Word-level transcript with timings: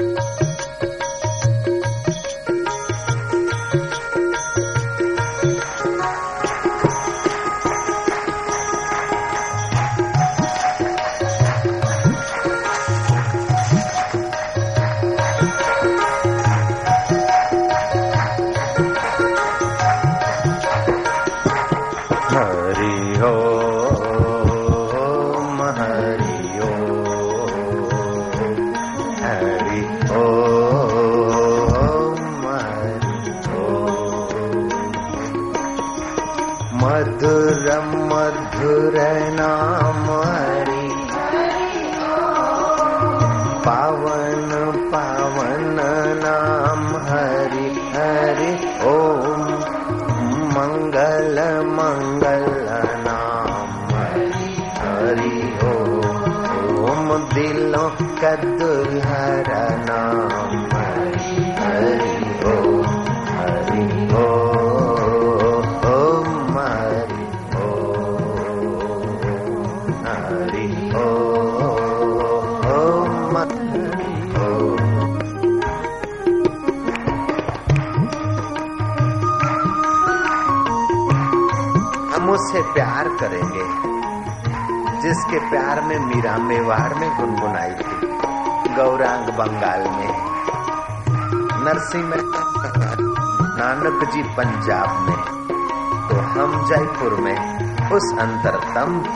से 0.00 0.43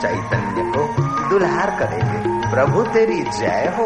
चैतन्य 0.01 0.63
को 0.63 0.87
दुल्हार 1.29 1.69
करेंगे। 1.79 2.49
प्रभु 2.51 2.83
तेरी 2.83 3.21
जय 3.21 3.73
हो। 3.77 3.85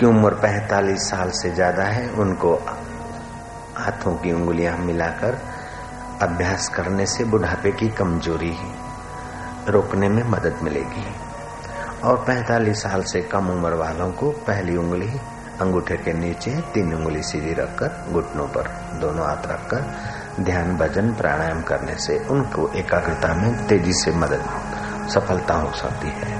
जिनकी 0.00 0.16
उम्र 0.16 0.34
45 0.34 1.08
साल 1.10 1.30
से 1.30 1.50
ज़्यादा 1.50 1.84
है, 1.84 2.08
उनको 2.08 2.54
हाथों 3.76 4.14
की 4.16 4.32
उंगलियाँ 4.32 4.76
मिलाकर 4.78 5.36
अभ्यास 6.22 6.68
करने 6.68 7.06
से 7.06 7.24
बुढ़ापे 7.24 7.72
की 7.72 7.88
कमज़ोरी 7.88 8.52
रोकने 9.68 10.08
में 10.08 10.22
मदद 10.24 10.60
मिलेगी। 10.62 11.04
और 12.04 12.24
45 12.24 12.82
साल 12.82 13.02
से 13.02 13.20
कम 13.22 13.50
उम्र 13.50 13.74
वालों 13.74 14.10
को 14.12 14.30
पहली 14.30 14.76
उंगली 14.76 15.08
अंगूठे 15.60 15.96
के 15.96 16.12
नीचे, 16.12 16.56
तीन 16.74 16.94
उंगली 16.94 17.22
सीधी 17.22 17.52
रखकर, 17.52 18.12
घुटनों 18.12 18.46
पर 18.46 18.72
दोनों 19.00 19.26
हाथ 19.26 19.46
रखकर 19.46 20.44
ध्यान, 20.44 20.76
भजन, 20.76 21.12
प्राणायाम 21.12 21.62
करने 21.62 21.94
से 21.98 22.18
उनको 22.30 22.70
एकाग्रता 22.76 23.34
में 23.34 23.66
तेज़ी 23.66 23.92
से 23.92 24.10
मदद, 24.16 24.44
सफलता 25.10 25.54
हो 25.54 25.72
सकती 25.72 26.08
है। 26.08 26.39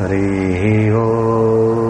हरि 0.00 0.90
ओ 0.96 1.89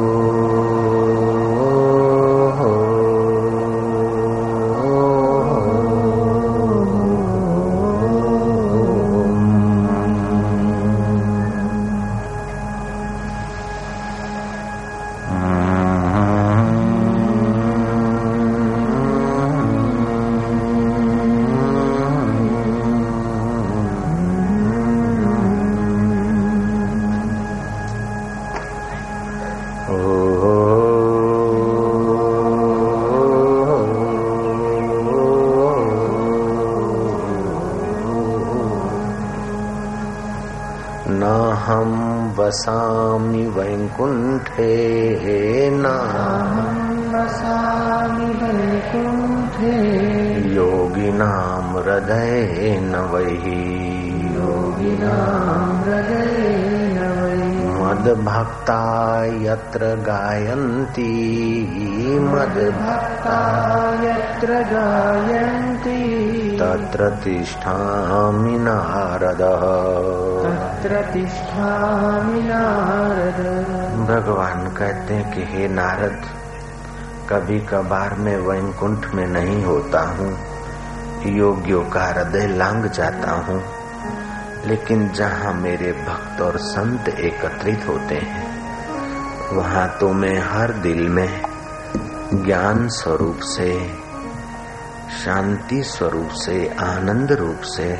मद्भक्ता 62.19 63.39
यत्र 64.05 64.53
गायन्ति 64.53 66.01
तत्र 66.61 67.11
तिष्ठामि 67.11 68.59
नारद। 68.59 69.43
तत्र 70.45 71.03
तिष्ठामि 71.13 72.43
नारद। 72.43 73.41
भगवान 74.11 74.67
कहते 74.69 75.15
हैं 75.15 75.35
कि 75.35 75.45
हे 75.45 75.69
नारद 75.69 76.23
कभी 77.31 77.61
कभार 77.61 78.15
मैं 78.15 78.37
वैकुंठ 78.37 79.15
में 79.15 79.27
नहीं 79.27 79.65
होता 79.65 80.01
हूँ। 80.01 80.39
योगियों 81.27 81.85
का 81.85 82.05
हृदय 82.05 82.47
लांग 82.47 82.85
जाता 82.85 83.31
हूँ। 83.31 83.63
लेकिन 84.67 85.13
जहाँ 85.13 85.55
मेरे 85.55 85.93
भक्त 85.93 86.43
और 86.43 86.57
संत 86.57 87.09
एकत्रित 87.09 87.89
होते 87.89 88.15
हैं 88.15 88.51
वहाँ 89.57 89.97
तो 90.01 90.13
मैं 90.13 90.39
हर 90.39 90.73
दिल 90.73 91.09
में 91.09 91.50
ज्ञान 92.35 92.89
स्वरूप 92.89 93.39
से, 93.43 93.95
शांति 95.25 95.83
स्वरूप 95.85 96.29
से, 96.29 96.77
आनंद 96.81 97.33
रूप 97.33 97.61
से 97.61 97.99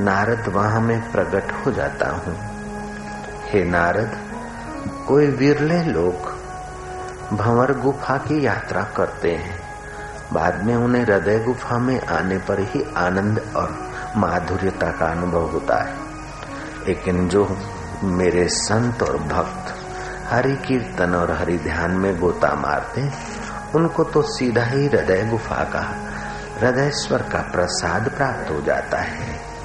नारद 0.00 0.48
वहाँ 0.48 0.80
में 0.80 1.12
प्रकट 1.12 1.66
हो 1.66 1.72
जाता 1.72 2.10
हूँ। 2.10 2.36
हे 3.44 3.64
नारद, 3.64 4.18
कोई 5.08 5.26
विरले 5.26 5.82
लोग 5.82 6.14
भंवर 7.36 7.78
गुफा 7.78 8.16
की 8.16 8.46
यात्रा 8.46 8.82
करते 8.82 9.30
हैं। 9.30 9.58
बाद 10.32 10.64
में 10.64 10.76
उन्हें 10.76 11.02
हृदय 11.02 11.38
गुफा 11.38 11.78
में 11.78 12.06
आने 12.06 12.38
पर 12.38 12.60
ही 12.60 12.94
आनंद 12.96 13.52
और 13.56 13.90
माधुर्यता 14.16 14.90
का 14.90 15.06
अनुभव 15.06 15.50
होता 15.50 15.84
है। 15.84 15.94
लेकिन 16.86 17.28
जो 17.28 17.58
मेरे 18.02 18.48
संत 18.48 19.02
और 19.02 19.18
भक्त 19.18 19.76
हरि 20.30 20.56
कीर्तन 20.56 21.14
और 21.14 21.30
हरि 21.30 21.58
ध्यान 21.58 21.90
में 21.90 22.20
गोता 22.20 22.54
मारते 22.54 23.35
उनको 23.76 24.04
तो 24.04 24.22
सीधा 24.22 24.64
ही 24.64 24.86
हृदय 24.86 25.24
गुफा 25.24 25.64
का 25.64 25.82
हृदय 26.60 26.90
स्वर 26.90 27.22
का 27.22 27.38
प्रसाद 27.38 28.08
प्राप्त 28.08 28.50
हो 28.50 28.60
जाता 28.60 28.98
है। 28.98 29.56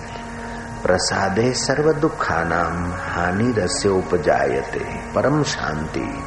प्रसादे 0.83 1.53
सर्व 1.53 1.93
दुखा 1.93 2.43
नाम 2.43 2.93
हानि 2.93 3.53
रस्य 3.57 3.89
उपजायते, 3.89 5.13
परम 5.15 5.43
शांति। 5.43 6.23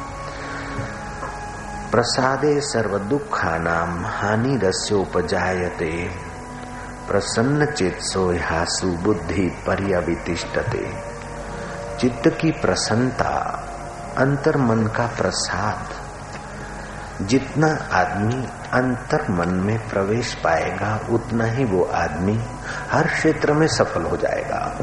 प्रसादे 1.91 2.61
सर्व 2.61 2.97
दुखा 2.99 3.57
नाम 3.57 4.05
हानि 4.05 4.59
रस्य 4.63 4.95
उपजायते, 4.95 6.09
प्रसन्न 7.07 7.65
चित 7.65 7.97
सोहासु 8.01 8.87
बुद्धि 8.87 9.47
पर्यवितिष्ठते। 9.67 10.93
चित्त 11.99 12.27
की 12.27 12.51
प्रसन्नता, 12.51 13.35
अंतर 14.17 14.57
मन 14.57 14.87
का 14.87 15.07
प्रसाद 15.07 16.04
जितना 17.21 17.87
आदमी 17.91 18.47
अंतर 18.73 19.31
मन 19.31 19.49
में 19.49 19.89
प्रवेश 19.89 20.33
पाएगा, 20.33 20.99
उतना 21.09 21.45
ही 21.45 21.65
वो 21.65 21.83
आदमी 21.83 22.39
हर 22.91 23.07
क्षेत्र 23.07 23.53
में 23.53 23.67
सफल 23.67 24.01
हो 24.01 24.17
जाएगा। 24.17 24.79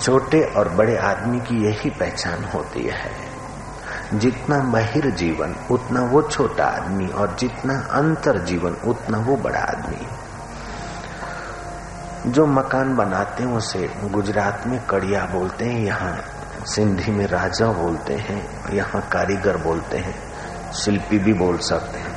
छोटे 0.00 0.42
और 0.42 0.68
बड़े 0.68 0.96
आदमी 0.96 1.40
की 1.40 1.66
यही 1.66 1.90
पहचान 1.90 2.44
होती 2.44 2.82
है। 2.82 3.28
जितना 4.14 4.62
महिर 4.62 5.10
जीवन, 5.10 5.54
उतना 5.70 6.02
वो 6.02 6.22
छोटा 6.22 6.64
आदमी, 6.64 7.08
और 7.08 7.36
जितना 7.38 7.78
अंतर 7.78 8.38
जीवन, 8.38 8.72
उतना 8.72 9.18
वो 9.18 9.36
बड़ा 9.36 9.60
आदमी। 9.60 10.06
जो 12.30 12.46
मकान 12.46 12.96
बनाते 12.96 13.42
हैं, 13.42 13.52
उसे 13.56 13.94
गुजरात 14.04 14.62
में 14.66 14.86
कड़िया 14.86 15.24
बोलते 15.24 15.64
हैं, 15.64 15.80
यहाँ 15.80 16.24
सिंधी 16.66 17.12
में 17.12 17.26
राजा 17.26 17.66
बोलते 17.66 18.14
हैं, 18.14 18.72
यहाँ 18.74 19.08
कारीगर 19.12 19.56
बोलते 19.56 19.98
हैं। 19.98 20.27
शिल्पी 20.74 21.18
भी 21.18 21.32
बोल 21.32 21.58
सकते 21.58 21.98
हैं। 21.98 22.16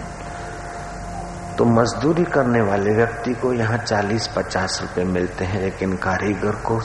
तो 1.57 1.65
मजदूरी 1.65 2.24
करने 2.24 2.62
वाले 2.62 2.92
व्यक्ति 2.92 3.33
को 3.33 3.53
यहाँ 3.53 3.77
चालीस 3.77 4.27
पचास 4.27 4.80
रुपए 4.81 5.03
मिलते 5.03 5.45
हैं, 5.45 5.62
लेकिन 5.62 5.95
कारीगर 5.95 6.56
को 6.65 6.80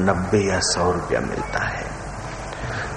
नब्बे 0.00 0.38
या 0.38 0.58
सौ 0.60 0.90
रुपया 0.92 1.20
मिलता 1.20 1.58
है। 1.58 1.84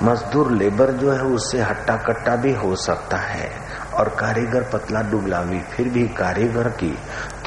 मजदूर 0.04 0.52
लेबर 0.52 0.92
जो 0.92 1.12
है, 1.12 1.22
उससे 1.22 1.62
हट्टा 1.62 1.96
कट्टा 1.96 2.36
भी 2.36 2.54
हो 2.54 2.76
सकता 2.76 3.18
है, 3.18 3.50
और 3.94 4.10
कारीगर 4.10 4.64
पतला 4.64 5.02
डुबला 5.02 5.42
भी। 5.42 5.60
फिर 5.60 5.90
भी 5.90 6.08
कारीगर 6.08 6.70
की 6.70 6.98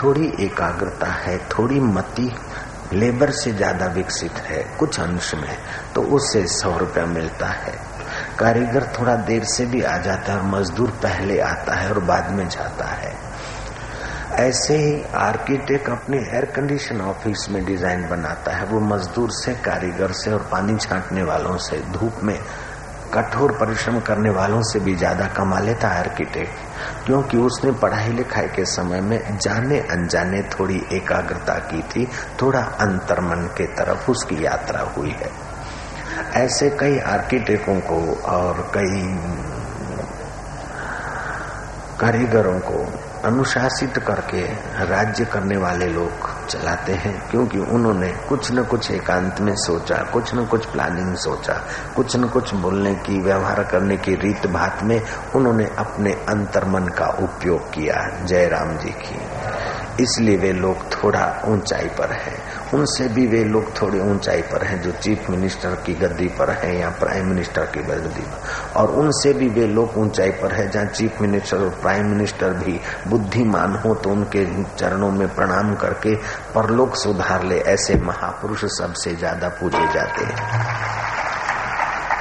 थोड़ी 0.03 0.33
एकाग्रता 0.41 1.07
है, 1.07 1.39
थोड़ी 1.49 1.81
मति 1.81 2.31
लेबर 2.93 3.31
से 3.31 3.53
ज़्यादा 3.53 3.87
विकसित 3.87 4.39
है, 4.39 4.63
कुछ 4.79 5.01
अंश 5.01 5.35
में 5.35 5.57
तो 5.95 6.03
उससे 6.17 6.47
सौ 6.47 6.77
रुपया 6.79 7.07
मिलता 7.07 7.47
है। 7.47 7.75
कारीगर 8.39 8.87
थोड़ा 8.99 9.15
देर 9.25 9.45
से 9.47 9.67
भी 9.67 9.83
आ 9.83 9.97
जाता 9.99 10.33
है 10.33 10.39
और 10.39 10.47
मजदूर 10.49 10.91
पहले 11.03 11.39
आता 11.41 11.75
है 11.75 11.91
और 11.91 11.99
बाद 12.05 12.31
में 12.31 12.49
जाता 12.49 12.87
है। 12.87 13.13
ऐसे 14.39 14.77
ही 14.77 15.03
आर्किटेक्ट 15.15 15.89
अपने 15.91 16.19
एयर 16.19 16.45
कंडीशन 16.47 17.01
ऑफ़िस 17.01 17.49
में 17.51 17.65
डिज़ाइन 17.65 18.09
बनाता 18.09 18.57
है। 18.57 18.67
वो 18.67 18.81
मजदूर 18.87 19.31
से, 19.33 19.55
कारीगर 19.55 20.13
से 20.15 20.33
और 20.33 20.49
पानी 20.53 20.77
छांटने 20.79 21.23
वालों 21.23 21.57
से, 21.59 21.81
धूप 21.93 22.23
में 22.23 22.39
कठोर 23.15 23.53
परिश्रम 23.53 23.99
करने 24.01 24.31
वालों 24.31 24.61
से 24.63 24.81
भी 24.81 24.95
ज़्यादा 24.97 25.27
कमा 25.29 25.59
लेता 25.59 25.89
है 25.89 25.99
आर्किटेक्ट 26.01 27.07
क्योंकि 27.07 27.37
उसने 27.39 27.73
पढ़ाई 27.73 28.13
लिखाई 28.13 28.47
के 28.47 28.65
समय 28.65 29.01
में 29.01 29.39
जाने 29.39 29.81
अनजाने 29.91 30.43
थोड़ी 30.51 30.83
एकाग्रता 30.93 31.59
की 31.67 31.83
थी, 31.85 32.07
थोड़ा 32.43 32.61
अंतर्मन 32.61 33.47
के 33.57 33.67
तरफ़ 33.75 34.11
उसकी 34.11 34.45
यात्रा 34.45 34.81
हुई 34.97 35.11
है। 35.11 35.31
ऐसे 36.37 36.71
कई 36.71 36.99
आर्किटेक्टों 36.99 37.81
को 37.81 38.23
और 38.23 38.71
कई 38.75 39.03
कारीगरों 42.01 42.61
को 42.61 42.93
अनुशासित 43.25 43.99
करके 43.99 44.43
राज्य 44.85 45.25
करने 45.25 45.57
वाले 45.57 45.87
लोग 45.87 46.47
चलाते 46.47 46.93
हैं, 46.93 47.31
क्योंकि 47.31 47.59
उन्होंने 47.59 48.09
कुछ 48.09 48.53
न 48.53 48.65
कुछ 48.65 48.91
एकांत 48.91 49.41
में 49.41 49.55
सोचा, 49.57 49.97
कुछ 49.97 50.35
न 50.35 50.45
कुछ 50.45 50.67
प्लानिंग 50.67 51.15
सोचा, 51.15 51.53
कुछ 51.97 52.17
न 52.17 52.25
कुछ 52.25 52.55
बोलने 52.55 52.95
की, 52.95 53.21
व्यवहार 53.21 53.65
करने 53.65 53.97
की 53.97 54.15
रीत 54.15 54.47
भात 54.47 54.83
में 54.83 55.03
उन्होंने 55.37 55.65
अपने 55.79 56.13
अंतर्मन 56.13 56.87
का 56.87 57.07
उपयोग 57.07 57.71
किया, 57.71 58.25
जयराम 58.25 58.77
जी 58.77 58.91
की। 58.91 59.21
इसलिए 60.03 60.37
वे 60.37 60.53
लोग 60.53 60.93
थोड़ा 60.93 61.43
ऊंचाई 61.45 61.89
पर 61.89 62.13
है। 62.13 62.52
उनसे 62.75 63.07
भी 63.09 63.27
वे 63.27 63.43
लोग 63.45 63.65
थोड़ी 63.81 63.99
ऊंचाई 64.01 64.43
पर 64.43 64.65
हैं, 64.65 64.81
जो 64.83 64.93
चीफ 64.95 65.29
मिनिस्टर 65.31 65.75
की 65.87 65.95
गद्दी 65.95 66.29
पर 66.39 66.51
है 66.53 66.77
या 66.79 66.89
प्राइम 67.01 67.27
मिनिस्टर 67.29 67.65
की 67.67 67.83
गद्दी 67.83 68.23
पर। 68.23 68.81
और 68.81 68.91
उनसे 68.97 69.33
भी 69.33 69.49
वे 69.51 69.67
लोग 69.69 69.99
ऊंचाई 69.99 70.31
पर 70.33 70.53
है, 70.53 70.69
जहाँ 70.71 70.87
चीफ 70.87 71.21
मिनिस्टर 71.21 71.57
और 71.59 71.71
प्राइम 71.83 72.07
मिनिस्टर 72.07 72.55
भी 72.55 72.79
बुद्धिमान 73.09 73.77
हो 73.77 73.95
तो 73.95 74.11
उनके 74.11 74.45
चरणों 74.77 75.11
में 75.11 75.29
प्रणाम 75.35 75.75
करके 75.75 76.15
परलोक 76.55 76.97
सुधार 76.97 77.45
ले, 77.45 77.59
ऐसे 77.59 77.95
महापुरुष 77.97 78.65
सबसे 78.73 79.15
ज़्यादा 79.17 79.49
पूजे 79.61 79.87
जाते 79.93 80.25
हैं। 80.25 80.41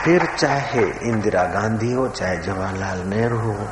फिर 0.04 0.26
चाहे 0.38 0.84
इंदिरा 1.10 1.44
गांधी 1.54 1.92
हो, 1.94 2.08
चाहे 2.10 2.38
जवाहरलाल 2.38 3.00
नेहरू 3.08 3.40
हो, 3.40 3.68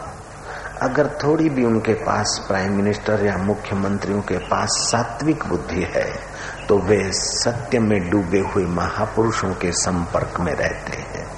अगर 0.81 1.07
थोड़ी 1.23 1.49
भी 1.49 1.65
उनके 1.65 1.93
पास 2.01 2.39
प्राइम 2.47 2.75
मिनिस्टर 2.75 3.25
या 3.25 3.37
मुख्यमंत्रियों 3.37 4.21
के 4.21 4.37
पास 4.47 4.77
सात्विक 4.81 5.45
बुद्धि 5.45 5.81
है 5.95 6.07
तो 6.69 6.77
वे 6.77 7.11
सत्य 7.11 7.79
में 7.79 8.09
डूबे 8.09 8.39
हुए 8.39 8.65
महापुरुषों 8.65 9.53
के 9.53 9.71
संपर्क 9.71 10.39
में 10.39 10.53
रहते 10.53 10.97
हैं। 10.97 11.29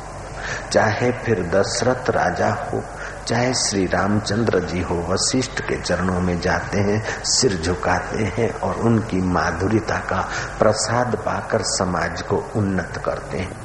चाहे 0.71 1.11
फिर 1.11 1.41
दशरथ 1.43 2.09
राजा 2.09 2.49
हो, 2.49 2.83
चाहे 3.27 3.53
श्री 3.53 3.85
रामचंद्र 3.85 4.59
जी 4.59 4.81
हो, 4.81 4.95
वशिष्ठ 4.95 5.61
के 5.61 5.81
चरणों 5.81 6.21
में 6.21 6.41
जाते 6.41 6.79
हैं, 6.79 7.23
सिर 7.23 7.53
झुकाते 7.53 8.23
हैं 8.23 8.59
और 8.59 8.75
उनकी 8.75 9.17
माधुर्यता 9.17 9.97
का 9.97 10.29
प्रसाद 10.59 11.15
पाकर 11.15 11.61
समाज 11.61 12.21
को 12.21 12.51
उन्नत 12.55 13.01
करते 13.05 13.37
हैं। 13.37 13.57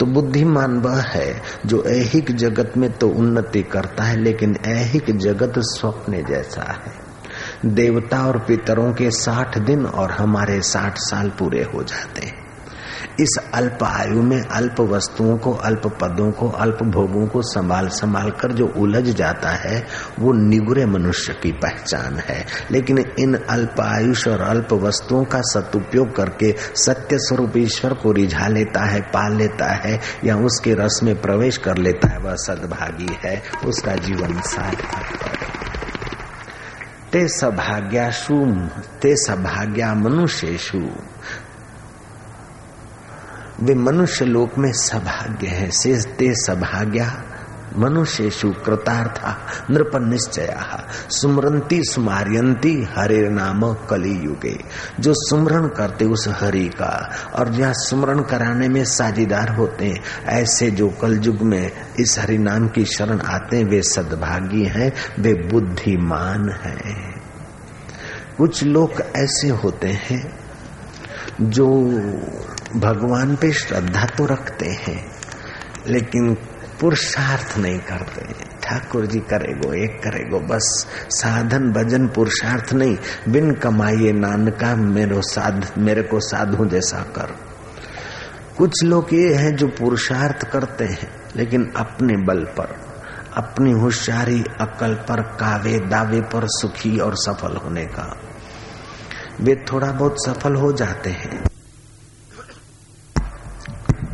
तो 0.00 0.06
बुद्धिमान 0.06 0.78
वह 0.78 1.00
है 1.00 1.42
जो 1.66 1.84
ऐहिक 1.84 2.36
जगत 2.36 2.72
में 2.76 2.92
तो 2.92 3.08
उन्नति 3.08 3.62
करता 3.62 4.04
है, 4.04 4.16
लेकिन 4.16 4.56
ऐहिक 4.66 5.18
जगत 5.18 5.52
स्वप्न 5.58 6.24
जैसा 6.24 6.72
है। 6.72 7.09
देवता 7.66 8.26
और 8.26 8.38
पितरों 8.38 8.92
के 8.92 9.10
साठ 9.10 9.58
दिन 9.58 9.86
और 9.86 10.10
हमारे 10.10 10.60
साठ 10.60 10.94
साल 10.96 11.28
पूरे 11.28 11.62
हो 11.62 11.82
जाते 11.82 12.26
हैं। 12.26 12.50
इस 13.10 13.38
अल्प 13.54 13.78
आयु 13.82 14.22
में 14.22 14.42
अल्प 14.42 14.80
वस्तुओं 14.80 15.38
को, 15.38 15.52
अल्प 15.52 15.82
पदों 15.86 16.30
को, 16.30 16.48
अल्प 16.48 16.78
भोगों 16.82 17.26
को 17.26 17.42
संभाल 17.42 17.88
संभाल 17.88 18.30
कर 18.30 18.52
जो 18.52 18.66
उलझ 18.66 19.04
जाता 19.04 19.50
है, 19.50 19.86
वो 20.18 20.32
निगुरे 20.32 20.86
मनुष्य 20.86 21.32
की 21.32 21.52
पहचान 21.52 22.16
है। 22.16 22.46
लेकिन 22.70 22.98
इन 22.98 23.34
अल्प 23.34 23.80
आयुष 23.80 24.28
और 24.28 24.40
अल्प 24.40 24.72
वस्तुओं 24.72 25.24
का 25.24 25.40
सदुपयोग 25.40 26.16
करके 26.16 26.54
सत्य 26.58 27.18
स्वरूप 27.18 27.52
ईश्वर 27.56 27.94
को 27.94 28.12
रिझा 28.12 28.48
लेता 28.48 28.84
है, 28.84 29.00
पाल 29.00 29.36
लेता 29.36 29.72
है, 29.72 30.00
या 30.24 30.36
उसके 30.36 30.74
रस 30.74 31.00
में 31.02 31.20
प्रवेश 31.20 31.56
कर 31.56 31.76
लेता 31.76 32.08
है, 32.08 32.18
वह 32.18 32.34
सदभागी 32.34 33.18
है, 33.24 33.42
उसका 33.64 33.94
जीवन 33.94 34.40
सार्थक 34.40 35.24
है। 35.24 35.69
ते 37.12 37.28
सभाग्याशु 37.28 38.66
ते 39.02 39.16
सभाग्या 39.16 39.94
मनुष्यशु। 39.94 40.88
वे 43.60 43.74
मनुष्य 43.74 44.24
लोक 44.24 44.58
में 44.58 44.72
सभाग्य 44.72 45.46
है 45.46 45.70
से 45.70 46.02
ते 46.02 46.34
सभाग्या 46.34 47.22
मनुष्यशु 47.76 48.52
कृतार्था 48.52 49.46
नृप 49.70 49.90
निश्चय 49.96 50.56
सुमरंती 51.10 51.84
सुमारियंती 51.84 52.88
हरे 52.98 53.28
नाम 53.28 53.72
कली 53.72 54.14
युगे 54.24 54.58
जो 55.00 55.12
सुमरण 55.14 55.68
करते 55.68 56.04
उस 56.04 56.28
हरि 56.28 56.68
का, 56.68 57.14
और 57.34 57.48
जहाँ 57.48 57.72
सुमरण 57.74 58.22
कराने 58.22 58.68
में 58.68 58.84
साझीदार 58.84 59.48
होते 59.48 59.86
हैं, 59.86 60.00
ऐसे 60.26 60.70
जो 60.70 60.88
कल 60.88 61.20
युग 61.22 61.42
में 61.42 61.70
इस 62.00 62.18
हरि 62.18 62.38
नाम 62.38 62.68
की 62.68 62.84
शरण 62.84 63.20
आते 63.20 63.56
हैं, 63.56 63.64
वे 63.64 63.82
सद्भागी 63.82 64.64
हैं, 64.64 64.92
वे 65.20 65.34
बुद्धिमान 65.34 66.50
हैं। 66.50 67.22
कुछ 68.38 68.62
लोग 68.62 68.92
ऐसे 69.16 69.48
होते 69.48 69.88
हैं, 69.88 70.38
जो 71.40 71.66
भगवान 72.76 73.36
पे 73.36 73.52
श्रद्धा 73.52 74.04
तो 74.04 74.26
रखते 74.26 74.66
हैं, 74.66 75.04
लेकिन 75.86 76.36
पुरुषार्थ 76.80 77.58
नहीं 77.58 77.78
करते। 77.78 78.20
ठाकुर 78.62 79.06
जी 79.06 79.18
करेगो, 79.20 79.72
एक 79.74 79.98
करेगो, 80.02 80.40
बस 80.40 80.86
साधन 81.10 81.72
भजन 81.72 82.08
पुरुषार्थ 82.08 82.72
नहीं। 82.72 82.96
बिन 83.28 83.52
कमाइए 83.54 84.12
नानका, 84.12 84.74
मेरो 84.74 85.20
साध, 85.22 85.72
मेरे 85.78 86.02
को 86.02 86.20
साधु 86.20 86.64
जैसा 86.64 87.02
कर। 87.16 87.34
कुछ 88.58 88.84
लोग 88.84 89.14
ये 89.14 89.34
हैं 89.34 89.56
जो 89.56 89.66
पुरुषार्थ 89.68 90.50
करते 90.50 90.84
हैं, 90.84 91.10
लेकिन 91.36 91.72
अपने 91.76 92.16
बल 92.16 92.44
पर, 92.58 92.76
अपनी 93.36 93.72
होशियारी, 93.72 94.44
अकल 94.60 94.94
पर, 94.94 95.22
कावे, 95.22 95.78
दावे 95.78 96.20
पर 96.20 96.46
सुखी 96.46 96.98
और 96.98 97.14
सफल 97.16 97.56
होने 97.56 97.84
का। 97.86 98.16
वे 99.40 99.54
थोड़ा 99.72 99.90
बहुत 99.92 100.16
सफल 100.26 100.54
हो 100.54 100.72
जाते 100.72 101.10
हैं 101.10 101.42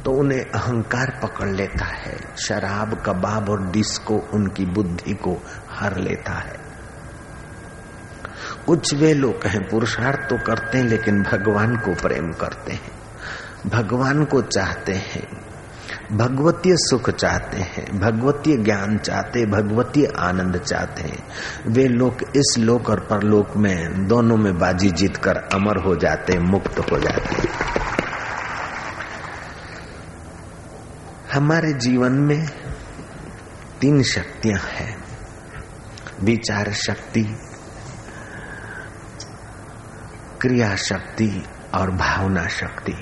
तो 0.05 0.13
उन्हें 0.13 0.41
अहंकार 0.41 1.11
पकड़ 1.23 1.49
लेता 1.49 1.85
है। 1.85 2.16
शराब, 2.39 3.03
कबाब 3.07 3.51
और 3.51 3.71
डिस्को 3.71 4.29
उनकी 4.35 4.67
बुद्धि 4.67 5.15
को 5.15 5.43
हर 5.71 5.97
लेता 5.97 6.33
है। 6.33 6.67
कुछ 8.67 8.95
वे 8.95 9.15
लोग 9.15 9.47
हैं, 9.47 9.69
पुरुषार्थ 9.69 10.31
तो 10.31 10.45
करते 10.47 10.79
हैं, 10.79 10.85
लेकिन 10.85 11.23
भगवान 11.23 11.77
को 11.77 11.95
प्रेम 11.95 12.33
करते 12.33 12.73
हैं। 12.73 12.93
भगवान 13.67 14.25
को 14.25 14.43
चाहते 14.43 14.93
हैं। 14.93 15.47
भगवतीय 16.13 16.77
सुख 16.77 17.11
चाहते 17.11 17.57
हैं, 17.57 18.01
भगवतीय 18.01 18.57
ज्ञान 18.57 18.99
चाहते, 18.99 19.47
भगवतीय 19.47 20.13
आनंद 20.19 20.57
चाहते 20.57 21.03
हैं। 21.03 21.29
वे 21.67 21.85
लोग 21.85 22.17
इस 22.23 22.55
लोक 22.59 22.91
और 22.91 23.01
परलोक 23.01 23.57
में, 23.57 24.07
दोनों 24.07 24.37
में 24.37 24.59
बाजी 24.59 24.91
जीत 24.91 25.17
कर 25.17 25.37
अमर 25.37 25.77
हो 25.77 25.97
जाते, 25.97 26.39
मुक्त 26.39 26.79
हो 26.79 26.99
जाते। 26.99 27.35
हैं 27.35 27.76
हमारे 31.37 31.73
जीवन 31.73 32.13
में 32.13 32.47
तीन 33.81 34.03
शक्तियाँ 34.03 34.59
हैं। 34.59 34.97
विचार 36.21 36.73
शक्ति, 36.73 37.23
क्रिया 40.41 40.77
शक्ति 40.77 41.45
और 41.75 41.91
भावना 41.91 42.47
शक्ति। 42.47 42.93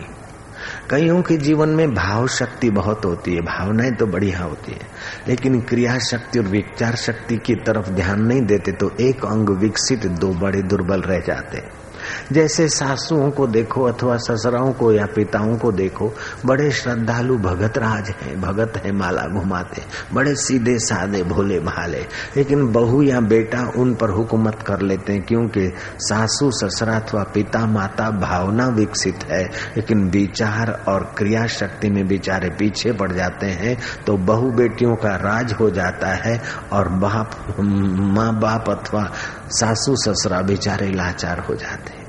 कईयों 0.91 1.23
के 1.23 1.37
जीवन 1.37 1.69
में 1.69 1.95
भाव 1.95 2.27
शक्ति 2.29 2.71
बहुत 2.71 3.05
होती 3.05 3.35
है, 3.35 3.41
भावनाएँ 3.41 3.93
तो 3.93 4.07
बढ़िया 4.07 4.39
होती 4.39 4.73
है, 4.73 4.89
लेकिन 5.29 5.61
क्रिया 5.61 5.99
शक्ति 5.99 6.39
और 6.39 6.45
विचार 6.45 6.97
शक्ति 6.97 7.37
की 7.37 7.55
तरफ़ 7.55 7.91
ध्यान 7.91 8.23
नहीं 8.23 8.43
देते 8.43 8.73
तो 8.73 8.91
एक 9.01 9.25
अंग 9.25 9.49
विकसित, 9.49 10.07
दो 10.07 10.29
बड़े 10.29 10.63
दुर्बल 10.63 11.01
रह 11.01 11.21
जाते 11.21 11.59
हैं। 11.59 11.84
जैसे 12.33 12.69
सासुओं 12.69 13.31
को 13.31 13.47
देखो 13.47 13.85
अथवा 13.85 14.17
ससुराओं 14.17 14.73
को 14.73 14.93
या 14.93 15.07
पिताओं 15.07 15.57
को 15.57 15.73
देखो, 15.73 16.13
बड़े 16.47 16.71
श्रद्धालु 16.71 17.39
भगत 17.39 17.79
राज 17.79 18.11
हैं, 18.23 18.41
भगत 18.41 18.73
है, 18.77 18.93
माला 18.93 19.23
घुमाते 19.23 19.83
बड़े 20.13 20.35
सीधे 20.35 20.79
सादे 20.79 21.23
भोले 21.23 21.61
भाले। 21.61 22.07
लेकिन 22.37 22.73
बहू 22.73 23.03
या 23.03 23.21
बेटा 23.21 23.73
उन 23.77 23.95
पर 23.95 24.11
हुकूमत 24.11 24.63
कर 24.67 24.81
लेते 24.81 25.13
हैं 25.13 25.23
क्योंकि 25.23 25.73
सासू 25.99 26.51
ससुरा 26.51 26.97
अथवा 26.97 27.23
पिता, 27.23 27.67
माता 27.67 28.11
भावना 28.11 28.69
विकसित 28.69 29.19
है। 29.25 29.45
लेकिन 29.77 30.11
विचार 30.11 30.85
और 30.89 31.15
क्रिया 31.19 31.47
शक्ति 31.47 31.91
में 31.91 32.07
बेचारे 32.07 32.51
पीछे 32.51 32.93
पड़ 32.93 33.13
जाते 33.13 33.47
हैं 33.47 33.79
तो 34.07 34.17
बहु 34.17 34.51
बेटियों 34.51 34.97
का 34.97 35.17
राज 35.17 35.53
हो 35.53 35.71
जाता 35.71 36.09
है 36.09 36.43
और 36.73 36.89
बाप 36.89 37.57
माँ 37.61 38.41
बाप 38.41 38.71
अथवा 38.71 39.11
सासू 39.51 39.97
ससुरा 39.97 40.41
बेचारे 40.41 40.91
लाचार 40.93 41.39
हो 41.39 41.55
जाते 41.55 42.05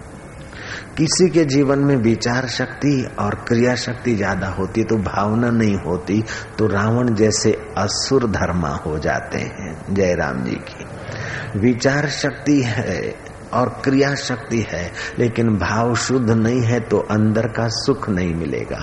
किसी 0.98 1.30
के 1.30 1.46
जीवन 1.46 1.80
में 1.80 1.96
विचार 1.96 2.48
शक्ति 2.48 3.08
और 3.20 3.36
क्रिया 3.36 3.76
शक्ति 3.76 4.16
ज़्यादा 4.16 4.48
होती 4.48 4.82
है 4.82 4.88
तो 4.88 4.98
भावना 4.98 5.50
नहीं 5.50 5.76
होती 5.76 6.24
तो 6.58 6.68
रावण 6.68 7.16
जैसे 7.16 7.52
असुर 7.78 8.28
धर्मा 8.28 8.70
हो 8.70 9.00
जाते 9.00 9.38
हैं 9.38 9.94
जय 9.94 10.16
राम 10.16 10.44
जी 10.44 10.56
की। 10.56 11.60
विचार 11.60 12.10
शक्ति 12.10 12.62
है 12.62 13.25
और 13.56 13.70
क्रिया 13.84 14.14
शक्ति 14.18 14.60
है, 14.70 14.92
लेकिन 15.20 15.50
भाव 15.58 15.96
शुद्ध 15.98 16.30
नहीं 16.32 16.62
है 16.64 16.80
तो 16.82 16.98
अंदर 17.12 17.48
का 17.50 17.68
सुख 17.76 18.10
नहीं 18.10 18.34
मिलेगा। 18.36 18.80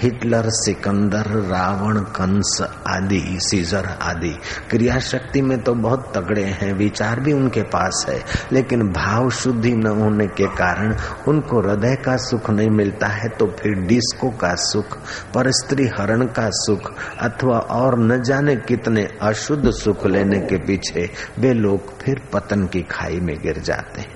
हिटलर, 0.00 0.48
सिकंदर, 0.54 1.30
रावण, 1.46 2.00
कंस 2.16 2.58
आदि, 2.88 3.22
सीजर 3.40 3.86
आदि 4.02 4.34
क्रिया 4.70 4.98
शक्ति 5.00 5.42
में 5.42 5.58
तो 5.60 5.74
बहुत 5.74 6.12
तगड़े 6.16 6.44
हैं, 6.44 6.72
विचार 6.74 7.20
भी 7.20 7.32
उनके 7.32 7.62
पास 7.68 8.04
है, 8.08 8.18
लेकिन 8.52 8.88
भाव 8.92 9.30
शुद्धि 9.32 9.72
न 9.72 9.86
होने 10.00 10.26
के 10.28 10.46
कारण 10.56 10.96
उनको 11.28 11.60
हृदय 11.60 11.96
का 12.04 12.16
सुख 12.20 12.50
नहीं 12.50 12.70
मिलता 12.70 13.06
है 13.08 13.28
तो 13.30 13.46
फिर 13.60 13.74
डिस्को 13.86 14.30
का 14.36 14.54
सुख, 14.60 14.96
पर 15.34 15.50
स्त्री 15.52 15.86
हरण 15.98 16.26
का 16.28 16.48
सुख, 16.54 16.92
अथवा 17.20 17.58
और 17.70 17.98
न 18.00 18.20
जाने 18.22 18.56
कितने 18.58 19.08
अशुद्ध 19.22 19.70
सुख 19.72 20.06
लेने 20.06 20.40
के 20.40 20.58
पीछे 20.66 21.08
वे 21.38 21.52
लोग 21.54 21.98
फिर 22.00 22.20
पतन 22.32 22.66
की 22.66 22.82
खाई 22.90 23.20
में 23.20 23.36
गिर 23.38 23.58
जाते 23.60 24.00
हैं। 24.00 24.09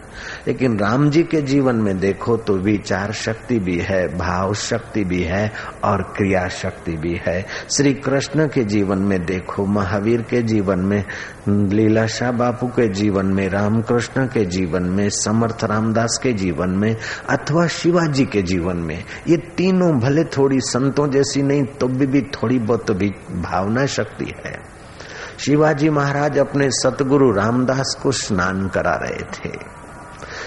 लेकिन 0.46 0.78
राम 0.78 1.08
जी 1.10 1.22
के 1.22 1.40
जीवन 1.42 1.76
में 1.76 1.98
देखो 1.98 2.36
तो 2.36 2.56
विचार 2.56 3.12
शक्ति 3.12 3.58
भी 3.58 3.78
है 3.80 4.06
भाव 4.16 4.54
शक्ति 4.54 5.04
भी 5.04 5.22
है 5.22 5.52
और 5.84 6.02
क्रिया 6.16 6.46
शक्ति 6.48 6.96
भी 6.96 7.14
है। 7.26 7.44
श्री 7.70 7.92
कृष्ण 7.94 8.46
के 8.48 8.64
जीवन 8.64 8.98
में 8.98 9.18
देखो 9.26 9.66
महावीर 9.66 10.22
के 10.22 10.42
जीवन 10.42 10.80
में 10.80 11.04
लीलाशाह 11.48 12.30
बापू 12.32 12.66
के 12.66 12.88
जीवन 12.88 13.26
में 13.26 13.48
रामकृष्ण 13.48 14.26
के 14.26 14.44
जीवन 14.46 14.82
में 14.82 15.08
समर्थ 15.10 15.64
रामदास 15.64 16.18
के 16.22 16.32
जीवन 16.32 16.70
में 16.70 16.94
अथवा 17.30 17.66
शिवाजी 17.66 18.24
के 18.24 18.42
जीवन 18.42 18.76
में। 18.76 19.04
ये 19.28 19.36
तीनों 19.56 19.92
भले 20.00 20.24
थोड़ी 20.24 20.60
संतों 20.60 21.10
जैसी 21.10 21.42
नहीं 21.42 21.64
तो 21.64 21.88
भी, 21.88 22.06
भी 22.06 22.22
थोड़ी 22.22 22.58
बहुत 22.58 22.90
भी 22.90 23.08
भावना 23.42 23.86
शक्ति 23.86 24.32
है। 24.46 24.52
शिवाजी 25.38 25.88
महाराज 25.90 26.38
अपने 26.38 26.70
सतगुरु 26.70 27.30
रामदास 27.30 27.98
को 28.02 28.12
स्नान 28.12 28.68
करा 28.68 28.94
रहे 29.02 29.22
थे। 29.34 29.83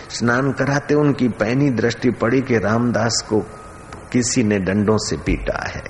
स्नान 0.10 0.52
कराते 0.52 0.94
उनकी 0.94 1.28
पैनी 1.28 1.70
दृष्टि 1.70 2.12
पड़ी 2.12 2.42
कि 2.42 2.58
रामदास 2.58 3.26
को 3.30 3.40
किसी 4.12 4.44
ने 4.44 4.60
डंडों 4.60 4.98
से 4.98 5.18
पीटा 5.18 5.66
है। 5.68 5.84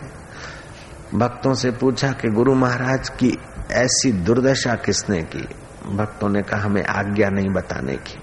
भक्तों 1.15 1.53
से 1.53 1.71
पूछा 1.71 2.11
कि 2.11 2.27
गुरु 2.27 2.55
महाराज 2.55 3.09
की 3.09 3.37
ऐसी 3.71 4.11
दुर्दशा 4.11 4.75
किसने 4.75 5.21
की? 5.21 5.47
भक्तों 5.95 6.29
ने 6.29 6.41
कहा, 6.41 6.61
हमें 6.61 6.85
आज्ञा 6.85 7.29
नहीं 7.29 7.49
बताने 7.49 7.95
की। 7.95 8.19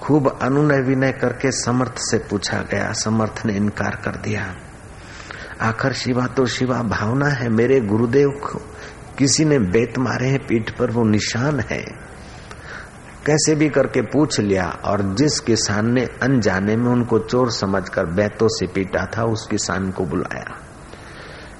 खूब 0.00 0.38
अनुनय 0.42 0.80
विनय 0.80 1.12
करके 1.12 1.52
समर्थ 1.52 1.94
से 1.96 2.18
पूछा 2.18 2.58
गया। 2.58 2.92
समर्थ 2.92 3.42
ने 3.46 3.52
इनकार 3.52 3.96
कर 4.04 4.16
दिया। 4.16 4.54
आखिर, 5.60 5.92
शिवा 5.92 6.26
तो 6.26 6.46
शिवा, 6.46 6.82
भावना 6.82 7.28
है 7.28 7.48
मेरे 7.48 7.80
गुरुदेव 7.80 8.28
को। 8.28 8.58
किसी 9.18 9.44
ने 9.44 9.58
बेत 9.58 9.98
मारे 9.98 10.26
हैं, 10.26 10.46
पीठ 10.46 10.70
पर 10.70 10.90
वो 10.90 11.04
निशान 11.04 11.60
है। 11.60 11.84
कैसे 13.26 13.54
भी 13.54 13.68
करके 13.68 14.02
पूछ 14.02 14.40
लिया 14.40 14.78
और 14.84 15.14
जिस 15.14 15.40
किसान 15.40 15.92
ने 15.92 16.04
अनजाने 16.22 16.76
में 16.76 16.90
उनको 16.90 17.18
चोर 17.18 17.50
समझकर 17.50 18.06
बैतों 18.06 18.48
से 18.48 18.66
पीटा 18.66 19.06
था, 19.06 19.24
उस 19.24 19.46
किसान 19.50 19.90
को 19.90 20.04
बुलाया। 20.04 20.56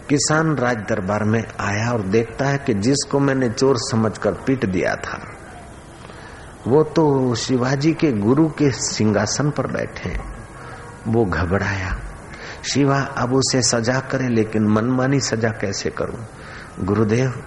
किसान 0.08 0.56
राज 0.56 0.76
दरबार 0.76 1.24
में 1.24 1.44
आया 1.60 1.92
और 1.92 2.02
देखता 2.02 2.44
है 2.44 2.58
कि 2.58 2.74
जिसको 2.74 3.20
मैंने 3.20 3.48
चोर 3.48 3.76
समझकर 3.78 4.32
पीट 4.32 4.66
दिया 4.66 4.94
था, 4.94 5.32
वो 6.66 6.82
तो 6.82 7.34
शिवाजी 7.34 7.92
के 7.92 8.12
गुरु 8.12 8.48
के 8.48 8.70
सिंहासन 8.70 9.50
पर 9.50 9.66
बैठे। 9.66 10.20
वो 11.08 11.24
घबराया। 11.24 11.98
शिवा, 12.72 13.00
अब 13.00 13.34
उसे 13.34 13.62
सजा 13.62 14.00
करे, 14.00 14.28
लेकिन 14.28 14.66
मनमानी 14.66 15.20
सजा 15.20 15.48
कैसे 15.48 15.90
करूँ? 15.90 16.26
गुरुदेव, 16.84 17.44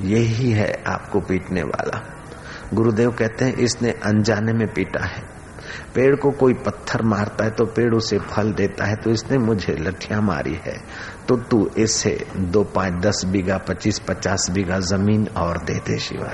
यही 0.00 0.50
है 0.50 0.84
आपको 0.86 1.20
पीटने 1.20 1.62
वाला। 1.62 2.15
गुरुदेव 2.74 3.10
कहते 3.10 3.44
हैं, 3.44 3.54
इसने 3.54 3.90
अनजाने 4.04 4.52
में 4.52 4.66
पीटा 4.68 5.04
है। 5.04 5.22
पेड़ 5.94 6.14
को 6.16 6.30
कोई 6.30 6.54
पत्थर 6.56 7.02
मारता 7.02 7.44
है 7.44 7.50
तो 7.50 7.64
पेड़ 7.66 7.94
उसे 7.94 8.18
फल 8.26 8.52
देता 8.52 8.84
है 8.84 8.96
तो 8.96 9.10
इसने 9.10 9.38
मुझे 9.38 9.72
लठिया 9.72 10.20
मारी 10.20 10.54
है। 10.64 10.76
तो 11.28 11.36
तू 11.36 11.68
इसे 11.78 12.26
दो 12.36 12.62
पाँच, 12.64 13.00
दस 13.02 13.24
बीघा, 13.26 13.56
पच्चीस, 13.58 13.98
पचास 13.98 14.46
बीघा 14.50 14.78
ज़मीन 14.80 15.26
और 15.36 15.58
दे 15.58 15.74
दे 15.86 15.98
शिवा। 15.98 16.32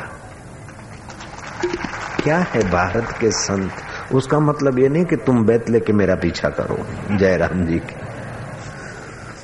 क्या 2.22 2.38
है 2.38 2.62
भारत 2.70 3.16
के 3.20 3.30
संत? 3.30 3.72
उसका 4.14 4.38
मतलब 4.40 4.78
ये 4.78 4.88
नहीं 4.88 5.04
कि 5.04 5.16
तुम 5.16 5.44
बैत 5.44 5.70
लेके 5.70 5.92
मेरा 5.92 6.14
पीछा 6.14 6.48
करो, 6.50 6.76
जयराम 7.16 7.64
जी 7.66 7.78
की। 7.78 8.11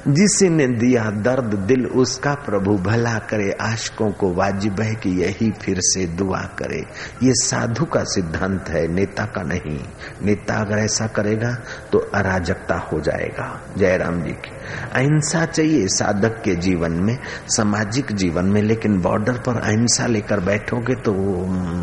जिसे 0.09 0.49
ने 0.49 0.67
दिया 0.67 1.11
दर्द 1.11 1.55
दिल, 1.55 1.87
उसका 1.87 2.35
प्रभु 2.35 2.77
भला 2.77 3.19
करे, 3.19 3.51
आशकों 3.61 4.11
को 4.11 4.33
वाजिब 4.35 4.81
है 4.81 4.95
कि 4.95 5.11
यही 5.11 5.51
फिर 5.51 5.77
से 5.81 6.07
दुआ 6.07 6.41
करे। 6.41 6.81
ये 7.23 7.33
साधु 7.35 7.85
का 7.85 8.05
सिद्धांत 8.05 8.69
है, 8.69 8.89
नेता 8.89 9.25
का 9.25 9.43
नहीं। 9.43 9.79
नेता 10.23 10.55
अगर 10.55 10.79
ऐसा 10.79 11.07
करेगा 11.07 11.55
तो 11.93 11.99
अराजकता 11.99 12.75
हो 12.75 13.01
जाएगा। 13.01 13.61
जयराम 13.77 14.23
जी 14.23 14.33
की। 14.33 14.51
अहिंसा 14.93 15.45
चाहिए 15.45 15.87
साधक 15.89 16.43
के 16.45 16.55
जीवन 16.55 16.93
में, 16.93 17.19
सामाजिक 17.49 18.13
जीवन 18.13 18.45
में, 18.45 18.63
लेकिन 18.63 19.01
बॉर्डर 19.01 19.33
पर 19.33 19.57
अहिंसा 19.57 20.07
लेकर 20.07 20.41
बैठोगे 20.41 20.95
तो 20.95 21.15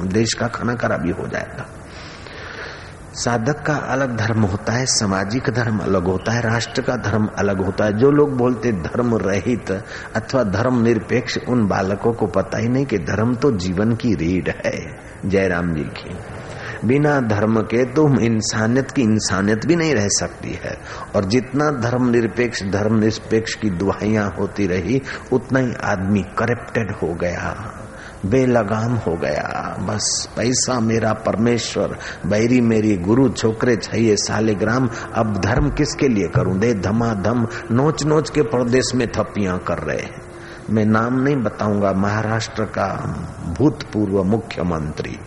देश 0.07 0.33
का 0.33 0.47
खाना 0.47 0.73
खराबी 0.73 1.11
हो 1.11 1.27
जाएगा। 1.27 1.65
साधक 3.15 3.63
का 3.65 3.73
अलग 3.73 4.17
धर्म 4.17 4.41
होता 4.41 4.73
है, 4.73 4.85
सामाजिक 4.85 5.49
धर्म 5.49 5.79
अलग 5.79 6.03
होता 6.03 6.31
है, 6.31 6.41
राष्ट्र 6.41 6.81
का 6.81 6.95
धर्म 6.95 7.29
अलग 7.37 7.65
होता 7.65 7.85
है। 7.85 7.97
जो 7.97 8.11
लोग 8.11 8.37
बोलते 8.37 8.71
धर्म 8.71 9.15
रहित 9.15 9.71
अथवा 10.15 10.43
धर्म 10.43 10.83
निरपेक्ष, 10.83 11.37
उन 11.49 11.67
बालकों 11.67 12.13
को 12.13 12.27
पता 12.27 12.57
ही 12.57 12.69
नहीं 12.69 12.85
कि 12.85 12.97
धर्म 12.97 13.35
तो 13.35 13.51
जीवन 13.51 13.95
की 13.95 14.13
रीढ़ 14.13 14.67
है। 14.67 14.99
जयराम 15.25 15.73
जी 15.73 15.83
की। 15.83 16.17
बिना 16.87 17.19
धर्म 17.19 17.61
के 17.61 17.85
तो 17.85 18.19
इंसानियत 18.19 18.91
की 18.91 19.01
इंसानियत 19.01 19.65
भी 19.65 19.75
नहीं 19.75 19.95
रह 19.95 20.07
सकती 20.07 20.59
है। 20.63 20.77
और 21.15 21.25
जितना 21.25 21.71
धर्म 21.71 22.09
निरपेक्ष 22.09 22.63
धर्म 22.63 22.99
निरपेक्ष 22.99 23.53
की 23.53 23.69
दुआइयाँ 23.69 24.35
होती 24.39 24.67
रही, 24.67 25.01
उतना 25.31 25.59
ही 25.59 25.73
आदमी 25.83 26.23
करप्टेड 26.23 26.91
हो 26.91 27.13
गया। 27.13 27.74
बेलगाम 28.29 28.93
हो 28.95 29.15
गया। 29.15 29.77
बस 29.79 30.29
पैसा 30.37 30.79
मेरा 30.79 31.13
परमेश्वर, 31.13 31.97
बैरी 32.25 32.61
मेरी 32.61 32.97
गुरु, 32.97 33.29
छोकरे 33.29 33.75
चाहिए 33.75 34.15
सालेग्राम। 34.15 34.89
अब 35.13 35.41
धर्म 35.41 35.69
किसके 35.69 36.07
लिए 36.07 36.27
करूँ? 36.27 36.59
दे 36.59 36.73
धमा 36.73 37.13
धम 37.13 37.47
नोच 37.71 38.03
नोच 38.03 38.29
के 38.29 38.41
प्रदेश 38.41 38.95
में 38.95 39.11
थप्पियाँ 39.11 39.59
कर 39.59 39.77
रहे 39.77 39.97
हैं। 39.97 40.21
मैं 40.69 40.85
नाम 40.85 41.19
नहीं 41.19 41.35
बताऊँगा, 41.35 41.93
महाराष्ट्र 41.93 42.63
का 42.63 42.87
भूतपूर्व 43.57 44.23
मुख्यमंत्री। 44.23 45.19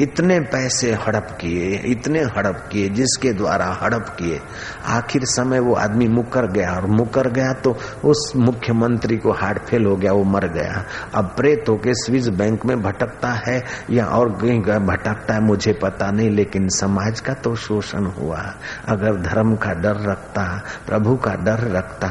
इतने 0.00 0.38
पैसे 0.40 0.92
हड़प 0.92 1.26
किए, 1.40 1.76
इतने 1.86 2.20
हड़प 2.36 2.68
किए, 2.72 2.88
जिसके 2.88 3.32
द्वारा 3.32 3.66
हड़प 3.82 4.08
किए। 4.18 4.40
आखिर 4.86 5.24
समय 5.24 5.58
वो 5.58 5.74
आदमी 5.74 6.08
मुकर 6.08 6.46
गया 6.46 6.72
और 6.72 6.86
मुकर 6.86 7.28
गया 7.28 7.52
तो 7.54 7.76
उस 8.04 8.32
मुख्यमंत्री 8.36 9.16
को 9.16 9.32
हार्ट 9.32 9.58
फेल 9.58 9.84
हो 9.84 9.96
गया, 9.96 10.12
वो 10.12 10.24
मर 10.24 10.46
गया। 10.48 10.84
अब 11.14 11.32
प्रेत 11.36 11.68
होके 11.68 11.94
स्विस 11.94 12.28
बैंक 12.28 12.64
में 12.66 12.82
भटकता 12.82 13.32
है 13.46 13.62
या 13.90 14.06
और 14.06 14.32
कहीं 14.32 14.60
भटकता 14.60 15.34
है, 15.34 15.40
मुझे 15.40 15.72
पता 15.72 16.10
नहीं, 16.10 16.30
लेकिन 16.30 16.68
समाज 16.68 17.20
का 17.20 17.34
तो 17.34 17.54
शोषण 17.56 18.04
हुआ। 18.04 18.42
अगर 18.88 19.20
धर्म 19.20 19.54
का 19.56 19.72
डर 19.74 20.00
रखता, 20.10 20.44
प्रभु 20.86 21.16
का 21.16 21.34
डर 21.34 21.70
रखता 21.70 22.08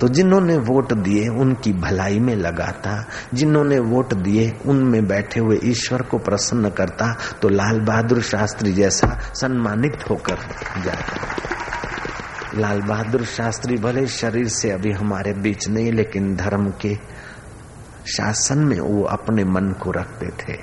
तो 0.00 0.08
जिन्होंने 0.08 0.56
वोट 0.58 0.92
दिए 0.92 1.28
उनकी 1.28 1.72
भलाई 1.72 2.18
में 2.18 2.34
लगाता 2.36 3.04
जिन्होंने 3.34 3.78
वोट 3.78 4.14
दिए 4.14 4.50
उनमें 4.66 5.06
बैठे 5.06 5.40
हुए 5.40 5.58
ईश्वर 5.64 6.02
को 6.02 6.18
प्रसन्न 6.18 6.70
करता 6.70 7.12
तो 7.42 7.48
लाल 7.48 7.80
बहादुर 7.80 8.22
शास्त्री 8.22 8.72
जैसा 8.72 9.08
सम्मानित 9.34 10.04
होकर 10.10 10.38
जाता। 10.84 11.24
लाल 12.54 12.80
बहादुर 12.80 13.24
शास्त्री 13.24 13.76
भले 13.76 14.06
शरीर 14.06 14.48
से 14.48 14.70
अभी 14.70 14.92
हमारे 14.92 15.32
बीच 15.32 15.68
नहीं, 15.68 15.92
लेकिन 15.92 16.36
धर्म 16.36 16.70
के 16.80 16.94
शासन 18.06 18.58
में 18.58 18.78
वो 18.80 19.02
अपने 19.02 19.44
मन 19.44 19.72
को 19.82 19.90
रखते 19.90 20.26
थे। 20.26 20.58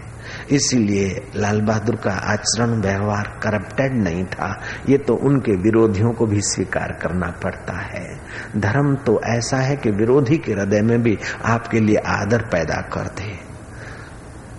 इसीलिए 0.56 1.32
लाल 1.36 1.62
बहादुर 1.62 1.96
का 1.96 2.12
आचरण, 2.32 2.82
व्यवहार 2.82 3.28
करप्टेड 3.44 3.94
नहीं 4.04 4.24
था। 4.26 4.62
ये 4.90 4.98
तो 4.98 5.16
उनके 5.16 5.56
विरोधियों 5.56 6.12
को 6.14 6.26
भी 6.26 6.42
स्वीकार 6.42 6.92
करना 7.02 7.28
पड़ता 7.44 7.80
है। 7.80 8.23
धर्म 8.58 8.96
तो 8.96 9.22
ऐसा 9.26 9.58
है 9.58 9.76
कि 9.76 9.92
विरोधी 9.92 10.38
के 10.38 10.52
हृदय 10.54 10.82
में 10.82 11.02
भी 11.02 11.18
आपके 11.46 11.80
लिए 11.80 11.96
आदर 11.96 12.42
पैदा 12.42 12.82
करते। 12.82 13.54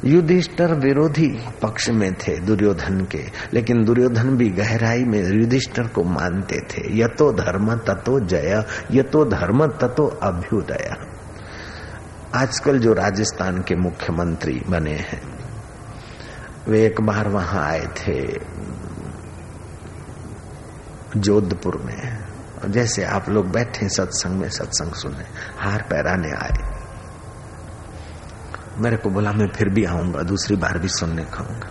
युधिष्ठर 0.04 0.74
विरोधी 0.74 1.38
पक्ष 1.62 1.90
में 1.90 2.14
थे 2.14 2.40
दुर्योधन 2.40 3.04
के, 3.04 3.24
लेकिन 3.52 3.84
दुर्योधन 3.84 4.36
भी 4.36 4.50
गहराई 4.50 5.04
में 5.04 5.40
युधिष्ठर 5.40 5.86
को 5.86 6.04
मानते 6.04 6.60
थे। 6.60 6.98
यतो 7.00 7.32
धर्म, 7.32 7.74
ततो 7.74 8.20
जय, 8.20 8.64
यतो 8.92 9.24
धर्म, 9.24 9.66
ततो 9.66 10.06
अभ्युदय। 10.06 10.96
आजकल 12.34 12.78
जो 12.78 12.92
राजस्थान 12.92 13.58
के 13.58 13.76
मुख्यमंत्री 13.76 14.62
बने 14.68 14.94
हैं, 14.94 15.22
वे 16.68 16.86
एक 16.86 17.00
बार 17.00 17.28
वहाँ 17.28 17.62
आए 17.62 17.86
थे, 17.86 18.38
जोधपुर 21.16 21.76
में। 21.76 22.23
जैसे 22.68 23.04
आप 23.04 23.28
लोग 23.28 23.50
बैठे 23.50 23.88
सत्संग 23.88 24.40
में, 24.40 24.48
सत्संग 24.48 24.92
सुने 24.92 25.24
हार 25.58 25.82
पैराने 25.82 26.30
आए। 26.30 26.74
मेरे 28.78 28.96
को 28.96 29.10
बोला, 29.10 29.32
मैं 29.32 29.48
फिर 29.48 29.68
भी 29.68 29.84
आऊँगा, 29.84 30.22
दूसरी 30.22 30.56
बार 30.56 30.78
भी 30.78 30.88
सुनने 30.88 31.24
खाऊँगा। 31.24 31.70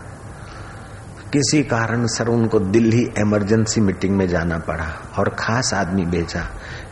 किसी 1.33 1.63
कारण 1.63 2.07
सर, 2.07 2.27
उनको 2.27 2.59
दिल्ली 2.59 3.11
इमरजेंसी 3.17 3.81
मीटिंग 3.81 4.17
में 4.17 4.27
जाना 4.27 4.57
पड़ा 4.57 5.13
और 5.17 5.29
खास 5.29 5.73
आदमी 5.73 6.05
भेजा 6.05 6.41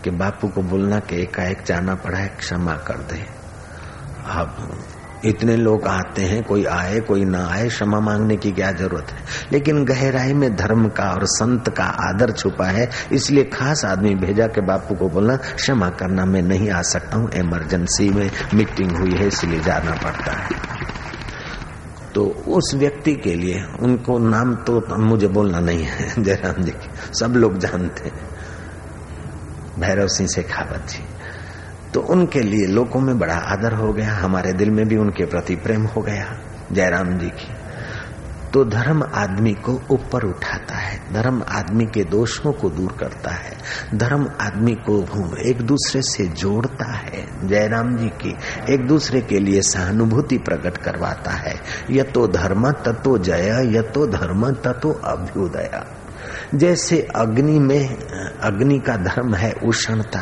कि 0.03 0.09
बापू 0.09 0.47
को 0.47 0.61
बोलना 0.61 0.99
कि 0.99 1.21
एकाएक 1.21 1.63
जाना 1.65 1.95
पड़ा 1.95 2.17
है, 2.17 2.27
क्षमा 2.27 2.75
कर 2.75 2.97
दे। 2.97 3.25
अब 4.25 4.77
इतने 5.25 5.55
लोग 5.55 5.87
आते 5.87 6.21
हैं, 6.21 6.43
कोई 6.43 6.65
आए, 6.65 6.99
कोई 6.99 7.25
ना 7.25 7.47
आए, 7.47 7.67
क्षमा 7.67 7.99
मांगने 7.99 8.37
की 8.37 8.51
क्या 8.51 8.71
ज़रूरत 8.71 9.07
है? 9.11 9.19
लेकिन 9.51 9.85
गहराई 9.85 10.33
में 10.33 10.55
धर्म 10.55 10.87
का 10.89 11.11
और 11.11 11.25
संत 11.25 11.69
का 11.69 11.83
आदर 11.83 12.31
छुपा 12.31 12.65
है, 12.65 12.89
इसलिए 13.11 13.43
खास 13.43 13.85
आदमी 13.85 14.15
भेजा 14.15 14.47
के 14.47 14.61
बापू 14.61 14.95
को 14.95 15.09
बोलना, 15.09 15.35
क्षमा 15.35 15.89
करना 15.89 16.25
मैं 16.25 16.41
नहीं 16.41 16.69
आ 16.69 16.81
सकता 16.81 17.17
हूँ 17.17 17.31
इमरजेंसी 17.31 18.09
में 18.09 18.31
मीटिंग 18.53 18.91
हुई 18.91 19.11
है, 19.11 19.27
इसलिए 19.27 19.59
जाना 19.59 19.91
पड़ता 19.91 20.31
है। 20.31 20.49
तो 22.15 22.25
उस 22.25 22.75
व्यक्ति 22.75 23.15
के 23.15 23.35
लिए, 23.35 23.63
उनको 23.79 24.19
नाम 24.19 24.55
तो 24.55 24.97
मुझे 24.97 25.27
बोलना 25.27 25.59
नहीं 25.59 25.83
है, 25.83 26.13
जयराम 26.23 26.63
जी, 26.63 26.73
सब 27.19 27.33
लोग 27.35 27.57
जानते 27.57 28.03
हैं। 28.03 28.29
भैरव 29.79 30.07
सिंह 30.07 30.29
शेखावत 30.29 30.87
जी। 30.89 31.03
तो 31.93 32.01
उनके 32.01 32.39
लिए 32.39 32.67
लोगों 32.67 32.99
में 32.99 33.17
बड़ा 33.19 33.35
आदर 33.35 33.73
हो 33.73 33.93
गया, 33.93 34.13
हमारे 34.13 34.53
दिल 34.53 34.69
में 34.69 34.87
भी 34.87 34.97
उनके 34.97 35.25
प्रति 35.25 35.55
प्रेम 35.55 35.85
हो 35.85 36.01
गया, 36.01 36.37
जयराम 36.71 37.17
जी 37.17 37.29
की। 37.29 37.53
तो 38.53 38.63
धर्म 38.65 39.03
आदमी 39.03 39.53
को 39.53 39.73
ऊपर 39.91 40.23
उठाता 40.23 40.75
है, 40.75 41.13
धर्म 41.13 41.41
आदमी 41.49 41.85
के 41.85 42.03
दोषों 42.03 42.51
को 42.51 42.69
दूर 42.69 42.91
करता 42.91 43.31
है, 43.31 43.51
धर्म 43.95 44.27
आदमी 44.41 44.73
को 44.75 44.97
एक 45.49 45.61
दूसरे 45.61 46.01
से 46.01 46.25
जोड़ता 46.27 46.91
है, 46.91 47.47
जयराम 47.47 47.95
जी 47.97 48.09
की 48.23 48.35
एक 48.73 48.87
दूसरे 48.87 49.21
के 49.21 49.39
लिए 49.39 49.61
सहानुभूति 49.61 50.37
प्रकट 50.37 50.77
करवाता 50.77 51.31
है 51.31 51.55
य 51.91 52.03
तो 52.03 52.27
धर्म, 52.27 52.71
तत्व 52.71 53.17
जय 53.17 53.71
य 53.77 53.81
तो 53.81 54.05
धर्म, 54.07 54.51
तत्व 54.51 54.91
अभ्युदय। 54.91 55.83
जैसे 56.55 57.07
अग्नि 57.15 57.59
में, 57.59 57.95
अग्नि 58.41 58.79
का 58.79 58.95
धर्म 58.97 59.35
है 59.35 59.51
उष्णता 59.63 60.21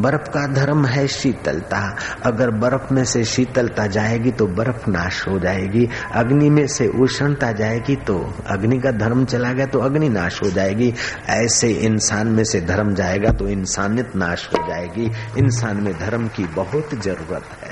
बर्फ़ 0.00 0.28
का 0.30 0.46
धर्म 0.46 0.86
है 0.86 1.06
शीतलता। 1.08 1.80
अगर 2.22 2.50
बर्फ़ 2.50 2.94
में 2.94 3.04
से 3.04 3.24
शीतलता 3.24 3.86
जाएगी 3.86 4.30
तो 4.30 4.46
बर्फ़ 4.46 4.90
नाश 4.90 5.28
हो 5.28 5.38
जाएगी। 5.38 5.88
अग्नि 6.14 6.50
में 6.50 6.66
से 6.66 6.88
उष्णता 6.88 7.52
जाएगी 7.52 7.96
तो 7.96 8.18
अग्नि 8.46 8.78
का 8.78 8.90
धर्म 8.90 9.24
चला 9.24 9.52
गया 9.52 9.66
तो 9.66 9.78
अग्नि 9.78 10.08
नाश 10.08 10.42
हो 10.42 10.50
जाएगी। 10.50 10.92
ऐसे 11.28 11.68
इंसान 11.68 12.28
में 12.28 12.44
से 12.44 12.60
धर्म 12.60 12.94
जाएगा 12.94 13.32
तो 13.32 13.48
इंसानियत 13.48 14.16
नाश 14.16 14.48
हो 14.54 14.68
जाएगी। 14.68 15.10
इंसान 15.38 15.82
में 15.84 15.94
धर्म 15.98 16.28
की 16.28 16.44
बहुत 16.44 16.94
ज़रूरत 16.94 17.44
है। 17.62 17.71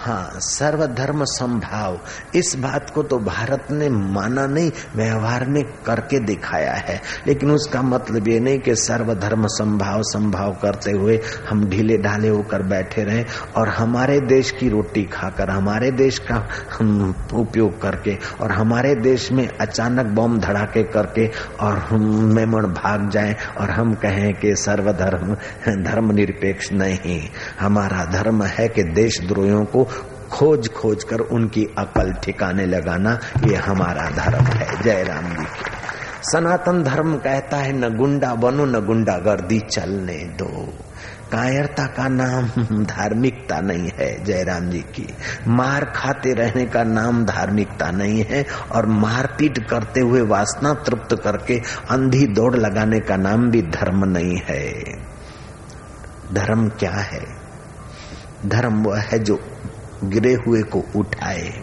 हाँ 0.00 0.30
सर्वधर्म 0.34 1.24
संभाव। 1.24 1.98
इस 2.34 2.54
बात 2.56 2.90
को 2.90 3.02
तो 3.02 3.16
भारत 3.18 3.66
ने 3.70 3.88
माना 3.88 4.46
नहीं, 4.46 4.70
व्यवहार 4.96 5.44
में 5.46 5.62
करके 5.86 6.18
दिखाया 6.20 6.72
है। 6.72 7.00
लेकिन 7.26 7.50
उसका 7.50 7.82
मतलब 7.82 8.28
ये 8.28 8.38
नहीं 8.40 8.58
कि 8.58 8.74
सर्वधर्म 8.74 9.46
संभाव 9.46 10.02
संभाव 10.02 10.52
करते 10.52 10.90
हुए 10.90 11.20
हम 11.48 11.64
ढीले 11.64 11.98
ढाले 11.98 12.28
होकर 12.28 12.62
बैठे 12.62 13.04
रहे 13.04 13.24
और 13.56 13.68
हमारे 13.68 14.18
देश 14.20 14.50
की 14.50 14.68
रोटी 14.68 15.02
खाकर, 15.04 15.50
हमारे 15.50 15.90
देश 15.90 16.18
का 16.18 16.48
हम 16.78 17.14
उपयोग 17.34 17.80
करके 17.82 18.16
और 18.40 18.52
हमारे 18.52 18.94
देश 18.94 19.30
में 19.32 19.46
अचानक 19.48 20.06
बम 20.16 20.38
धड़ाके 20.38 20.82
करके 20.82 21.28
और 21.60 21.78
हम 21.90 22.08
मेमण 22.34 22.66
भाग 22.72 23.08
जाए 23.10 23.36
और 23.60 23.70
हम 23.70 23.94
कहें 23.94 24.32
कि 24.34 24.54
सर्वधर्म 24.56 25.34
धर्म 25.82 26.12
निरपेक्ष 26.14 26.72
नहीं। 26.72 27.20
हमारा 27.60 28.04
धर्म 28.12 28.42
है 28.42 28.68
कि 28.68 28.82
देशद्रोहियों 28.82 29.64
को 29.64 29.88
खोज 30.32 30.68
खोज 30.68 31.04
कर 31.04 31.20
उनकी 31.20 31.64
अकल 31.78 32.12
ठिकाने 32.12 32.66
लगाना, 32.66 33.18
ये 33.46 33.56
हमारा 33.56 34.10
धर्म 34.10 34.44
है। 34.44 34.82
जय 34.82 35.02
राम 35.02 35.24
जी 35.24 35.44
की। 35.44 35.80
सनातन 36.32 36.82
धर्म 36.82 37.16
कहता 37.16 37.56
है, 37.56 37.72
न 37.72 37.96
गुंडा 37.96 38.34
बनो, 38.34 38.64
न 38.64 38.86
गुंडा 38.86 39.18
गर्दी 39.18 39.60
चलने 39.60 40.14
दो। 40.14 40.78
कायरता 41.32 41.86
का 41.86 42.08
नाम 42.08 42.44
धार्मिकता 42.84 43.60
नहीं 43.60 43.90
है 43.98 44.24
जयराम 44.24 44.70
जी 44.70 44.78
की। 44.78 45.14
मार 45.48 45.84
खाते 45.84 46.32
रहने 46.32 46.66
का 46.66 46.84
नाम 46.84 47.24
धार्मिकता 47.24 47.90
नहीं 47.90 48.24
है 48.24 48.46
और 48.72 48.86
मारपीट 48.86 49.68
करते 49.68 50.00
हुए 50.00 50.20
वासना 50.20 50.74
तृप्त 50.74 51.16
करके 51.24 51.60
अंधी 51.90 52.26
दौड़ 52.26 52.56
लगाने 52.56 53.00
का 53.00 53.16
नाम 53.16 53.50
भी 53.50 53.62
धर्म 53.62 54.04
नहीं 54.04 54.40
है। 54.48 54.82
धर्म 56.34 56.68
क्या 56.68 56.92
है? 56.92 57.24
धर्म 58.46 58.82
वह 58.82 59.00
है 59.00 59.18
जो 59.18 59.49
गिरे 60.04 60.34
हुए 60.34 60.62
को 60.62 60.84
उठाए, 60.96 61.62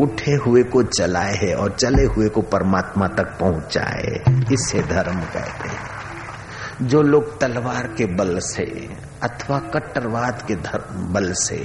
उठे 0.00 0.32
हुए 0.32 0.62
को 0.62 0.82
चलाए 0.82 1.34
है 1.36 1.54
और 1.54 1.70
चले 1.70 2.04
हुए 2.04 2.28
को 2.28 2.40
परमात्मा 2.40 3.08
तक 3.08 3.38
पहुँचाए। 3.40 4.22
इसे 4.52 4.82
धर्म 4.82 5.20
कहते 5.20 5.68
हैं। 5.68 6.00
जो 6.82 7.02
लोग 7.02 7.40
तलवार 7.40 7.94
के 7.98 8.06
बल 8.06 8.38
से 8.38 8.88
अथवा 9.22 9.58
कट्टरवाद 9.74 10.42
के 10.48 10.54
धर्म 10.56 11.12
बल 11.12 11.32
से 11.32 11.56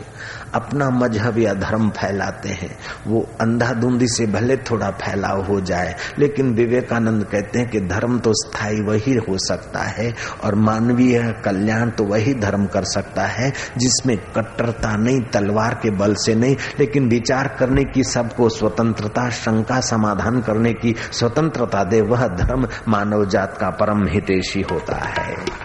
अपना 0.54 0.90
मज़हब 0.90 1.38
या 1.38 1.54
धर्म 1.54 1.90
फैलाते 1.90 2.50
हैं। 2.50 2.78
वो 3.08 3.22
अंधाधुंधी 3.42 4.08
से 4.08 4.26
भले 4.26 4.58
थोड़ा 4.58 4.90
फैलाव 4.92 5.42
हो 5.44 5.60
जाए, 5.62 5.96
लेकिन 6.20 6.54
विवेकानंद 6.54 7.24
कहते 7.24 7.60
हैं 7.60 7.70
कि 7.70 7.80
धर्म 7.80 8.20
तो 8.20 8.34
स्थायी 8.34 8.82
वही 8.82 9.16
हो 9.30 9.38
सकता 9.38 9.84
है 9.84 10.14
और 10.44 10.56
मानवीय 10.56 11.22
कल्याण 11.46 11.90
तो 11.90 12.04
वही 12.04 12.34
धर्म 12.34 12.66
कर 12.66 12.84
सकता 12.84 13.26
है, 13.26 13.52
जिसमें 13.78 14.18
कट्टरता 14.18 14.96
नहीं, 14.96 15.22
तलवार 15.24 15.74
के 15.74 15.90
बल 15.90 16.16
से 16.16 16.36
नहीं, 16.36 16.56
लेकिन 16.80 17.10
विचार 17.10 17.48
करने 17.60 17.84
की 17.84 18.04
सबको 18.04 18.50
स्वतंत्रता, 18.50 19.30
शंका 19.30 19.80
समाधान 19.82 20.42
करने 20.42 20.74
की 20.74 20.96
स्वतंत्रता 21.12 21.84
दे, 21.84 22.02
वह 22.02 22.28
धर्म 22.28 22.68
मानव 22.88 23.26
जात 23.26 23.58
का 23.58 23.70
परम 23.70 24.08
हितेशी 24.08 24.62
होता 24.62 24.96
है। 24.96 25.65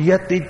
यत 0.00 0.48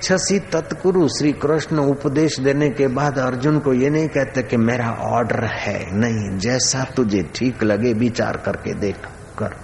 तत्कुरु 0.53 1.07
श्री 1.07 1.31
कृष्ण 1.31 1.77
उपदेश 1.77 2.39
देने 2.39 2.69
के 2.69 2.87
बाद 2.87 3.19
अर्जुन 3.19 3.59
को 3.59 3.73
ये 3.73 3.89
नहीं 3.89 4.07
कहते 4.07 4.43
कि 4.43 4.57
मेरा 4.57 4.89
ऑर्डर 4.89 5.45
है, 5.45 5.97
नहीं, 5.97 6.37
जैसा 6.37 6.83
तुझे 6.83 7.29
ठीक 7.35 7.63
लगे 7.63 7.93
विचार 7.93 8.37
करके 8.37 8.73
देख 8.73 8.95
कर। 9.39 9.55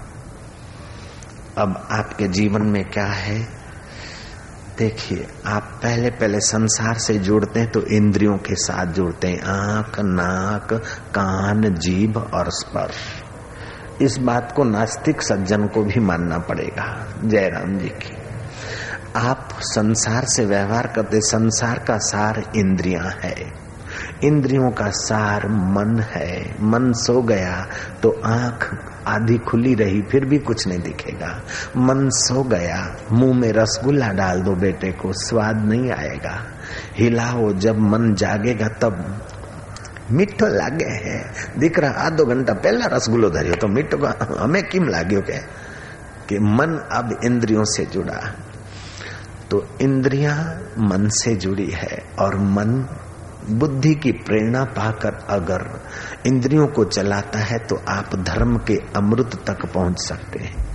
अब 1.57 1.87
आपके 1.91 2.27
जीवन 2.27 2.61
में 2.61 2.89
क्या 2.89 3.05
है? 3.05 3.47
देखिए, 4.77 5.27
आप 5.45 5.79
पहले 5.83 6.09
पहले 6.09 6.39
संसार 6.39 6.97
से 6.97 7.17
जुड़ते 7.17 7.59
हैं 7.59 7.71
तो 7.71 7.81
इंद्रियों 7.81 8.37
के 8.37 8.55
साथ 8.55 8.85
जुड़ते 8.85 9.27
हैं। 9.27 9.41
आँख, 9.41 9.99
नाक, 9.99 10.73
कान, 11.09 11.75
जीभ 11.75 12.17
और 12.17 12.45
स्पर्श। 12.49 13.23
इस 14.01 14.17
बात 14.17 14.53
को 14.55 14.63
नास्तिक 14.63 15.21
सज्जन 15.21 15.67
को 15.67 15.83
भी 15.83 15.99
मानना 15.99 16.37
पड़ेगा। 16.37 17.13
जयराम 17.23 17.77
जी 17.77 17.89
की। 17.89 18.16
आप 19.16 19.48
संसार 19.64 20.24
से 20.26 20.44
व्यवहार 20.46 20.86
करते 20.86 21.20
संसार 21.22 21.78
का 21.78 21.96
सार 22.02 22.42
इंद्रियां 22.56 23.10
है 23.22 23.34
इंद्रियों 24.24 24.70
का 24.70 24.90
सार 24.96 25.46
मन 25.48 25.98
है 26.10 26.32
मन 26.64 26.92
सो 26.96 27.20
गया 27.22 27.56
तो 28.02 28.10
आंख 28.26 28.68
आधी 29.06 29.38
खुली 29.48 29.74
रही 29.74 30.02
फिर 30.02 30.24
भी 30.24 30.38
कुछ 30.40 30.66
नहीं 30.66 30.80
दिखेगा 30.80 31.30
मन 31.78 32.08
सो 32.18 32.42
गया 32.44 32.80
मुंह 33.12 33.34
में 33.34 33.50
रसगुल्ला 33.52 34.12
डाल 34.12 34.42
दो 34.42 34.54
बेटे 34.56 34.92
को 35.02 35.12
स्वाद 35.22 35.64
नहीं 35.64 35.90
आएगा 35.92 36.38
हिलाओ 36.98 37.52
जब 37.58 37.78
मन 37.90 38.14
जागेगा 38.14 38.68
तब 38.82 39.04
મીઠો 40.10 40.46
લાગે 40.50 40.86
હે 41.02 41.16
દીકરા 41.60 41.90
આધો 41.96 42.24
ઘંટા 42.26 42.54
પહેલા 42.64 42.86
રસગુલ્લો 42.86 43.28
ધર્યો 43.28 43.56
તો 43.56 43.68
મીઠો 43.68 43.96
અમે 44.46 44.60
કેમ 44.62 44.86
लाग्यो 44.88 45.22
કે 45.22 45.38
कि 46.28 46.38
मन 46.50 46.72
अब 46.92 47.18
इंद्रियों 47.24 47.64
से 47.66 47.84
जुड़ा 47.86 48.18
तो 49.51 49.65
इंद्रिया 49.81 50.33
मन 50.79 51.07
से 51.09 51.35
जुड़ी 51.35 51.69
है 51.71 52.03
और 52.19 52.35
मन 52.37 52.87
बुद्धि 53.49 53.93
की 53.95 54.11
प्रेरणा 54.11 54.63
पाकर 54.63 55.13
अगर 55.29 55.63
इंद्रियों 56.27 56.67
को 56.67 56.83
चलाता 56.83 57.39
है 57.39 57.57
तो 57.59 57.75
आप 57.89 58.15
धर्म 58.15 58.57
के 58.57 58.75
अमृत 58.95 59.35
तक 59.47 59.65
पहुँच 59.65 59.99
सकते 59.99 60.39
हैं। 60.39 60.65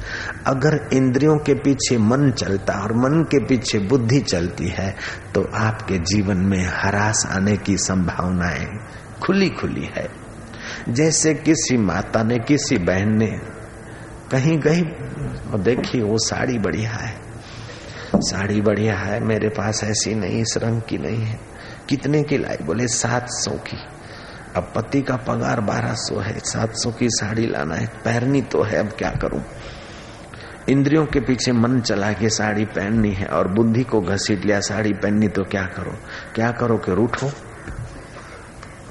अगर 0.46 0.88
इंद्रियों 0.92 1.36
के 1.38 1.54
पीछे 1.54 1.98
मन 1.98 2.30
चलता 2.30 2.74
और 2.74 2.92
मन 2.92 3.22
के 3.22 3.44
पीछे 3.44 3.78
बुद्धि 3.78 4.20
चलती 4.20 4.68
है 4.68 4.90
तो 5.34 5.44
आपके 5.54 5.98
जीवन 5.98 6.36
में 6.36 6.64
हरास 6.66 7.26
आने 7.30 7.56
की 7.56 7.76
संभावनाएँ 7.78 8.66
खुली 9.22 9.48
खुली 9.50 9.88
है। 9.96 10.08
जैसे 10.88 11.34
किसी 11.34 11.76
माता 11.76 12.22
ने, 12.22 12.38
किसी 12.38 12.76
बहन 12.78 13.16
ने 13.18 13.30
कहीं 14.30 14.58
गई 14.58 14.82
देखी, 15.62 16.02
वो 16.02 16.18
साड़ी 16.18 16.58
बढ़िया 16.58 16.90
है। 16.90 17.21
साड़ी 18.16 18.60
बढ़िया 18.60 18.96
है, 18.96 19.20
मेरे 19.20 19.48
पास 19.48 19.84
ऐसी 19.84 20.14
नहीं, 20.14 20.42
इस 20.42 20.54
रंग 20.56 20.82
की 20.82 20.98
नहीं 20.98 21.22
है। 21.22 21.40
कितने 21.88 22.22
की 22.22 22.38
लाई? 22.38 22.56
बोले, 22.62 22.88
सात 22.88 23.26
सौ 23.28 23.50
की। 23.50 23.76
अब 24.56 24.72
पति 24.76 25.02
का 25.02 25.16
पगार 25.16 25.60
बारह 25.60 25.94
सौ 25.94 26.18
है, 26.18 26.38
सात 26.38 26.76
सौ 26.76 26.90
की 26.90 27.08
साड़ी 27.10 27.46
लाना 27.46 27.74
है, 27.74 27.86
पहननी 27.86 28.42
तो 28.42 28.62
है, 28.62 28.76
अब 28.76 28.86
क्या 28.86 29.10
करूँ? 29.10 29.42
इंद्रियों 30.68 31.06
के 31.06 31.20
पीछे 31.20 31.52
मन 31.52 31.80
चला 31.80 32.12
के 32.12 32.28
साड़ी 32.28 32.64
पहननी 32.64 33.12
है 33.12 33.26
और 33.26 33.48
बुद्धि 33.48 33.84
को 33.84 34.00
घसीट 34.00 34.44
लिया, 34.44 34.60
साड़ी 34.60 34.92
पहननी 34.92 35.28
तो 35.28 35.44
क्या 35.44 35.62
करो? 35.62 35.92
क्या 36.34 36.50
करो 36.52 36.76
कि 36.76 36.94
रूठो 36.94 37.32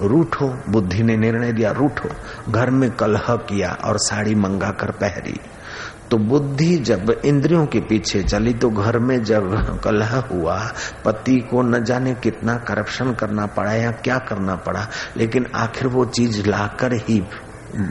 रूठो 0.01 0.57
बुद्धि 0.69 1.03
ने 1.03 1.17
निर्णय 1.17 1.51
दिया, 1.51 1.71
रूठो 1.71 2.10
घर 2.51 2.69
में 2.69 2.91
कलह 2.91 3.25
किया 3.29 3.69
और 3.69 3.97
साड़ी 3.97 4.36
मंगा 4.36 4.71
कर 4.71 4.91
पहरी। 4.91 5.39
तो 6.12 6.17
बुद्धि 6.19 6.76
जब 6.80 7.10
इंद्रियों 7.26 7.65
के 7.65 7.80
पीछे 7.82 8.21
चली 8.24 8.54
तो 8.54 8.69
घर 8.71 8.97
में 9.00 9.24
जब 9.24 9.80
कलह 9.84 10.15
हुआ, 10.32 10.58
पति 11.06 11.39
को 11.52 11.62
न 11.62 11.84
जाने 11.84 12.13
कितना 12.15 12.56
करप्शन 12.67 13.13
करना 13.13 13.45
पड़ा 13.47 13.74
या 13.74 13.91
क्या 14.04 14.17
करना 14.30 14.56
पड़ा, 14.58 14.88
लेकिन 15.17 15.45
आखिर 15.56 15.88
वो 15.88 16.06
चीज़ 16.08 16.47
लाकर 16.47 16.93
ही 17.00 17.24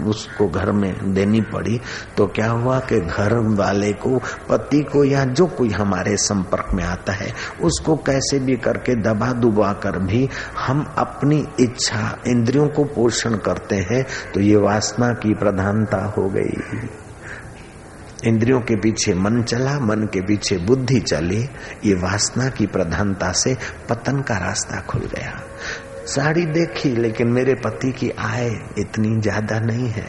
उसको 0.07 0.49
घर 0.49 0.71
में 0.73 1.15
देनी 1.15 1.41
पड़ी 1.43 1.79
तो 2.17 2.27
क्या 2.29 2.49
हुआ 2.51 2.79
कि 2.83 2.99
घर 3.01 3.35
वाले 3.57 3.93
को, 3.95 4.19
पति 4.49 4.83
को 4.83 5.05
या 5.05 5.25
जो 5.25 5.47
कोई 5.49 5.71
हमारे 5.71 6.17
संपर्क 6.19 6.75
में 6.75 6.85
आता 6.85 7.13
है, 7.13 7.33
उसको 7.63 7.97
कैसे 8.07 8.39
भी 8.41 8.57
करके 8.59 8.95
दबा 9.03 9.33
दुबा 9.35 9.73
कर 9.83 9.99
भी 10.01 10.29
हम 10.59 10.85
अपनी 10.99 11.45
इच्छा, 11.61 12.17
इंद्रियों 12.27 12.69
को 12.69 12.85
पोषण 12.87 13.37
करते 13.39 13.77
हैं 13.91 14.05
तो 14.35 14.41
ये 14.41 14.57
वासना 14.59 15.13
की 15.15 15.35
प्रधानता 15.35 16.05
हो 16.09 16.29
गई। 16.29 16.89
इंद्रियों 18.27 18.61
के 18.61 18.77
पीछे 18.77 19.15
मन 19.15 19.43
चला, 19.43 19.79
मन 19.81 20.09
के 20.13 20.21
पीछे 20.21 20.57
बुद्धि 20.57 21.01
चली, 21.01 21.49
ये 21.85 21.95
वासना 21.95 22.49
की 22.49 22.67
प्रधानता 22.67 23.33
से 23.33 23.57
पतन 23.89 24.23
का 24.23 24.37
रास्ता 24.37 24.81
खुल 24.81 25.01
गया। 25.01 25.43
साड़ी 26.07 26.47
देखी, 26.47 26.89
लेकिन 26.89 27.29
मेरे 27.29 27.55
पति 27.55 27.93
की 27.93 28.11
आय 28.11 28.49
इतनी 28.79 29.21
ज़्यादा 29.21 29.59
नहीं 29.61 29.89
है, 29.89 30.07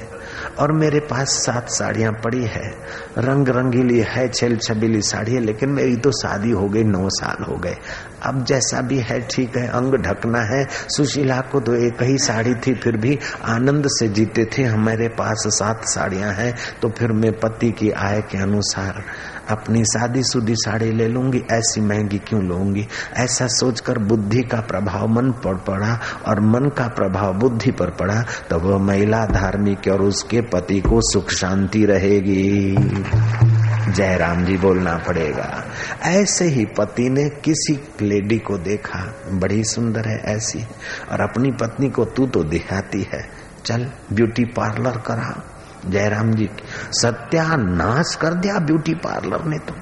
और 0.59 0.71
मेरे 0.71 0.99
पास 0.99 1.29
सात 1.29 1.69
साड़ियाँ 1.69 2.11
पड़ी 2.13 2.43
है। 2.45 2.69
रंग 3.17 3.49
रंगीली 3.49 3.99
है 3.99 4.27
छेल 4.29 4.57
छबीली 4.57 5.01
साड़ी 5.01 5.33
है, 5.33 5.39
लेकिन 5.39 5.69
मेरी 5.69 5.95
तो 5.95 6.11
शादी 6.11 6.51
हो 6.51 6.67
गई, 6.69 6.83
नौ 6.83 7.09
साल 7.09 7.43
हो 7.43 7.55
गए। 7.55 7.75
अब 8.21 8.43
जैसा 8.45 8.81
भी 8.81 8.99
है, 8.99 9.19
ठीक 9.27 9.57
है, 9.57 9.67
अंग 9.69 9.93
ढकना 9.97 10.41
है। 10.47 10.65
सुशीला 10.89 11.39
को 11.51 11.59
तो 11.59 11.75
एक 11.77 12.01
ही 12.03 12.17
साड़ी 12.19 12.53
थी, 12.57 12.73
फिर 12.75 12.97
भी 12.97 13.17
आनंद 13.47 13.87
से 13.89 14.07
जीते 14.09 14.45
थे। 14.47 14.63
हमारे 14.65 15.07
पास 15.17 15.43
सात 15.51 15.85
साड़ियाँ 15.87 16.31
हैं 16.33 16.53
तो 16.81 16.89
फिर 16.89 17.11
मैं 17.13 17.31
पति 17.39 17.71
की 17.71 17.89
आय 17.91 18.21
के 18.21 18.37
अनुसार 18.37 19.03
अपनी 19.49 19.83
शादी 19.85 20.23
सुदी 20.23 20.53
साड़ी 20.55 20.91
ले 20.91 21.07
लूँगी। 21.07 21.41
ऐसी 21.51 21.81
महँगी 21.81 22.17
क्यों 22.19 22.43
लूँगी? 22.43 22.87
ऐसा 23.15 23.47
सोचकर 23.49 23.97
बुद्धि 24.01 24.41
का 24.43 24.59
प्रभाव 24.61 25.07
मन 25.09 25.31
पर 25.43 25.55
पड़ा 25.67 25.99
और 26.27 26.39
मन 26.41 26.69
का 26.77 26.87
प्रभाव 26.89 27.33
बुद्धि 27.39 27.71
पर 27.71 27.89
पड़ा 27.91 28.21
तो 28.49 28.59
वह 28.59 28.77
महिला 28.83 29.25
धार्मिक 29.27 29.87
और 29.87 30.01
उसके 30.01 30.41
पति 30.53 30.79
को 30.81 30.99
सुख 31.03 31.31
शांति 31.31 31.85
रहेगी। 31.85 33.50
जयराम 33.91 34.45
जी 34.45 34.57
बोलना 34.57 34.97
पड़ेगा। 34.97 35.65
ऐसे 36.01 36.45
ही 36.45 36.65
पति 36.65 37.09
ने 37.09 37.29
किसी 37.29 37.89
लेडी 38.01 38.39
को 38.39 38.57
देखा, 38.57 39.15
बड़ी 39.31 39.63
सुंदर 39.63 40.07
है 40.07 40.17
ऐसी, 40.35 40.63
और 41.11 41.21
अपनी 41.21 41.51
पत्नी 41.51 41.89
को 41.89 42.05
तू 42.05 42.27
तो 42.27 42.43
दिखाती 42.43 43.07
है। 43.13 43.29
चल, 43.65 43.91
ब्यूटी 44.13 44.45
पार्लर 44.45 44.91
करा। 44.91 45.43
जयराम 45.89 46.31
जी, 46.31 46.49
सत्यानाश 46.91 48.15
कर 48.21 48.33
दिया 48.33 48.59
ब्यूटी 48.59 48.93
पार्लर 48.93 49.45
ने 49.45 49.59
तो। 49.59 49.75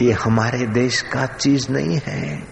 ये 0.00 0.12
हमारे 0.12 0.66
देश 0.66 1.02
का 1.02 1.26
चीज़ 1.26 1.72
नहीं 1.72 2.00
है। 2.06 2.42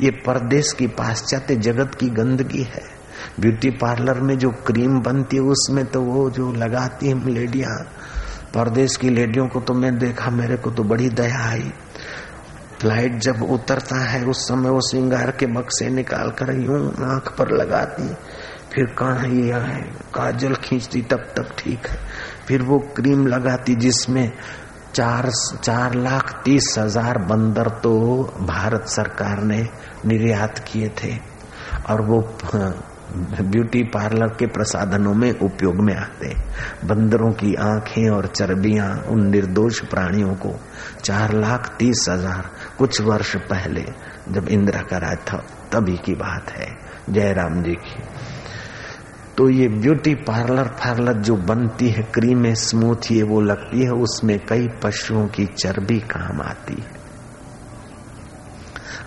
ये 0.00 0.10
परदेश 0.10 0.72
की 0.72 0.86
पाश्चात्य 0.86 1.56
जगत 1.56 1.94
की 1.94 2.08
गंदगी 2.08 2.62
है। 2.62 2.98
ब्यूटी 3.40 3.70
पार्लर 3.70 4.20
में 4.20 4.38
जो 4.38 4.50
क्रीम 4.50 5.00
बनती 5.00 5.36
है, 5.36 5.42
उसमें 5.42 5.86
तो 5.86 6.00
वो 6.02 6.30
जो 6.30 6.52
लगाती 6.52 7.08
है 7.08 7.30
लेडिया 7.30 7.90
परदेश 8.54 8.96
की 8.96 9.10
लेडियों 9.10 9.46
को 9.48 9.60
तो 9.60 9.74
मैं 9.74 9.96
देखा, 9.98 10.30
मेरे 10.30 10.56
को 10.56 10.70
तो 10.70 10.82
बड़ी 10.84 11.08
दया 11.10 11.42
आई। 11.42 11.70
फ़्लाइट 12.80 13.18
जब 13.20 13.42
उतरता 13.44 13.96
है, 14.00 14.24
उस 14.24 14.46
समय 14.48 14.70
वो 14.70 14.80
श्रृंगार 14.80 15.30
के 15.30 15.46
बक्से 15.48 15.88
निकाल 15.90 16.30
कर 16.30 16.54
यूँ 16.56 16.80
आँख 17.06 17.32
पर 17.38 17.50
लगाती, 17.52 18.08
फिर 18.72 18.86
कहा 18.98 19.14
है, 19.14 19.80
काजल 20.14 20.54
खींचती, 20.54 21.02
तब 21.02 21.26
तक 21.36 21.54
ठीक 21.58 21.86
है। 21.86 21.98
फिर 22.46 22.62
वो 22.62 22.78
क्रीम 22.96 23.26
लगाती 23.26 23.74
जिसमें 23.76 24.30
चार 24.94 25.30
चार 25.62 25.94
लाख 25.94 26.32
तीस 26.44 26.74
हज़ार 26.78 27.18
बंदर 27.24 27.68
तो 27.82 27.98
भारत 28.42 28.86
सरकार 28.88 29.42
ने 29.44 29.62
निर्यात 30.06 30.58
किए 30.68 30.88
थे, 31.02 31.16
और 31.90 32.00
वो 32.02 32.20
ब्यूटी 33.16 33.82
पार्लर 33.82 34.26
के 34.26 34.46
प्रसाधनों 34.46 35.14
में 35.14 35.38
उपयोग 35.38 35.74
में 35.76 35.94
आते 35.94 36.28
बंदरों 36.84 37.32
की 37.32 37.54
आँखें 37.54 38.10
और 38.10 38.26
चर्बियाँ, 38.26 39.04
उन 39.08 39.30
निर्दोष 39.30 39.80
प्राणियों 39.80 40.34
को 40.34 40.60
चार 41.04 41.32
लाख 41.32 41.76
तीस 41.78 42.06
हज़ार 42.08 42.50
कुछ 42.78 43.00
वर्ष 43.00 43.36
पहले 43.36 43.84
जब 44.28 44.48
इंदिरा 44.48 44.80
का 44.80 44.98
राज 44.98 45.18
था, 45.18 45.36
तभी 45.72 45.96
की 45.96 46.14
बात 46.14 46.50
है। 46.50 46.76
जयराम 47.10 47.62
जी 47.62 47.72
की। 47.72 48.02
तो 49.36 49.48
ये 49.48 49.68
ब्यूटी 49.68 50.14
पार्लर 50.14 50.64
पार्लर 50.64 51.12
जो 51.12 51.36
बनती 51.36 51.88
है, 51.88 52.02
क्रीम 52.02 52.54
स्मूथ, 52.54 53.12
ये 53.12 53.22
वो 53.22 53.40
लगती 53.40 53.82
है, 53.82 53.90
उसमें 53.90 54.38
कई 54.48 54.68
पशुओं 54.82 55.26
की 55.26 55.46
चर्बी 55.46 56.00
काम 56.00 56.40
आती 56.40 56.74
है। 56.74 56.97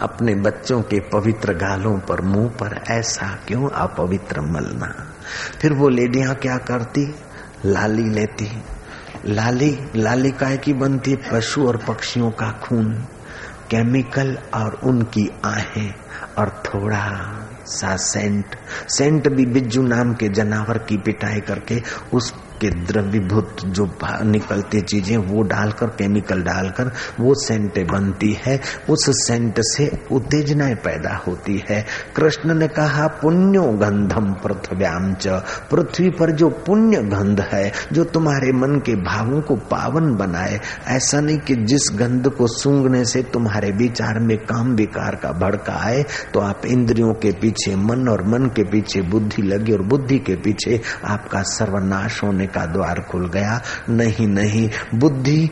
अपने 0.02 0.36
बच्चों 0.36 0.82
के 0.82 1.00
पवित्र 1.00 1.54
गालों 1.54 2.00
पर, 2.00 2.22
मुँह 2.22 2.50
पर, 2.50 2.84
ऐसा 2.90 3.40
क्यों 3.48 3.70
अपवित्र 3.70 4.42
मलना? 4.42 5.14
फिर 5.62 5.74
वो 5.74 5.90
लेडियाँ 5.90 6.36
क्या 6.36 6.58
करती? 6.58 7.16
लाली 7.66 8.10
लेती। 8.10 8.64
लाली 9.26 9.78
लाली 9.96 10.32
काय 10.32 10.58
की 10.58 10.74
बनती 10.74 11.16
पशु 11.16 11.68
और 11.68 11.78
पक्षियों 11.78 12.32
का 12.32 12.52
खून। 12.52 12.94
केमिकल 13.70 14.38
और 14.54 14.80
उनकी 14.84 15.32
आहें 15.46 15.94
और 16.38 16.64
थोड़ा 16.66 17.34
सा 17.66 17.96
सेंट। 17.96 18.46
सेंट 18.90 19.30
भी 19.30 19.46
बिज्जू 19.46 19.82
नाम 19.82 20.14
के 20.14 20.30
जानवर 20.30 20.78
की 20.78 20.98
पिटाई 20.98 21.40
करके 21.40 21.82
उस 22.14 22.34
के 22.62 22.70
द्रव्यभूत 22.70 23.56
जो 23.66 23.90
निकलती 24.24 24.82
चीज़ें, 24.82 25.18
वो 25.18 25.42
डालकर 25.44 25.88
केमिकल 25.88 26.42
डालकर, 26.42 26.92
वो 27.20 27.34
सेंट 27.34 27.92
बनती 27.92 28.38
है। 28.46 28.60
उस 28.90 29.06
सेंट 29.28 29.56
से 29.60 29.92
उत्तेजनाएँ 30.12 30.76
पैदा 30.76 31.16
होती 31.28 31.64
है। 31.70 31.86
कृष्ण 32.16 32.54
ने 32.54 32.68
कहा, 32.68 33.08
पुण्यो 33.08 33.64
गंधम 33.64 34.34
पृथ्व्याम 34.34 35.14
च। 35.14 35.28
पृथ्वी 35.72 36.10
पर 36.10 36.32
जो 36.32 36.50
पुण्य 36.50 36.98
गंध 36.98 37.42
है, 37.42 37.72
जो 37.94 38.04
तुम्हारे 38.04 38.52
मन 38.52 38.80
के 38.86 38.96
भावों 38.96 39.42
को 39.42 39.56
पावन 39.56 40.16
बनाए, 40.16 40.60
ऐसा 40.88 41.20
नहीं 41.22 41.38
कि 41.38 41.56
जिस 41.56 41.90
गंध 41.96 42.30
को 42.30 42.48
सूंघने 42.48 43.04
से 43.06 43.24
तुम्हारे 43.24 43.72
विचार 43.72 44.20
में 44.20 44.38
काम 44.38 44.76
विकार 44.76 45.16
का 45.16 45.32
भड़का 45.32 45.74
आए 45.74 46.04
तो 46.34 46.40
आप 46.40 46.66
इंद्रियों 46.66 47.14
के 47.14 47.32
पीछे, 47.32 47.76
मन 47.76 48.08
और 48.08 48.28
मन 48.28 48.46
के 48.46 48.64
पीछे, 48.64 49.02
बुद्धि 49.02 49.42
लगी 49.42 49.74
और 49.74 49.82
बुद्धि 49.82 50.20
के 50.20 50.36
पीछे 50.36 50.82
आपका 51.06 51.42
सर्वनाश 51.42 52.24
होने 52.24 52.48
का 52.54 52.66
द्वार 52.66 53.02
खुल 53.02 53.28
गया। 53.30 53.60
नहीं 53.90 54.28
नहीं, 54.28 54.70
बुद्धि 54.96 55.50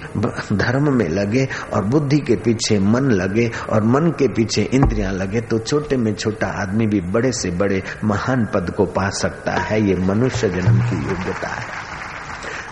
धर्म 0.53 0.93
में 0.93 1.07
लगे 1.09 1.47
और 1.73 1.85
बुद्धि 1.85 2.19
के 2.19 2.35
पीछे 2.35 2.79
मन 2.79 3.11
लगे 3.11 3.49
और 3.69 3.83
मन 3.85 4.11
के 4.19 4.27
पीछे 4.27 4.63
इंद्रियाँ 4.73 5.11
लगे 5.13 5.41
तो 5.41 5.59
छोटे 5.59 5.97
में 5.97 6.13
छोटा 6.15 6.47
आदमी 6.61 6.87
भी 6.87 7.01
बड़े 7.11 7.31
से 7.31 7.51
बड़े 7.51 7.83
महान 8.03 8.45
पद 8.53 8.73
को 8.77 8.85
पा 8.85 9.09
सकता 9.15 9.59
है। 9.61 9.81
ये 9.81 9.95
मनुष्य 10.05 10.49
जन्म 10.49 10.81
की 10.81 10.95
योग्यता 10.97 11.47
है। 11.49 11.88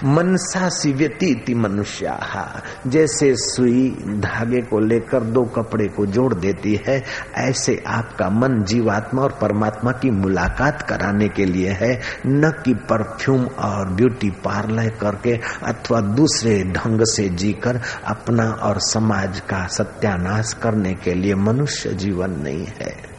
मनसा 0.04 0.70
सिव्यती 0.70 1.54
मनुष्या 1.54 2.62
जैसे 2.88 3.36
सुई 3.36 3.90
धागे 4.00 4.62
को 4.62 4.80
लेकर 4.80 5.24
दो 5.24 5.44
कपड़े 5.44 5.88
को 5.88 6.06
जोड़ 6.06 6.34
देती 6.34 6.82
है, 6.88 7.04
ऐसे 7.36 7.84
आपका 7.88 8.30
मन 8.30 8.64
जीवात्मा 8.64 9.22
और 9.22 9.32
परमात्मा 9.42 9.92
की 9.92 10.12
मुलाकात 10.12 10.82
कराने 10.82 11.28
के 11.28 11.46
लिए 11.46 11.70
है। 11.70 12.02
न 12.28 12.52
कि 12.66 12.74
परफ्यूम 12.74 13.46
और 13.46 13.90
ब्यूटी 13.90 14.30
पार्लर 14.30 14.90
करके 14.90 15.40
अथवा 15.64 16.02
दूसरे 16.02 16.64
ढंग 16.64 17.02
से 17.02 17.30
जीकर 17.30 17.82
अपना 18.06 18.50
और 18.50 18.80
समाज 18.80 19.40
का 19.40 19.68
सत्यानाश 19.68 20.54
करने 20.54 20.94
के 20.94 21.14
लिए 21.14 21.36
मनुष्य 21.36 21.90
जीवन 21.90 22.30
नहीं 22.30 22.66
है। 22.66 23.17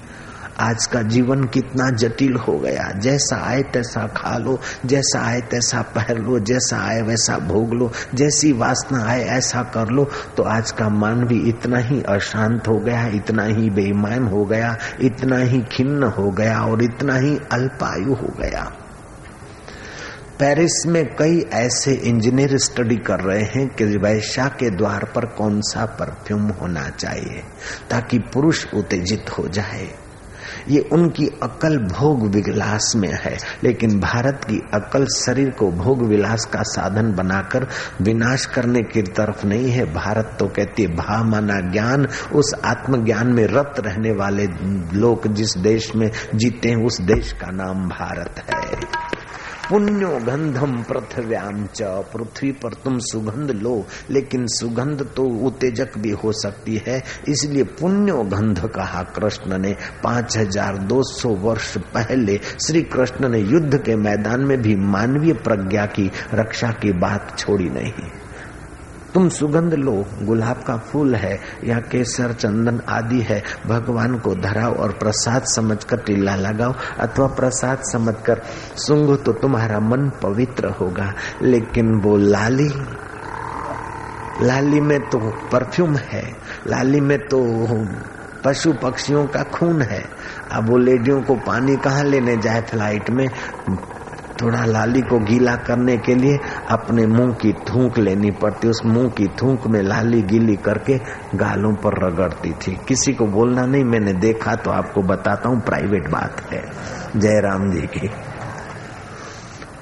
आज 0.61 0.87
का 0.87 1.03
जीवन 1.05 1.44
कितना 1.44 1.88
जटिल 1.92 2.37
हो 2.37 2.59
गया। 2.59 2.90
जैसा 2.99 3.37
आए 3.47 3.62
तैसा 3.73 4.07
खा 4.16 4.37
लो, 4.38 4.59
जैसा 4.87 5.21
आए 5.21 5.40
तैसा 5.51 5.83
पहन 5.94 6.18
लो, 6.18 6.38
जैसा 6.40 6.79
आए 6.79 7.03
वैसा 7.03 7.37
भोग 7.38 7.75
लो, 7.75 7.90
जैसी 8.14 8.53
वासना 8.53 9.05
आए 9.05 9.23
ऐसा 9.29 9.62
कर 9.75 9.90
लो 9.90 10.05
तो 10.37 10.42
आज 10.44 10.71
का 10.71 10.88
मन 10.88 11.25
भी 11.25 11.38
इतना 11.49 11.79
ही 11.79 12.03
अशांत 12.09 12.68
हो 12.68 12.79
गया, 12.79 13.07
इतना 13.07 13.44
ही 13.44 13.71
बेईमान 13.71 14.27
हो 14.29 14.44
गया, 14.44 14.77
इतना 15.01 15.38
ही 15.38 15.61
खिन्न 15.73 16.12
हो 16.18 16.31
गया 16.31 16.61
और 16.62 16.83
इतना 16.83 17.16
ही 17.16 17.38
अल्पायु 17.53 18.14
हो 18.14 18.35
गया। 18.40 18.71
पेरिस 20.38 20.85
में 20.87 21.05
कई 21.16 21.38
ऐसे 21.53 21.92
इंजीनियर 21.92 22.57
स्टडी 22.59 22.97
कर 22.97 23.21
रहे 23.21 23.42
हैं 23.44 23.66
कि 23.68 23.85
वैश्या 23.99 24.47
के 24.59 24.71
द्वार 24.71 25.05
पर 25.14 25.27
कौन 25.29 25.61
सा 25.61 25.85
परफ्यूम 26.01 26.49
होना 26.51 26.88
चाहिए, 26.90 27.42
ताकि 27.90 28.18
पुरुष 28.35 28.66
उत्तेजित 28.75 29.31
हो 29.38 29.47
जाए। 29.49 29.88
ये 30.68 30.88
उनकी 30.92 31.26
अकल 31.42 31.78
भोग 31.78 32.26
विलास 32.26 32.92
में 32.96 33.12
है। 33.12 33.38
लेकिन 33.64 34.00
भारत 34.00 34.40
की 34.44 34.59
अकल 34.74 35.07
शरीर 35.07 35.50
को 35.50 35.70
भोग 35.70 36.02
विलास 36.02 36.44
का 36.44 36.62
साधन 36.62 37.14
बनाकर 37.14 37.66
विनाश 38.02 38.46
करने 38.46 38.83
की 38.83 39.02
तरफ़ 39.02 39.46
नहीं 39.46 39.70
है। 39.70 39.94
भारत 39.94 40.37
तो 40.38 40.46
कहती 40.46 40.83
है, 40.83 40.88
भा 40.88 41.22
माना 41.22 41.61
ज्ञान। 41.61 42.07
उस 42.35 42.54
आत्मज्ञान 42.64 43.33
में 43.33 43.46
रत 43.46 43.74
रहने 43.78 44.11
वाले 44.11 44.46
लोग 44.98 45.28
जिस 45.28 45.59
देश 45.59 45.94
में 45.96 46.11
जीते 46.35 46.68
हैं, 46.68 46.87
उस 46.87 47.00
देश 47.00 47.33
का 47.33 47.50
नाम 47.50 47.88
भारत 47.88 48.44
है। 48.54 49.08
पुण्यो 49.70 50.09
गंधम 50.26 50.74
पृथ्व्याम 50.83 51.64
च। 51.66 51.83
पृथ्वी 52.12 52.50
पर 52.52 52.74
तुम 52.74 52.98
सुगंध 52.98 53.50
लो, 53.52 53.74
लेकिन 54.11 54.46
सुगंध 54.48 55.02
तो 55.16 55.24
उत्तेजक 55.46 55.98
भी 55.98 56.11
हो 56.22 56.33
सकती 56.33 56.76
है। 56.87 57.02
इसलिए 57.28 57.62
पुण्यो 57.81 58.22
गंध 58.26 58.61
कहा 58.66 59.02
कृष्ण 59.16 59.59
ने। 59.59 59.74
पाँच 60.04 60.37
हज़ार 60.38 60.78
दो 60.85 61.02
सौ 61.02 61.35
वर्ष 61.42 61.76
पहले 61.94 62.38
श्री 62.66 62.83
कृष्ण 62.85 63.28
ने 63.28 63.40
युद्ध 63.40 63.78
के 63.78 63.96
मैदान 63.96 64.44
में 64.44 64.57
भी 64.62 64.76
मानवीय 64.88 65.33
प्रज्ञा 65.44 65.85
की, 65.88 66.11
रक्षा 66.35 66.70
की 66.72 66.92
बात 66.98 67.38
छोड़ी 67.38 67.68
नहीं। 67.70 68.09
तुम 69.14 69.29
सुगंध 69.29 69.75
लो, 69.75 70.05
गुलाब 70.23 70.62
का 70.66 70.77
फूल 70.77 71.14
है, 71.14 71.40
या 71.64 71.79
केसर, 71.79 72.33
चंदन 72.33 72.81
आदि 72.88 73.21
है। 73.21 73.42
भगवान 73.66 74.18
को 74.18 74.35
धराओ 74.35 74.75
और 74.75 74.92
प्रसाद 74.92 75.42
समझकर 75.44 75.97
टीला 75.97 76.35
लगाओ, 76.37 76.75
अथवा 76.99 77.27
प्रसाद 77.27 77.79
समझकर 77.92 78.42
सुंग 78.77 79.16
तो 79.18 79.33
तुम्हारा 79.33 79.81
मन 79.81 80.11
पवित्र 80.23 80.68
होगा। 80.68 81.12
लेकिन 81.42 81.94
वो 81.94 82.16
लाली 82.16 82.68
लाली 84.42 84.81
में 84.81 85.01
तो 85.01 85.18
परफ्यूम 85.53 85.97
है, 85.97 86.37
लाली 86.66 87.01
में 87.01 87.18
तो 87.18 87.40
पशु 88.44 88.73
पक्षियों 88.73 89.27
का 89.27 89.42
खून 89.42 89.83
है। 89.83 90.05
अब 90.53 90.71
वो 90.71 90.79
लेडियों 90.79 91.23
को 91.23 91.35
पानी 91.35 91.77
कहाँ 91.77 92.05
लेने 92.05 92.37
जाए 92.37 92.61
फ़्लाइट 92.62 93.11
में? 93.11 93.29
थोड़ा 94.42 94.64
लाली 94.64 95.01
को 95.01 95.18
गीला 95.18 95.57
करने 95.57 95.96
के 95.96 96.14
लिए 96.14 96.38
अपने 96.70 97.07
मुँह 97.07 97.33
की 97.33 97.53
थूक 97.53 97.98
लेनी 97.98 98.31
पड़ती। 98.31 98.68
उस 98.68 98.83
मुँह 98.87 99.09
की 99.09 99.27
थूक 99.27 99.66
में 99.66 99.83
लाली 99.83 100.22
गीली 100.22 100.57
करके 100.57 100.98
गालों 101.35 101.74
पर 101.74 102.07
रगड़ती 102.07 102.53
थी। 102.53 102.79
किसी 102.88 103.12
को 103.12 103.27
बोलना 103.27 103.66
नहीं, 103.66 103.85
मैंने 103.85 104.12
देखा 104.12 104.55
तो 104.55 104.70
आपको 104.70 105.03
बताता 105.03 105.48
हूँ, 105.48 105.61
प्राइवेट 105.61 106.09
बात 106.09 106.53
है। 106.53 106.62
जयराम 107.16 107.70
जी 107.70 107.87
की। 107.87 108.11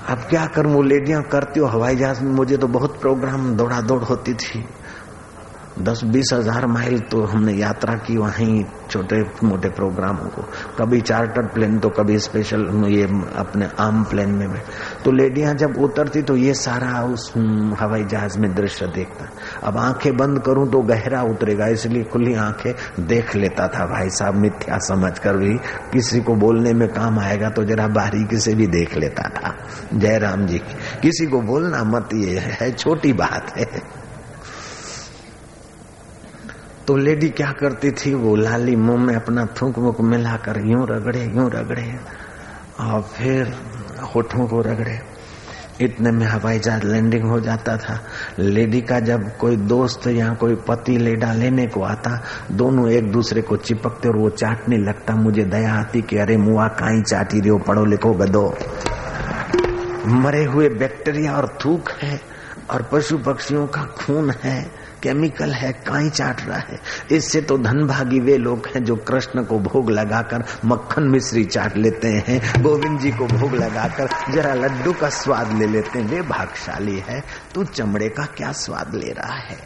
अब 0.09 0.19
क्या 0.19 0.47
कर, 0.47 0.67
वो 0.67 0.83
लेडियाँ 0.83 1.23
करती 1.23 1.61
हो, 1.61 1.67
हवाई 1.67 1.97
जहाज़ 1.97 2.25
में 2.25 2.33
मुझे 2.33 2.57
तो 2.57 2.67
बहुत 2.67 3.01
प्रोग्राम 3.01 3.57
दौड़ा 3.57 3.81
दौड़ 3.81 4.03
होती 4.03 4.35
थी। 4.35 4.65
दस 5.79 6.01
बीस 6.05 6.31
हज़ार 6.33 6.67
माइल 6.67 6.99
तो 7.03 7.23
हमने 7.25 7.53
यात्रा 7.53 7.95
की, 7.97 8.17
वहीं 8.17 8.65
छोटे 8.91 9.17
मोटे 9.45 9.69
प्रोग्रामों 9.71 10.29
को। 10.31 10.43
कभी 10.79 11.01
चार्टर 11.01 11.47
प्लेन 11.55 11.79
तो 11.79 11.89
कभी 11.91 12.19
स्पेशल 12.19 12.65
ये 12.87 13.03
अपने 13.37 13.69
आम 13.79 14.03
प्लेन 14.05 14.31
में 14.31 14.49
भी 14.49 14.59
तो 15.05 15.13
लेडियाँ 15.13 15.55
जब 15.55 15.77
उतरती 15.79 16.23
तो 16.23 16.37
ये 16.37 16.55
सारा 16.57 17.03
उस 17.05 17.33
हवाई 17.81 18.05
जहाज़ 18.05 18.39
में 18.39 18.55
दृश्य 18.55 18.87
देखता। 18.87 19.29
अब 19.63 19.79
आँखें 19.79 20.17
बंद 20.17 20.41
करूँ 20.43 20.69
तो 20.71 20.81
गहरा 20.85 21.23
उतरेगा, 21.25 21.67
इसलिए 21.69 22.05
खुली 22.05 22.35
आँखें 22.37 23.07
देख 23.07 23.35
लेता 23.37 23.69
था 23.69 23.87
भाई 23.87 24.11
साहब, 24.11 24.35
मिथ्या 24.37 24.79
समझ 24.87 25.19
कर 25.19 25.37
भी। 25.37 25.55
किसी 25.93 26.21
को 26.21 26.35
बोलने 26.37 26.73
में 26.73 26.89
काम 26.91 27.19
आएगा 27.19 27.51
तो 27.51 27.65
जरा 27.65 27.87
बारीकी 27.91 28.39
से 28.39 28.55
भी 28.55 28.67
देख 28.69 28.97
लेता 28.97 29.29
था। 29.31 29.55
जय 29.95 30.19
राम 30.19 30.47
जी 30.47 30.59
किसी 31.03 31.27
को 31.27 31.41
बोलना 31.43 31.85
मत, 31.87 32.09
ये 32.15 32.39
है 32.41 32.73
छोटी 32.73 33.13
बात 33.15 33.57
है। 33.57 33.67
तो 36.87 36.97
लेडी 36.97 37.29
क्या 37.29 37.53
करती 37.53 37.91
थी? 37.91 38.15
वो 38.15 38.37
लाली 38.37 38.77
मुँह 38.77 39.01
में 39.01 39.17
अपना 39.17 39.47
थूक 39.47 39.79
मुक 39.79 40.01
मिलाकर 40.01 40.61
यूँ 40.67 40.87
रगड़े 40.91 41.25
यूँ 41.25 41.51
रगड़े। 41.51 41.97
और 42.81 43.03
फिर 43.03 43.55
होठों 44.15 44.47
को 44.47 44.61
रगड़े। 44.61 45.01
इतने 45.81 46.11
में 46.11 46.27
हवाई 46.27 46.59
जहाज़ 46.59 46.87
लैंडिंग 46.87 47.25
हो 47.25 47.41
जाता 47.41 47.77
था। 47.77 48.05
लेडी 48.39 48.81
का 48.81 49.01
जब 49.01 49.37
कोई 49.37 49.57
दोस्त 49.57 50.07
या 50.07 50.35
कोई 50.35 50.55
पति 50.55 50.99
लेडा 50.99 51.33
लेने 51.33 51.67
को 51.67 51.83
आता, 51.83 52.23
दोनों 52.53 52.91
एक 52.91 53.13
दूसरे 53.13 53.43
को 53.43 53.57
चिपकते 53.57 54.09
और 54.09 54.17
वो 54.17 54.31
चाटने 54.31 54.77
लगता। 54.77 55.15
मुझे 55.15 55.45
दया 55.45 55.75
आती 55.75 56.03
कि 56.03 56.17
अरे 56.17 56.37
मुआ, 56.37 56.69
काई 56.69 57.03
चाटी 57.03 57.41
रहे 57.41 57.49
हो, 57.49 57.59
पढ़ो 57.59 57.85
लिखो 57.85 58.13
गदो 58.13 58.55
मरे 60.07 60.45
हुए 60.45 60.69
बैक्टीरिया 60.69 61.37
और 61.37 61.59
थूक 61.65 61.91
है 61.91 62.21
और 62.71 62.89
पशु 62.93 63.19
पक्षियों 63.19 63.67
का 63.67 63.83
खून 63.83 64.31
है। 64.31 64.86
केमिकल 65.03 65.53
है, 65.53 65.73
काई 65.73 66.11
चाट 66.11 66.41
रहा 66.41 66.59
है। 66.59 66.79
इससे 67.13 67.41
तो 67.41 67.59
धन 67.59 67.87
भागी 67.87 68.21
वे 68.21 68.37
लोग 68.39 68.67
हैं 68.67 68.85
जो 68.85 68.97
कृष्ण 68.97 69.45
को 69.45 69.59
भोग 69.59 69.91
लगाकर 69.91 70.45
मक्खन 70.65 71.03
मिश्री 71.03 71.45
चाट 71.45 71.77
लेते 71.77 72.09
हैं, 72.09 72.63
गोविंद 72.63 73.01
जी 73.01 73.11
को 73.11 73.27
भोग 73.27 73.55
लगाकर 73.55 74.33
जरा 74.33 74.55
लड्डू 74.55 74.93
का 74.93 75.09
स्वाद 75.09 75.53
ले 75.53 75.67
लेते 75.67 75.99
हैं। 75.99 76.07
वे 76.07 76.23
भागशाली 76.23 76.99
है, 76.99 77.23
तू 77.55 77.65
चमड़े 77.65 78.09
का 78.09 78.25
क्या 78.27 78.53
स्वाद 78.53 78.95
ले 78.95 79.13
रहा 79.13 79.39
है? 79.39 79.59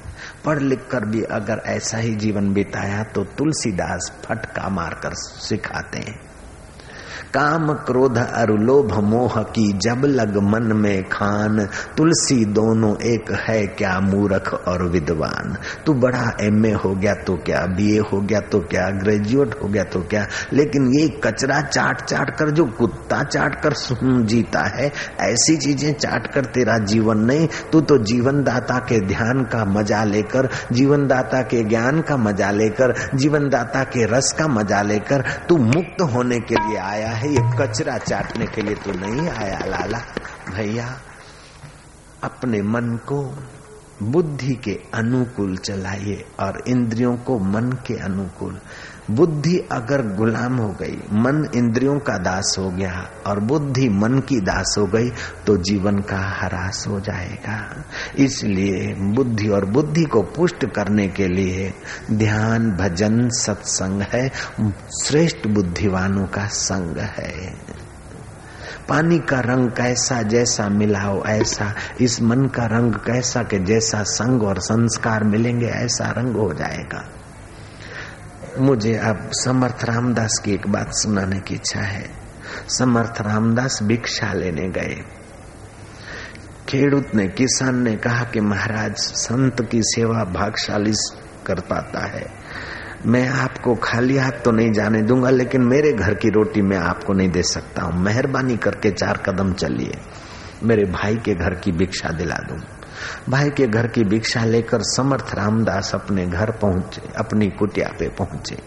पढ़ 0.45 0.59
लिख 0.59 0.87
कर 0.91 1.05
भी 1.05 1.23
अगर 1.23 1.63
ऐसा 1.67 1.99
ही 1.99 2.15
जीवन 2.15 2.53
बिताया 2.53 3.03
तो 3.05 3.25
तुलसीदास 3.25 4.13
फटका 4.25 4.69
मारकर 4.69 5.15
सिखाते 5.15 5.99
हैं। 5.99 6.30
काम 7.35 7.73
क्रोध 7.87 8.19
और 8.19 8.51
लोभ 8.61 8.93
मोह 9.05 9.35
की 9.49 9.67
जब 9.79 10.05
लग 10.05 10.37
मन 10.45 10.73
में 10.77 11.03
खान। 11.09 11.59
तुलसी 11.97 12.45
दोनों 12.55 12.95
एक 13.07 13.31
है 13.41 13.67
क्या 13.73 13.93
मूर्ख 14.01 14.53
और 14.69 14.83
विद्वान? 14.91 15.55
तू 15.87 15.93
बड़ा 15.95 16.23
एमए 16.41 16.73
हो 16.75 16.95
गया 16.95 17.15
तो 17.27 17.37
क्या? 17.47 17.61
बीए 17.77 17.99
हो 18.03 18.21
गया 18.21 18.41
तो 18.53 18.61
क्या? 18.71 18.89
ग्रेजुएट 18.99 19.55
हो 19.63 19.69
गया 19.69 19.85
तो 19.85 20.01
क्या? 20.11 20.27
लेकिन 20.53 20.89
ये 20.95 21.07
कचरा 21.25 21.61
चाट 21.61 22.01
चाट 22.01 22.35
कर 22.39 22.51
जो 22.51 22.65
कुत्ता 22.79 23.23
चाट 23.25 23.61
कर 23.63 23.75
जीता 24.25 24.65
है, 24.71 24.91
ऐसी 25.21 25.57
चीज़ें 25.57 25.93
चाट 25.95 26.27
कर 26.35 26.45
तेरा 26.49 26.79
जीवन 26.87 27.25
नहीं। 27.27 27.47
तू 27.73 27.81
तो 27.83 27.99
जीवन 28.05 28.43
दाता 28.43 28.79
के 28.89 29.01
ध्यान 29.07 29.45
का 29.45 29.65
मज़ा 29.71 30.03
लेकर 30.07 30.49
जीवन 30.73 31.07
दाता 31.07 31.43
के 31.45 31.63
ज्ञान 31.65 32.01
का 32.01 32.17
मज़ा 32.19 32.51
लेकर 32.51 32.95
जीवन 33.15 33.49
दाता 33.49 33.85
के 33.87 34.05
रस 34.09 34.35
का 34.39 34.49
मज़ा 34.49 34.83
लेकर 34.83 35.25
तू 35.49 35.57
मुक्त 35.59 36.03
होने 36.13 36.41
के 36.41 36.55
लिए 36.57 36.79
आया 36.81 37.09
है। 37.09 37.19
ये 37.27 37.57
कचरा 37.59 37.99
चाटने 37.99 38.47
के 38.47 38.63
लिए 38.63 38.75
तो 38.75 38.93
नहीं 38.93 39.29
आया, 39.29 39.65
लाला। 39.65 39.99
भैया, 40.51 41.01
अपने 42.23 42.63
मन 42.63 42.99
को 43.09 43.39
बुद्धि 44.03 44.55
के 44.55 44.81
अनुकूल 44.95 45.57
चलाइए 45.57 46.25
और 46.41 46.63
इंद्रियों 46.69 47.17
को 47.17 47.39
मन 47.39 47.73
के 47.73 47.95
अनुकूल। 47.95 48.61
बुद्धि 49.11 49.57
अगर 49.73 50.03
गुलाम 50.17 50.57
हो 50.57 50.69
गई, 50.81 50.97
मन 51.13 51.49
इंद्रियों 51.55 51.99
का 51.99 52.17
दास 52.19 52.55
हो 52.59 52.71
गया 52.71 53.11
और 53.27 53.41
बुद्धि 53.41 53.89
मन 53.89 54.19
की 54.19 54.41
दास 54.41 54.75
हो 54.79 54.87
गई 54.87 55.11
तो 55.47 55.57
जीवन 55.57 55.99
का 55.99 56.19
हरास 56.41 56.85
हो 56.89 57.01
जाएगा। 57.01 57.85
इसलिए 58.19 58.95
बुद्धि 58.95 59.49
और 59.49 59.65
बुद्धि 59.65 60.05
को 60.05 60.23
पुष्ट 60.23 60.67
करने 60.67 61.09
के 61.09 61.29
लिए 61.29 61.73
ध्यान, 62.13 62.71
भजन, 62.71 63.29
सत्संग 63.29 64.03
है। 64.03 64.29
श्रेष्ठ 65.05 65.47
बुद्धिवानों 65.47 66.27
का 66.27 66.47
संग 66.47 66.99
है। 66.99 67.55
पानी 68.89 69.19
का 69.19 69.41
रंग 69.41 69.69
कैसा 69.69 70.23
जैसा 70.23 70.69
मिलाओ, 70.69 71.23
ऐसा 71.25 71.75
इस 72.01 72.23
मन 72.23 72.47
का 72.47 72.67
रंग 72.67 72.95
कैसा 72.95 73.43
के 73.43 73.59
जैसा 73.59 74.03
संग 74.03 74.43
और 74.43 74.59
संस्कार 74.59 75.25
मिलेंगे, 75.25 75.67
ऐसा 75.67 76.11
रंग 76.11 76.37
हो 76.37 76.53
जाएगा। 76.53 77.05
मुझे 78.59 78.97
अब 78.97 79.31
समर्थ 79.33 79.85
रामदास 79.85 80.43
की 80.45 80.53
एक 80.53 80.67
बात 80.67 80.93
सुनाने 80.93 81.41
की 81.41 81.55
इच्छा 81.55 81.81
है। 81.81 82.11
समर्थ 82.69 83.21
रामदास 83.21 83.79
भिक्षा 83.83 84.33
लेने 84.33 84.69
गए। 84.69 85.05
खेडूत 86.69 87.15
ने, 87.15 87.29
किसान 87.29 87.83
ने 87.83 87.97
कहा 87.97 88.25
कि 88.25 88.41
महाराज, 88.41 88.95
संत 88.97 89.69
की 89.71 89.83
सेवा 89.83 90.25
भागशाली 90.25 90.93
कर 91.47 91.61
पाता 91.61 92.07
है। 92.07 92.27
मैं 93.07 93.29
आपको 93.29 93.75
खाली 93.75 94.17
हाथ 94.17 94.45
तो 94.45 94.51
नहीं 94.51 94.73
जाने 94.73 95.03
दूँगा, 95.03 95.31
लेकिन 95.31 95.63
मेरे 95.63 95.93
घर 95.93 96.15
की 96.15 96.29
रोटी 96.29 96.63
मैं 96.63 96.79
आपको 96.79 97.13
नहीं 97.13 97.31
दे 97.31 97.43
सकता 97.43 97.83
हूँ। 97.83 98.03
मेहरबानी 98.03 98.57
करके 98.57 98.91
चार 98.91 99.17
कदम 99.17 99.53
चलिए। 99.53 99.93
मेरे 100.63 100.85
भाई 100.85 101.17
के 101.17 101.35
घर 101.35 101.55
की 101.55 101.73
भिक्षा 101.73 102.09
दिला 102.09 102.37
दूँगा 102.37 102.70
भाई 103.29 103.51
के 103.51 103.67
घर 103.67 103.87
की 103.87 104.05
भिक्षा 104.05 104.45
लेकर 104.45 104.79
समर्थ 104.81 105.27
रामदास 105.35 105.95
अपने 105.95 106.27
घर 106.27 106.51
पहुँचे, 106.51 107.03
अपनी 107.17 107.49
कुटिया 107.51 107.89
पे 107.99 108.09
पहुँचे। 108.09 108.59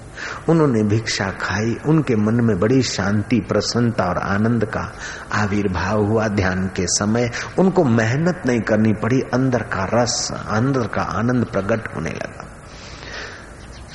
उन्होंने 0.49 0.83
भिक्षा 0.83 1.31
खाई। 1.31 1.77
उनके 1.85 2.15
मन 2.15 2.33
में 2.33 2.59
बड़ी 2.59 2.81
शांति, 2.81 3.39
प्रसन्नता 3.39 4.05
और 4.05 4.17
आनंद 4.17 4.65
का 4.65 4.93
आविर्भाव 5.33 6.05
हुआ 6.05 6.27
ध्यान 6.27 6.67
के 6.67 6.87
समय। 6.87 7.31
उनको 7.59 7.83
मेहनत 7.83 8.41
नहीं 8.45 8.61
करनी 8.61 8.93
पड़ी। 8.93 9.21
अंदर 9.21 9.61
का 9.61 9.89
रस, 9.93 10.31
अंदर 10.31 10.87
का 10.87 11.01
आनंद 11.01 11.45
प्रकट 11.45 11.95
होने 11.95 12.09
लगा। 12.09 12.49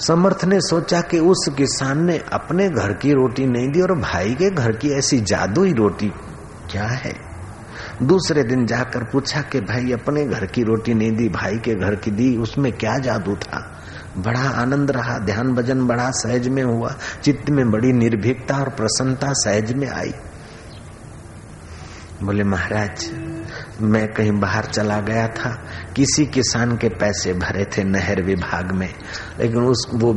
समर्थ 0.07 0.44
ने 0.44 0.61
सोचा 0.61 1.01
कि 1.01 1.18
उस 1.18 1.48
किसान 1.57 2.05
ने 2.05 2.20
अपने 2.33 2.68
घर 2.68 2.92
की 2.92 3.12
रोटी 3.12 3.46
नहीं 3.46 3.68
दी 3.68 3.81
और 3.81 3.98
भाई 3.98 4.35
के 4.35 4.51
घर 4.51 4.72
की 4.72 4.90
ऐसी 4.90 5.20
जादुई 5.20 5.72
रोटी 5.72 6.12
क्या 6.70 6.85
है? 6.85 7.28
दूसरे 8.03 8.43
दिन 8.43 8.67
जाकर 8.67 9.05
पूछा 9.05 9.41
कि 9.41 9.61
भाई, 9.61 9.93
अपने 9.93 10.27
घर 10.27 10.47
की 10.47 10.63
रोटी 10.63 10.95
नहीं 10.95 11.17
दी, 11.17 11.29
भाई 11.29 11.59
के 11.59 11.75
घर 11.75 11.95
की 11.95 12.11
दी, 12.11 12.37
उसमें 12.37 12.73
क्या 12.73 12.99
जादू 12.99 13.35
था? 13.35 13.83
बड़ा 14.19 14.41
आनंद 14.41 14.91
रहा, 14.91 15.19
ध्यान 15.19 15.55
भजन 15.55 15.87
बड़ा 15.87 16.11
सहज 16.11 16.49
में 16.49 16.63
हुआ, 16.63 16.97
चित्त 17.23 17.51
में 17.51 17.71
बड़ी 17.71 17.93
निर्भीकता 17.93 18.57
और 18.57 18.69
प्रसन्नता 18.69 19.33
सहज 19.33 19.73
में 19.73 19.89
आई। 19.89 20.15
बोले, 22.23 22.45
महाराज, 22.45 23.11
मैं 23.81 24.13
कहीं 24.15 24.33
बाहर 24.33 24.65
चला 24.65 25.01
गया 25.01 25.29
था, 25.29 25.65
किसी 25.97 26.27
किसान 26.27 26.77
के 26.77 26.89
पैसे 26.89 27.33
भरे 27.33 27.65
थे 27.65 27.85
नहर 27.85 28.23
विभाग 28.23 28.73
में, 28.73 28.95
लेकिन 29.41 29.63
उस, 29.63 29.87
वो, 29.95 30.15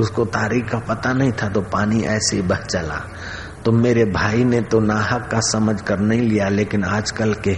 उसको 0.00 0.24
तारीख 0.24 0.70
का 0.70 0.78
पता 0.78 1.12
नहीं 1.12 1.32
था 1.32 1.48
तो 1.48 1.60
पानी 1.60 2.02
ऐसे 2.02 2.36
ही 2.36 2.42
बह 2.42 2.56
चला। 2.56 3.08
तो 3.64 3.72
मेरे 3.72 4.04
भाई 4.04 4.44
ने 4.44 4.60
तो 4.60 4.80
नाहक 4.80 5.28
का 5.30 5.40
समझ 5.40 5.80
कर 5.82 5.98
नहीं 5.98 6.20
लिया 6.20 6.48
लेकिन 6.48 6.84
आजकल 6.84 7.34
के 7.34 7.56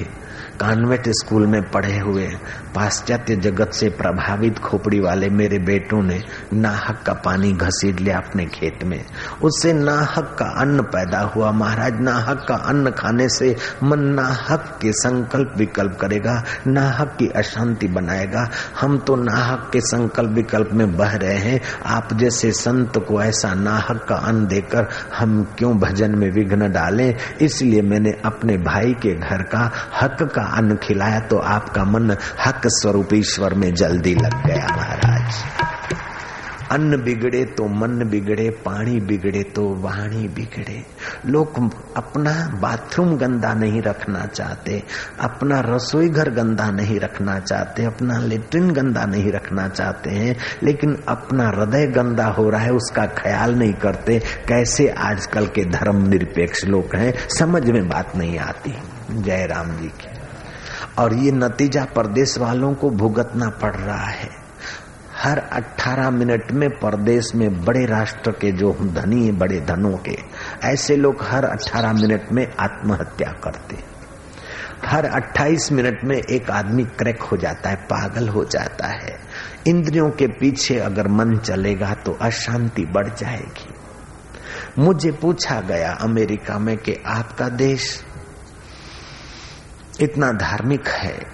कॉन्वेंट 0.61 1.03
स्कूल 1.09 1.47
में 1.47 1.71
पढ़े 1.71 1.99
हुए 1.99 2.27
पाश्चात्य 2.75 3.37
जगत 3.37 3.71
से 3.73 3.89
प्रभावित 3.89 4.59
खोपड़ी 4.59 5.01
वाले 5.01 5.29
मेरे 5.29 5.59
बेटों 5.59 6.03
ने 6.03 6.23
नाहक 6.53 7.03
का 7.07 7.13
पानी 7.13 7.53
घसीट 7.53 8.01
लिया 8.01 8.17
अपने 8.17 8.47
खेत 8.47 8.85
में। 8.85 9.05
उससे 9.43 9.73
नाहक 9.73 10.37
का 10.39 10.61
अन्न 10.61 10.83
पैदा 10.83 11.21
हुआ। 11.21 11.53
महाराज, 11.53 12.01
नाहक 12.01 12.47
का 12.49 12.55
अन्न 12.55 12.91
खाने 12.91 13.29
से 13.29 13.57
मन 13.83 13.99
नाहक 13.99 14.79
के 14.83 14.93
संकल्प 14.93 15.55
विकल्प 15.57 15.99
करेगा, 16.01 16.45
नाहक 16.67 17.17
की 17.19 17.29
अशांति 17.29 17.89
बनाएगा। 17.89 18.51
हम 18.81 18.99
तो 18.99 19.17
नाहक 19.17 19.71
के 19.73 19.81
संकल्प 19.81 20.31
विकल्प 20.31 20.69
में 20.73 20.97
बह 20.97 21.17
रहे 21.17 21.37
हैं। 21.37 21.61
आप 21.87 22.09
जैसे 22.13 22.53
संत 22.53 22.99
को 22.99 23.23
ऐसा 23.23 23.55
नाहक 23.55 24.07
का 24.09 24.17
अन्न 24.17 24.47
देकर 24.47 24.89
हम 25.19 25.55
क्यों 25.59 25.79
भजन 25.79 26.19
में 26.19 26.31
विघ्न 26.31 26.73
डालें? 26.73 27.15
इसलिए 27.41 27.83
मैंने 27.83 28.11
अपने 28.25 28.57
भाई 28.57 28.93
के 28.93 29.15
घर 29.15 29.43
का 29.43 29.73
हक 30.03 30.17
का 30.23 30.50
अन्न 30.51 30.77
खिलाया 30.77 31.21
तो 31.21 31.39
आपका 31.39 31.85
मन 31.85 32.17
हक 32.47 32.67
स्वरूप 32.67 33.15
ईश्वर 33.15 33.55
में 33.55 33.73
जल्दी 33.75 34.15
लग 34.15 34.47
गया, 34.47 34.67
महाराज। 34.77 35.45
अन्न 36.73 36.97
बिगड़े 37.03 37.45
तो 37.45 37.65
मन 37.67 38.05
बिगड़े, 38.09 38.51
पानी 38.51 39.01
बिगड़े 39.01 39.43
तो 39.43 39.63
वाणी 39.75 40.29
बिगड़े। 40.29 40.85
लोग 41.27 41.57
अपना 41.97 42.33
बाथरूम 42.61 43.17
गंदा 43.17 43.53
नहीं 43.55 43.83
रखना 43.83 44.27
चाहते, 44.27 44.83
अपना 45.21 45.61
रसोई 45.61 46.09
घर 46.09 46.31
गंदा 46.31 46.71
नहीं 46.71 47.01
रखना 47.01 47.39
चाहते, 47.41 47.85
अपना 47.85 48.19
लेट्रिन 48.19 48.71
गंदा 48.71 49.05
नहीं 49.05 49.33
रखना 49.33 49.69
चाहते 49.69 50.11
हैं, 50.11 50.37
लेकिन 50.63 50.97
अपना 51.09 51.49
हृदय 51.49 51.87
गंदा 51.87 52.27
हो 52.27 52.49
रहा 52.51 52.61
है, 52.61 52.71
उसका 52.71 53.07
ख्याल 53.07 53.55
नहीं 53.55 53.73
करते। 53.73 54.19
कैसे 54.49 54.89
आजकल 54.89 55.47
के 55.47 55.65
धर्म 55.65 56.07
निरपेक्ष 56.09 56.65
लोग 56.65 56.97
हैं, 56.97 57.13
समझ 57.29 57.71
में 57.71 57.89
बात 57.89 58.17
नहीं 58.17 58.39
आती। 58.39 58.75
जय 59.11 59.47
राम 59.47 59.77
जी 59.77 59.89
की। 59.89 60.10
और 61.01 61.15
ये 61.15 61.33
नतीजा 61.33 61.85
परदेश 61.85 62.39
वालों 62.39 62.75
को 62.75 62.91
भुगतना 62.91 63.49
पड़ 63.49 63.77
रहा 63.77 64.07
है। 64.07 64.29
हर 65.17 65.39
18 65.39 66.11
मिनट 66.11 66.53
में 66.53 66.71
परदेश 66.71 67.35
में 67.35 67.65
बड़े 67.65 67.87
राष्ट्र 67.87 68.31
के 68.31 68.53
जो 68.53 68.73
धनी, 68.73 69.33
बड़े 69.33 69.61
धनों 69.61 69.97
के, 69.97 70.19
ऐसे 70.65 70.97
लोग 70.97 71.23
हर 71.23 71.45
18 71.45 71.93
मिनट 71.93 72.33
में 72.33 72.47
आत्महत्या 72.61 73.33
करते 73.33 73.91
हर 74.85 75.07
28 75.07 75.73
मिनट 75.73 76.05
में 76.05 76.17
एक 76.17 76.51
आदमी 76.51 76.85
क्रैक 76.85 77.23
हो 77.23 77.37
जाता 77.37 77.71
है, 77.71 77.77
पागल 77.77 78.29
हो 78.29 78.45
जाता 78.45 78.87
है। 78.87 79.21
इंद्रियों 79.67 80.11
के 80.11 80.27
पीछे 80.27 80.79
अगर 80.79 81.09
मन 81.09 81.39
चलेगा 81.39 81.95
तो 81.95 82.19
अशांति 82.21 82.85
बढ़ 82.85 83.09
जाएगी। 83.09 83.75
मुझे 84.79 85.13
पूछा 85.13 85.61
गया 85.61 85.93
अमेरिका 85.93 86.59
में 86.59 86.77
कि 86.77 86.97
आपका 87.07 87.49
देश 87.49 88.05
इतना 90.01 90.33
धार्मिक 90.33 90.89
है 90.89 91.27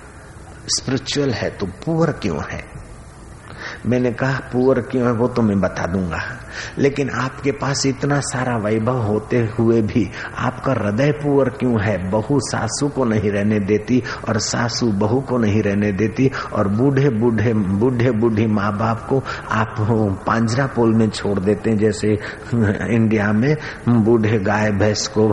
स्पिरिचुअल 0.68 1.30
है 1.30 1.50
तो 1.50 1.66
पुअर 1.66 2.12
क्यों 2.12 2.42
है? 2.50 2.75
मैंने 3.88 4.10
कहा, 4.12 4.40
पुअर, 4.52 4.80
क्यों 4.80 5.06
है? 5.06 5.12
वो 5.12 5.28
तो 5.28 5.42
मैं 5.42 5.60
बता 5.60 5.86
दूँगा. 5.86 6.20
लेकिन 6.78 7.10
आपके 7.10 7.50
पास 7.52 7.84
इतना 7.86 8.18
सारा 8.22 8.56
वैभव 8.58 9.00
होते 9.02 9.38
हुए 9.58 9.80
भी 9.82 10.08
आपका 10.38 10.72
हृदय 10.72 11.10
पुअर 11.12 11.48
क्यों 11.50 11.80
है? 11.82 11.96
बहू 12.10 12.38
सासू 12.40 12.88
को 12.88 13.04
नहीं 13.04 13.30
रहने 13.30 13.58
देती 13.60 14.02
और 14.28 14.38
सासू 14.38 14.90
बहू 14.92 15.20
को 15.20 15.38
नहीं 15.38 15.62
रहने 15.62 15.92
देती 15.92 16.30
और 16.52 16.68
बूढ़े 16.68 17.08
बूढ़े 17.10 17.52
बूढ़े, 17.54 18.10
बूढ़ी 18.10 18.46
माँ 18.46 18.76
बाप 18.78 19.06
को 19.08 19.22
आप 19.50 19.76
पांजरा 20.26 20.66
पोल 20.66 20.94
में 20.94 21.08
छोड़ 21.10 21.38
देते 21.38 21.70
हैं, 21.70 21.78
जैसे 21.78 22.08
इंडिया 22.94 23.32
में 23.32 23.56
बूढ़े 23.88 24.38
गाय, 24.38 24.70
भैंस 24.70 25.06
को, 25.08 25.28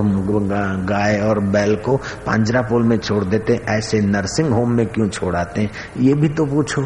गाय 0.86 1.20
और 1.20 1.40
बैल 1.40 1.76
को 1.76 1.98
पांजरा 2.26 2.62
पोल 2.62 2.84
में 2.84 2.98
छोड़ 2.98 3.24
देते 3.24 3.62
ऐसे 3.70 4.00
नर्सिंग 4.02 4.54
होम 4.54 4.72
में 4.72 4.86
क्यों 4.88 5.08
छोड़ाते 5.10 5.62
हैं? 5.62 5.72
ये 5.98 6.14
भी 6.14 6.30
तो 6.30 6.46
पूछो। 6.46 6.86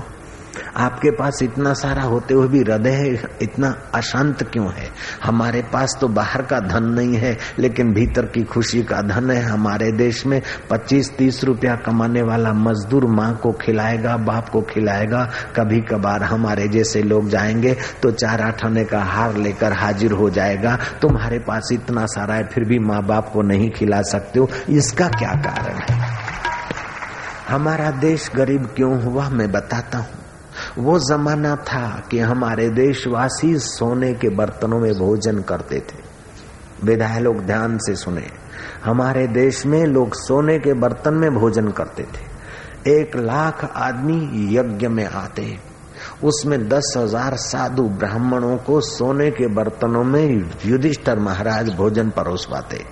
आपके 0.78 1.12
पास 1.12 1.40
इतना 1.44 1.74
सारा 1.74 2.02
होते 2.02 2.34
हुए 2.34 2.48
भी 2.48 2.60
हृदय 2.60 3.20
इतना 3.42 3.76
अशांत 3.96 4.44
क्यों 4.44 4.72
है? 4.74 4.90
हमारे 5.24 5.62
पास 5.62 5.98
तो 6.02 6.08
बाहर 6.08 6.42
का 6.42 6.60
धन 6.60 6.84
नहीं 6.84 7.16
है, 7.16 7.38
लेकिन 7.60 7.94
भीतर 7.94 8.26
की 8.26 8.44
खुशी 8.44 8.84
का 8.84 9.02
धन 9.02 9.32
है। 9.32 9.42
हमारे 9.42 9.92
देश 9.92 10.26
में 10.26 10.42
25-30 10.70 11.44
रुपया 11.44 11.76
कमाने 11.76 12.22
वाला 12.22 12.54
मजदूर 12.54 13.06
माँ 13.06 13.36
को 13.36 13.52
खिलाएगा, 13.52 14.18
बाप 14.18 14.50
को 14.50 14.62
खिलाएगा। 14.62 15.24
कभी 15.56 15.82
कभार 15.82 16.24
हमारे 16.24 16.68
जैसे 16.68 17.02
लोग 17.02 17.30
जाएँगे 17.30 17.78
तो 18.02 18.12
चार 18.12 18.42
आठ 18.42 18.64
का 18.68 19.04
हार 19.04 19.38
लेकर 19.38 19.74
हाजिर 19.74 20.12
हो 20.12 20.30
जाएगा। 20.30 20.78
तुम्हारे 21.02 21.40
पास 21.40 21.70
इतना 21.74 22.06
सारा 22.06 22.36
है, 22.36 22.48
फिर 22.48 22.64
भी 22.64 22.80
माँ 22.80 23.02
बाप 23.04 23.30
को 23.30 23.42
नहीं 23.42 23.70
खिला 23.72 24.02
सकते 24.02 24.40
हो। 24.40 24.50
इसका 24.70 25.08
क्या 25.08 25.30
कारण 25.30 25.78
है? 25.78 26.18
हमारा 27.50 27.92
देश 27.92 28.32
गरीब 28.36 28.66
क्यों 28.66 29.02
हुआ, 29.02 29.30
मैं 29.30 29.52
बताता 29.52 29.98
हूँ। 29.98 30.27
वो 30.78 30.98
जमाना 31.02 31.56
था 31.66 31.88
कि 32.12 32.20
हमारे 32.22 32.70
देशवासी 32.72 33.58
सोने 33.60 34.14
के 34.14 34.30
बर्तनों 34.36 34.80
में 34.80 34.94
भोजन 34.96 35.42
करते 35.42 35.80
थे। 35.82 36.06
विधाय 36.84 37.20
लोग 37.20 37.46
ध्यान 37.46 37.78
से 37.78 37.96
सुने। 37.96 38.28
हमारे 38.84 39.28
देश 39.28 39.66
में 39.66 39.86
लोग 39.86 40.14
सोने 40.16 40.58
के 40.60 40.74
बर्तन 40.80 41.14
में 41.14 41.34
भोजन 41.36 41.70
करते 41.72 42.04
थे। 42.06 42.26
एक 42.92 43.16
लाख 43.18 43.64
आदमी 43.76 44.56
यज्ञ 44.56 44.88
में 44.88 45.06
आते 45.06 45.56
उसमें 46.24 46.68
दस 46.70 46.94
हज़ार 46.98 47.36
साधु 47.36 47.84
ब्राह्मणों 48.00 48.56
को 48.58 48.80
सोने 48.82 49.30
के 49.32 49.48
बर्तनों 49.56 50.04
में 50.04 50.52
युधिष्ठर 50.66 51.20
महाराज 51.20 51.70
भोजन 51.76 52.10
परोस 52.10 52.46
पाते 52.46 52.84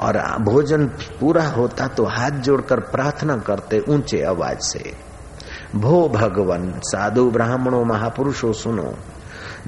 और 0.00 0.18
भोजन 0.42 0.86
पूरा 1.20 1.46
होता 1.46 1.86
तो 1.88 2.04
हाथ 2.08 2.40
जोड़कर 2.40 2.80
प्रार्थना 2.90 3.36
करते 3.38 3.82
ऊँचे 3.88 4.22
आवाज़ 4.24 4.58
से। 4.62 4.92
भो 5.74 6.08
भगवन, 6.08 6.74
साधु 6.78 7.30
ब्राह्मणों, 7.30 7.84
महापुरुषों 7.84 8.52
सुनो। 8.52 8.94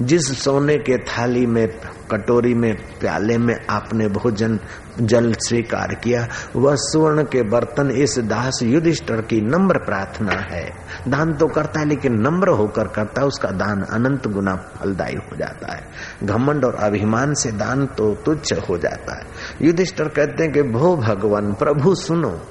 जिस 0.01 0.43
सोने 0.43 0.75
के 0.75 0.97
थाली 0.97 1.45
में, 1.45 1.67
कटोरी 2.11 2.53
में, 2.53 2.99
प्याले 2.99 3.37
में 3.37 3.67
आपने 3.69 4.07
भोजन, 4.07 4.59
जल 5.01 5.33
स्वीकार 5.33 5.93
किया, 5.93 6.27
वह 6.55 6.75
स्वर्ण 6.75 7.23
के 7.23 7.43
बर्तन 7.43 7.91
इस 7.91 8.19
दास 8.19 8.59
युधिष्ठर 8.63 9.21
की 9.21 9.41
नम्र 9.41 9.77
प्रार्थना 9.77 10.31
है। 10.31 10.71
दान 11.07 11.33
तो 11.33 11.47
करता 11.47 11.79
है, 11.79 11.85
लेकिन 11.85 12.13
नम्र 12.13 12.49
होकर 12.49 12.87
करता 12.87 13.21
है, 13.21 13.27
उसका 13.27 13.49
दान 13.49 13.81
अनंत 13.81 14.27
गुना 14.27 14.55
फलदायी 14.55 15.15
हो 15.15 15.35
जाता 15.37 15.75
है। 15.75 15.87
घमंड 16.23 16.65
और 16.65 16.75
अभिमान 16.75 17.33
से 17.33 17.51
दान 17.51 17.85
तो 17.85 18.15
तुच्छ 18.15 18.53
हो 18.53 18.77
जाता 18.77 19.15
है। 19.15 19.25
युधिष्ठर 19.61 20.07
कहते 20.07 20.43
हैं 20.43 20.53
कि, 20.53 20.61
भो 20.61 20.97
भगवान, 20.97 21.53
प्रभु 21.53 21.95
सुनो। 21.95 22.41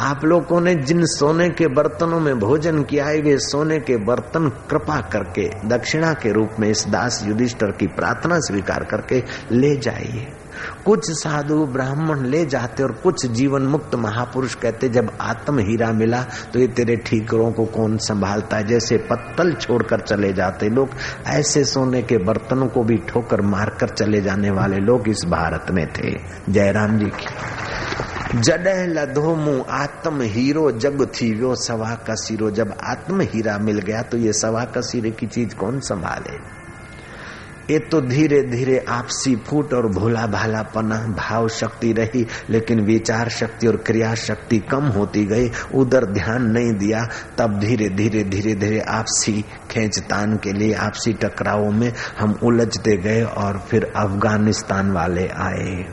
आप 0.00 0.24
लोगों 0.24 0.60
ने 0.60 0.74
जिन 0.74 1.04
सोने 1.04 1.48
के 1.48 1.66
बर्तनों 1.66 2.20
में 2.20 2.38
भोजन 2.38 2.82
किया 2.82 3.06
है, 3.06 3.20
वे 3.20 3.38
सोने 3.38 3.78
के 3.78 3.96
बर्तन 3.96 4.48
कृपा 4.48 5.00
करके, 5.00 5.68
दक्षिणा 5.68 6.12
के 6.12 6.32
रूप 6.32 6.50
में 6.60 6.68
इस 6.68 6.88
दास 6.88 7.24
युधिष्ठर 7.26 7.70
की 7.70 7.86
प्रार्थना 7.86 8.38
स्वीकार 8.38 8.84
करके 8.84 9.22
ले 9.52 9.76
जाइए। 9.76 10.26
कुछ 10.84 11.10
साधु 11.10 11.66
ब्राह्मण 11.66 12.24
ले 12.24 12.44
जाते 12.46 12.82
और 12.82 12.92
कुछ 12.92 13.26
जीवन 13.26 13.62
मुक्त 13.62 13.94
महापुरुष 13.94 14.54
कहते, 14.54 14.88
जब 14.88 15.10
आत्म 15.20 15.58
हीरा 15.58 15.92
मिला 15.92 16.22
तो 16.52 16.58
ये 16.58 16.66
तेरे 16.66 16.96
ठीकरों 16.96 17.52
को 17.52 17.64
कौन 17.66 17.96
संभालता 17.96 18.56
है? 18.56 18.66
जैसे 18.66 18.96
पत्तल 18.96 19.52
छोड़कर 19.52 20.00
चले 20.00 20.32
जाते 20.32 20.68
लोग, 20.68 20.88
ऐसे 21.26 21.64
सोने 21.64 22.02
के 22.02 22.18
बर्तनों 22.18 22.66
को 22.66 22.82
भी 22.82 22.96
ठोकर 22.96 23.40
मारकर 23.40 23.88
चले 23.88 24.20
जाने 24.20 24.50
वाले 24.50 24.76
लोग 24.76 25.08
इस 25.08 25.24
भारत 25.28 25.66
में 25.70 25.86
थे। 25.92 26.14
जयराम 26.48 26.98
जी 26.98 27.06
की। 27.06 28.40
जडह 28.40 28.86
लधो 28.86 29.34
मुँह 29.34 29.64
आत्म 29.70 30.22
हीरो, 30.22 30.70
जग 30.70 31.06
थी 31.06 31.40
वो 31.40 31.54
सवा 31.54 31.94
का 32.06 32.14
सिरो। 32.14 32.50
जब 32.50 32.74
आत्म 32.84 33.20
हीरा 33.20 33.58
मिल 33.58 33.78
गया 33.78 34.02
तो 34.02 34.16
ये 34.16 34.32
सवा 34.32 34.64
का 34.64 34.80
सिरे 34.80 35.10
की 35.10 35.26
चीज़ 35.26 35.54
कौन 35.54 35.80
संभाले? 35.80 36.65
ये 37.70 37.78
तो 37.78 38.00
धीरे 38.00 38.42
धीरे 38.42 38.78
आपसी 38.88 39.34
फूट 39.36 39.72
और 39.74 39.86
भोला 39.86 40.26
भाला 40.26 40.62
पना 40.62 40.96
भाव 41.18 41.48
शक्ति 41.48 41.92
रही, 41.92 42.26
लेकिन 42.50 42.80
विचार 42.80 43.28
शक्ति 43.28 43.66
और 43.66 43.76
क्रिया 43.76 44.14
शक्ति 44.14 44.58
कम 44.58 44.84
होती 44.86 45.24
गई। 45.24 45.50
उधर 45.74 46.04
ध्यान 46.04 46.50
नहीं 46.50 46.72
दिया, 46.72 47.04
तब 47.38 47.58
धीरे 47.60 47.88
धीरे 47.88 48.22
धीरे 48.24 48.54
धीरे 48.54 48.80
आपसी 48.80 49.44
खेचतान 49.70 50.36
के 50.36 50.52
लिए, 50.52 50.72
आपसी 50.74 51.12
टकरावों 51.12 51.70
में 51.70 51.92
हम 52.18 52.38
उलझते 52.42 52.96
गए 52.96 53.22
और 53.22 53.58
फिर 53.58 53.92
अफ़गानिस्तान 53.96 54.92
वाले 54.92 55.28
आए। 55.28 55.84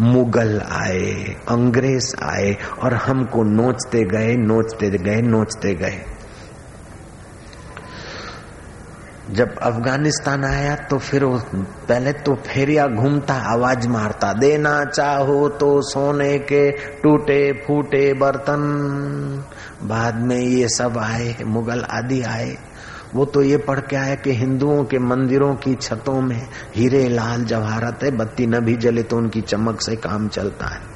मुगल 0.00 0.60
आए, 0.60 1.34
अंग्रेज़ 1.48 2.14
आए 2.24 2.56
और 2.82 2.94
हमको 2.94 3.42
नोचते 3.42 4.04
गए 4.04 4.34
नोचते 4.36 4.90
गए 4.90 5.20
नोचते 5.20 5.74
गए। 5.74 6.02
जब 9.30 9.58
अफ़गानिस्तान 9.58 10.44
आया 10.44 10.74
तो 10.90 10.98
फिर 10.98 11.24
पहले 11.88 12.12
तो 12.12 12.34
फेरिया 12.34 12.86
घूमता, 12.86 13.34
आवाज़ 13.34 13.88
मारता, 13.88 14.32
देना 14.32 14.84
चाहो 14.84 15.48
तो 15.48 15.82
सोने 15.82 16.38
के 16.38 16.70
टूटे 16.70 17.52
फूटे 17.66 18.12
बर्तन। 18.14 19.44
बाद 19.82 20.14
में 20.14 20.40
ये 20.40 20.68
सब 20.68 20.98
आए, 20.98 21.36
मुगल 21.44 21.84
आदि 21.90 22.22
आए। 22.22 22.56
वो 23.14 23.24
तो 23.24 23.42
ये 23.42 23.56
पढ़ 23.56 23.80
के 23.80 23.96
आया 23.96 24.14
कि 24.14 24.34
हिंदुओं 24.34 24.84
के 24.84 24.98
मंदिरों 24.98 25.54
की 25.54 25.74
छतों 25.74 26.20
में 26.20 26.48
हीरे 26.76 27.08
लाल 27.08 27.44
जवाहरत 27.44 28.02
है, 28.02 28.10
बत्ती 28.10 28.46
न 28.46 28.60
भी 28.60 28.76
जले 28.76 29.02
तो 29.02 29.16
उनकी 29.16 29.40
चमक 29.40 29.80
से 29.80 29.96
काम 29.96 30.28
चलता 30.28 30.66
है। 30.66 30.89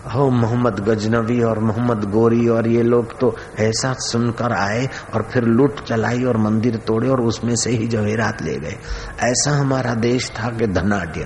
हो 0.00 0.30
मोहम्मद 0.30 0.80
गजनवी 0.88 1.42
और 1.42 1.58
मोहम्मद 1.58 2.04
गोरी 2.04 2.48
और 2.48 2.68
ये 2.68 2.82
लोग 2.82 3.20
तो 3.20 3.36
ऐसा 3.58 3.92
सुनकर 3.92 4.52
आए 4.52 4.88
और 5.14 5.22
फिर 5.32 5.44
लूट 5.44 5.84
चलाई 5.84 6.24
और 6.24 6.36
मंदिर 6.36 6.76
तोड़े 6.76 7.08
और 7.08 7.20
उसमें 7.20 7.56
से 7.56 7.70
ही 7.70 7.86
जवेरात 7.86 8.42
ले 8.42 8.56
गए। 8.56 8.76
ऐसा 9.20 9.50
हमारा 9.50 9.94
देश 9.94 10.30
था 10.30 10.48
कि 10.48 10.66
धनाढ़। 10.66 11.22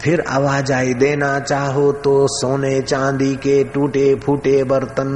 फिर 0.00 0.20
आवाज़ 0.28 0.72
आई, 0.72 0.94
देना 0.94 1.40
चाहो 1.40 1.92
तो 1.92 2.26
सोने 2.30 2.80
चांदी 2.80 3.34
के 3.34 3.64
टूटे 3.64 4.14
फूटे 4.14 4.64
बर्तन। 4.64 5.10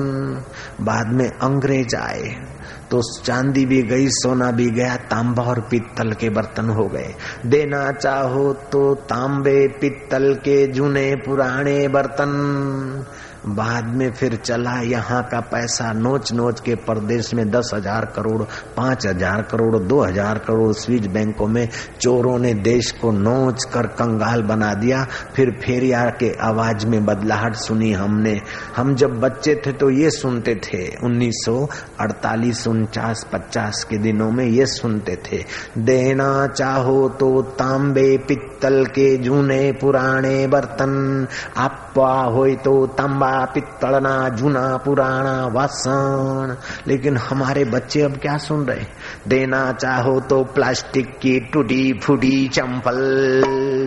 बाद 0.81 1.09
में 1.09 1.29
अंग्रेज़ 1.29 1.97
आए। 1.97 2.56
तो 2.91 3.03
चांदी 3.24 3.66
भी 3.66 3.82
गई, 3.82 4.09
सोना 4.09 4.51
भी 4.51 4.70
गया, 4.70 4.97
तांबा 4.97 5.43
और 5.43 5.61
पित्तल 5.61 6.12
के 6.12 6.28
बर्तन 6.30 6.68
हो 6.68 6.87
गए। 6.89 7.14
देना 7.47 7.93
चाहो 7.93 8.53
तो 8.53 8.95
तांबे 8.95 9.68
पित्तल 9.68 10.34
के 10.34 10.66
जूने, 10.66 11.16
पुराने 11.16 11.89
बर्तन। 11.89 13.07
बाद 13.49 13.84
में 13.88 14.11
फिर 14.12 14.34
चला, 14.36 14.80
यहाँ 14.82 15.22
का 15.22 15.40
पैसा 15.42 15.92
नोच 15.92 16.32
नोच 16.32 16.61
के 16.61 16.74
प्रदेश 16.76 17.32
में 17.34 17.51
दस 17.51 17.70
हज़ार 17.74 18.05
करोड़, 18.16 18.42
पाँच 18.76 19.07
हज़ार 19.07 19.42
करोड़, 19.42 19.78
दो 19.78 20.01
हज़ार 20.01 20.38
करोड़ 20.38 20.72
स्विच 20.74 21.07
बैंकों 21.09 21.47
में 21.47 21.68
चोरों 22.01 22.38
ने 22.38 22.53
देश 22.62 22.90
को 22.92 23.11
नोच 23.12 23.64
कर 23.64 23.86
कंगाल 23.99 24.42
बना 24.42 24.72
दिया। 24.74 25.05
फिर 25.36 25.51
फेरिया 25.62 26.05
के 26.20 26.32
आवाज़ 26.42 26.86
में 26.86 27.05
बदलाहट 27.07 27.55
सुनी 27.57 27.92
हमने। 27.92 28.40
हम 28.76 28.94
जब 28.94 29.18
बच्चे 29.20 29.55
थे 29.66 29.72
तो 29.72 29.90
ये 29.90 30.11
सुनते 30.11 30.55
थे, 30.57 30.86
उन्नीस 31.05 31.44
सौ 31.44 31.57
अड़तालीस, 32.01 32.66
उनचास, 32.68 33.26
पचास 33.32 33.84
के 33.84 33.99
दिनों 33.99 34.30
में 34.30 34.44
ये 34.44 34.66
सुनते 34.68 35.16
थे। 35.26 35.42
देना 35.80 36.47
चाहो 36.49 37.09
तो 37.20 37.30
तांबे 37.59 38.16
पित्तल 38.18 38.84
के 38.88 39.16
जूने 39.18 39.72
पुराने 39.80 40.47
बर्तन 40.47 41.26
आपा 41.59 42.12
हो 42.24 42.47
तो 42.64 42.74
तांबा 42.88 43.34
लोटा 43.37 43.53
पित्तलना 43.55 44.28
जूना, 44.28 44.76
पुराना, 44.76 45.47
वासन। 45.47 46.57
लेकिन 46.87 47.16
हमारे 47.16 47.64
बच्चे 47.64 48.03
अब 48.03 48.16
क्या 48.16 48.37
सुन 48.37 48.66
रहे? 48.66 48.84
देना 49.28 49.72
चाहो 49.72 50.20
तो 50.20 50.45
प्लास्टिक 50.45 51.18
की 51.18 51.41
टूटी 51.41 52.01
फूटी 52.03 52.49
चंपल, 52.49 53.43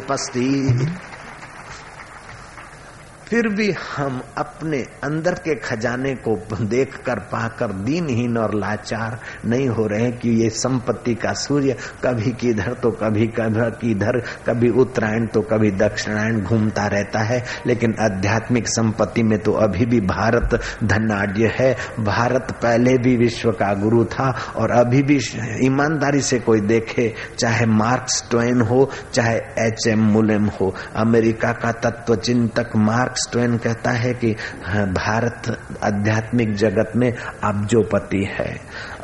पस्ती। 0.09 0.85
फिर 3.29 3.47
भी 3.47 3.71
हम 3.71 4.21
अपने 4.37 4.77
अंदर 5.03 5.33
के 5.37 5.55
खजाने 5.55 6.13
को 6.27 6.35
देख 6.61 6.95
कर 7.05 7.19
पाकर 7.31 7.71
दीनहीन 7.83 8.37
और 8.37 8.55
लाचार 8.55 9.19
नहीं 9.45 9.67
हो 9.69 9.85
रहे 9.87 10.11
कि 10.11 10.29
ये 10.41 10.49
संपत्ति 10.49 11.13
का 11.15 11.33
सूर्य 11.33 11.75
कभी 12.03 12.31
किधर 12.31 12.73
तो 12.73 12.91
कभी 12.91 13.27
कभी 13.27 13.69
किधर, 13.79 14.19
कभी 14.47 14.69
उत्तरायण 14.81 15.27
तो 15.27 15.41
कभी 15.41 15.71
दक्षिणायण 15.71 16.41
घूमता 16.41 16.85
रहता 16.87 17.19
है। 17.19 17.43
लेकिन 17.67 17.95
आध्यात्मिक 17.99 18.67
संपत्ति 18.67 19.23
में 19.23 19.37
तो 19.39 19.53
अभी 19.59 19.85
भी 19.85 19.99
भारत 20.07 20.59
धनाढ़ 20.83 21.37
है। 21.59 21.71
भारत 21.99 22.51
पहले 22.63 22.97
भी 22.97 23.15
विश्व 23.17 23.51
का 23.51 23.73
गुरु 23.73 24.03
था 24.05 24.29
और 24.55 24.71
अभी 24.71 25.01
भी 25.03 25.19
ईमानदारी 25.65 26.21
से 26.21 26.39
कोई 26.39 26.61
देखे, 26.61 27.13
चाहे 27.37 27.65
मार्क्स 27.65 28.23
ट्वेन 28.31 28.61
हो, 28.61 28.89
चाहे 29.13 29.37
एच 29.65 29.87
एम 29.87 30.03
मुलेम 30.07 30.45
हो। 30.59 30.73
अमेरिका 30.95 31.51
का 31.53 31.71
तत्व 31.81 32.15
चिंतक 32.15 32.75
मार्क्स 32.77 33.18
स्टोन 33.21 33.57
कहता 33.57 33.91
है 33.91 34.13
कि 34.13 34.35
हाँ, 34.63 34.85
भारत 34.93 35.49
आध्यात्मिक 35.83 36.55
जगत 36.55 36.91
में 36.95 37.11
अब्जोपति 37.43 38.23
है। 38.31 38.51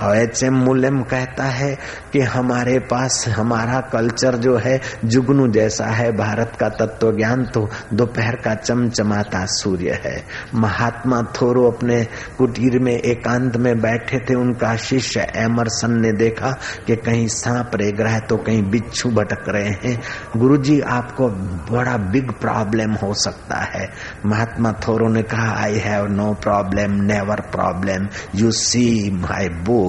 और 0.01 0.17
एच 0.17 0.43
एम 0.43 0.53
मुलेम 0.53 1.01
कहता 1.01 1.43
है 1.43 1.77
कि 2.13 2.19
हमारे 2.19 2.79
पास, 2.79 3.25
हमारा 3.27 3.79
कल्चर 3.79 4.35
जो 4.35 4.57
है, 4.57 4.81
जुगनू 5.05 5.47
जैसा 5.47 5.85
है। 5.85 6.11
भारत 6.11 6.51
का 6.59 6.69
तत्व 6.69 7.11
ज्ञान 7.11 7.45
तो 7.45 7.69
दोपहर 7.93 8.35
का 8.35 8.53
चमचमाता 8.55 9.45
सूर्य 9.45 10.01
है। 10.05 10.23
महात्मा 10.55 11.21
थोरो 11.21 11.71
अपने 11.71 12.03
कुटीर 12.37 12.79
में, 12.79 12.93
एकांत 12.93 13.57
में 13.57 13.79
बैठे 13.81 14.19
थे। 14.19 14.35
उनका 14.35 14.75
शिष्य 14.75 15.27
एमरसन 15.35 15.99
ने 16.01 16.11
देखा 16.11 16.51
कि 16.87 16.95
कहीं 16.95 17.27
सांप 17.27 17.71
रेग 17.75 18.01
है 18.01 18.19
तो 18.19 18.37
कहीं 18.37 18.63
बिच्छू 18.63 19.09
भटक 19.09 19.49
रहे 19.49 19.69
हैं। 19.69 20.01
गुरुजी, 20.37 20.79
आपको 20.79 21.29
बड़ा 21.71 21.97
बिग 21.97 22.31
प्रॉब्लम 22.31 22.93
हो 22.93 23.13
सकता 23.13 23.55
है। 23.55 23.87
महात्मा 24.25 24.71
थोरो 24.71 25.07
ने 25.09 25.23
कहा 25.23 25.55
I 25.63 25.77
have 25.77 26.05
no 26.05 26.33
problem 26.33 26.91
never 26.91 27.39
problem 27.41 28.07
you 28.35 28.51
see 28.51 29.11
my 29.11 29.49
book 29.49 29.84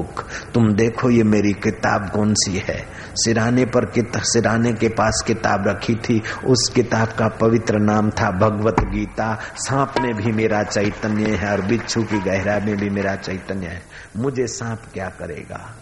तुम 0.54 0.74
देखो 0.74 1.10
ये 1.10 1.22
मेरी 1.22 1.52
किताब 1.52 2.10
कौन 2.10 2.34
सी 2.34 2.58
है। 2.58 2.86
सिराने 3.14 3.64
पर 3.64 3.92
सिराने 4.16 4.72
के 4.72 4.88
पास 4.88 5.24
किताब 5.26 5.68
रखी 5.68 5.94
थी, 5.94 6.22
उस 6.46 6.72
किताब 6.74 7.08
का 7.08 7.28
पवित्र 7.28 7.78
नाम 7.78 8.10
था 8.10 8.30
भगवत 8.30 8.76
गीता। 8.80 9.40
सांप 9.56 9.94
में 10.00 10.14
भी 10.14 10.32
मेरा 10.32 10.62
चैतन्य 10.62 11.34
है 11.34 11.52
और 11.52 11.60
बिच्छू 11.62 12.02
की 12.02 12.18
गहरा 12.18 12.58
में 12.58 12.76
भी 12.76 12.90
मेरा 12.90 13.14
चैतन्य 13.14 13.66
है। 13.66 13.82
मुझे 14.16 14.46
सांप 14.46 14.82
क्या 14.94 15.08
करेगा? 15.08 15.76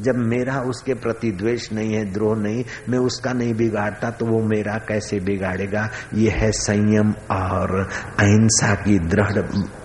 जब 0.00 0.14
मेरा 0.16 0.60
उसके 0.60 0.94
प्रति 0.94 1.30
द्वेष 1.30 1.72
नहीं 1.72 1.94
है, 1.94 2.12
द्रोह 2.12 2.36
नहीं, 2.36 2.64
मैं 2.88 2.98
उसका 2.98 3.32
नहीं 3.32 3.54
बिगाड़ता 3.54 4.10
तो 4.10 4.26
वो 4.26 4.42
मेरा 4.48 4.78
कैसे 4.78 5.20
बिगाड़ेगा? 5.20 5.88
ये 6.14 6.30
है 6.30 6.52
संयम 6.52 7.14
और 7.30 7.88
अहिंसा 8.18 8.74
की 8.74 8.98
दृढ़ 8.98 9.38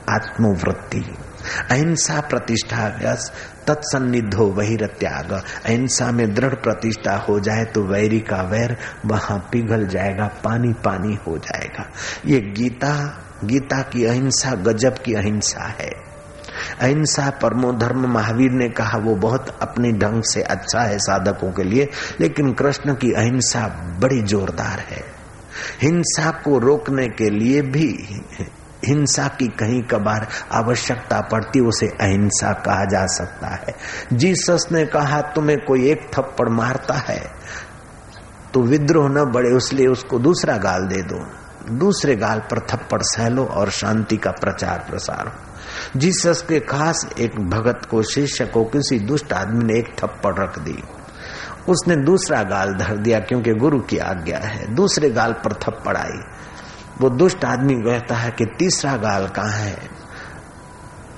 आत्मवृत्ति। 0.10 1.14
अहिंसा 1.72 2.20
प्रतिष्ठा 2.22 2.88
व्यस, 3.00 3.32
तत्सन्निधो 3.68 4.46
वही 4.52 4.78
त्याग 4.78 5.32
अहिंसा 5.32 6.12
में 6.12 6.34
दृढ़ 6.34 6.54
प्रतिष्ठा 6.54 7.16
हो 7.20 7.40
जाए 7.40 7.66
तो 7.66 7.84
वैरी 7.84 8.20
का 8.20 8.42
वैर 8.42 8.78
वहाँ 9.06 9.38
पिघल 9.52 9.88
जाएगा, 9.88 10.28
पानी 10.44 10.74
पानी 10.86 11.18
हो 11.28 11.38
जाएगा। 11.38 11.90
ये 12.26 12.40
गीता 12.58 12.94
गीता 13.44 13.82
की 13.82 14.06
अहिंसा 14.06 14.52
गजब 14.64 14.98
की 14.98 15.14
अहिंसा 15.14 15.68
है। 15.80 15.92
अहिंसा 16.82 17.30
परमो 17.42 17.72
धर्म 17.72 18.08
महावीर 18.14 18.52
ने 18.52 18.68
कहा, 18.70 18.98
वो 18.98 19.16
बहुत 19.16 19.58
अपने 19.62 19.92
ढंग 19.92 20.24
से 20.24 20.42
अच्छा 20.42 20.82
है 20.82 20.98
साधकों 21.00 21.52
के 21.52 21.64
लिए, 21.64 21.88
लेकिन 22.22 22.54
कृष्ण 22.54 22.94
की 22.94 23.12
अहिंसा 23.12 23.68
बड़ी 24.02 24.22
जोरदार 24.22 24.80
है। 24.80 25.04
हिंसा 25.82 26.32
को 26.32 26.58
रोकने 26.60 27.08
के 27.08 27.30
लिए 27.30 27.62
भी 27.62 27.88
हिंसा 28.86 29.28
की 29.30 29.48
कहीं 29.48 29.82
कबार 29.84 30.28
आवश्यकता 30.52 31.20
पड़ती, 31.22 31.60
उसे 31.60 31.88
अहिंसा 31.88 32.52
कहा 32.66 32.86
जा 32.86 33.06
सकता 33.08 33.48
है। 33.48 33.76
जीसस 34.14 34.68
ने 34.72 34.86
कहा, 34.86 35.22
तुम्हें 35.22 35.58
कोई 35.60 35.90
एक 35.90 36.10
थप्पड़ 36.14 36.50
मारता 36.50 36.94
है 36.94 37.22
तो 38.54 38.62
विद्रोह 38.62 39.10
न 39.10 39.26
बढ़े 39.26 39.50
उसलिए 39.50 39.88
उसको 39.88 40.20
दूसरा 40.20 40.56
गाल 40.58 40.88
दे 40.88 41.02
दो। 41.04 41.18
दूसरे 41.70 42.16
गाल 42.16 42.40
पर 42.40 42.60
थप्पड़ 42.60 43.02
सहलो 43.02 43.46
और 43.46 43.70
शांति 43.70 44.18
का 44.18 44.32
प्रचार 44.32 44.86
प्रसार 44.90 45.28
हो। 45.28 46.00
जीसस 46.00 46.42
के 46.50 46.60
खास 46.60 47.06
एक 47.20 47.40
भगत 47.40 47.86
को, 47.92 48.02
शिष्य 48.04 48.46
को, 48.46 48.64
किसी 48.64 49.00
दुष्ट 49.00 49.34
आदमी 49.34 49.64
ने 49.64 49.80
एक 49.80 49.94
थप्पड़ 50.00 50.34
रख 50.36 50.60
दी। 50.60 50.84
उसने 51.70 51.96
दूसरा 51.96 52.42
गाल 52.44 52.74
धर 52.74 52.98
दिया, 52.98 53.20
क्योंकि 53.20 53.54
गुरु 53.54 53.80
की 53.80 53.98
आज्ञा 53.98 54.38
है। 54.38 54.74
दूसरे 54.76 55.10
गाल 55.10 55.34
पर 55.34 55.54
थप्पड़ 55.54 55.98
आई। 55.98 56.20
वो 57.02 57.10
दुष्ट 57.10 57.46
आदमी 57.46 57.74
कहता 57.76 58.16
है 58.16 58.32
कि 58.32 58.46
तीसरा 58.60 58.96
गाल 58.98 59.28
कहाँ 59.28 59.52
है? 59.52 60.00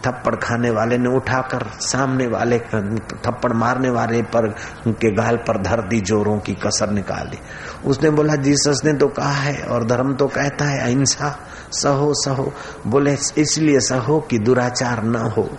थप्पड़ 0.05 0.35
खाने 0.35 0.69
वाले 0.69 0.97
ने 0.97 1.09
उठाकर 1.09 1.65
सामने 1.81 2.27
वाले 2.27 2.57
थप्पड़ 2.59 3.51
मारने 3.53 3.89
वाले 3.89 4.21
पर, 4.23 4.47
उनके 4.87 5.11
गाल 5.11 5.35
पर 5.37 5.61
धर 5.61 5.81
दी, 5.81 5.99
जोरों 6.01 6.37
की 6.39 6.53
कसर 6.55 6.89
निकाली 6.89 7.39
उसने 7.85 8.09
बोला, 8.09 8.35
जीसस 8.35 8.81
ने 8.85 8.93
तो 8.93 9.07
कहा 9.07 9.31
है 9.31 9.63
और 9.63 9.85
धर्म 9.87 10.13
तो 10.15 10.27
कहता 10.27 10.65
है, 10.65 10.79
अहिंसा 10.79 11.35
सहो 11.71 12.13
सहो। 12.13 12.53
बोले, 12.87 13.17
इसलिए 13.37 13.79
सहो 13.79 14.19
कि 14.19 14.39
दुराचार 14.39 15.03
न 15.03 15.15
हो। 15.15 15.49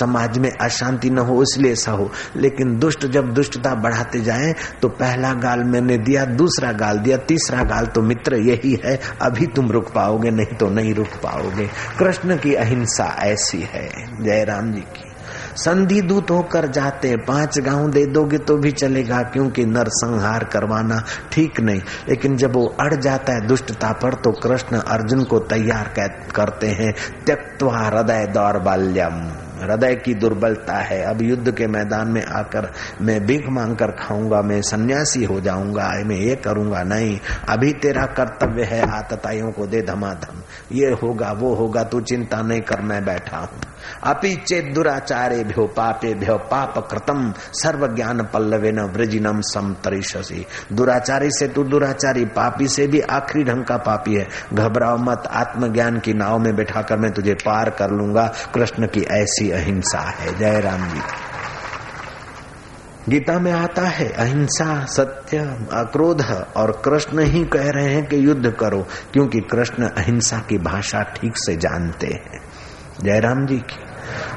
समाज 0.00 0.38
में 0.38 0.50
अशांति 0.60 1.10
न 1.10 1.18
हो, 1.18 1.42
इसलिए 1.42 1.74
सहो। 1.74 2.10
लेकिन 2.36 2.78
दुष्ट 2.78 3.06
जब 3.06 3.34
दुष्टता 3.34 3.74
बढ़ाते 3.74 4.20
जाए 4.20 4.54
तो 4.82 4.88
पहला 4.88 5.32
गाल 5.32 5.64
मैंने 5.64 5.98
दिया, 5.98 6.24
दूसरा 6.24 6.72
गाल 6.72 6.98
दिया, 6.98 7.16
तीसरा 7.16 7.62
गाल 7.62 7.86
तो 7.86 8.02
मित्र 8.02 8.36
यही 8.36 8.80
है, 8.84 9.00
अभी 9.22 9.46
तुम 9.46 9.70
रुक 9.70 9.92
पाओगे, 9.92 10.30
नहीं 10.30 10.56
तो 10.56 10.68
नहीं 10.68 10.94
रुक 10.94 11.06
पाओगे। 11.06 11.70
कृष्ण 11.98 12.36
की 12.36 12.54
अहिंसा 12.54 13.16
ऐसी 13.18 13.60
है। 13.60 13.88
जय 14.24 14.44
राम 14.44 14.72
जी 14.72 14.80
की। 14.80 15.13
संधि 15.56 16.00
दूत 16.00 16.30
होकर 16.30 16.66
जाते 16.68 17.08
हैं। 17.08 17.18
पाँच 17.18 17.58
गाँव 17.58 17.90
दे 17.90 18.04
दोगे 18.06 18.38
तो 18.38 18.56
भी 18.56 18.72
चलेगा, 18.72 19.22
क्योंकि 19.22 19.64
नरसंहार 19.64 20.44
करवाना 20.44 21.02
ठीक 21.32 21.60
नहीं। 21.60 21.80
लेकिन 22.08 22.36
जब 22.36 22.52
वो 22.52 22.66
अड़ 22.80 22.94
जाता 22.94 23.32
है, 23.32 23.46
दुष्टता 23.46 23.92
पर 23.92 24.14
तो 24.14 24.32
कृष्ण 24.32 24.76
अर्जुन 24.78 25.24
को 25.24 25.38
तैयार 25.38 25.92
करते 26.34 26.66
हैं 26.66 26.94
त्यक्वा 27.26 27.78
हृदय 27.78 28.26
दौर 28.26 28.52
दौर्बल्यम। 28.54 29.20
हृदय 29.64 29.94
की 29.94 30.14
दुर्बलता 30.14 30.76
है। 30.76 31.02
अब 31.02 31.22
युद्ध 31.22 31.50
के 31.50 31.66
मैदान 31.66 32.08
में 32.08 32.22
आकर 32.22 32.70
मैं 33.00 33.20
भीख 33.26 33.48
मांग 33.48 33.76
कर 33.76 33.90
खाऊँगा, 33.90 34.42
मैं 34.42 34.60
सन्यासी 34.62 35.24
हो 35.24 35.40
जाऊँगा 35.40 35.90
मैं 36.04 36.16
ये 36.16 36.34
करूँगा 36.36 36.82
नहीं। 36.82 37.18
अभी 37.48 37.72
तेरा 37.72 38.06
कर्तव्य 38.06 38.64
है, 38.64 38.80
आतताइयों 38.90 39.50
को 39.52 39.66
दे 39.66 39.82
धमाधम। 39.82 40.42
ये 40.72 40.90
होगा, 41.02 41.32
वो 41.32 41.54
होगा, 41.54 41.82
तू 41.82 42.00
चिंता 42.00 42.42
नहीं 42.42 42.60
कर, 42.60 42.80
मैं 42.80 43.04
बैठा 43.04 43.36
हूँ। 43.36 43.60
अपी 44.04 44.34
चेत 44.36 44.72
दुराचारे 44.74 45.42
भ्यो 45.44 45.66
पापे 45.66 46.14
भ्यो 46.14 46.36
पाप 46.50 46.78
कृतम 46.90 47.32
सर्व 47.52 47.86
ज्ञान 47.94 48.22
पल्लवे 48.22 48.72
न 48.72 48.80
व्रजिनम 48.80 49.40
सम 49.40 49.74
दुराचारी 50.72 51.30
से 51.30 51.48
तू 51.48 51.64
दुराचारी, 51.64 52.24
पापी 52.24 52.68
से 52.68 52.86
भी 52.86 53.00
आखिरी 53.00 53.44
ढंग 53.44 53.64
का 53.64 53.76
पापी 53.76 54.14
है। 54.14 54.26
घबराओ 54.54 54.96
मत, 54.96 55.22
आत्मज्ञान 55.30 55.98
की 55.98 56.12
नाव 56.12 56.38
में 56.38 56.54
बैठा 56.56 56.82
कर 56.82 56.98
मैं 56.98 57.12
तुझे 57.12 57.34
पार 57.34 57.70
कर 57.70 57.90
लूँगा। 57.90 58.32
कृष्ण 58.54 58.86
की 58.86 59.00
ऐसी 59.00 59.48
अहिंसा 59.54 60.00
है 60.10 60.38
जय 60.38 60.60
राम 60.60 60.88
जी। 60.88 61.00
गीता 63.08 63.38
में 63.38 63.50
आता 63.52 63.82
है, 63.82 64.08
अहिंसा 64.08 64.84
सत्य 64.86 65.38
अक्रोध 65.72 66.22
और 66.56 66.70
कृष्ण 66.84 67.24
ही 67.24 67.44
कह 67.46 67.70
रहे 67.70 67.92
हैं 67.94 68.06
कि 68.06 68.24
युद्ध 68.26 68.50
करो, 68.50 68.86
क्योंकि 69.12 69.40
कृष्ण 69.50 69.88
अहिंसा 69.88 70.38
की 70.48 70.58
भाषा 70.58 71.02
ठीक 71.14 71.36
से 71.36 71.56
जानते 71.56 72.06
हैं। 72.06 72.40
जयराम 73.00 73.46
जी 73.46 73.58
की, 73.60 73.82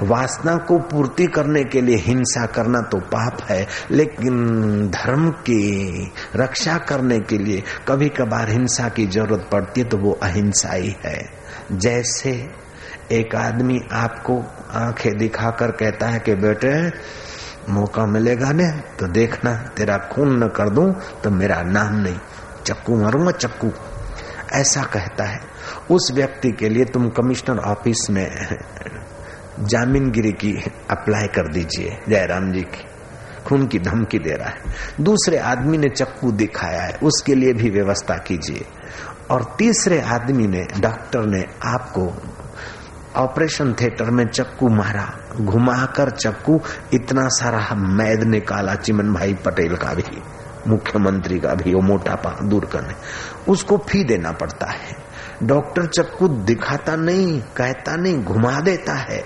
वासना 0.03 0.55
को 0.57 0.77
पूर्ति 0.89 1.25
करने 1.27 1.63
के 1.63 1.81
लिए 1.81 1.95
हिंसा 1.97 2.45
करना 2.47 2.81
तो 2.81 2.99
पाप 3.07 3.41
है, 3.49 3.65
लेकिन 3.91 4.89
धर्म 4.89 5.29
की 5.41 6.11
रक्षा 6.35 6.77
करने 6.89 7.19
के 7.19 7.37
लिए 7.37 7.63
कभी 7.87 8.09
कभार 8.11 8.49
हिंसा 8.49 8.89
की 8.89 9.05
ज़रूरत 9.07 9.49
पड़ती 9.51 9.81
है 9.81 9.87
तो 9.89 9.97
वो 9.97 10.11
अहिंसा 10.23 10.73
ही 10.73 10.95
है। 11.05 11.19
जैसे 11.71 12.31
एक 13.11 13.35
आदमी 13.35 13.79
आपको 13.91 14.43
आँखें 14.71 15.17
दिखाकर 15.17 15.71
कहता 15.71 16.07
है 16.07 16.19
कि 16.19 16.35
बेटे, 16.35 16.91
मौका 17.69 18.05
मिलेगा 18.05 18.51
ने 18.51 18.71
तो 18.99 19.07
देखना, 19.07 19.53
तेरा 19.53 19.97
खून 19.97 20.43
न 20.43 20.47
कर 20.47 20.69
दूँ 20.69 20.95
तो 21.23 21.29
मेरा 21.29 21.61
नाम 21.61 21.95
नहीं। 21.95 22.19
चक्कू 22.65 23.01
मारूँगा, 23.01 23.31
चक्कू। 23.31 23.71
ऐसा 24.51 24.83
कहता 24.83 25.23
है। 25.23 25.39
उस 25.91 26.11
व्यक्ति 26.13 26.51
के 26.51 26.69
लिए 26.69 26.85
तुम 26.85 27.09
कमिश्नर 27.09 27.59
ऑफ़िस 27.59 28.09
में 28.09 28.55
जामीनगिरी 29.59 30.31
की 30.31 30.71
अप्लाई 30.91 31.27
कर 31.27 31.47
दीजिए, 31.53 31.97
जयराम 32.09 32.51
जी 32.51 32.61
की। 32.61 32.85
खून 33.45 33.67
की 33.67 33.79
धमकी 33.79 34.19
दे 34.19 34.31
रहा 34.31 34.49
है। 34.49 34.57
दूसरे 35.01 35.37
आदमी 35.37 35.77
ने 35.77 35.89
चक्कू 35.89 36.31
दिखाया 36.31 36.81
है, 36.81 36.93
उसके 37.03 37.35
लिए 37.35 37.53
भी 37.53 37.69
व्यवस्था 37.69 38.17
कीजिए। 38.17 38.65
और 39.31 39.55
तीसरे 39.57 40.01
आदमी 40.01 40.47
ने, 40.47 40.63
डॉक्टर 40.79 41.19
ने 41.19 41.45
आपको 41.63 42.21
ऑपरेशन 43.17 43.73
थिएटर 43.73 44.05
में 44.05 44.25
चक्कू 44.25 44.67
मारा, 44.67 45.13
घुमाकर 45.41 46.09
चक्कू, 46.09 46.61
इतना 46.93 47.27
सारा 47.27 47.75
मैद 47.75 48.23
निकाला 48.23 48.75
चिमन 48.75 49.13
भाई 49.13 49.33
पटेल 49.33 49.75
का 49.75 49.93
भी, 49.93 50.21
मुख्यमंत्री 50.67 51.39
का 51.39 51.53
भी, 51.53 51.73
वो 51.73 51.81
मोटापा 51.81 52.29
दूर 52.43 52.65
करने। 52.65 52.93
उसको 53.51 53.77
फ़ी 53.77 54.03
देना 54.03 54.31
पड़ता 54.31 54.65
है। 54.65 55.07
डॉक्टर 55.43 55.85
चक्कू 55.85 56.27
दिखाता 56.27 56.95
नहीं, 56.95 57.41
कहता 57.41 57.95
नहीं, 57.95 58.23
घुमा 58.23 58.59
देता 58.59 58.93
है। 58.93 59.23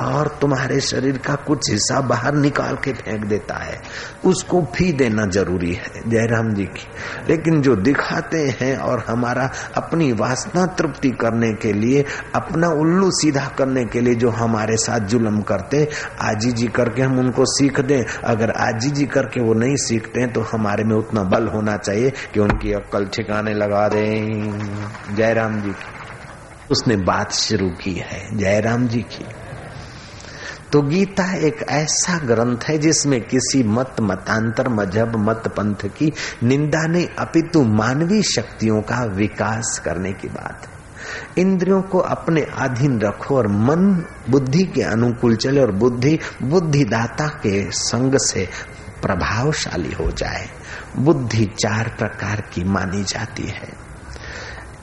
और 0.00 0.38
तुम्हारे 0.40 0.80
शरीर 0.80 1.18
का 1.18 1.34
कुछ 1.34 1.70
हिस्सा 1.70 2.00
बाहर 2.00 2.34
निकाल 2.34 2.76
के 2.76 2.92
फेंक 2.92 3.24
देता 3.24 3.54
है। 3.54 3.80
उसको 4.24 4.62
फ़ी 4.62 4.92
देना 4.92 5.26
ज़रूरी 5.26 5.72
है, 5.74 6.00
जयराम 6.08 6.54
जी 6.54 6.64
की। 6.64 6.88
लेकिन 7.28 7.62
जो 7.62 7.76
दिखाते 7.76 8.56
हैं 8.60 8.76
और 8.76 9.04
हमारा 9.08 9.50
अपनी 9.76 10.12
वासना 10.12 10.66
तृप्ति 10.66 11.10
करने 11.10 11.52
के 11.52 11.72
लिए, 11.72 12.04
अपना 12.34 12.68
उल्लू 12.68 13.10
सीधा 13.10 13.46
करने 13.58 13.84
के 13.84 14.00
लिए 14.00 14.14
जो 14.14 14.30
हमारे 14.30 14.76
साथ 14.76 15.00
जुलम 15.00 15.40
करते 15.40 15.88
आजी 16.20 16.52
जी 16.52 16.66
करके 16.66 17.02
हम 17.02 17.18
उनको 17.18 17.44
सीख 17.44 17.80
दें। 17.80 18.02
अगर 18.24 18.50
आजी 18.50 18.90
जी 18.90 19.06
करके 19.06 19.40
वो 19.40 19.54
नहीं 19.54 19.76
सीखते 19.76 20.26
तो 20.26 20.40
हमारे 20.40 20.84
में 20.84 20.96
उतना 20.96 21.22
बल 21.22 21.48
होना 21.48 21.76
चाहिए 21.76 22.10
कि 22.10 22.40
उनकी 22.40 22.72
अक्कल 22.72 23.06
ठिकाने 23.06 23.54
लगा 23.54 23.88
दें। 23.88 25.16
जयराम 25.16 25.60
जी 25.60 25.70
की। 25.70 26.02
उसने 26.70 26.96
बात 26.96 27.32
शुरू 27.32 27.68
की 27.70 27.94
है, 27.94 28.38
जयराम 28.38 28.86
जी 28.88 29.00
की। 29.00 29.24
तो 30.72 30.82
गीता 30.82 31.36
एक 31.36 31.62
ऐसा 31.68 32.18
ग्रंथ 32.18 32.58
है 32.68 32.78
जिसमें 32.78 33.20
किसी 33.20 33.62
मत, 33.62 33.96
मतांतर, 34.00 34.68
मज़हब 34.68 35.16
मत 35.16 35.48
पंथ 35.48 35.84
की 35.84 36.12
निंदा 36.42 36.86
नहीं 36.86 37.06
अपितु 37.18 37.62
मानवीय 37.62 38.22
शक्तियों 38.22 38.82
का 38.82 39.04
विकास 39.04 39.82
करने 39.84 40.12
की 40.12 40.28
बात 40.28 40.66
है। 40.66 40.82
इंद्रियों 41.38 41.82
को 41.82 41.98
अपने 41.98 42.42
अधीन 42.42 43.00
रखो 43.00 43.36
और 43.36 43.48
मन 43.48 44.04
बुद्धि 44.30 44.64
के 44.64 44.82
अनुकूल 44.82 45.36
चले 45.36 45.60
और 45.60 45.72
बुद्धि, 45.72 46.18
बुद्धिदाता 46.42 47.28
के 47.28 47.70
संग 47.70 48.18
से 48.18 48.48
प्रभावशाली 49.02 49.92
हो 49.92 50.10
जाए। 50.10 50.48
बुद्धि 50.96 51.44
चार 51.44 51.94
प्रकार 51.98 52.40
की 52.40 52.64
मानी 52.64 53.04
जाती 53.04 53.42
है। 53.42 53.81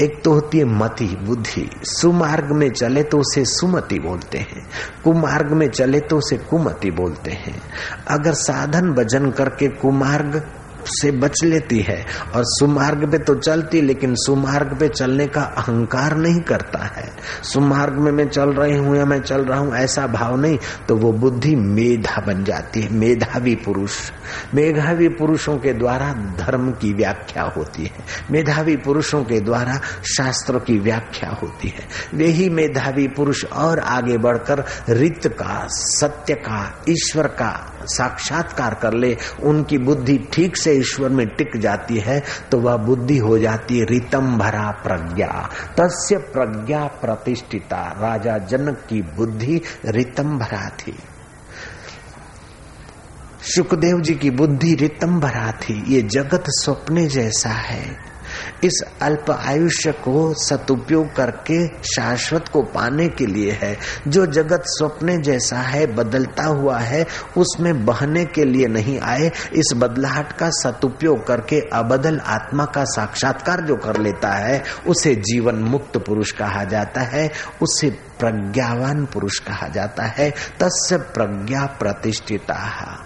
एक 0.01 0.23
तो 0.23 0.33
होती 0.33 0.57
है 0.57 0.63
मति, 0.63 1.05
बुद्धि। 1.05 1.69
सुमार्ग 1.83 2.51
में 2.51 2.69
चले 2.71 3.03
तो 3.03 3.17
उसे 3.17 3.45
सुमति 3.45 3.99
बोलते 3.99 4.37
हैं। 4.37 4.67
कुमार्ग 5.03 5.51
में 5.51 5.69
चले 5.69 5.99
तो 5.99 6.17
उसे 6.17 6.37
कुमति 6.37 6.91
बोलते 6.91 7.31
हैं। 7.31 7.61
अगर 8.07 8.33
साधन 8.33 8.91
भजन 8.91 9.31
करके 9.31 9.67
कुमार्ग 9.67 10.49
से 10.87 11.11
बच 11.11 11.43
लेती 11.43 11.79
है 11.79 11.97
और 12.35 12.43
सुमार्ग 12.45 13.09
पे 13.11 13.17
तो 13.19 13.35
चलती, 13.35 13.81
लेकिन 13.81 14.15
सुमार्ग 14.17 14.77
पे 14.79 14.87
चलने 14.89 15.27
का 15.27 15.41
अहंकार 15.41 16.15
नहीं 16.17 16.39
करता 16.41 16.83
है। 16.87 17.07
सुमार्ग 17.43 17.93
में 17.95 18.11
मैं 18.11 18.27
चल 18.29 18.49
रही 18.51 18.77
हूँ 18.77 18.95
या 18.97 19.05
मैं 19.05 19.19
चल 19.21 19.45
रहा 19.45 19.59
हूँ, 19.59 19.73
ऐसा 19.75 20.05
भाव 20.07 20.35
नहीं 20.37 20.57
तो 20.87 20.95
वो 20.95 21.11
बुद्धि 21.13 21.55
मेधा 21.55 22.21
बन 22.27 22.43
जाती 22.43 22.81
है, 22.81 22.93
मेधावी 22.93 23.55
पुरुष। 23.55 23.97
मेधावी 24.53 25.07
पुरुषों 25.09 25.57
के 25.57 25.73
द्वारा 25.73 26.11
धर्म 26.37 26.71
की 26.71 26.93
व्याख्या 26.93 27.43
होती 27.57 27.83
है। 27.83 28.03
मेधावी 28.31 28.75
पुरुषों 28.77 29.23
के 29.23 29.39
द्वारा 29.41 29.79
शास्त्र 30.07 30.59
की 30.59 30.77
व्याख्या 30.79 31.29
होती 31.33 31.67
है। 31.69 31.87
वे 32.13 32.27
ही 32.27 32.49
मेधावी 32.49 33.07
पुरुष 33.07 33.43
और 33.45 33.79
आगे 33.79 34.17
बढ़कर 34.17 34.63
रित 34.89 35.27
का, 35.33 35.65
सत्य 35.69 36.33
का, 36.35 36.83
ईश्वर 36.89 37.27
का 37.33 37.78
साक्षात्कार 37.83 38.73
कर 38.73 38.93
ले, 38.93 39.17
उनकी 39.43 39.77
बुद्धि 39.77 40.17
ठीक 40.33 40.57
से 40.57 40.73
ईश्वर 40.73 41.09
में 41.09 41.27
टिक 41.27 41.57
जाती 41.57 41.97
है 41.97 42.23
तो 42.51 42.59
वह 42.59 42.77
बुद्धि 42.77 43.17
हो 43.17 43.37
जाती 43.39 43.79
है 43.79 43.85
रितम 43.85 44.37
भरा 44.37 44.69
प्रज्ञा। 44.71 45.49
तस्य 45.79 46.17
प्रज्ञा 46.17 46.83
प्रतिष्ठिता, 47.01 47.81
राजा 47.97 48.37
जनक 48.37 48.77
की 48.89 49.01
बुद्धि 49.01 49.61
रितम 49.85 50.37
भरा 50.39 50.69
थी। 50.69 50.97
सुखदेव 53.55 54.01
जी 54.01 54.15
की 54.15 54.29
बुद्धि 54.29 54.75
रितम 54.75 55.19
भरा 55.19 55.51
थी। 55.51 55.83
ये 55.87 56.01
जगत 56.01 56.43
स्वप्ने 56.47 57.05
जैसा 57.07 57.49
है। 57.49 58.09
इस 58.63 58.83
अल्प 59.01 59.31
आयुष्य 59.31 59.91
को 59.91 60.33
सदुपयोग 60.33 61.15
करके 61.15 61.67
शाश्वत 61.67 62.47
को 62.47 62.61
पाने 62.61 63.07
के 63.07 63.25
लिए 63.25 63.51
है। 63.51 63.77
जो 64.07 64.25
जगत 64.25 64.63
स्वप्ने 64.65 65.17
जैसा 65.17 65.57
है, 65.57 65.85
बदलता 65.85 66.43
हुआ 66.43 66.79
है, 66.79 67.05
उसमें 67.37 67.85
बहने 67.85 68.25
के 68.25 68.45
लिए 68.45 68.67
नहीं 68.67 68.99
आए, 68.99 69.31
इस 69.53 69.73
बदलाहट 69.75 70.31
का 70.31 70.49
सदुपयोग 70.49 71.27
करके 71.27 71.59
अबदल 71.73 72.19
आत्मा 72.19 72.65
का 72.65 72.83
साक्षात्कार 72.83 73.61
जो 73.61 73.75
कर 73.75 73.97
लेता 73.97 74.31
है, 74.31 74.63
उसे 74.87 75.15
जीवन 75.15 75.55
मुक्त 75.55 75.97
पुरुष 75.97 76.31
कहा 76.31 76.63
जाता 76.63 77.01
है, 77.01 77.31
उसे 77.61 77.89
प्रज्ञावान 77.89 79.05
पुरुष 79.05 79.39
कहा 79.39 79.67
जाता 79.67 80.03
है। 80.03 80.29
तस्य 80.31 80.97
प्रज्ञा 80.97 81.65
प्रतिष्ठिता। 81.79 83.05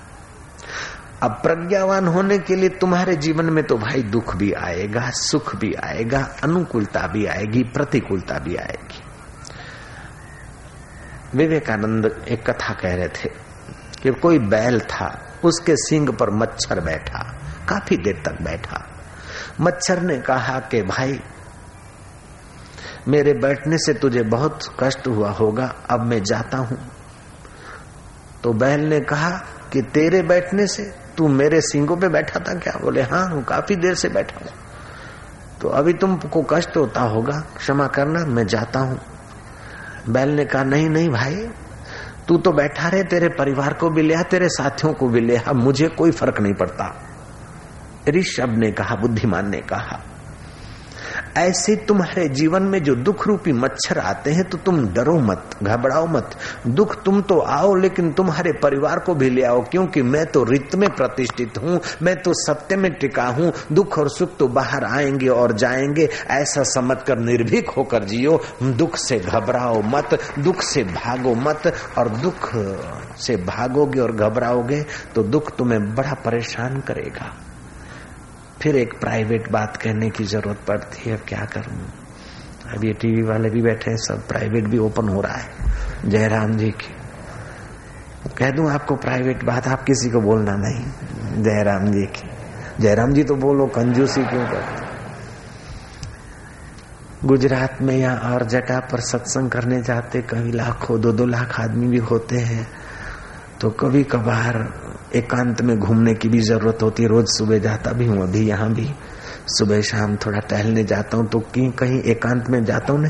अब 1.24 1.32
प्रज्ञावान 1.32 2.08
होने 2.08 2.38
के 2.40 2.56
लिए 2.56 2.70
तुम्हारे 2.70 3.16
जीवन 3.16 3.46
में 3.46 3.64
तो 3.64 3.78
भाई 3.78 4.04
दुख 4.04 4.36
भी 4.36 4.54
आएगा, 4.54 5.10
सुख 5.10 5.56
भी 5.56 5.74
आएगा, 5.74 6.20
अनुकूलता 6.44 7.08
भी 7.08 7.26
आएगी, 7.26 7.64
प्रतिकूलता 7.64 8.40
भी 8.40 8.56
आएगी। 8.56 9.04
विवेकानंद 11.38 12.26
एक 12.28 12.50
कथा 12.50 12.74
कह 12.74 12.96
रहे 12.96 13.08
थे 13.08 13.30
कि 14.04 14.12
कोई 14.12 14.40
बैल 14.40 14.80
था, 14.80 15.38
उसके 15.46 15.76
सिंग 15.76 16.10
पर 16.10 16.30
मच्छर 16.30 16.80
बैठा, 16.80 17.20
काफ़ी 17.70 17.98
देर 17.98 18.22
तक 18.26 18.42
बैठा। 18.42 18.88
मच्छर 19.62 20.02
ने 20.02 20.18
कहा 20.18 20.60
कि 20.60 20.82
भाई, 20.82 21.20
मेरे 23.08 23.34
बैठने 23.34 23.78
से 23.78 23.94
तुझे 23.94 24.24
बहुत 24.24 24.60
कष्ट 24.80 25.08
हुआ 25.08 25.30
होगा, 25.30 25.76
अब 25.90 26.02
मैं 26.02 26.24
जाता 26.24 26.58
हूँ। 26.58 26.92
तो 28.44 28.54
बैल 28.54 28.80
ने 28.80 29.00
कहा 29.00 29.30
कि 29.74 29.82
तेरे 29.82 30.22
बैठने 30.22 30.68
से 30.68 31.03
तू 31.18 31.28
मेरे 31.28 31.61
सिंगों 31.61 31.97
पे 31.97 32.09
बैठा 32.09 32.39
था 32.39 32.53
क्या? 32.53 32.74
बोले 32.82 33.01
हाँ 33.01 33.28
हूँ 33.28 33.43
काफ़ी 33.43 33.76
देर 33.76 33.95
से 33.95 34.09
बैठा 34.09 34.45
हूँ। 34.45 34.51
तो 35.61 35.70
अभी 35.70 35.93
तुमको 35.93 36.41
कष्ट 36.43 36.78
होता 36.78 37.01
होगा, 37.01 37.39
क्षमा 37.57 37.88
करना, 37.88 38.26
मैं 38.26 38.47
जाता 38.47 38.80
हूँ। 38.80 38.99
बैल 40.09 40.30
ने 40.30 40.45
कहा, 40.45 40.64
नहीं 40.64 40.89
नहीं 40.89 41.09
भाई, 41.09 41.36
तू 42.28 42.38
तो 42.38 42.51
बैठा 42.51 42.89
रहे, 42.89 43.03
तेरे 43.03 43.30
परिवार 43.30 43.74
को 43.74 43.89
भी 43.89 44.01
लिया 44.01 44.24
तेरे 44.24 44.49
साथियों 44.49 44.93
को 44.93 45.07
भी 45.07 45.20
लिया 45.20 45.53
मुझे 45.53 45.88
कोई 45.88 46.11
फ़र्क 46.11 46.39
नहीं 46.39 46.53
पड़ता। 46.53 46.95
ऋषभ 48.09 48.49
ने 48.49 48.72
कहा, 48.72 48.95
बुद्धिमान 48.95 49.49
ने 49.49 49.57
कहा 49.57 49.99
ऐसे 51.38 51.76
तुम्हारे 51.76 52.28
जीवन 52.30 52.64
में 52.64 52.82
जो 52.84 52.96
दुख 52.96 53.28
रूपी 53.28 53.52
मच्छर 53.52 54.00
आते 54.00 54.32
हैं 54.32 54.44
तो 54.44 54.58
तुम 54.58 54.78
डरो 54.88 55.18
मत, 55.20 55.56
घबराओ 55.64 56.06
मत। 56.08 56.36
दुख 56.68 56.96
तुम 57.04 57.22
तो 57.22 57.40
आओ, 57.40 57.74
लेकिन 57.76 58.12
तुम्हारे 58.14 58.52
परिवार 58.54 59.00
को 59.00 59.16
भी 59.16 59.30
ले 59.30 59.44
आओ, 59.44 59.62
क्योंकि 59.62 60.02
मैं 60.02 60.26
तो 60.26 60.44
रित 60.44 60.76
में 60.76 60.90
प्रतिष्ठित 60.90 61.58
हूँ, 61.58 61.80
मैं 62.02 62.16
तो 62.16 62.34
सत्य 62.36 62.76
में 62.76 62.92
टिका 62.94 63.26
हूँ। 63.28 63.52
दुख 63.72 63.98
और 64.00 64.10
सुख 64.10 64.38
तो 64.38 64.48
बाहर 64.48 64.84
आएँगे 64.84 65.28
और 65.28 65.54
जाएँगे, 65.54 66.10
ऐसा 66.32 66.64
समझ 66.64 66.98
कर 67.08 67.20
निर्भीक 67.20 67.70
होकर 67.70 68.04
जियो। 68.04 68.40
दुख 68.64 68.98
से 68.98 69.20
घबराओ 69.20 69.82
मत, 69.86 70.20
दुख 70.40 70.62
से 70.62 70.84
भागो 70.84 71.36
मत, 71.36 71.74
और 71.98 72.10
दुख 72.10 72.52
से 73.18 73.36
भागोगे 73.38 74.00
और 74.00 74.12
घबराओगे 74.12 74.82
तो 75.16 75.24
दुख 75.24 75.56
तुम्हें 75.56 75.94
बड़ा 75.96 76.14
परेशान 76.26 76.80
करेगा। 76.82 77.34
फिर 78.64 78.76
एक 78.76 78.93
प्राइवेट 78.99 79.51
बात 79.51 79.78
कहने 79.78 80.09
की 80.09 80.24
ज़रूरत 80.24 80.59
पड़ती 80.68 81.09
है, 81.09 81.16
अब 81.18 81.24
क्या 81.28 81.45
करूँ? 81.45 81.80
अब 82.74 82.84
ये 82.86 82.93
टीवी 82.93 83.22
वाले 83.22 83.49
भी 83.49 83.61
बैठे 83.61 83.89
हैं, 83.91 83.97
सब 83.97 84.28
प्राइवेट 84.28 84.68
भी 84.68 84.78
ओपन 84.78 85.09
हो 85.09 85.22
रहा 85.22 85.34
है, 85.34 85.49
जयराम 86.05 86.51
जी 86.51 86.70
की। 86.72 86.93
कह 88.38 88.51
दूँ 88.51 88.70
आपको 88.72 88.95
प्राइवेट 88.95 89.43
बात, 89.43 89.68
आप 89.68 89.84
किसी 89.84 90.09
को 90.09 90.22
बोलना 90.22 90.55
नहीं, 90.55 91.43
जयराम 91.43 91.91
जी 91.91 92.05
की। 92.05 92.30
जयराम 92.80 93.14
जी 93.14 93.24
तो 93.24 93.36
बोलो, 93.36 93.66
कंजूसी 93.68 94.24
क्यों 94.24 94.45
करते? 94.45 94.82
गुजरात 97.28 97.82
में 97.82 97.97
या 97.97 98.14
और 98.16 98.45
जगह 98.45 98.80
पर 98.80 98.99
सत्संग 98.99 99.49
करने 99.49 99.82
जाते, 99.82 100.22
कभी 100.22 100.51
लाखों, 100.51 101.01
दो 101.01 101.11
दो 101.11 101.26
लाख 101.26 101.59
आदमी 101.59 101.88
भी 101.88 101.97
होते 101.97 102.38
हैं 102.38 102.68
तो 103.61 103.70
कभी 103.70 104.03
कभार 104.03 104.57
एकांत 105.16 105.61
में 105.61 105.78
घूमने 105.78 106.14
की 106.14 106.30
भी 106.30 106.39
ज़रूरत 106.41 106.82
होती 106.82 107.03
है 107.03 107.09
रोज 107.09 107.26
सुबह 107.28 107.57
जाता 107.59 107.91
भी 107.91 108.05
हूँ, 108.05 108.22
अभी 108.24 108.47
यहाँ 108.47 108.74
भी। 108.74 108.89
सुबह 109.49 109.82
शाम 109.82 110.16
थोड़ा 110.16 110.39
टहलने 110.39 110.84
जाता 110.84 111.18
हूँ 111.18 111.28
तो 111.28 111.39
कहीं 111.51 112.01
एकांत 112.01 112.49
में 112.49 112.64
जाता 112.66 112.93
हूँ 112.93 113.01
ना 113.01 113.09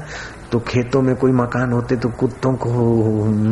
तो 0.52 0.60
खेतों 0.60 1.02
में 1.02 1.16
कोई 1.16 1.32
मकान 1.32 1.72
होते 1.72 1.96
तो 1.96 2.10
कुत्तों 2.10 2.54
को 2.54 2.70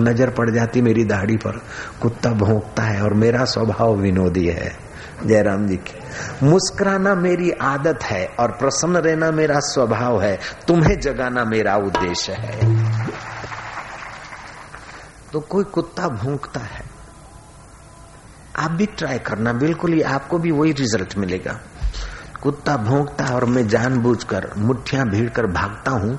नज़र 0.04 0.30
पड़ 0.30 0.50
जाती 0.50 0.82
मेरी 0.82 1.04
दाढ़ी 1.06 1.38
पर। 1.38 1.62
कुत्ता 2.02 2.32
भोंकता 2.34 2.84
है 2.84 3.02
और 3.02 3.14
मेरा 3.14 3.46
स्वभाव 3.46 3.96
विनोदी 3.96 4.46
है। 4.48 4.72
जयराम 5.26 5.66
जी 5.68 5.76
की। 5.78 6.46
मुस्कुराना 6.46 7.16
मेरी 7.16 7.52
आदत 7.64 8.04
है 8.04 8.26
और 8.40 8.52
प्रसन्न 8.52 8.98
रहना 8.98 9.32
मेरा 9.32 9.60
स्वभाव 9.64 10.22
है। 10.22 10.38
तुम्हें 10.68 11.00
जगाना 11.00 11.44
मेरा 11.46 11.76
उद्देश्य 11.78 12.34
है। 12.34 12.60
तो 15.34 15.40
कोई 15.40 15.64
कुत्ता 15.64 16.08
भूखता 16.16 16.60
है 16.60 16.90
आप 18.56 18.72
भी 18.72 18.86
ट्राई 18.88 19.20
करना, 19.20 19.54
बिल्कुल 19.54 19.94
ही 19.94 20.02
आपको 20.04 20.38
भी 20.40 20.52
वही 20.52 20.72
रिज़ल्ट 20.74 21.18
मिलेगा। 21.18 21.60
कुत्ता 22.44 22.76
भोंकता 22.78 23.26
और 23.36 23.46
मैं 23.46 23.68
जानबूझकर 23.68 24.50
मुठ्ठियाँ 24.58 25.06
भीड़ 25.10 25.30
कर 25.30 25.46
भागता 25.50 25.92
हूँ 25.94 26.18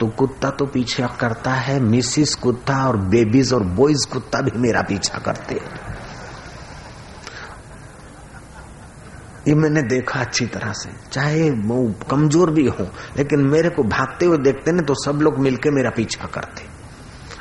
तो 0.00 0.06
कुत्ता 0.08 0.50
तो 0.50 0.66
पीछा 0.66 1.06
करता 1.20 1.52
है 1.52 1.78
मिसिस 1.80 2.34
कुत्ता 2.34 2.76
और 2.88 2.96
बेबीज 3.08 3.52
और 3.52 3.62
बॉयज़ 3.76 4.06
कुत्ता 4.12 4.40
भी 4.40 4.58
मेरा 4.58 4.82
पीछा 4.82 5.18
करते 5.18 5.54
हैं। 5.54 5.86
ये 9.48 9.54
मैंने 9.54 9.82
देखा 9.84 10.20
अच्छी 10.20 10.46
तरह 10.46 10.72
से, 10.72 10.90
चाहे 11.12 11.50
वो 11.50 11.82
कमज़ोर 12.10 12.50
भी 12.50 12.66
हो, 12.68 12.88
लेकिन 13.16 13.46
मेरे 13.48 13.68
को 13.68 13.82
भागते 13.84 14.26
हुए 14.26 14.38
देखते 14.38 14.72
ना 14.72 14.82
तो 14.82 14.94
सब 15.04 15.22
लोग 15.22 15.38
मिलके 15.38 15.70
मेरा 15.70 15.90
पीछा 15.90 16.26
करते। 16.26 16.66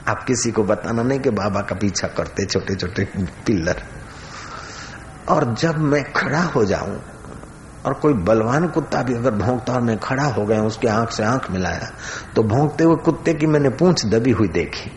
आप 0.07 0.23
किसी 0.23 0.51
को 0.51 0.63
बताना 0.63 1.03
नहीं 1.03 1.19
कि 1.19 1.29
बाबा 1.31 1.61
का 1.61 1.75
पीछा 1.75 2.07
करते 2.07 2.45
छोटे 2.45 2.75
छोटे 2.75 3.05
पिल्लर। 3.45 3.81
और 5.29 5.53
जब 5.55 5.77
मैं 5.83 6.03
खड़ा 6.13 6.41
हो 6.45 6.65
जाऊँ, 6.65 6.99
और 7.85 7.93
कोई 7.93 8.13
बलवान 8.25 8.67
कुत्ता 8.67 9.01
भी 9.03 9.13
अगर 9.13 9.31
भोंकता 9.35 9.73
और 9.73 9.81
मैं 9.81 9.97
खड़ा 9.99 10.23
हो 10.25 10.45
गया, 10.45 10.61
उसके 10.61 10.87
आँख 10.87 11.11
से 11.11 11.23
आँख 11.23 11.49
मिलाया 11.51 11.89
तो 12.35 12.43
भोंकते 12.43 12.83
हुए 12.83 12.95
कुत्ते 12.95 13.33
की 13.33 13.47
मैंने 13.47 13.69
पूंछ 13.71 14.05
दबी 14.05 14.31
हुई 14.31 14.47
देखी। 14.49 14.91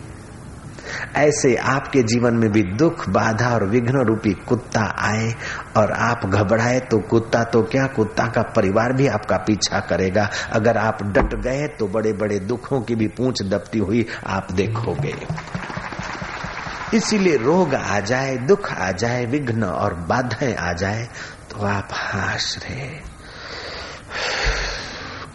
ऐसे 1.17 1.55
आपके 1.57 2.03
जीवन 2.03 2.35
में 2.35 2.51
भी 2.53 2.63
दुख, 2.75 3.09
बाधा 3.09 3.49
और 3.49 3.65
विघ्न 3.69 4.05
रूपी 4.07 4.33
कुत्ता 4.49 4.83
आए 5.01 5.33
और 5.77 5.93
आप 5.93 6.27
घबराए 6.27 6.81
तो 6.81 6.99
कुत्ता 7.01 7.43
तो 7.45 7.63
क्या, 7.63 7.87
कुत्ता 7.87 8.27
का 8.27 8.43
परिवार 8.57 8.93
भी 8.93 9.07
आपका 9.09 9.37
पीछा 9.39 9.81
करेगा। 9.81 10.29
अगर 10.53 10.79
आप 10.79 11.03
डट 11.09 11.35
गए 11.43 11.67
तो 11.79 11.87
बड़े 11.89 12.13
बड़े 12.13 12.39
दुखों 12.41 12.81
की 12.81 12.95
भी 12.95 13.07
पूंछ 13.09 13.43
दबती 13.43 13.79
हुई 13.79 14.07
आप 14.27 14.53
देखोगे। 14.53 15.15
इसीलिए 16.95 17.37
रोग 17.37 17.75
आ 17.75 18.01
जाए, 18.01 18.37
दुख 18.37 18.73
आ 18.73 18.93
जाए, 18.93 19.27
विघ्न 19.27 19.65
और 19.65 19.95
बाधाएँ 19.95 20.55
आ 20.55 20.73
जाए 20.73 21.09
तो 21.51 21.67
आप 21.67 21.89
हास 21.93 22.59
रहे। 22.63 23.11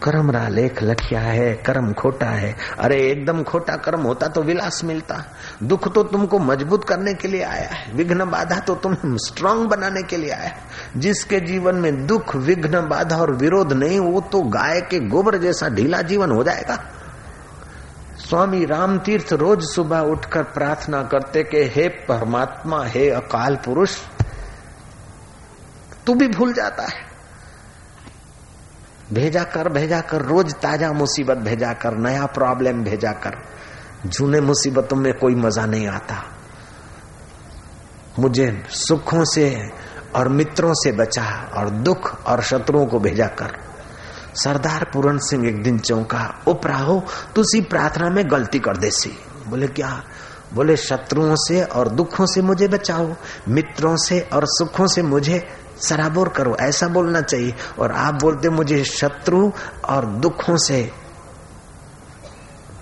कर्म 0.02 0.30
रा 0.30 0.48
लेख 0.48 0.82
लखिया 0.82 1.20
है, 1.20 1.54
कर्म 1.54 1.92
खोटा 1.92 2.26
है। 2.26 2.56
अरे, 2.78 3.10
एकदम 3.10 3.42
खोटा 3.42 3.76
कर्म 3.76 4.00
होता 4.00 4.26
तो 4.26 4.42
विलास 4.42 4.84
मिलता। 4.84 5.24
दुख 5.62 5.94
तो 5.94 6.02
तुमको 6.02 6.38
मज़बूत 6.38 6.88
करने 6.88 7.14
के 7.14 7.28
लिए 7.28 7.42
आया 7.42 7.68
है। 7.68 7.92
विघ्न 7.92 8.30
बाधा 8.30 8.58
तो 8.58 8.74
तुम 8.74 8.96
स्ट्रांग 9.04 9.68
बनाने 9.68 10.02
के 10.02 10.16
लिए 10.16 10.30
आया 10.30 10.42
है। 10.42 10.56
जिसके 10.96 11.40
जीवन 11.40 11.74
में 11.74 12.06
दुख, 12.06 12.36
विघ्न, 12.36 12.88
बाधा 12.88 13.16
और 13.16 13.34
विरोध 13.34 13.72
नहीं, 13.72 14.00
वो 14.00 14.20
तो 14.20 14.40
गाय 14.40 14.80
के 14.80 15.00
गोबर 15.00 15.38
जैसा 15.38 15.68
ढीला 15.68 16.02
जीवन 16.02 16.30
हो 16.30 16.44
जाएगा। 16.44 16.84
स्वामी 18.28 18.64
राम 18.64 18.98
तीर्थ 18.98 19.32
रोज 19.32 19.62
सुबह 19.62 19.98
उठकर 19.98 20.42
प्रार्थना 20.42 21.02
करते 21.02 21.42
कि 21.42 21.62
हे 21.64 21.88
परमात्मा, 21.88 22.84
हे 22.84 23.10
अकाल 23.10 23.56
पुरुष, 23.56 23.98
तू 26.06 26.14
भी 26.14 26.28
भूल 26.28 26.52
जाता 26.52 26.82
है। 26.82 27.06
भेजा 29.12 29.44
कर 29.44 29.68
भेजा 29.68 30.00
कर, 30.00 30.22
रोज 30.22 30.54
ताज़ा 30.54 30.92
मुसीबत 30.92 31.36
भेजा 31.36 31.72
कर, 31.72 31.94
नया 31.94 32.26
प्रॉब्लम 32.26 32.84
भेजा 32.84 33.12
कर। 33.12 33.38
जूने 34.06 34.40
मुसीबतों 34.40 34.96
में 34.96 35.12
कोई 35.14 35.34
मज़ा 35.34 35.66
नहीं 35.66 35.88
आता। 35.88 36.22
मुझे 38.18 38.62
सुखों 38.70 39.24
से 39.24 39.70
और 40.16 40.28
मित्रों 40.28 40.72
से 40.74 40.92
बचा 40.92 41.50
और 41.56 41.70
दुख 41.70 42.26
और 42.26 42.42
शत्रुओं 42.42 42.86
को 42.86 42.98
भेजा 42.98 43.26
कर। 43.26 43.75
सरदार 44.36 44.90
पूरन 44.92 45.18
सिंह 45.18 45.48
एक 45.48 45.62
दिन 45.62 45.78
चौंका 45.78 46.42
उपराहो 46.46 47.04
तुसी 47.36 47.60
प्रार्थना 47.60 48.10
में 48.10 48.30
गलती 48.30 48.58
कर 48.58 48.76
दे 48.76 48.90
सी 48.90 49.18
बोले, 49.48 49.66
क्या? 49.66 50.02
बोले, 50.54 50.76
शत्रुओं 50.76 51.34
से 51.38 51.64
और 51.64 51.88
दुखों 51.88 52.26
से 52.26 52.42
मुझे 52.42 52.68
बचाओ, 52.68 53.14
मित्रों 53.48 53.96
से 53.96 54.20
और 54.20 54.42
सुखों 54.44 54.86
से 54.86 55.02
मुझे 55.02 55.46
सराबोर 55.80 56.28
करो, 56.28 56.56
ऐसा 56.60 56.88
बोलना 56.88 57.20
चाहिए। 57.20 57.54
और 57.78 57.92
आप 57.92 58.14
बोलते, 58.14 58.48
मुझे 58.48 58.84
शत्रु 58.84 59.52
और 59.88 60.06
दुखों 60.06 60.56
से, 60.56 60.92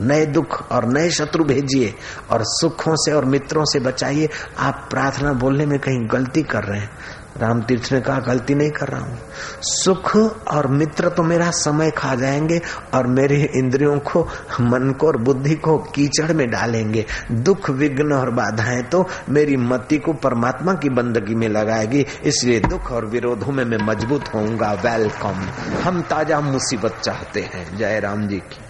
नए 0.00 0.26
दुख 0.26 0.72
और 0.72 0.84
नए 0.84 1.11
शत्रु 1.11 1.44
भेजिए 1.44 1.94
और 2.30 2.38
सुखों 2.42 2.96
से 2.96 3.12
और 3.12 3.24
मित्रों 3.24 3.64
से 3.64 3.80
बचाइए। 3.80 4.28
आप 4.59 4.86
प्रार्थना 4.90 5.32
बोलने 5.32 5.66
में 5.66 5.78
कहीं 5.78 6.09
गलती 6.11 6.42
कर 6.42 6.64
रहे 6.64 6.80
हैं। 6.80 6.90
राम 7.39 7.62
तीर्थ 7.62 7.93
ने 7.93 8.01
कहा, 8.01 8.18
गलती 8.18 8.55
नहीं 8.55 8.70
कर 8.70 8.89
रहा 8.89 9.01
हूँ। 9.01 9.18
सुख 9.62 10.16
और 10.49 10.66
मित्र 10.66 11.09
तो 11.09 11.22
मेरा 11.22 11.51
समय 11.51 11.91
खा 11.91 12.14
जाएँगे 12.14 12.61
और 12.95 13.07
मेरे 13.07 13.51
इंद्रियों 13.57 13.99
को, 13.99 14.28
मन 14.61 14.93
को 15.01 15.07
और 15.07 15.16
बुद्धि 15.16 15.55
को 15.55 15.78
कीचड़ 15.78 16.32
में 16.32 16.51
डालेंगे। 16.51 17.07
दुख, 17.32 17.70
विघ्न 17.70 18.12
और 18.12 18.30
बाधाएँ 18.30 18.82
तो 18.82 19.09
मेरी 19.28 19.57
मति 19.57 19.99
को 19.99 20.12
परमात्मा 20.12 20.74
की 20.74 20.89
बंदगी 20.89 21.35
में 21.35 21.49
लगाएगी। 21.49 22.07
इसलिए 22.24 22.61
दुख 22.61 22.93
और 22.93 23.07
विरोधों 23.07 23.53
में 23.53 23.64
मैं 23.64 23.78
मज़बूत 23.78 24.24
होऊँगा। 24.35 24.72
वेलकम। 24.72 25.49
हम 25.82 26.03
ताज़ा 26.03 26.41
मुसीबत 26.41 26.99
चाहते 27.03 27.41
हैं। 27.41 27.76
जय 27.76 28.01
राम 28.01 28.26
जी 28.26 28.39
की। 28.39 28.61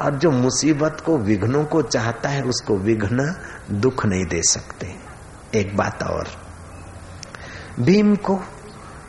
और 0.00 0.14
जो 0.14 0.30
मुसीबत 0.30 1.02
को, 1.06 1.18
विघ्नों 1.18 1.64
को 1.64 1.82
चाहता 1.82 2.28
है, 2.28 2.42
उसको 2.42 2.76
विघ्न 2.76 3.36
दुख 3.70 4.06
नहीं 4.06 4.24
दे 4.24 4.42
सकते। 4.42 4.94
एक 5.54 5.76
बात 5.76 6.02
और। 6.02 6.45
भीम 7.80 8.16
को 8.16 8.40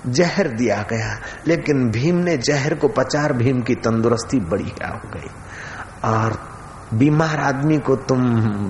जहर 0.07 0.47
दिया 0.47 0.85
गया, 0.89 1.19
लेकिन 1.47 1.89
भीम 1.89 2.15
ने 2.15 2.37
जहर 2.37 2.75
को 2.75 2.87
पचार 2.87 3.33
भीम 3.33 3.61
की 3.61 3.75
तंदुरुस्ती 3.75 4.39
बड़ी 4.39 4.71
हो 4.87 5.09
गई। 5.09 5.29
और 6.03 6.56
बीमार 6.93 7.39
आदमी 7.39 7.77
को 7.77 7.95
तुम 8.09 8.21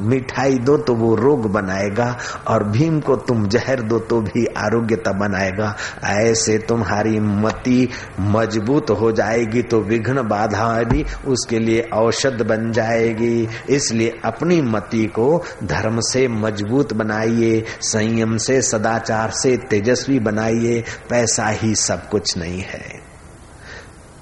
मिठाई 0.09 0.57
दो 0.59 0.77
तो 0.77 0.93
वो 0.95 1.13
रोग 1.15 1.51
बनाएगा, 1.51 2.17
और 2.47 2.63
भीम 2.63 2.99
को 2.99 3.15
तुम 3.17 3.47
जहर 3.47 3.81
दो 3.81 3.99
तो 3.99 4.21
भी 4.21 4.45
आरोग्यता 4.57 5.11
बनाएगा। 5.19 5.75
ऐसे 6.05 6.57
तुम्हारी 6.59 7.19
मति 7.19 7.87
मज़बूत 8.19 8.89
हो 8.91 9.11
जाएगी 9.11 9.61
तो 9.61 9.81
विघ्न 9.81 10.27
बाधा 10.27 10.67
भी 10.83 11.03
उसके 11.27 11.59
लिए 11.59 11.81
औषध 11.93 12.41
बन 12.41 12.71
जाएगी। 12.71 13.47
इसलिए 13.69 14.19
अपनी 14.25 14.61
मति 14.61 15.05
को 15.15 15.43
धर्म 15.63 15.99
से 16.01 16.27
मज़बूत 16.27 16.93
बनाइए, 16.93 17.63
संयम 17.83 18.37
से, 18.37 18.61
सदाचार 18.61 19.31
से 19.33 19.55
तेजस्वी 19.69 20.19
बनाइए, 20.21 20.83
पैसा 21.09 21.47
ही 21.49 21.75
सब 21.77 22.07
कुछ 22.09 22.37
नहीं 22.37 22.61
है। 22.61 23.06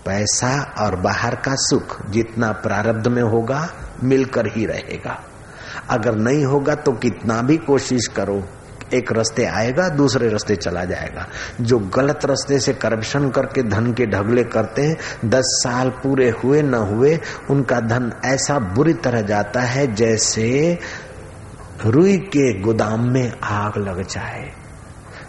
पैसा 0.06 0.76
और 0.80 0.96
बाहर 0.96 1.36
का 1.36 1.56
सुख 1.56 2.06
जितना 2.10 2.52
प्रारब्ध 2.52 3.08
में 3.08 3.24
होगा, 3.24 3.70
मिलकर 4.04 4.48
ही 4.48 4.66
रहेगा। 4.66 5.24
अगर 5.90 6.16
नहीं 6.16 6.46
होगा 6.46 6.76
तो 6.76 6.92
कितना 6.92 7.42
भी 7.42 7.58
कोशिश 7.58 8.08
करो, 8.08 8.44
एक 8.94 9.12
रास्ते 9.12 9.46
आएगा, 9.46 9.88
दूसरे 9.90 10.30
रास्ते 10.30 10.56
चला 10.56 10.84
जाएगा। 10.86 11.28
जो 11.62 11.80
गलत 11.80 12.26
रास्ते 12.26 12.60
से 12.60 12.74
करप्शन 12.74 13.30
करके 13.30 13.64
धन 13.64 13.94
के 13.94 14.06
ढगले 14.06 14.44
करते 14.44 14.82
हैं, 14.82 14.98
दस 15.26 15.44
साल 15.64 15.90
पूरे 15.90 16.30
हुए 16.30 16.62
न 16.62 16.74
हुए, 16.74 17.20
उनका 17.50 17.80
धन 17.80 18.12
ऐसा 18.26 18.60
बुरी 18.60 18.94
तरह 18.94 19.22
जाता 19.22 19.62
है 19.62 19.94
जैसे 19.96 20.80
रुई 21.86 22.18
के 22.18 22.62
गोदाम 22.62 23.10
में 23.10 23.32
आग 23.44 23.78
लग 23.78 24.02
जाए। 24.08 24.52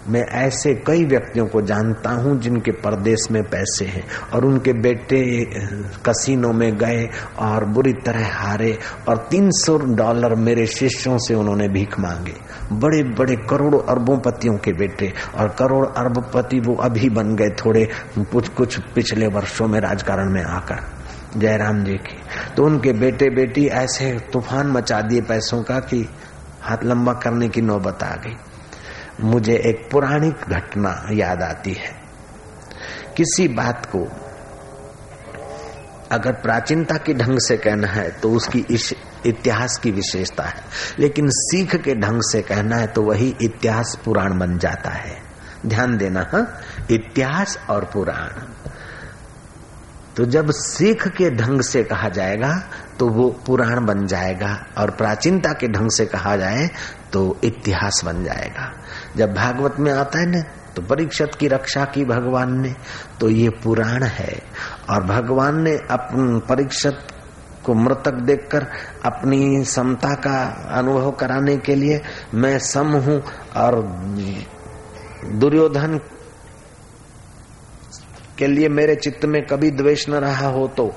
मैं 0.08 0.20
ऐसे 0.20 0.74
कई 0.74 1.04
व्यक्तियों 1.04 1.46
को 1.46 1.60
जानता 1.62 2.10
हूँ 2.10 2.40
जिनके 2.40 2.70
परदेश 2.70 3.18
में 3.30 3.42
पैसे 3.42 3.84
हैं 3.84 4.04
और 4.34 4.44
उनके 4.44 4.72
बेटे 4.72 5.44
कसिनो 6.06 6.52
में 6.52 6.76
गए 6.76 7.08
और 7.38 7.64
बुरी 7.64 7.92
तरह 7.92 8.34
हारे 8.34 8.78
और 9.08 9.26
300 9.30 9.78
डॉलर 9.96 10.34
मेरे 10.34 10.66
शिष्यों 10.66 11.18
से 11.18 11.34
उन्होंने 11.34 11.68
भीख 11.68 12.00
मांगे। 12.00 12.34
बड़े 12.72 13.02
बड़े 13.02 13.36
करोड़ों 13.36 13.80
अरबों 13.80 14.18
पतियों 14.18 14.56
के 14.56 14.72
बेटे 14.72 15.12
और 15.38 15.48
करोड़ 15.48 15.86
अरबपति 15.86 16.60
वो 16.60 16.74
अभी 16.74 17.08
बन 17.08 17.36
गए 17.36 17.48
थोड़े, 17.48 17.88
कुछ 18.18 18.48
कुछ 18.48 18.80
पिछले 18.94 19.26
वर्षों 19.26 19.68
में 19.68 19.80
राजकारण 19.80 20.32
में 20.32 20.44
आकर। 20.44 20.96
जयराम 21.36 21.84
जी 21.84 21.92
की। 21.92 22.16
तो 22.56 22.64
उनके 22.64 22.92
बेटे, 22.92 23.30
बेटी 23.30 23.66
ऐसे 23.66 24.18
तूफ़ान 24.32 24.66
मचा 24.66 25.00
दिए 25.00 25.20
पैसों 25.20 25.62
का 25.62 25.78
कि 25.78 26.08
हाथ 26.62 26.84
लंबा 26.84 27.12
करने 27.12 27.48
की 27.48 27.60
नौबत 27.60 28.02
आ 28.02 28.16
गई। 28.16 28.36
मुझे 29.20 29.54
एक 29.56 29.88
पुरानी 29.90 30.30
घटना 30.30 31.08
याद 31.12 31.42
आती 31.42 31.72
है। 31.72 31.94
किसी 33.16 33.48
बात 33.48 33.86
को 33.86 34.02
अगर 36.12 36.32
प्राचीनता 36.32 36.96
के 36.96 37.14
ढंग 37.14 37.38
से 37.38 37.56
कहना 37.56 37.88
है 37.88 38.10
तो 38.10 38.30
उसकी 38.30 38.64
इतिहास 39.26 39.78
की 39.82 39.90
विशेषता 39.90 40.42
है। 40.42 40.62
लेकिन 40.98 41.28
सीख 41.28 41.76
के 41.76 41.94
ढंग 41.94 42.20
से 42.22 42.42
कहना 42.42 42.76
है 42.76 42.86
तो 42.86 43.02
वही 43.02 43.34
इतिहास 43.42 43.98
पुराण 44.04 44.38
बन 44.38 44.58
जाता 44.58 44.90
है। 44.90 45.16
ध्यान 45.66 45.96
देना, 45.96 46.20
हा? 46.34 46.46
इतिहास 46.90 47.58
और 47.70 47.84
पुराण। 47.84 48.28
तो 50.16 50.24
जब 50.24 50.50
सीख 50.50 51.08
के 51.08 51.30
ढंग 51.30 51.60
से 51.60 51.82
कहा 51.84 52.08
जाएगा 52.08 52.52
तो 52.98 53.08
वो 53.08 53.28
पुराण 53.46 53.84
बन 53.86 54.06
जाएगा, 54.06 54.66
और 54.78 54.90
प्राचीनता 54.90 55.52
के 55.52 55.68
ढंग 55.68 55.90
से 55.90 56.06
कहा 56.06 56.36
जाए 56.36 56.68
तो 57.12 57.38
इतिहास 57.44 58.02
बन 58.04 58.24
जाएगा। 58.24 58.72
जब 59.16 59.34
भागवत 59.34 59.76
में 59.78 59.92
आता 59.92 60.18
है 60.18 60.26
ना 60.26 60.42
तो 60.76 60.82
परीक्षत 60.82 61.30
की 61.40 61.48
रक्षा 61.48 61.84
की 61.84 62.04
भगवान 62.04 62.60
ने 62.60 62.74
तो 63.20 63.28
ये 63.30 63.48
पुराण 63.48 64.02
है। 64.04 64.42
और 64.90 65.02
भगवान 65.02 65.62
ने 65.62 65.76
अपन 65.90 66.40
परीक्षत 66.48 67.06
को 67.64 67.74
मृतक 67.74 68.14
देखकर 68.14 68.66
अपनी 69.04 69.64
समता 69.64 70.14
का 70.14 70.36
अनुभव 70.78 71.10
कराने 71.10 71.56
के 71.56 71.74
लिए 71.74 72.00
मैं 72.34 72.58
सम 72.58 72.92
हूँ 72.96 73.22
और 73.56 73.80
दुर्योधन 75.32 75.98
के 78.38 78.46
लिए 78.46 78.68
मेरे 78.68 78.94
चित्त 78.94 79.24
में 79.24 79.42
कभी 79.46 79.70
द्वेष 79.70 80.08
न 80.08 80.14
रहा 80.14 80.48
हो 80.48 80.66
तो 80.68 80.92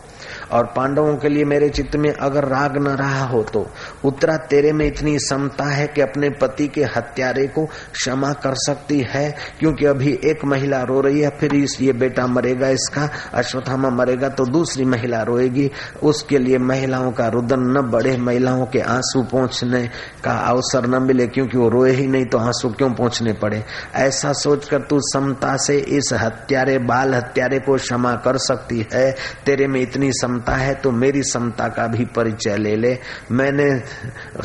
और 0.51 0.65
पांडवों 0.65 1.15
के 1.17 1.29
लिए 1.29 1.45
मेरे 1.45 1.69
चित्त 1.69 1.95
में 1.95 2.13
अगर 2.13 2.45
राग 2.45 2.77
न 2.77 2.87
रहा 2.87 3.25
हो 3.25 3.43
तो। 3.43 3.67
उत्तरा 4.05 4.37
तेरे 4.37 4.71
में 4.71 4.85
इतनी 4.85 5.19
समता 5.19 5.63
है 5.63 5.87
कि 5.87 6.01
अपने 6.01 6.29
पति 6.29 6.67
के 6.67 6.83
हत्यारे 6.83 7.47
को 7.47 7.65
क्षमा 7.65 8.33
कर 8.33 8.53
सकती 8.55 8.99
है, 9.09 9.35
क्योंकि 9.59 9.85
अभी 9.85 10.19
एक 10.25 10.45
महिला 10.45 10.83
रो 10.83 11.01
रही 11.01 11.19
है, 11.19 11.29
फिर 11.29 11.55
इस 11.55 11.77
ये 11.81 11.93
बेटा 11.93 12.27
मरेगा 12.27 12.67
इसका, 12.69 13.09
अश्वत्थामा 13.33 13.89
मरेगा 13.89 14.29
तो 14.29 14.45
दूसरी 14.45 14.85
महिला 14.85 15.21
रोएगी। 15.21 15.71
उसके 16.03 16.37
लिए 16.37 16.57
महिलाओं 16.57 17.11
का 17.11 17.27
रुदन 17.27 17.59
न 17.59 17.81
बढ़े, 17.81 18.17
महिलाओं 18.17 18.65
के 18.65 18.79
आँसू 18.79 19.23
पहुँचने 19.23 19.89
का 20.23 20.31
अवसर 20.31 20.87
न 20.87 21.03
मिले, 21.03 21.27
क्योंकि 21.27 21.57
वो 21.57 21.69
रोए 21.69 21.91
ही 21.91 22.07
नहीं 22.07 22.25
तो 22.25 22.37
आँसू 22.37 22.69
क्यों 22.69 22.93
पहुँचने 22.93 23.33
पड़े? 23.33 23.63
ऐसा 23.95 24.33
सोचकर 24.33 24.81
तू 24.81 24.99
समता 25.01 25.57
से 25.57 25.77
इस 25.77 26.09
हत्यारे, 26.13 26.77
बाल 26.77 27.15
हत्यारे 27.15 27.59
को 27.59 27.75
क्षमा 27.75 28.13
कर 28.15 28.37
सकती 28.37 28.87
है। 28.93 29.11
तेरे 29.45 29.67
में 29.67 29.81
इतनी 29.81 30.11
समता 30.11 30.38
है 30.49 30.73
तो 30.75 30.91
मेरी 30.93 31.23
समता 31.23 31.67
का 31.67 31.87
भी 31.87 32.05
परिचय 32.15 32.57
ले 32.57 32.75
ले। 32.75 32.97
मैंने 33.31 33.69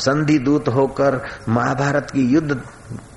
संधि 0.01 0.39
दूत 0.41 0.69
होकर 0.69 1.21
महाभारत 1.49 2.11
की 2.11 2.27
युद्ध 2.27 2.63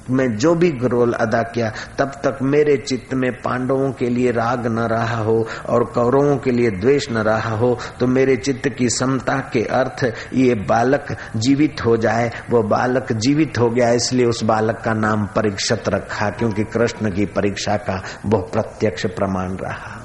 में 0.10 0.28
जो 0.38 0.54
भी 0.56 0.70
रोल 0.82 1.14
अदा 1.14 1.42
किया, 1.46 1.70
तब 1.98 2.12
तक 2.26 2.38
मेरे 2.44 2.76
चित्त 2.78 3.14
में 3.14 3.32
पांडवों 3.42 3.92
के 3.92 4.10
लिए 4.10 4.32
राग 4.32 4.68
न 4.68 4.86
रहा 4.90 5.18
हो 5.18 5.36
और 5.70 5.84
कौरवों 5.86 6.38
के 6.38 6.52
लिए 6.52 6.70
द्वेष 6.72 7.10
न 7.12 7.24
रहा 7.24 7.56
हो 7.58 7.78
तो 8.00 8.08
मेरे 8.08 8.36
चित्त 8.38 8.70
की 8.78 8.90
समता 8.90 9.38
के 9.54 9.64
अर्थ, 9.64 10.04
ये 10.34 10.56
बालक 10.64 11.16
जीवित 11.38 11.86
हो 11.86 11.98
जाए। 11.98 12.32
वो 12.50 12.64
बालक 12.66 13.12
जीवित 13.12 13.58
हो 13.60 13.70
गया, 13.70 13.92
इसलिए 13.92 14.26
उस 14.26 14.44
बालक 14.44 14.82
का 14.86 14.94
नाम 14.94 15.26
परीक्षत 15.36 15.90
रखा, 15.90 16.30
क्योंकि 16.30 16.64
कृष्ण 16.64 17.12
की 17.12 17.26
परीक्षा 17.28 17.78
का 17.80 18.02
वह 18.26 18.50
प्रत्यक्ष 18.54 19.06
प्रमाण 19.08 19.58
रहा। 19.58 19.97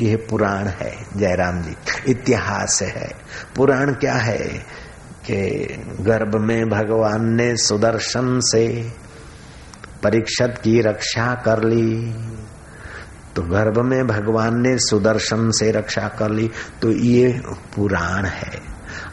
यह 0.00 0.16
पुराण 0.30 0.66
है, 0.66 0.92
जयराम 1.16 1.62
जी। 1.62 1.74
इतिहास 2.10 2.78
है। 2.82 3.08
पुराण 3.56 3.92
क्या 3.92 4.14
है 4.14 4.48
कि 5.26 5.38
गर्भ 6.00 6.34
में 6.40 6.68
भगवान 6.68 7.34
ने 7.34 7.56
सुदर्शन 7.56 8.38
से 8.42 8.66
परीक्षत 10.02 10.60
की 10.64 10.80
रक्षा 10.80 11.34
कर 11.44 11.62
ली 11.64 12.12
तो 13.36 13.42
गर्भ 13.42 13.78
में 13.78 14.06
भगवान 14.06 14.60
ने 14.60 14.76
सुदर्शन 14.78 15.50
से 15.50 15.70
रक्षा 15.70 16.06
कर 16.08 16.30
ली 16.30 16.50
तो 16.82 16.90
ये 16.90 17.40
पुराण 17.76 18.24
है। 18.24 18.60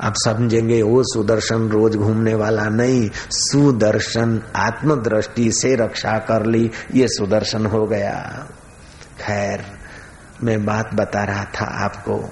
अब 0.01 0.13
समझेंगे, 0.15 0.81
वो 0.81 1.01
सुदर्शन 1.03 1.67
रोज 1.69 1.95
घूमने 1.95 2.33
वाला 2.35 2.65
नहीं, 2.65 3.09
सुदर्शन 3.31 4.41
आत्मदृष्टि 4.55 5.51
से 5.51 5.75
रक्षा 5.75 6.17
कर 6.19 6.45
ली, 6.45 6.69
ये 6.95 7.07
सुदर्शन 7.07 7.65
हो 7.65 7.85
गया। 7.85 8.13
खैर 9.21 9.65
मैं 10.43 10.65
बात 10.65 10.93
बता 10.93 11.23
रहा 11.23 11.43
था 11.43 11.85
आपको, 11.85 12.29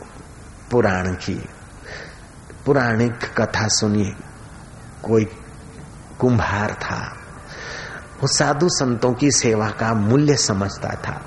पुराण 0.72 1.14
की। 1.14 1.50
पुराणिक 2.66 3.42
कथा 3.42 3.68
सुनिए, 3.68 4.16
कोई 5.04 5.26
कुंभार 6.20 6.74
था। 6.74 7.18
वो 8.22 8.28
साधु 8.28 8.70
संतों 8.70 9.14
की 9.14 9.32
सेवा 9.32 9.70
का 9.70 9.94
मूल्य 9.94 10.36
समझता 10.36 10.90
था। 10.90 11.26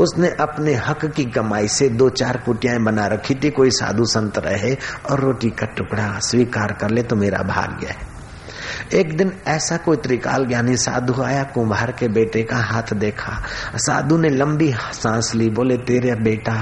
उसने 0.00 0.28
अपने 0.28 0.74
हक 0.74 1.06
की 1.06 1.24
कमाई 1.24 1.68
से 1.68 1.88
दो 1.88 2.10
चार 2.10 2.36
कुटियाएँ 2.36 2.78
बना 2.78 3.06
रखी 3.06 3.34
थी, 3.34 3.50
कोई 3.50 3.70
साधु 3.70 4.04
संत 4.04 4.38
रहे 4.38 4.76
और 5.10 5.20
रोटी 5.20 5.50
का 5.50 5.66
टुकड़ा 5.66 6.18
स्वीकार 6.18 6.72
कर 6.72 6.90
ले 6.90 7.02
तो 7.02 7.16
मेरा 7.16 7.38
भाग्य 7.38 7.86
है। 7.86 8.13
एक 8.92 9.16
दिन 9.16 9.32
ऐसा 9.46 9.76
कोई 9.76 9.96
त्रिकाल 9.96 10.46
ज्ञानी 10.46 10.76
साधु 10.76 11.22
आया 11.22 11.42
कुम्हार 11.44 11.92
के 11.92 12.08
बेटे 12.08 12.42
का 12.42 12.56
हाथ 12.56 12.94
देखा। 12.94 13.40
साधु 13.76 14.18
ने 14.18 14.28
लंबी 14.28 14.72
सांस 14.92 15.34
ली, 15.34 15.50
बोले, 15.50 15.76
तेरे 15.76 16.14
बेटा, 16.14 16.56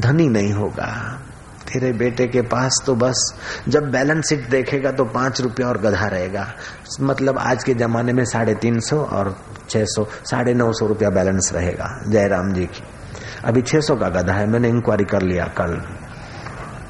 धनी 0.00 0.28
नहीं 0.28 0.52
होगा। 0.52 1.20
तेरे 1.66 1.92
बेटे 1.92 2.26
के 2.26 2.42
पास 2.42 2.82
तो 2.86 2.94
बस, 2.94 3.34
जब 3.68 3.90
बैलेंस 3.90 4.28
शीट 4.28 4.48
देखेगा 4.48 4.90
तो 4.90 5.04
पाँच 5.04 5.40
रुपया 5.40 5.66
और 5.68 5.78
गधा 5.78 6.06
रहेगा। 6.06 6.46
मतलब 7.00 7.38
आज 7.38 7.64
के 7.64 7.74
जमाने 7.74 8.12
में 8.12 8.24
साढ़े 8.24 8.54
तीन 8.54 8.78
सौ 8.80 8.98
और 8.98 9.36
छह 9.70 9.84
सौ, 9.84 10.06
साढ़े 10.24 10.54
नौ 10.54 10.72
सौ 10.72 10.86
रुपया 10.86 11.10
बैलेंस 11.10 11.50
रहेगा, 11.54 11.88
जयराम 12.08 12.52
जी 12.52 12.64
की। 12.64 12.84
अभी 13.44 13.62
छह 13.62 13.80
सौ 13.80 13.96
का 13.96 14.08
गधा 14.08 14.32
है, 14.32 14.46
मैंने 14.46 14.68
इंक्वायरी 14.68 15.04
कर 15.04 15.22
लिया 15.22 15.44
कल। 15.58 15.80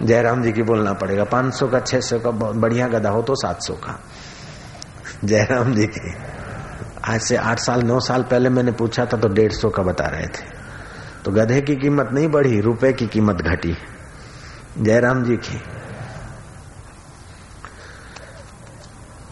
जयराम 0.03 0.43
जी 0.43 0.53
की 0.53 0.63
बोलना 0.63 0.93
पड़ेगा, 0.93 1.25
पाँच 1.25 1.55
सौ 1.55 1.67
का, 1.69 1.81
छह 1.81 2.01
सौ 2.01 2.19
का 2.19 2.31
बढ़िया 2.31 2.89
गधा 2.89 3.11
हो 3.11 3.23
तो 3.23 3.35
सात 3.35 3.63
सौ 3.63 3.75
का। 3.75 3.99
जयराम 5.25 5.75
जी 5.75 5.87
की, 5.87 6.15
आज 7.05 7.21
से 7.21 7.37
आठ 7.37 7.59
साल, 7.59 7.83
नौ 7.83 7.99
साल 8.01 8.23
पहले 8.23 8.49
मैंने 8.49 8.73
पूछा 8.73 9.05
था 9.05 9.17
तो 9.17 9.29
डेढ़ 9.29 9.53
सौ 9.53 9.71
का 9.71 9.83
बता 9.83 10.07
रहे 10.07 10.27
थे। 10.29 10.45
तो 11.25 11.33
गधे 11.33 11.61
की 11.61 11.77
कीमत 11.77 12.11
नहीं 12.13 12.29
बढ़ी, 12.29 12.61
रुपए 12.61 12.93
की 12.93 13.07
कीमत 13.07 13.43
घटी। 13.43 13.77
जयराम 14.81 15.23
जी 15.25 15.37
की 15.39 15.61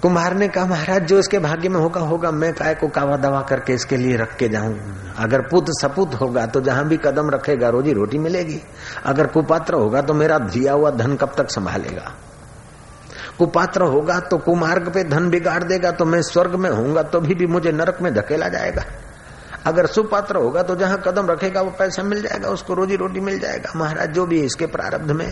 कुम्हार 0.05 0.35
ने 0.35 0.47
कहा 0.49 0.65
महाराज 0.67 1.05
जो 1.09 1.19
इसके 1.19 1.39
भाग्य 1.39 1.69
में 1.69 1.79
होगा 1.81 2.01
होगा। 2.03 2.31
मैं 2.31 2.53
काय 2.55 2.75
को 2.75 2.89
कावा 2.89 3.17
दवा 3.17 3.41
करके 3.43 3.73
इसके 3.73 3.97
लिए 3.97 4.17
रख 4.17 4.35
के 4.37 4.49
जाऊँ। 4.49 4.75
अगर 5.19 5.41
पुत 5.41 5.71
सपुत 5.73 6.15
होगा 6.15 6.45
तो 6.47 6.61
जहाँ 6.61 6.87
भी 6.89 6.97
कदम 6.97 7.31
रखेगा 7.31 7.69
रोजी 7.69 7.93
रोटी 7.93 8.19
मिलेगी। 8.19 8.61
अगर 9.05 9.27
कुपात्र 9.27 9.75
होगा 9.75 10.03
तो 10.03 10.15
मेरा 10.15 10.39
दिया 10.41 10.73
हुआ 10.73 10.91
धन 10.91 11.15
कब 11.17 11.33
तक 11.37 11.51
संभालेगा? 11.51 12.13
कुपात्र 13.39 13.83
होगा 13.85 14.19
तो 14.21 14.39
कुमार्ग 14.41 14.93
पे 14.95 15.05
धन 15.05 15.31
बिगाड़ 15.31 15.63
देगा 15.65 15.91
तो 15.91 16.05
मैं 16.05 16.21
स्वर्ग 16.23 16.55
में 16.55 16.71
होऊँगा 16.71 17.03
तो 17.05 17.21
भी, 17.21 17.35
भी 17.35 17.47
मुझे 17.47 17.73
नरक 17.73 18.03
में 18.03 18.13
धकेला 18.15 18.49
जाएगा। 18.49 18.85
अगर 19.67 19.87
सुपात्र 19.87 20.37
होगा 20.37 20.63
तो 20.63 20.77
जहाँ 20.77 21.01
कदम 21.07 21.31
रखेगा 21.31 21.63
वो 21.63 21.71
पैसा 21.71 22.03
मिल 22.03 22.23
जाएगा 22.23 22.49
उसको 22.51 22.75
रोजी 22.75 22.97
रोटी 22.97 23.21
मिल 23.23 23.39
जाएगा। 23.39 23.73
महाराज 23.77 24.13
जो 24.13 24.27
भी 24.27 24.43
इसके 24.43 24.67
प्रारब्ध 24.69 25.11
में 25.13 25.29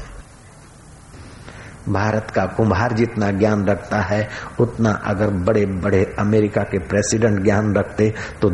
भारत 1.88 2.30
का 2.30 2.44
कुम्हार 2.46 2.92
जितना 2.92 3.30
ज्ञान 3.30 3.64
रखता 3.64 4.00
है, 4.00 4.28
उतना 4.60 4.90
अगर 4.90 5.30
बड़े 5.30 5.66
बड़े 5.66 6.14
अमेरिका 6.18 6.62
के 6.62 6.78
प्रेसिडेंट 6.78 7.42
ज्ञान 7.44 7.74
रखते 7.74 8.14
तो 8.42 8.50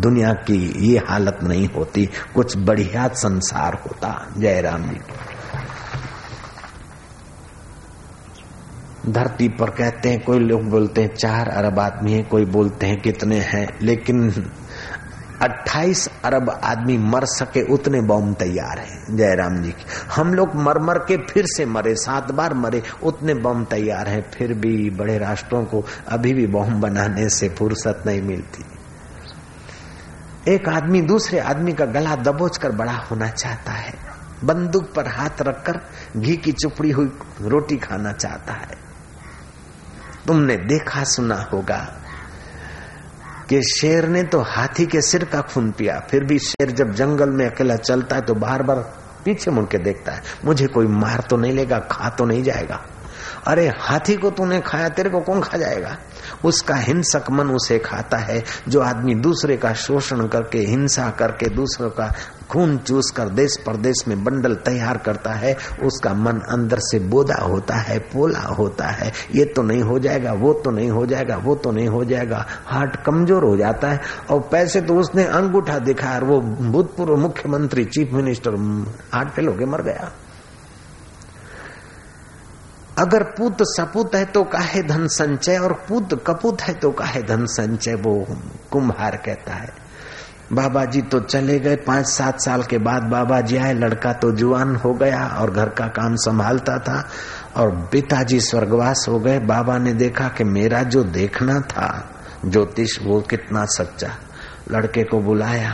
दुनिया 0.00 0.32
की 0.32 0.90
ये 0.92 0.98
हालत 0.98 1.38
नहीं 1.42 1.68
होती। 1.68 2.08
कुछ 2.34 2.56
बढ़िया 2.56 3.08
संसार 3.08 3.74
होता। 3.74 4.26
जयराम 4.38 4.82
जी। 4.82 5.00
धरती 9.08 9.48
पर 9.48 9.70
कहते 9.70 10.08
हैं, 10.08 10.20
कोई 10.24 10.38
लोग 10.38 10.62
बोलते 10.62 11.02
हैं, 11.02 11.14
चार 11.14 11.48
अरब 11.48 11.78
आदमी 11.78 12.12
है, 12.12 12.22
कोई 12.22 12.44
बोलते 12.44 12.86
हैं 12.86 13.00
कितने 13.00 13.40
हैं, 13.40 13.68
लेकिन 13.82 14.30
28 15.42 16.08
अरब 16.24 16.60
आदमी 16.64 16.98
मर 16.98 17.24
सके 17.24 17.62
उतने 17.62 18.00
बॉम्ब 18.00 18.34
तैयार 18.34 18.78
है। 18.78 19.16
जयराम 19.16 19.62
जी 19.62 19.70
की। 19.70 19.84
हम 20.16 20.34
लोग 20.34 20.54
मर 20.54 20.78
मर 20.78 20.98
के 20.98 21.16
फिर 21.16 21.44
से 21.46 21.66
मरे, 21.66 21.94
सात 21.94 22.32
बार 22.32 22.54
मरे, 22.54 22.82
उतने 23.02 23.34
बॉम्ब 23.34 23.66
तैयार 23.66 24.08
है। 24.08 24.22
फिर 24.22 24.54
भी 24.54 24.90
बड़े 24.90 25.18
राष्ट्रों 25.18 25.64
को 25.64 25.84
अभी 26.08 26.34
भी 26.34 26.46
बॉम्ब 26.46 26.80
बनाने 26.80 27.28
से 27.28 27.48
फुर्सत 27.48 28.02
नहीं 28.06 28.22
मिलती। 28.22 28.64
एक 30.48 30.68
आदमी 30.68 31.00
दूसरे 31.00 31.38
आदमी 31.38 31.72
का 31.72 31.84
गला 31.84 32.16
दबोच 32.16 32.56
कर 32.56 32.72
बड़ा 32.72 32.92
होना 32.92 33.28
चाहता 33.28 33.72
है। 33.72 33.94
बंदूक 34.44 34.92
पर 34.94 35.08
हाथ 35.08 35.42
रखकर 35.42 35.80
घी 36.16 36.36
की 36.36 36.52
चुपड़ी 36.52 36.90
हुई 36.90 37.12
रोटी 37.40 37.76
खाना 37.76 38.12
चाहता 38.12 38.52
है। 38.52 38.84
तुमने 40.26 40.56
देखा, 40.56 41.04
सुना 41.04 41.48
होगा 41.52 42.03
कि 43.48 43.62
शेर 43.62 44.08
ने 44.08 44.22
तो 44.22 44.40
हाथी 44.40 44.86
के 44.86 45.00
सिर 45.02 45.24
का 45.24 45.40
खून 45.40 45.70
पिया, 45.70 45.98
फिर 46.10 46.24
भी 46.24 46.38
शेर 46.38 46.70
जब 46.70 46.92
जंगल 46.92 47.30
में 47.30 47.46
अकेला 47.46 47.76
चलता 47.76 48.16
है 48.16 48.22
तो 48.22 48.34
बार 48.34 48.62
बार 48.62 48.76
पीछे 49.24 49.50
मुड़ 49.50 49.64
के 49.64 49.78
देखता 49.78 50.12
है, 50.12 50.22
मुझे 50.44 50.66
कोई 50.66 50.86
मार 50.86 51.20
तो 51.30 51.36
नहीं 51.36 51.52
लेगा, 51.52 51.78
खा 51.78 52.08
तो 52.08 52.24
नहीं 52.24 52.42
जाएगा। 52.42 52.80
अरे, 53.46 53.68
हाथी 53.78 54.16
को 54.16 54.30
तूने 54.30 54.60
खाया, 54.60 54.88
तेरे 54.88 55.10
को 55.10 55.20
कौन 55.20 55.40
खा 55.40 55.56
जाएगा? 55.56 55.96
उसका 56.44 56.74
हिंसक 56.74 57.24
मन 57.30 57.50
उसे 57.50 57.78
खाता 57.78 58.16
है, 58.16 58.44
जो 58.68 58.80
आदमी 58.80 59.14
दूसरे 59.14 59.56
का 59.56 59.72
शोषण 59.72 60.26
करके, 60.26 60.58
हिंसा 60.58 61.10
करके 61.10 61.46
दूसरों 61.46 61.90
का 61.90 62.12
खून 62.54 62.76
चूस 62.78 63.10
कर 63.10 63.28
देश 63.34 63.56
प्रदेश 63.64 64.02
में 64.08 64.24
बंडल 64.24 64.54
तैयार 64.64 64.98
करता 64.98 65.32
है, 65.34 65.54
उसका 65.82 66.14
मन 66.14 66.40
अंदर 66.50 66.78
से 66.82 66.98
बोदा 67.08 67.42
होता 67.42 67.76
है, 67.76 67.98
पोला 68.12 68.42
होता 68.50 68.88
है। 68.88 69.12
ये 69.34 69.44
तो 69.46 69.62
नहीं 69.62 69.82
हो 69.82 69.98
जाएगा, 69.98 70.32
वो 70.34 70.52
तो 70.54 70.70
नहीं 70.70 70.90
हो 70.90 71.04
जाएगा, 71.06 71.36
वो 71.36 71.54
तो 71.56 71.70
नहीं 71.72 71.88
हो 71.88 72.04
जाएगा। 72.04 72.44
हार्ट 72.66 72.96
कमज़ोर 73.04 73.44
हो 73.44 73.56
जाता 73.56 73.88
है 73.88 74.00
और 74.30 74.40
पैसे 74.52 74.80
तो 74.80 74.96
उसने 74.96 75.24
अंगूठा 75.24 75.78
दिखा 75.80 76.18
वो 76.20 76.40
भूतपूर्व 76.40 77.16
मुख्यमंत्री, 77.18 77.84
चीफ 77.86 78.12
मिनिस्टर 78.12 78.56
हार्ट 79.12 79.28
फेल 79.28 79.48
होके 79.48 79.64
मर 79.66 79.82
गया। 79.82 80.10
अगर 82.98 83.22
पुत 83.30 83.62
सपूत 83.68 84.14
है 84.14 84.24
तो 84.24 84.42
काहे 84.44 84.82
धन 84.82 85.06
संचय 85.10 85.56
और 85.58 85.72
पुत 85.88 86.14
कपूत 86.26 86.60
है 86.62 86.74
तो 86.74 86.90
काहे 86.92 87.22
धन 87.22 87.46
संचय, 87.46 87.94
वो 87.94 88.26
कुम्हार 88.70 89.16
कहता 89.16 89.54
है। 89.54 89.72
बाबा 90.54 90.84
जी 90.84 91.00
तो 91.02 91.20
चले 91.20 91.58
गए। 91.58 91.76
पाँच 91.76 92.06
सात 92.06 92.40
साल 92.40 92.62
के 92.62 92.78
बाद 92.78 93.02
बाबा 93.02 93.40
जी 93.40 93.56
आए, 93.56 93.72
लड़का 93.74 94.12
तो 94.12 94.30
जुआन 94.32 94.74
हो 94.76 94.92
गया 94.94 95.26
और 95.40 95.50
घर 95.50 95.68
का 95.68 95.86
काम 95.86 96.16
संभालता 96.16 96.78
था 96.78 97.08
और 97.56 97.70
पिताजी 97.92 98.40
स्वर्गवास 98.40 99.06
हो 99.08 99.18
गए। 99.18 99.38
बाबा 99.38 99.78
ने 99.78 99.92
देखा 99.92 100.28
कि 100.28 100.44
मेरा 100.44 100.82
जो 100.82 101.02
देखना 101.04 101.60
था, 101.60 101.88
ज्योतिष, 102.46 102.98
वो 103.02 103.20
कितना 103.20 103.64
सच्चा। 103.64 104.10
लड़के 104.70 105.04
को 105.04 105.20
बुलाया, 105.20 105.72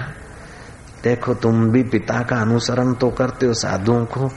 देखो, 1.04 1.34
तुम 1.34 1.68
भी 1.70 1.82
पिता 1.82 2.22
का 2.22 2.36
अनुसरण 2.36 2.92
तो 2.92 3.10
करते 3.10 3.46
हो, 3.46 3.54
साधुओं 3.54 4.04
को 4.04 4.30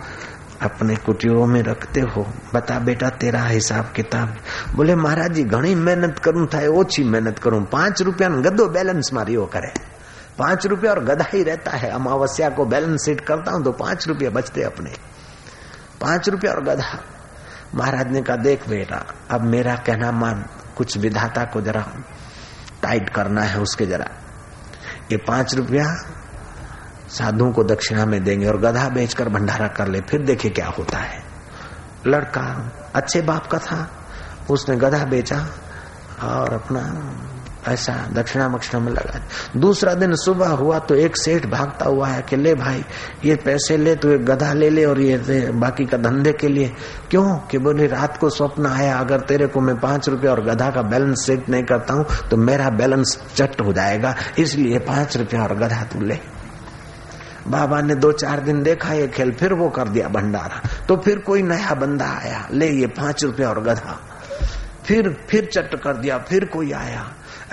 अपने 0.62 0.96
कुटियों 0.96 1.46
में 1.46 1.62
रखते 1.64 2.02
हो। 2.02 2.26
बता 2.54 2.80
बेटा, 2.80 3.10
तेरा 3.10 3.44
हिसाब 3.44 3.92
किताब। 3.96 4.36
बोले, 4.76 4.96
महाराज 4.96 5.32
जी 5.32 5.44
घनी 5.44 5.76
मेहनत 5.76 6.20
करूँ 6.20 6.48
था 6.48 6.68
ओछी 6.70 7.04
मेहनत 7.04 7.40
करूँ। 7.40 7.64
पाँच 7.66 8.02
रुपया 8.02 8.30
गदो 8.30 8.68
बैलेंस 8.68 9.10
मारियो 9.14 9.46
करे। 9.46 9.93
पाँच 10.38 10.66
रुपया 10.66 10.92
और 10.92 11.04
गधा 11.04 11.26
ही 11.34 11.44
रहता 11.44 11.72
है। 11.72 11.90
अमावस्या 11.90 12.50
को 12.50 12.66
बैलेंस 12.66 13.06
शीट 13.06 13.22
करता 13.22 13.52
हूँ 13.52 13.64
तो 13.64 13.72
पाँच 13.72 14.08
रुपया 14.08 14.30
बचते 14.30 14.64
अपने। 14.64 14.94
पाँच 16.02 16.30
रुपया 16.30 16.52
और 16.52 16.64
गधा। 16.64 17.00
महाराज 17.76 18.12
ने 18.12 18.22
कहा, 18.22 18.36
देख 18.36 18.70
बेटा, 18.70 19.06
अब 19.32 19.42
मेरा 19.42 19.76
कहना 19.76 20.12
मान, 20.12 20.46
कुछ 20.78 20.98
विधाता 20.98 21.44
को 21.44 21.62
जरा 21.62 21.86
टाइट 22.82 23.10
करना 23.10 23.42
है 23.42 23.60
उसके 23.60 23.86
जरा। 23.86 24.08
ये 25.12 25.18
पाँच 25.18 25.56
रुपया 25.56 25.86
साधुओं 27.10 27.52
को 27.52 27.64
दक्षिणा 27.64 28.06
में 28.06 28.24
देंगे 28.24 28.48
और 28.48 28.58
गधा 28.58 28.90
बेचकर 28.90 29.30
भंडारा 29.30 29.68
कर 29.68 29.88
ले, 29.88 30.02
फिर 30.02 30.22
देखे 30.22 30.50
क्या 30.50 30.68
होता 30.68 30.98
है। 30.98 31.24
लड़का, 32.08 32.72
अच्छे 32.96 33.22
बाप 33.22 33.48
का 33.48 33.58
था, 33.58 33.88
उसने 34.50 34.76
गधा 34.76 35.04
बेचा 35.06 35.38
और 36.24 36.54
अपना 36.54 36.82
ऐसा 37.68 37.94
दक्षिणा 38.14 38.48
मक्षिणा 38.50 38.80
में 38.84 38.92
लगा 38.92 39.20
दूसरा 39.58 39.94
दिन 39.94 40.16
सुबह 40.16 40.50
हुआ 40.52 40.80
तो 40.80 40.96
एक 40.96 41.18
सेठ 41.18 41.46
भागता 41.46 41.86
हुआ 41.86 42.08
है 42.08 42.22
कि 42.22 42.36
ले 42.36 42.54
भाई, 42.56 42.84
ये 43.26 43.36
पैसे 43.36 43.78
ले 43.78 43.96
तो 43.96 44.10
एक 44.10 44.26
गधा 44.26 44.52
ले 44.54 44.70
ले 44.70 44.86
और 44.86 45.00
ये 45.00 45.52
बाकी 45.54 45.86
का 45.86 45.98
धंधे 45.98 46.32
के 46.34 46.48
लिए। 46.48 46.72
क्यों? 47.12 47.26
कि 47.50 47.58
बोले, 47.58 47.88
रात 47.88 48.18
को 48.18 48.30
स्वप्न 48.30 48.66
आया, 48.66 48.98
अगर 48.98 49.20
तेरे 49.22 49.48
को 49.48 49.62
मैं 49.62 49.76
पाँच 49.80 50.10
रुपया 50.10 50.32
और 50.32 50.44
गधा 50.46 50.70
का 50.70 50.82
बैलेंस 50.84 51.26
सेट 51.26 51.50
नहीं 51.50 51.64
करता 51.64 51.94
हूँ 51.94 52.06
तो 52.30 52.38
मेरा 52.38 52.70
बैलेंस 52.72 53.18
चट 53.36 53.62
हो 53.62 53.74
जाएगा। 53.74 54.16
इसलिए 54.40 54.80
पाँच 54.80 55.18
रुपया 55.18 55.44
और 55.44 55.58
गधा 55.58 55.84
तू 55.84 56.00
ले। 56.00 56.20
बाबा 57.48 57.82
ने 57.82 57.96
दो 57.96 58.12
चार 58.12 58.40
दिन 58.40 58.62
देखा, 58.64 58.94
ये 58.94 59.08
खेल 59.08 59.32
फिर 59.32 59.54
वो 59.54 59.70
कर 59.70 59.88
दिया 59.88 60.08
भंडारा। 60.08 60.62
तो 60.88 60.96
फिर 60.98 61.20
कोई 61.20 61.42
नया 61.42 61.74
बंदा 61.76 62.06
आया, 62.18 62.48
ले 62.52 62.70
ये 62.72 62.88
पाँच 62.88 63.24
रुपया 63.24 63.50
और 63.50 63.62
गधा। 63.64 64.00
फिर 64.86 65.10
फिर 65.30 65.50
चट 65.54 65.76
कर 65.76 65.98
दिया, 65.98 66.18
फिर 66.20 66.46
कोई 66.46 66.72
आया। 66.72 67.04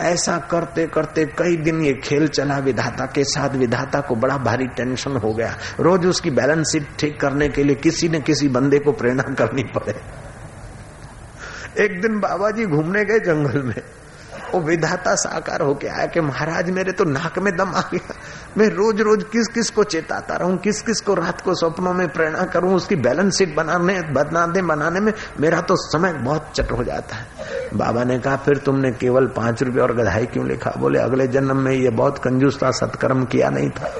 ऐसा 0.00 0.38
करते 0.38 0.86
करते 0.86 1.24
कई 1.38 1.56
दिन 1.56 1.80
ये 1.80 1.92
खेल 1.94 2.28
चला 2.28 2.58
विधाता 2.58 3.06
के 3.06 3.24
साथ। 3.24 3.50
विधाता 3.50 4.00
को 4.00 4.14
बड़ा 4.14 4.36
भारी 4.36 4.66
टेंशन 4.66 5.16
हो 5.16 5.32
गया। 5.32 5.56
रोज 5.80 6.06
उसकी 6.06 6.30
बैलेंस 6.30 6.72
शीट 6.72 6.88
ठीक 6.98 7.20
करने 7.20 7.48
के 7.48 7.64
लिए 7.64 7.76
किसी 7.76 8.08
न 8.08 8.20
किसी 8.20 8.48
बंदे 8.48 8.78
को 8.78 8.92
प्रेरणा 8.92 9.22
करनी 9.22 9.62
पड़े। 9.62 10.00
एक 11.84 12.00
दिन 12.00 12.20
बाबा 12.20 12.50
जी 12.50 12.66
घूमने 12.66 13.04
गए 13.04 13.18
जंगल 13.18 13.62
में। 13.62 13.82
वो 14.54 14.60
विधाता 14.60 15.14
साकार 15.14 15.62
होके 15.62 15.88
आया 15.88 16.06
कि 16.06 16.20
महाराज, 16.20 16.70
मेरे 16.70 16.92
तो 16.92 17.04
नाक 17.04 17.38
में 17.38 17.56
दम 17.56 17.74
आ 17.74 17.80
गया। 17.92 18.14
मैं 18.58 18.68
रोज 18.68 19.00
रोज 19.00 19.24
किस 19.24 19.48
किस 19.48 19.70
को 19.70 19.84
चेताता 19.84 20.36
रहू 20.36 20.56
किस 20.56 20.82
किस 20.82 21.00
को 21.00 21.14
रात 21.14 21.40
को 21.40 21.54
सपनों 21.54 21.92
में 21.94 22.08
प्रेरणा 22.08 22.44
करूँ, 22.44 22.74
उसकी 22.74 22.96
बैलेंस 22.96 23.38
शीट 23.38 23.54
बनाने, 23.56 24.00
बदनादे 24.12 24.62
बनाने 24.62 25.00
में 25.00 25.12
मेरा 25.40 25.60
तो 25.60 25.76
समय 25.76 26.12
बहुत 26.12 26.50
चट 26.54 26.72
हो 26.72 26.84
जाता 26.84 27.16
है। 27.16 27.26
बाबा 27.74 28.04
ने 28.04 28.18
कहा, 28.18 28.36
फिर 28.36 28.58
तुमने 28.58 28.90
केवल 28.90 29.26
पाँच 29.26 29.62
रुपये 29.62 29.82
और 29.82 29.94
गधाई 29.96 30.26
क्यों 30.26 30.46
लिखा? 30.48 30.72
बोले, 30.78 30.98
अगले 30.98 31.26
जन्म 31.28 31.56
में 31.56 31.72
ये 31.72 31.90
बहुत 31.90 32.18
कंजूस 32.18 32.62
था, 32.62 32.70
सत्कर्म 32.70 33.24
किया 33.24 33.50
नहीं 33.50 33.70
था। 33.70 33.92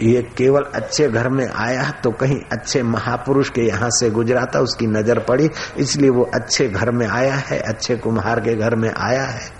ये 0.00 0.22
केवल 0.36 0.62
अच्छे 0.74 1.08
घर 1.08 1.28
में 1.28 1.46
आया 1.46 1.90
तो 2.04 2.10
कहीं 2.12 2.40
अच्छे 2.52 2.82
महापुरुष 2.84 3.48
के 3.50 3.62
यहाँ 3.62 3.88
से 3.90 4.10
गुजरा 4.10 4.44
था 4.54 4.60
उसकी 4.60 4.86
नज़र 4.88 5.18
पड़ी, 5.20 5.48
इसलिए 5.78 6.10
वो 6.10 6.28
अच्छे 6.34 6.68
घर 6.68 6.90
में 6.90 7.06
आया 7.06 7.34
है, 7.36 7.58
अच्छे 7.60 7.96
कुम्हार 7.96 8.40
के 8.40 8.54
घर 8.54 8.76
में 8.76 8.90
आया 8.90 9.24
है। 9.24 9.50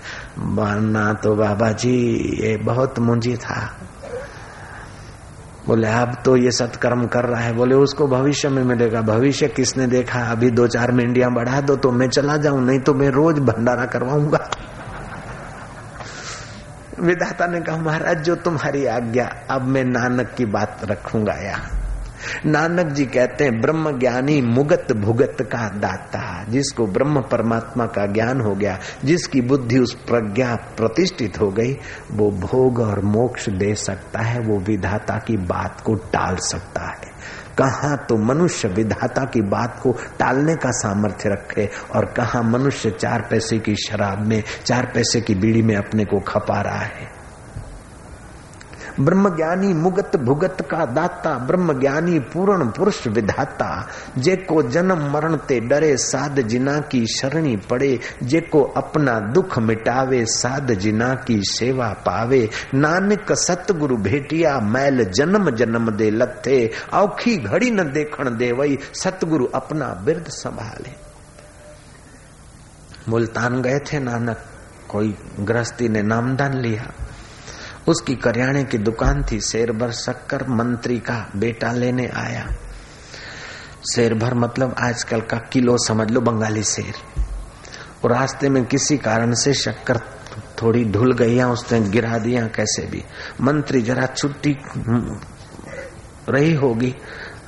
वरना 0.55 1.11
तो 1.13 1.35
बाबा 1.35 1.71
जी, 1.73 1.97
ये 2.41 2.55
बहुत 2.57 2.99
मुंजी 2.99 3.35
था। 3.37 3.59
बोले, 5.67 5.87
अब 5.89 6.15
तो 6.25 6.35
ये 6.37 6.51
सत्कर्म 6.51 7.05
कर 7.07 7.25
रहा 7.25 7.41
है। 7.41 7.53
बोले, 7.53 7.75
उसको 7.75 8.07
भविष्य 8.07 8.49
में 8.49 8.63
मिलेगा। 8.63 9.01
भविष्य 9.03 9.47
किसने 9.47 9.87
देखा? 9.87 10.19
अभी 10.31 10.49
दो 10.51 10.67
चार 10.67 10.91
मिंडिया 10.91 11.29
बढ़ा 11.29 11.61
दो 11.61 11.75
तो 11.75 11.91
मैं 11.91 12.07
चला 12.09 12.37
जाऊँ, 12.37 12.61
नहीं 12.61 12.79
तो 12.79 12.93
मैं 12.93 13.09
रोज 13.09 13.39
भंडारा 13.41 13.85
करवाऊँगा। 13.87 14.49
विधाता 16.99 17.47
ने 17.47 17.61
कहा, 17.61 17.77
महाराज, 17.77 18.23
जो 18.23 18.35
तुम्हारी 18.35 18.85
आज्ञा, 18.85 19.25
अब 19.49 19.61
मैं 19.61 19.83
नानक 19.83 20.33
की 20.37 20.45
बात 20.45 20.81
रखूँगा 20.83 21.33
यहाँ। 21.33 21.69
नानक 22.45 22.87
जी 22.87 23.05
कहते 23.05 23.43
हैं 23.43 23.61
ब्रह्म 23.61 23.99
ज्ञानी 23.99 24.41
मुगत 24.41 24.87
भुगत 24.91 25.37
का 25.41 25.69
दाता, 25.69 26.43
जिसको 26.49 26.87
ब्रह्म 26.87 27.21
परमात्मा 27.21 27.85
का 27.85 28.05
ज्ञान 28.05 28.41
हो 28.41 28.55
गया, 28.55 28.79
जिसकी 29.05 29.41
बुद्धि 29.41 29.79
उस 29.79 29.93
प्रज्ञा 29.93 30.55
प्रतिष्ठित 30.55 31.39
हो 31.39 31.49
गई, 31.49 31.73
वो 32.11 32.31
भोग 32.31 32.79
और 32.79 32.99
मोक्ष 32.99 33.49
दे 33.49 33.75
सकता 33.75 34.19
है, 34.19 34.39
वो 34.39 34.59
विधाता 34.59 35.17
की 35.17 35.37
बात 35.37 35.81
को 35.81 35.95
टाल 35.95 36.35
सकता 36.35 36.81
है। 36.81 37.06
कहा 37.61 37.95
तो 37.95 38.17
मनुष्य 38.17 38.67
विधाता 38.67 39.25
की 39.25 39.41
बात 39.41 39.79
को 39.83 39.91
टालने 39.91 40.55
का 40.55 40.71
सामर्थ्य 40.71 41.29
रखे 41.29 41.69
और 41.95 42.05
कहा 42.05 42.41
मनुष्य 42.41 42.91
चार 42.91 43.27
पैसे 43.29 43.59
की 43.59 43.75
शराब 43.75 44.27
में, 44.27 44.43
चार 44.65 44.91
पैसे 44.93 45.21
की 45.21 45.35
बीड़ी 45.35 45.61
में 45.61 45.75
अपने 45.75 46.05
को 46.05 46.19
खपा 46.19 46.61
रहा 46.61 46.79
है। 46.79 47.16
ब्रह्म 48.99 49.35
ज्ञानी 49.35 49.73
मुगत 49.73 50.11
भुगत 50.15 50.57
का 50.71 50.85
दाता 50.85 51.37
ब्रह्म 51.37 51.79
ज्ञानी 51.79 52.19
पूर्ण 52.19 52.69
पुरुष 52.69 53.07
विधाता। 53.07 53.87
जे 54.17 54.35
को 54.35 54.63
जन्म 54.63 55.11
मरण 55.11 55.37
ते 55.37 55.59
डरे, 55.59 55.97
साध 55.97 56.41
जिना 56.41 56.79
की 56.79 57.05
शरणी 57.05 57.57
पड़े। 57.57 57.99
जे 58.23 58.41
को 58.41 58.61
अपना 58.61 59.19
दुख 59.19 59.59
मिटावे, 59.59 60.25
साध 60.25 60.71
जिना 60.71 61.15
की 61.15 61.41
सेवा 61.43 61.87
पावे। 61.87 62.49
नानक 62.73 63.31
सतगुरु 63.31 63.97
भेटिया, 63.97 64.59
मैल 64.59 65.03
जन्म 65.03 65.51
जन्म 65.51 65.91
दे 65.91 66.11
लथे। 66.11 66.71
औखी 66.93 67.37
घड़ी 67.37 67.71
न 67.71 67.83
देखण 67.83 68.37
दे 68.37 68.51
वही 68.51 68.79
सतगुरु 68.93 69.45
अपना 69.45 69.87
बिरद 69.87 70.25
संभाले। 70.29 71.07
मुल्तान 73.09 73.61
गए 73.61 73.79
थे, 73.79 73.99
नानक। 73.99 74.37
कोई 74.89 75.17
गृहस्थी 75.39 75.89
ने 75.89 76.01
नामदान 76.01 76.53
लिया। 76.53 77.06
उसकी 77.87 78.15
करियाने 78.15 78.63
की 78.63 78.77
दुकान 78.77 79.25
थी 79.31 79.41
शेर 79.41 79.71
भर 79.71 79.91
शक्कर 79.91 80.47
मंत्री 80.47 80.99
का 80.99 81.31
बेटा 81.35 81.71
लेने 81.71 82.07
आया। 82.07 82.47
शेर 83.93 84.13
भर 84.13 84.33
मतलब 84.33 84.75
आजकल 84.79 85.21
का 85.21 85.37
किलो 85.37 85.77
समझ 85.77 86.11
लो 86.11 86.21
बंगाली 86.21 86.63
शेर। 86.63 86.93
और 88.03 88.11
रास्ते 88.11 88.49
में 88.49 88.65
किसी 88.65 88.97
कारण 88.97 89.33
से 89.33 89.53
शक्कर 89.53 89.97
थोड़ी 90.61 90.83
ढुल 90.85 91.13
गई 91.13 91.35
या 91.35 91.49
उसने 91.49 91.81
गिरा 91.81 92.17
दिया, 92.17 92.47
कैसे 92.47 92.85
भी। 92.85 93.03
मंत्री 93.41 93.81
जरा 93.81 94.05
छुट्टी 94.05 94.57
रही 96.29 96.53
होगी 96.53 96.95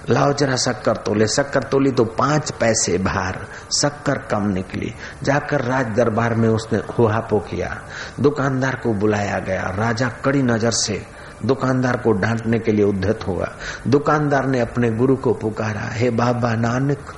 लाओ 0.10 0.34
जरा 0.34 0.55
शक्कर 0.55 0.97
तोले। 0.97 1.28
शक्कर 1.28 1.64
तोली 1.64 1.91
तो 1.91 2.03
पाँच 2.03 2.51
पैसे 2.51 2.97
बाहर, 2.97 3.38
शक्कर 3.82 4.18
कम 4.18 4.47
निकली। 4.47 4.93
जाकर 5.24 5.62
राज 5.62 5.86
दरबार 5.86 6.36
में 6.36 6.49
उसने 6.49 6.80
हुहापो 6.99 7.39
किया। 7.39 7.82
दुकानदार 8.20 8.76
को 8.76 8.93
बुलाया 8.93 9.39
गया। 9.39 9.64
राजा 9.78 10.10
कड़ी 10.26 10.41
नज़र 10.41 10.72
से 10.72 11.01
दुकानदार 11.45 11.97
को 11.97 12.12
डांटने 12.12 12.60
के 12.60 12.72
लिए 12.72 12.86
उद्धत 12.86 13.20
हुआ। 13.28 13.47
दुकानदार 13.88 14.45
ने 14.45 14.60
अपने 14.60 14.91
गुरु 14.91 15.16
को 15.16 15.34
पुकारा, 15.34 15.89
हे 15.91 16.10
बाबा 16.10 16.53
नानक, 16.53 17.14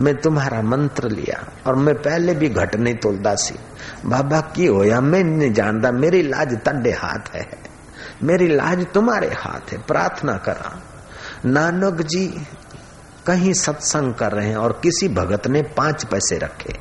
मैं 0.00 0.14
तुम्हारा 0.16 0.62
मंत्र 0.62 1.08
लिया 1.08 1.44
और 1.66 1.76
मैं 1.76 1.94
पहले 1.94 2.34
भी 2.34 2.48
घट 2.48 2.76
नहीं 2.76 2.94
तोलता 2.94 3.34
सी। 3.34 3.54
बाबा 4.06 4.40
की 4.40 4.66
होया, 4.66 5.00
मैं 5.00 5.24
नहीं 5.24 5.52
जानता, 5.52 5.90
मेरी 5.92 6.22
लाज 6.22 6.56
तंडे 6.56 6.90
हाथ 6.90 7.34
है। 7.34 7.46
मेरी 8.22 8.48
लाज 8.48 8.86
तुम्हारे 8.94 9.26
हाथ 9.26 9.72
है, 9.72 9.78
प्रार्थना 9.78 10.32
करा। 10.32 10.85
नानक 11.46 12.00
जी 12.02 12.26
कहीं 13.26 13.52
सत्संग 13.52 14.14
कर 14.14 14.32
रहे 14.32 14.48
हैं 14.48 14.56
और 14.56 14.72
किसी 14.82 15.08
भगत 15.08 15.46
ने 15.46 15.62
पाँच 15.76 16.04
पैसे 16.04 16.38
रखे। 16.38 16.74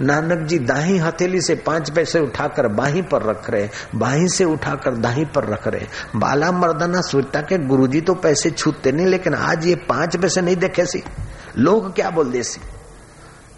नानक 0.00 0.46
जी 0.46 0.58
दाही 0.58 0.98
हथेली 0.98 1.40
से 1.40 1.54
पाँच 1.56 1.90
पैसे 1.90 2.20
उठाकर 2.20 2.68
बाही 2.68 3.02
पर 3.02 3.22
रख 3.22 3.50
रहे 3.50 3.68
बाही 3.94 4.28
से 4.28 4.44
उठाकर 4.44 4.96
दाही 4.96 5.24
पर 5.24 5.48
रख 5.48 5.66
रहे 5.68 5.86
बाला 6.16 6.52
मर्दाना 6.52 7.00
सोचता 7.00 7.40
के 7.40 7.58
गुरुजी 7.58 8.00
तो 8.00 8.14
पैसे 8.14 8.50
छूटते 8.50 8.92
नहीं, 8.92 9.06
लेकिन 9.06 9.34
आज 9.34 9.66
ये 9.66 9.74
पाँच 9.88 10.16
पैसे 10.16 10.40
नहीं 10.40 10.56
देखे 10.56 10.86
सी। 10.86 11.02
लोग 11.58 11.94
क्या 11.94 12.10
बोल 12.10 12.30
दे 12.30 12.42
सी? 12.42 12.60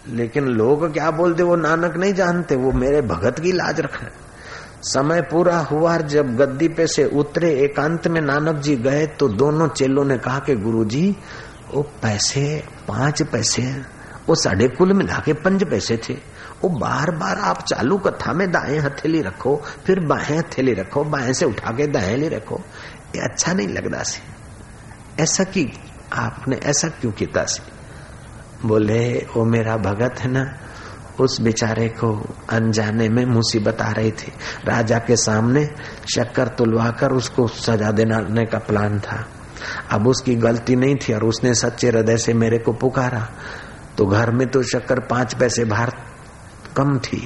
लेकिन 0.08 0.48
लोग 0.48 0.92
क्या 0.92 1.10
बोलते 1.10 1.42
वो 1.42 1.56
नानक 1.56 1.96
नहीं 1.96 2.14
जानते, 2.14 2.56
वो 2.56 2.72
मेरे 2.72 3.02
भगत 3.02 3.40
की 3.40 3.52
लाज 3.52 3.80
रख 3.80 4.02
रहे 4.02 4.30
समय 4.82 5.22
पूरा 5.22 5.58
हुआ 5.58 5.96
जब 5.96 6.36
गद्दी 6.36 6.68
पे 6.68 6.86
से 6.86 7.04
उतरे 7.04 7.50
एकांत 7.50 8.08
में 8.08 8.20
नानक 8.20 8.56
जी 8.56 8.76
गए 8.76 9.06
तो 9.06 9.28
दोनों 9.28 9.68
चेलों 9.68 10.04
ने 10.04 10.18
कहा 10.18 10.38
कि 10.38 10.56
गुरुजी, 10.56 11.16
वो 11.74 11.82
पैसे, 11.82 12.64
पाँच 12.88 13.22
पैसे 13.22 13.62
वो 14.28 14.34
साढ़े 14.34 14.68
कुल 14.68 14.92
मिला 14.92 15.22
के 15.24 15.32
पंच 15.32 15.64
पैसे 15.64 15.96
थे। 15.96 16.14
वो 16.62 16.68
बार 16.68 17.10
बार 17.10 17.38
आप 17.38 17.62
चालू 17.62 17.98
कथा 17.98 18.32
में 18.32 18.50
दाएँ 18.50 18.78
हथेली 18.78 19.22
रखो, 19.22 19.62
फिर 19.86 20.00
बाएँ 20.00 20.38
हथेली 20.38 20.74
रखो, 20.74 21.04
बाएँ 21.04 21.32
से 21.32 21.44
उठा 21.44 21.70
के 21.70 21.86
दाएँ 21.86 22.16
ले 22.16 22.28
रखो। 22.28 22.60
ये 23.16 23.20
अच्छा 23.20 23.52
नहीं 23.52 23.68
लगता 23.68 24.02
सी। 24.02 24.22
ऐसा 25.22 25.44
की 25.44 25.72
आपने, 26.12 26.56
ऐसा 26.56 26.88
क्यों 26.88 27.12
किया 27.12 27.46
बोले, 28.64 29.26
वो 29.36 29.44
मेरा 29.44 29.76
भगत 29.76 30.20
है 30.20 30.30
ना 30.30 30.58
उस 31.20 31.40
बेचारे 31.40 31.88
को 31.88 32.12
अनजाने 32.50 33.08
में 33.08 33.24
मुसीबत 33.26 33.80
आ 33.82 33.90
रही 33.92 34.10
थी। 34.10 34.32
राजा 34.66 34.98
के 34.98 35.16
सामने 35.16 35.64
शक्कर 36.14 36.48
तुलवाकर 36.48 37.12
उसको 37.12 37.46
सजा 37.48 37.90
देने 37.90 38.44
का 38.46 38.58
प्लान 38.58 38.98
था। 39.00 39.24
अब 39.92 40.06
उसकी 40.06 40.34
गलती 40.34 40.76
नहीं 40.76 40.96
थी 40.98 41.12
और 41.12 41.24
उसने 41.24 41.54
सच्चे 41.54 41.88
हृदय 41.88 42.16
से 42.16 42.34
मेरे 42.34 42.58
को 42.58 42.72
पुकारा। 42.72 43.28
तो 43.98 44.06
घर 44.06 44.30
में 44.30 44.46
तो 44.48 44.62
शक्कर 44.62 45.00
पाँच 45.00 45.34
पैसे 45.34 45.64
बाहर 45.64 45.92
कम 46.76 46.98
थी, 46.98 47.18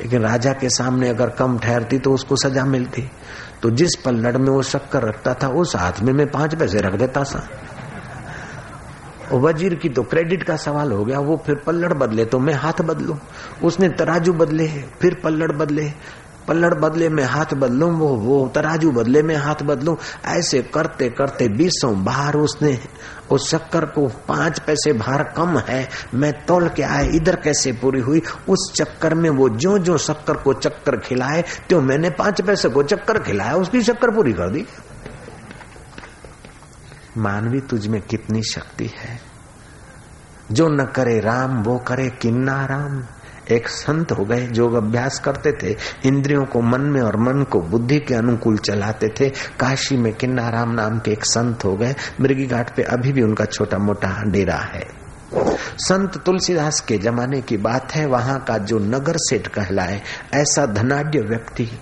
लेकिन 0.00 0.22
राजा 0.22 0.52
के 0.52 0.68
सामने 0.68 1.08
अगर 1.08 1.30
कम 1.30 1.58
ठहरती 1.58 1.98
तो 1.98 2.12
उसको 2.12 2.36
सजा 2.36 2.64
मिलती। 2.64 3.02
तो 3.62 3.70
जिस 3.70 3.94
पल्लड़ 4.04 4.36
में 4.36 4.50
वो 4.50 4.62
शक्कर 4.62 5.02
रखता 5.02 5.34
था, 5.34 5.48
उस 5.48 5.76
हाथ 5.76 6.00
में 6.02 6.12
मैं 6.12 6.26
पाँच 6.26 6.54
पैसे 6.54 6.78
रख 6.78 6.94
देता 6.94 7.22
सा 7.22 7.48
वज़ीर 9.34 9.74
की 9.74 9.88
तो 9.88 10.02
क्रेडिट 10.04 10.42
का 10.42 10.56
सवाल 10.58 10.92
हो 10.92 11.04
गया, 11.04 11.18
वो 11.20 11.36
फिर 11.46 11.54
पल्लड़ 11.66 11.92
बदले 11.94 12.24
तो 12.24 12.38
मैं 12.38 12.54
हाथ 12.54 12.82
बदलू? 12.82 13.16
उसने 13.62 13.88
तराजू 13.90 14.32
बदले 14.34 14.68
फिर 15.00 15.20
पल्लड़ 15.24 15.52
बदले 15.52 15.92
पल्लड़ 16.48 16.74
बदले 16.74 17.08
में 17.08 17.22
हाथ 17.24 17.52
बदलू, 17.54 17.86
वो 17.88 18.08
वो 18.08 18.36
तराजू 18.54 18.90
बदले 18.92 19.22
में 19.22 19.34
हाथ 19.36 19.62
बदलू। 19.62 19.96
ऐसे 20.26 20.60
करते 20.74 21.08
करते 21.10 21.48
बीसों 21.48 21.92
बाहर 22.04 22.36
उसने 22.36 22.78
उस 23.30 23.50
शक्कर 23.50 23.84
को 23.86 24.06
पाँच 24.28 24.58
पैसे 24.58 24.92
भार 24.94 25.22
कम 25.36 25.58
है, 25.58 25.88
मैं 26.14 26.32
तोल 26.46 26.68
के 26.68 26.82
आए, 26.82 27.08
इधर 27.08 27.36
कैसे 27.36 27.72
पूरी 27.74 28.00
हुई? 28.00 28.22
उस 28.48 28.72
चक्कर 28.76 29.14
में 29.14 29.30
वो 29.30 29.48
जो 29.50 29.78
जो 29.78 29.98
शक्कर 29.98 30.36
को 30.36 30.52
चक्कर 30.54 30.96
खिलाए 30.98 31.44
तो 31.70 31.80
मैंने 31.82 32.10
पाँच 32.10 32.40
पैसे 32.42 32.68
को 32.68 32.82
चक्कर 32.84 33.18
खिलाया, 33.20 33.56
उसकी 33.56 33.82
शक्कर 33.82 34.10
पूरी 34.10 34.32
कर 34.32 34.50
दी। 34.50 34.66
मानवी 37.18 37.60
तुझ 37.60 37.86
में 37.86 38.00
कितनी 38.00 38.42
शक्ति 38.42 38.86
है? 38.86 39.20
जो 40.52 40.68
न 40.68 40.84
करे 40.84 41.20
राम, 41.20 41.62
वो 41.62 41.78
करे 41.78 42.10
किन्ना 42.10 42.64
राम। 42.64 43.04
एक 43.50 43.68
संत 43.68 44.12
हो 44.12 44.24
गए, 44.24 44.46
जो 44.46 44.70
अभ्यास 44.70 45.18
करते 45.18 45.52
थे, 45.52 45.76
इंद्रियों 46.04 46.44
को 46.44 46.60
मन 46.60 46.80
में 46.80 47.00
और 47.00 47.16
मन 47.16 47.42
को 47.42 47.60
बुद्धि 47.60 48.00
के 48.00 48.14
अनुकूल 48.14 48.58
चलाते 48.58 49.08
थे। 49.08 49.30
काशी 49.30 49.96
में 49.96 50.14
किन्ना 50.14 50.48
राम 50.48 50.70
नाम 50.70 50.98
के 50.98 51.10
एक 51.10 51.24
संत 51.24 51.64
हो 51.64 51.76
गए। 51.76 51.94
मृगी 52.20 52.46
घाट 52.46 52.76
पे 52.76 52.82
अभी 52.82 53.12
भी 53.12 53.22
उनका 53.22 53.44
छोटा 53.44 53.78
मोटा 53.78 54.22
डेरा 54.22 54.56
है। 54.56 54.86
संत 55.78 56.18
तुलसीदास 56.18 56.80
के 56.80 56.98
जमाने 56.98 57.40
की 57.40 57.56
बात 57.56 57.92
है, 57.92 58.06
वहाँ 58.06 58.44
का 58.44 58.58
जो 58.58 58.78
नगर 58.78 59.14
सेठ 59.16 59.48
कहलाए, 59.48 60.02
ऐसा 60.34 60.66
धनाढ़ 60.66 61.28
व्यक्ति। 61.28 61.80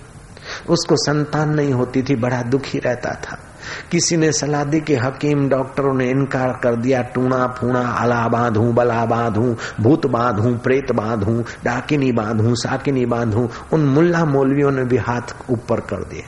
उसको 0.69 0.97
संतान 0.97 1.55
नहीं 1.55 1.73
होती 1.73 2.03
थी, 2.03 2.17
बड़ा 2.17 2.43
दुखी 2.43 2.79
रहता 2.79 3.11
था। 3.11 3.46
किसी 3.91 4.17
ने 4.17 4.33
सलाह 4.33 4.65
दी 4.65 4.81
कि 4.81 4.95
हकीम 4.95 5.49
डॉक्टरों 5.49 5.95
ने 5.95 6.11
इनकार 6.11 6.61
कर 6.63 6.77
दिया, 6.77 7.03
टूणा 7.03 7.47
फूणा 7.47 7.81
अला 7.81 8.29
बांधू, 8.29 8.73
बला 8.73 9.05
बांधू, 9.05 9.57
भूत 9.81 10.07
बांधू, 10.07 10.55
प्रेत 10.55 10.93
बांधू, 10.93 11.45
डाकिनी 11.65 12.13
बांधू, 12.13 12.55
साकिनी 12.55 13.07
बांधू, 13.07 13.51
उन 13.73 13.81
मुल्ला 13.81 14.25
मौलवियों 14.25 14.71
ने 14.71 14.85
भी 14.85 14.97
हाथ 14.97 15.51
ऊपर 15.51 15.81
कर 15.81 15.97
दिए। 15.97 16.25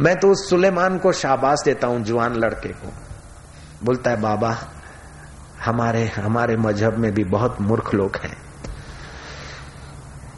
मैं 0.00 0.16
तो 0.16 0.30
उस 0.30 0.50
सुलेमान 0.50 0.98
को 0.98 1.12
शाबाश 1.12 1.58
देता 1.64 1.86
हूँ, 1.86 2.04
जवान 2.04 2.34
लड़के 2.34 2.68
को। 2.68 2.92
बोलता 3.84 4.10
है, 4.10 4.20
बाबा, 4.20 4.56
हमारे 5.64 6.06
हमारे 6.06 6.56
मज़हब 6.56 6.98
में 6.98 7.14
भी 7.14 7.24
बहुत 7.24 7.60
मूर्ख 7.60 7.94
लोग 7.94 8.16
हैं। 8.16 8.36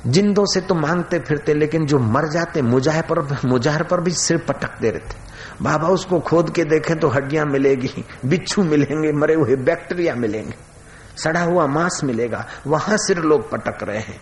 जिंदों 0.06 0.44
से 0.46 0.60
तो 0.60 0.74
मांगते 0.74 1.18
फिरते, 1.18 1.54
लेकिन 1.54 1.86
जो 1.86 1.98
मर 1.98 2.28
जाते 2.28 2.62
मुजाह 2.62 3.00
पर, 3.00 3.38
मुजाहर 3.44 3.82
पर 3.82 4.00
भी 4.00 4.10
सिर 4.10 4.38
पटक 4.38 4.80
दे 4.80 4.90
रहे 4.90 5.00
थे 5.00 5.27
बाबा 5.62 5.88
उसको 5.88 6.20
खोद 6.20 6.50
के 6.50 6.64
देखें 6.64 6.98
तो 6.98 7.08
हड्डियाँ 7.08 7.46
मिलेगी, 7.46 8.04
बिच्छू 8.24 8.62
मिलेंगे, 8.62 9.12
मरे 9.12 9.34
हुए 9.34 9.56
बैक्टीरिया 9.56 10.14
मिलेंगे। 10.14 10.54
सड़ा 11.16 11.40
हुआ 11.40 11.66
मांस 11.66 12.00
मिलेगा, 12.04 12.46
वहाँ 12.66 12.96
सिर 12.96 13.18
लोग 13.18 13.50
पटक 13.50 13.82
रहे 13.82 13.98
हैं। 13.98 14.20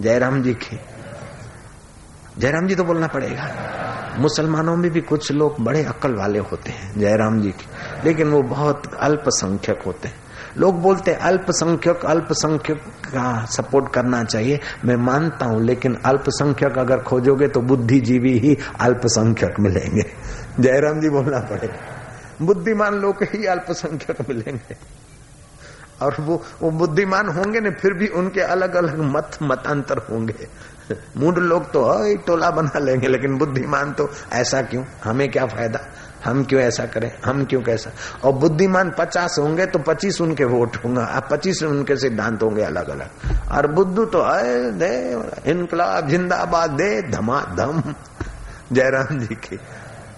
जयराम 0.00 0.42
जी 0.42 0.54
के, 0.54 0.76
जयराम 2.38 2.66
जी 2.66 2.74
तो 2.74 2.84
बोलना 2.84 3.06
पड़ेगा। 3.06 4.16
मुसलमानों 4.18 4.76
में 4.76 4.90
भी 4.90 5.00
कुछ 5.00 5.32
लोग 5.32 5.60
बड़े 5.60 5.84
अक्ल 5.84 6.14
वाले 6.14 6.38
होते 6.38 6.70
हैं, 6.70 6.98
जयराम 7.00 7.40
जी 7.40 7.50
के। 7.50 7.66
लेकिन 8.04 8.30
वो 8.30 8.42
बहुत 8.42 8.94
अल्पसंख्यक 8.94 9.82
होते 9.86 10.08
हैं। 10.08 10.29
लोग 10.56 10.80
बोलते 10.82 11.12
अल्पसंख्यक 11.12 12.04
अल्पसंख्यक 12.04 12.78
का 13.06 13.44
सपोर्ट 13.44 13.92
करना 13.92 14.24
चाहिए। 14.24 14.60
मैं 14.84 14.96
मानता 14.96 15.46
हूँ, 15.46 15.62
लेकिन 15.62 15.94
अल्पसंख्यक 15.94 16.78
अगर 16.78 16.98
खोजोगे 16.98 17.48
तो 17.48 17.60
बुद्धिजीवी 17.60 18.38
ही 18.38 18.56
अल्पसंख्यक 18.80 19.60
मिलेंगे। 19.60 20.02
जयराम 20.60 21.00
जी 21.00 21.08
बोलना 21.08 21.38
पड़ेगा। 21.38 21.78
बुद्धिमान 22.42 22.94
लोग 22.94 23.22
ही 23.22 23.46
अल्पसंख्यक 23.46 24.28
मिलेंगे। 24.28 24.76
और 26.02 26.16
वो 26.20 26.42
वो 26.62 26.70
बुद्धिमान 26.70 27.28
होंगे 27.28 27.60
ना, 27.60 27.70
फिर 27.70 27.92
भी 27.92 28.06
उनके 28.06 28.40
अलग 28.40 28.74
अलग 28.74 29.00
मत, 29.00 29.30
मतांतर 29.42 29.98
होंगे। 29.98 30.48
मूड 31.16 31.38
लोग 31.38 31.70
तो 31.70 32.16
टोला 32.26 32.50
बना 32.50 32.78
लेंगे, 32.78 33.08
लेकिन 33.08 33.38
बुद्धिमान 33.38 33.92
तो 33.92 34.10
ऐसा 34.32 34.62
क्यों? 34.62 34.84
हमें 35.04 35.30
क्या 35.30 35.46
फ़ायदा? 35.46 35.80
हम 36.24 36.42
क्यों 36.44 36.60
ऐसा 36.62 36.84
करें? 36.86 37.10
हम 37.24 37.44
क्यों 37.44 37.62
कैसा? 37.62 37.90
और 38.24 38.32
बुद्धिमान 38.32 38.90
पचास 38.98 39.36
होंगे 39.38 39.66
तो 39.66 39.78
पच्चीस 39.78 40.20
उनके 40.20 40.44
वोट 40.44 40.76
होंगे। 40.76 41.00
अब 41.00 41.28
पच्चीस 41.30 41.62
उनके 41.62 41.96
सिद्धांत 41.96 42.42
होंगे 42.42 42.62
अलग 42.62 42.88
अलग 42.88 43.52
और 43.52 43.66
बुद्धू 43.72 44.04
तो 44.04 44.22
है 44.22 44.70
दे, 44.78 45.50
इनकलाब, 45.50 46.08
जिंदाबाद, 46.08 46.70
दे 46.70 47.02
धमाधम 47.02 47.82
जयराम 48.72 49.18
जी 49.18 49.34
की 49.34 49.58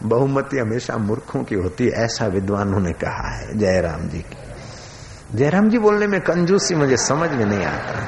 बहुमति 0.02 0.58
हमेशा 0.58 0.96
मूर्खों 0.96 1.42
की 1.44 1.54
होती 1.54 1.84
है, 1.84 1.90
ऐसा 1.90 2.26
विद्वानों 2.26 2.80
ने 2.80 2.92
कहा 2.92 3.28
है, 3.30 3.58
जयराम 3.58 4.08
जी 4.08 4.18
की। 4.20 5.36
जयराम 5.36 5.68
जी 5.70 5.78
बोलने 5.78 6.06
में 6.06 6.20
कंजूसी 6.20 6.74
मुझे 6.74 6.96
समझ 6.96 7.30
में 7.30 7.44
नहीं 7.44 7.64
आता। 7.64 8.06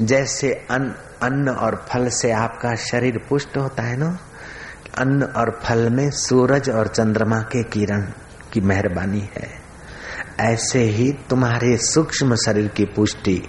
जैसे 0.00 0.52
अन्न 0.70 0.94
अन्न 1.22 1.48
और 1.48 1.84
फल 1.88 2.08
से 2.08 2.30
आपका 2.32 2.74
शरीर 2.74 3.18
पुष्ट 3.28 3.56
होता 3.56 3.82
है 3.82 3.96
ना 3.96 4.18
अन्न 4.98 5.22
और 5.22 5.60
फल 5.64 5.90
में 5.90 6.10
सूरज 6.10 6.70
और 6.70 6.88
चंद्रमा 6.88 7.36
के 7.36 7.62
किरण 7.62 8.02
की 8.52 8.60
मेहरबानी 8.60 9.20
है। 9.20 9.66
ऐसे 10.40 10.82
ही 10.82 11.12
तुम्हारे 11.30 11.76
सूक्ष्म 11.76 12.36
शरीर 12.36 12.68
की 12.68 12.84
पुष्टि 12.84 13.42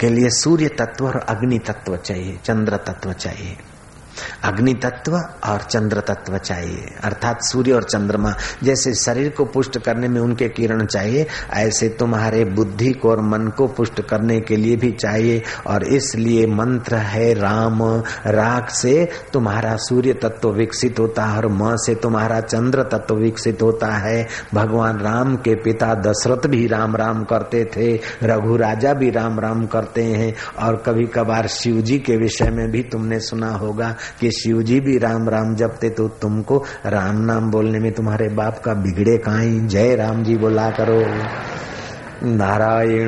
के 0.00 0.08
लिए 0.08 0.30
सूर्य 0.30 0.68
तत्व 0.68 1.06
और 1.06 1.16
अग्नि 1.16 1.58
तत्व 1.58 1.96
चाहिए, 1.96 2.38
चंद्र 2.44 2.76
तत्व 2.76 3.12
चाहिए। 3.12 3.56
अग्नि 4.44 4.74
तत्व 4.74 5.16
और 5.44 5.62
चंद्र 5.62 6.00
तत्व 6.00 6.38
चाहिए। 6.38 6.94
अर्थात 7.04 7.42
सूर्य 7.42 7.72
और 7.72 7.82
चंद्रमा 7.82 8.34
जैसे 8.62 8.94
शरीर 8.94 9.28
को 9.28 9.44
पुष्ट 9.44 9.78
करने 9.78 10.08
में 10.08 10.20
उनके 10.20 10.48
किरण 10.48 10.84
चाहिए, 10.86 11.26
ऐसे 11.52 11.88
तुम्हारे 11.88 12.44
बुद्धि 12.44 12.92
को 12.92 13.10
और 13.10 13.20
मन 13.20 13.48
को 13.56 13.66
पुष्ट 13.66 14.00
करने 14.00 14.40
के 14.40 14.56
लिए 14.56 14.76
भी 14.76 14.90
चाहिए। 14.92 15.42
और 15.66 15.84
इसलिए 15.84 16.46
मंत्र 16.46 16.96
है 16.96 17.32
राम 17.34 17.82
राग 18.26 18.68
से 18.68 19.08
तुम्हारा 19.32 19.76
सूर्य 19.76 20.12
तत्व 20.12 20.50
विकसित 20.50 20.98
होता 20.98 21.24
है 21.24 21.36
और 21.36 21.46
म 21.48 21.76
से 21.76 21.94
तुम्हारा 21.94 22.40
चंद्र 22.40 22.82
तत्व 22.82 23.14
विकसित 23.14 23.62
होता 23.62 23.86
है। 23.86 24.26
भगवान 24.54 24.98
राम 24.98 25.36
के 25.36 25.54
पिता 25.54 25.94
दशरथ 25.94 26.46
भी 26.46 26.66
राम 26.66 26.96
राम 26.96 27.22
करते 27.24 27.64
थे 27.76 28.00
रघु 28.22 28.56
राजा 28.56 28.92
भी 28.94 29.10
राम 29.10 29.40
राम 29.40 29.66
करते 29.66 30.04
हैं। 30.04 30.34
और 30.58 30.76
कभी 30.86 31.06
कभार 31.06 31.46
शिव 31.46 31.80
जी 31.80 31.98
के 31.98 32.16
विषय 32.16 32.50
में 32.50 32.70
भी 32.70 32.82
तुमने 32.82 33.20
सुना 33.20 33.50
होगा 33.50 33.94
कि 34.20 34.30
शिव 34.30 34.62
जी 34.62 34.80
भी 34.80 34.98
राम 34.98 35.28
राम 35.28 35.54
जपते 35.54 35.90
तो 35.90 36.08
तुमको 36.08 36.64
राम 36.86 37.16
नाम 37.16 37.50
बोलने 37.50 37.78
में 37.78 37.92
तुम्हारे 37.92 38.28
बाप 38.28 38.58
का 38.58 38.74
बिगड़े 38.74 39.18
कहा 39.18 39.66
जय 39.66 39.96
राम 39.96 40.22
जी 40.22 40.36
बोला 40.36 40.70
करो। 40.70 41.04
नारायण 42.24 43.06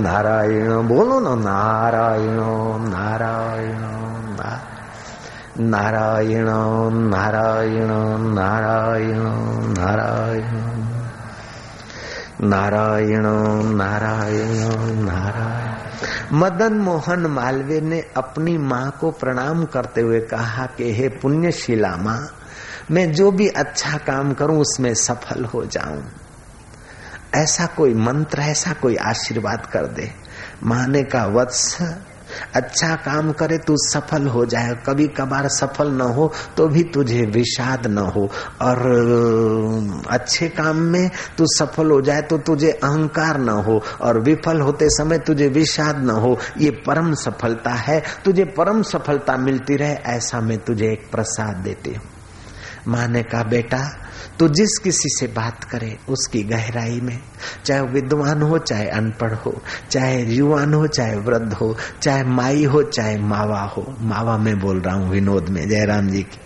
नारायण, 0.00 0.88
बोलो 0.88 1.20
ना, 1.20 1.34
नारायण 1.34 2.36
नारायण 2.90 4.00
नारायण 5.70 6.46
नारायण 7.08 7.88
नारायण 8.34 9.18
नारायण। 9.78 10.80
नारायण 12.48 13.22
नारायण 13.76 14.96
नारायण। 15.04 15.69
मदन 16.32 16.72
मोहन 16.72 17.20
मालवीय 17.20 17.80
ने 17.80 18.04
अपनी 18.16 18.58
माँ 18.58 18.98
को 19.00 19.10
प्रणाम 19.10 19.64
करते 19.64 20.00
हुए 20.00 20.20
कहा 20.20 20.66
कि, 20.66 20.94
हे 20.94 21.08
पुण्यशिला 21.08 21.96
माँ, 21.96 22.36
मैं 22.90 23.12
जो 23.12 23.30
भी 23.30 23.48
अच्छा 23.48 23.96
काम 23.96 24.32
करूँ, 24.32 24.58
उसमें 24.58 24.94
सफल 24.94 25.44
हो 25.44 25.66
जाऊँ। 25.66 26.04
ऐसा 27.34 27.66
कोई 27.66 27.94
मंत्र, 27.94 28.40
ऐसा 28.40 28.72
कोई 28.72 28.96
आशीर्वाद 28.96 29.66
कर 29.66 29.86
दे। 29.86 30.12
माने 30.64 31.02
का 31.02 31.24
वत्स 31.26 31.78
अच्छा 32.54 32.94
काम 32.96 33.30
करे 33.32 33.58
तू 33.58 33.76
सफल 33.80 34.26
हो 34.26 34.44
जाए। 34.46 34.74
कभी 34.86 35.06
कभार 35.08 35.48
सफल 35.50 35.90
न 35.92 36.00
हो 36.10 36.30
तो 36.56 36.66
भी 36.68 36.82
तुझे 36.84 37.24
विषाद 37.26 37.86
न 37.86 37.98
हो। 38.08 38.28
और 38.62 38.78
अच्छे 40.10 40.48
काम 40.50 40.76
में 40.76 41.10
तू 41.38 41.46
सफल 41.48 41.90
हो 41.90 42.00
जाए 42.00 42.22
तो 42.22 42.38
तुझे 42.38 42.70
अहंकार 42.72 43.38
न 43.40 43.48
हो। 43.48 43.80
और 44.00 44.20
विफल 44.20 44.60
होते 44.60 44.88
समय 44.90 45.18
तुझे 45.18 45.48
विषाद 45.48 46.02
न 46.04 46.10
हो। 46.10 46.36
ये 46.58 46.70
परम 46.86 47.12
सफलता 47.16 47.72
है। 47.72 48.02
तुझे 48.24 48.44
परम 48.56 48.82
सफलता 48.82 49.36
मिलती 49.36 49.76
रहे, 49.76 49.94
ऐसा 49.94 50.40
मैं 50.40 50.58
तुझे 50.58 50.86
एक 50.86 51.10
प्रसाद 51.12 51.56
देती 51.56 51.94
हूँ। 51.94 52.08
माँ 52.88 53.06
ने 53.08 53.22
कहा, 53.22 53.42
बेटा 53.42 53.78
तू 54.40 54.48
जिस 54.48 54.78
किसी 54.78 55.08
से 55.08 55.26
बात 55.26 55.64
करे, 55.64 55.98
उसकी 56.08 56.42
गहराई 56.42 57.00
में, 57.00 57.18
चाहे 57.64 57.80
विद्वान 57.80 58.42
हो, 58.42 58.58
चाहे 58.58 58.88
अनपढ़ 58.88 59.34
हो, 59.34 59.62
चाहे 59.90 60.22
युवान 60.22 60.74
हो, 60.74 60.86
चाहे 60.86 61.16
वृद्ध 61.16 61.52
हो, 61.52 61.76
चाहे 62.02 62.24
माई 62.24 62.64
हो, 62.64 62.82
चाहे 62.82 63.18
मावा 63.18 63.60
हो, 63.60 63.96
मावा 64.00 64.38
में 64.38 64.60
बोल 64.60 64.80
रहा 64.80 64.94
हूँ 64.94 65.10
विनोद 65.10 65.48
में, 65.48 65.68
जयराम 65.68 66.08
जी 66.08 66.22
की, 66.22 66.38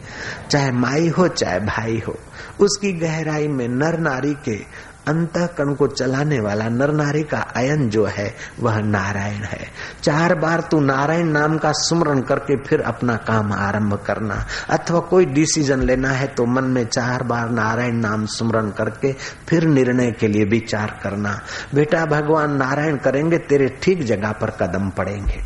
चाहे 0.51 0.73
माई 0.73 1.09
हो, 1.09 1.29
चाहे 1.29 1.61
भाई 1.61 2.03
हो, 2.09 2.17
उसकी 2.61 2.93
गहराई 2.93 3.49
में 3.49 3.69
नर 3.69 3.99
नारी 3.99 4.35
के 4.35 4.85
अंतकरण 5.09 5.75
को 5.75 5.87
चलाने 5.87 6.39
वाला 6.41 6.69
नर 6.69 6.93
नारी 6.93 7.23
का 7.23 7.39
अयन 7.57 7.89
जो 7.91 8.05
है, 8.07 8.35
वह 8.61 8.79
नारायण 8.79 9.43
है। 9.43 9.69
चार 10.03 10.35
बार 10.35 10.61
तू 10.61 10.81
नारायण 10.81 11.29
नाम 11.29 11.57
का 11.59 11.73
सुमरण 11.73 12.21
करके 12.21 12.57
फिर 12.57 12.81
अपना 12.81 13.17
काम 13.17 13.53
आरंभ 13.53 13.95
करना। 14.07 14.45
अथवा 14.71 15.01
कोई 15.01 15.27
डिसीज़न 15.27 15.83
लेना 15.83 16.11
है 16.11 16.27
तो 16.27 16.47
मन 16.47 16.65
में 16.65 16.85
चार 16.85 17.23
बार 17.23 17.51
नारायण 17.51 17.97
नाम 17.97 18.27
सुमरण 18.27 18.71
करके 18.71 19.13
फिर 19.49 19.65
निर्णय 19.65 20.11
के 20.11 20.29
लिए 20.29 20.45
विचार 20.45 21.01
करना। 21.03 21.41
बेटा 21.75 22.05
भगवान 22.07 22.57
नारायण 22.57 22.97
करेंगे, 22.97 23.39
तेरे 23.39 23.69
ठीक 23.83 24.05
जगह 24.05 24.33
पर 24.33 24.51
कदम 24.51 24.91
पड़ेंगे। 24.91 25.43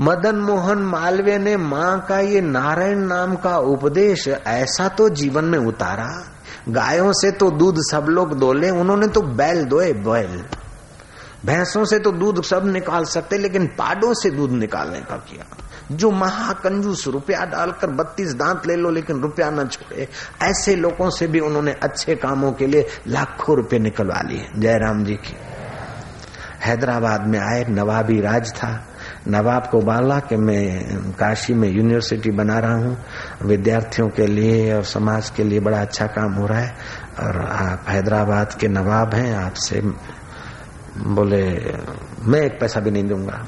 मदन 0.00 0.36
मोहन 0.36 0.78
मालवीय 0.78 1.38
ने 1.38 1.56
माँ 1.56 2.06
का 2.08 2.18
ये 2.18 2.40
नारायण 2.40 2.98
नाम 2.98 3.34
का 3.36 3.56
उपदेश 3.58 4.28
ऐसा 4.28 4.88
तो 4.88 5.08
जीवन 5.08 5.44
में 5.44 5.58
उतारा। 5.58 6.08
गायों 6.68 7.12
से 7.12 7.30
तो 7.30 7.50
दूध 7.50 7.76
सब 7.78 8.06
लोग 8.08 8.38
दोले 8.38 8.70
उन्होंने 8.70 9.06
तो 9.06 9.22
बैल 9.22 9.64
दोए 9.64 9.92
बैल। 9.92 10.44
भैंसों 11.46 11.84
से 11.84 11.98
तो 11.98 12.12
दूध 12.12 12.42
सब 12.42 12.66
निकाल 12.66 13.04
सकते, 13.04 13.38
लेकिन 13.38 13.66
पाडों 13.66 14.14
से 14.14 14.30
दूध 14.30 14.50
निकालने 14.50 15.00
का 15.00 15.16
किया? 15.16 15.44
जो 15.92 16.10
महाकंजूस 16.10 17.08
रुपया 17.08 17.44
डालकर 17.44 17.90
बत्तीस 17.90 18.34
दांत 18.34 18.66
ले 18.66 18.76
लो, 18.76 18.90
लेकिन 18.90 19.20
रुपया 19.20 19.50
न 19.50 19.68
छोड़े। 19.68 20.08
ऐसे 20.42 20.76
लोगों 20.76 21.10
से 21.10 21.26
भी 21.26 21.40
उन्होंने 21.40 21.72
अच्छे 21.72 22.14
कामों 22.14 22.52
के 22.52 22.66
लिए 22.66 22.86
लाखों 23.08 23.56
रुपए 23.56 23.78
निकलवा 23.78 24.20
लिए। 24.20 24.48
जयराम 24.56 25.04
जी 25.04 25.14
की। 25.14 25.36
हैदराबाद 26.60 27.26
में 27.26 27.38
आए, 27.38 27.64
नवाबी 27.64 28.20
राज 28.20 28.52
था। 28.54 28.88
नवाब 29.28 29.66
को 29.66 29.78
बाला 29.78 30.18
कि 30.18 30.36
मैं, 30.36 30.84
काशी 31.12 31.54
में 31.54 31.68
यूनिवर्सिटी 31.68 32.30
बना 32.30 32.58
रहा 32.58 32.74
हूँ। 32.74 32.98
विद्यार्थियों 33.44 34.08
के 34.08 34.26
लिए 34.26 34.74
और 34.74 34.84
समाज 34.84 35.30
के 35.30 35.44
लिए 35.44 35.60
बड़ा 35.60 35.80
अच्छा 35.80 36.06
काम 36.06 36.32
हो 36.32 36.46
रहा 36.46 36.58
है। 36.58 36.76
और 37.20 37.36
आप 37.40 37.84
हैदराबाद 37.88 38.52
के 38.52 38.68
नवाब 38.68 39.14
हैं, 39.14 39.36
आपसे 39.36 39.80
बोले, 40.98 41.44
मैं 42.22 42.40
एक 42.40 42.60
पैसा 42.60 42.80
भी 42.80 42.90
नहीं 42.90 43.08
दूँगा। 43.08 43.46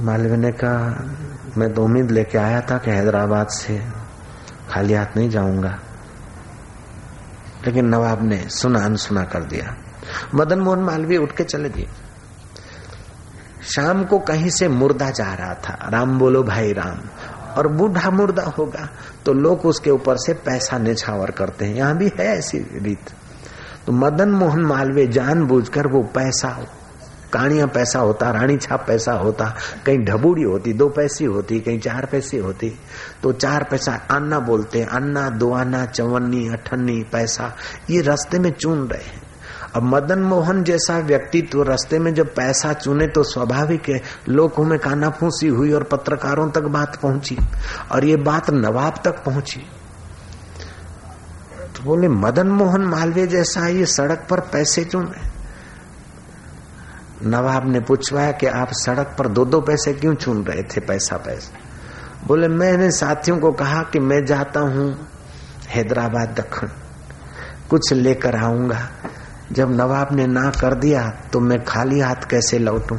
मालवीय 0.00 0.36
ने 0.36 0.52
कहा, 0.52 1.04
मैं 1.56 1.74
तो 1.74 1.84
उम्मीद 1.84 2.10
लेके 2.10 2.38
आया 2.38 2.60
था 2.60 2.78
कि 2.78 2.90
हैदराबाद 2.90 3.48
से 3.48 3.84
खाली 4.70 4.94
हाथ 4.94 5.06
नहीं 5.16 5.30
जाऊँगा। 5.30 5.78
लेकिन 7.66 7.86
नवाब 7.86 8.22
ने 8.22 8.48
सुना 8.48 8.84
अनसुना 8.84 9.24
कर 9.24 9.40
दिया। 9.40 9.76
मदन 10.34 10.58
मोहन 10.58 10.78
मालवीय 10.78 11.18
उठ 11.18 11.32
के 11.32 11.44
चले 11.44 11.68
गए। 11.68 11.88
शाम 13.76 14.04
को 14.04 14.18
कहीं 14.18 14.50
से 14.50 14.68
मुर्दा 14.68 15.10
जा 15.10 15.34
रहा 15.34 15.54
था। 15.54 15.88
राम 15.90 16.18
बोलो 16.18 16.42
भाई, 16.42 16.72
राम। 16.72 16.98
और 17.58 17.68
बूढ़ा 17.68 18.10
मुर्दा 18.10 18.42
होगा। 18.42 18.88
तो 19.26 19.32
लोग 19.32 19.66
उसके 19.66 19.90
ऊपर 19.90 20.16
से 20.16 20.32
पैसा 20.34 20.78
निछावर 20.78 21.30
करते 21.30 21.64
हैं। 21.64 21.74
यहाँ 21.74 21.96
भी 21.96 22.08
है 22.08 22.38
ऐसी 22.38 22.58
रीत। 22.58 23.10
तो 23.86 23.92
मदन 23.92 24.28
मोहन 24.28 24.60
मालवीय 24.60 25.06
जानबूझकर 25.06 25.86
वो 25.86 26.02
पैसा 26.02 26.66
काणिया 27.32 27.66
पैसा 27.66 27.98
होता, 27.98 28.30
रानी 28.30 28.56
छाप 28.56 28.84
पैसा 28.86 29.12
होता, 29.12 29.54
कहीं 29.86 29.98
ढबूड़ी 29.98 30.42
होती, 30.42 30.72
दो 30.72 30.88
पैसी 30.88 31.24
होती, 31.24 31.60
कहीं 31.60 31.80
चार 31.80 32.06
पैसे 32.06 32.38
होती। 32.38 32.78
तो 33.22 33.32
चार 33.32 33.64
पैसा 33.70 33.92
अन्ना 34.10 34.38
बोलते 34.38 34.82
अन्ना, 34.82 35.30
दो 35.30 35.52
आना 35.52 35.86
चवन्नी, 35.86 36.48
अठन्नी, 36.48 37.04
पैसा, 37.12 37.56
ये 37.90 38.00
रास्ते 38.02 38.38
में 38.38 38.50
चुन 38.50 38.88
रहे 38.88 39.02
हैं। 39.02 39.23
अब 39.74 39.82
मदन 39.82 40.18
मोहन 40.18 40.62
जैसा 40.64 40.98
व्यक्तित्व 40.98 41.62
रास्ते 41.62 41.98
में 41.98 42.14
जब 42.14 42.34
पैसा 42.34 42.72
चुने 42.72 43.06
तो 43.06 43.22
स्वाभाविक 43.22 43.88
है। 43.88 44.02
लोगों 44.28 44.64
में 44.64 44.78
काना 44.78 45.10
फूसी 45.10 45.48
हुई 45.48 45.72
और 45.72 45.82
पत्रकारों 45.82 46.50
तक 46.50 46.62
बात 46.62 46.96
पहुँची 46.96 47.38
और 47.92 48.04
ये 48.04 48.16
बात 48.16 48.50
नवाब 48.50 49.00
तक 49.04 49.24
पहुँची। 49.24 49.60
तो 51.76 51.82
बोले, 51.84 52.08
मदन 52.08 52.46
मोहन 52.46 52.80
मालवीय 52.80 53.26
जैसा 53.26 53.68
ये 53.68 53.86
सड़क 53.86 54.26
पर 54.30 54.40
पैसे 54.40 54.84
चुने 54.84 55.34
नवाब 57.28 57.68
ने 57.72 57.80
पूछवाया 57.80 58.32
कि, 58.32 58.46
आप 58.46 58.68
सड़क 58.72 59.16
पर 59.18 59.28
दो 59.28 59.44
दो 59.44 59.60
पैसे 59.60 59.92
क्यों 59.92 60.14
चुन 60.14 60.44
रहे 60.44 60.62
थे, 60.62 60.80
पैसा 60.80 61.16
पैसा? 61.16 61.58
बोले, 62.26 62.48
मैंने 62.48 62.90
साथियों 62.90 63.38
को 63.38 63.52
कहा 63.52 63.82
कि 63.82 63.98
मैं 63.98 64.24
जाता 64.24 64.60
हूँ 64.60 65.08
हैदराबाद 65.68 66.28
दखन, 66.28 66.70
कुछ 67.70 67.92
लेकर 67.92 68.36
आऊँगा। 68.36 68.88
जब 69.52 69.72
नवाब 69.72 70.08
ने 70.12 70.26
ना 70.26 70.50
कर 70.50 70.74
दिया 70.74 71.10
तो 71.32 71.40
मैं 71.40 71.64
खाली 71.64 72.00
हाथ 72.00 72.30
कैसे 72.30 72.58
लौटूं? 72.58 72.98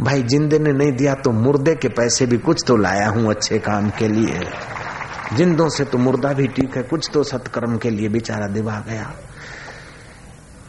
भाई, 0.00 0.22
जिंदे 0.22 0.58
ने 0.58 0.72
नहीं 0.72 0.92
दिया 0.92 1.14
तो 1.14 1.30
मुर्दे 1.32 1.74
के 1.74 1.88
पैसे 1.88 2.26
भी 2.26 2.38
कुछ 2.38 2.62
तो 2.66 2.76
लाया 2.76 3.08
हूँ 3.08 3.30
अच्छे 3.30 3.58
काम 3.58 3.90
के 3.90 4.08
लिए। 4.08 4.40
जिंदों 5.32 5.68
से 5.68 5.84
तो 5.84 5.98
मुर्दा 5.98 6.32
भी 6.32 6.46
ठीक 6.46 6.76
है, 6.76 6.82
कुछ 6.82 7.10
तो 7.12 7.22
सत्कर्म 7.22 7.76
के 7.76 7.90
लिए 7.90 8.08
बेचारा 8.08 8.46
दिवा 8.46 8.84
गया। 8.88 9.12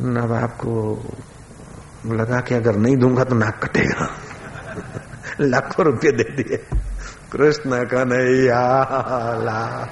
नवाब 0.01 0.49
को 0.49 1.03
लगा 2.05 2.39
कि 2.39 2.55
अगर 2.55 2.75
नहीं 2.75 2.97
दूँगा 2.97 3.23
तो 3.23 3.35
नाक 3.35 3.63
कटेगा। 3.63 4.11
लाखों 5.41 5.85
रुपए 5.85 6.11
दे 6.11 6.23
दिए। 6.23 6.57
कृष्ण 7.31 7.85
कन्हैया 7.85 8.79
ला 9.43 9.89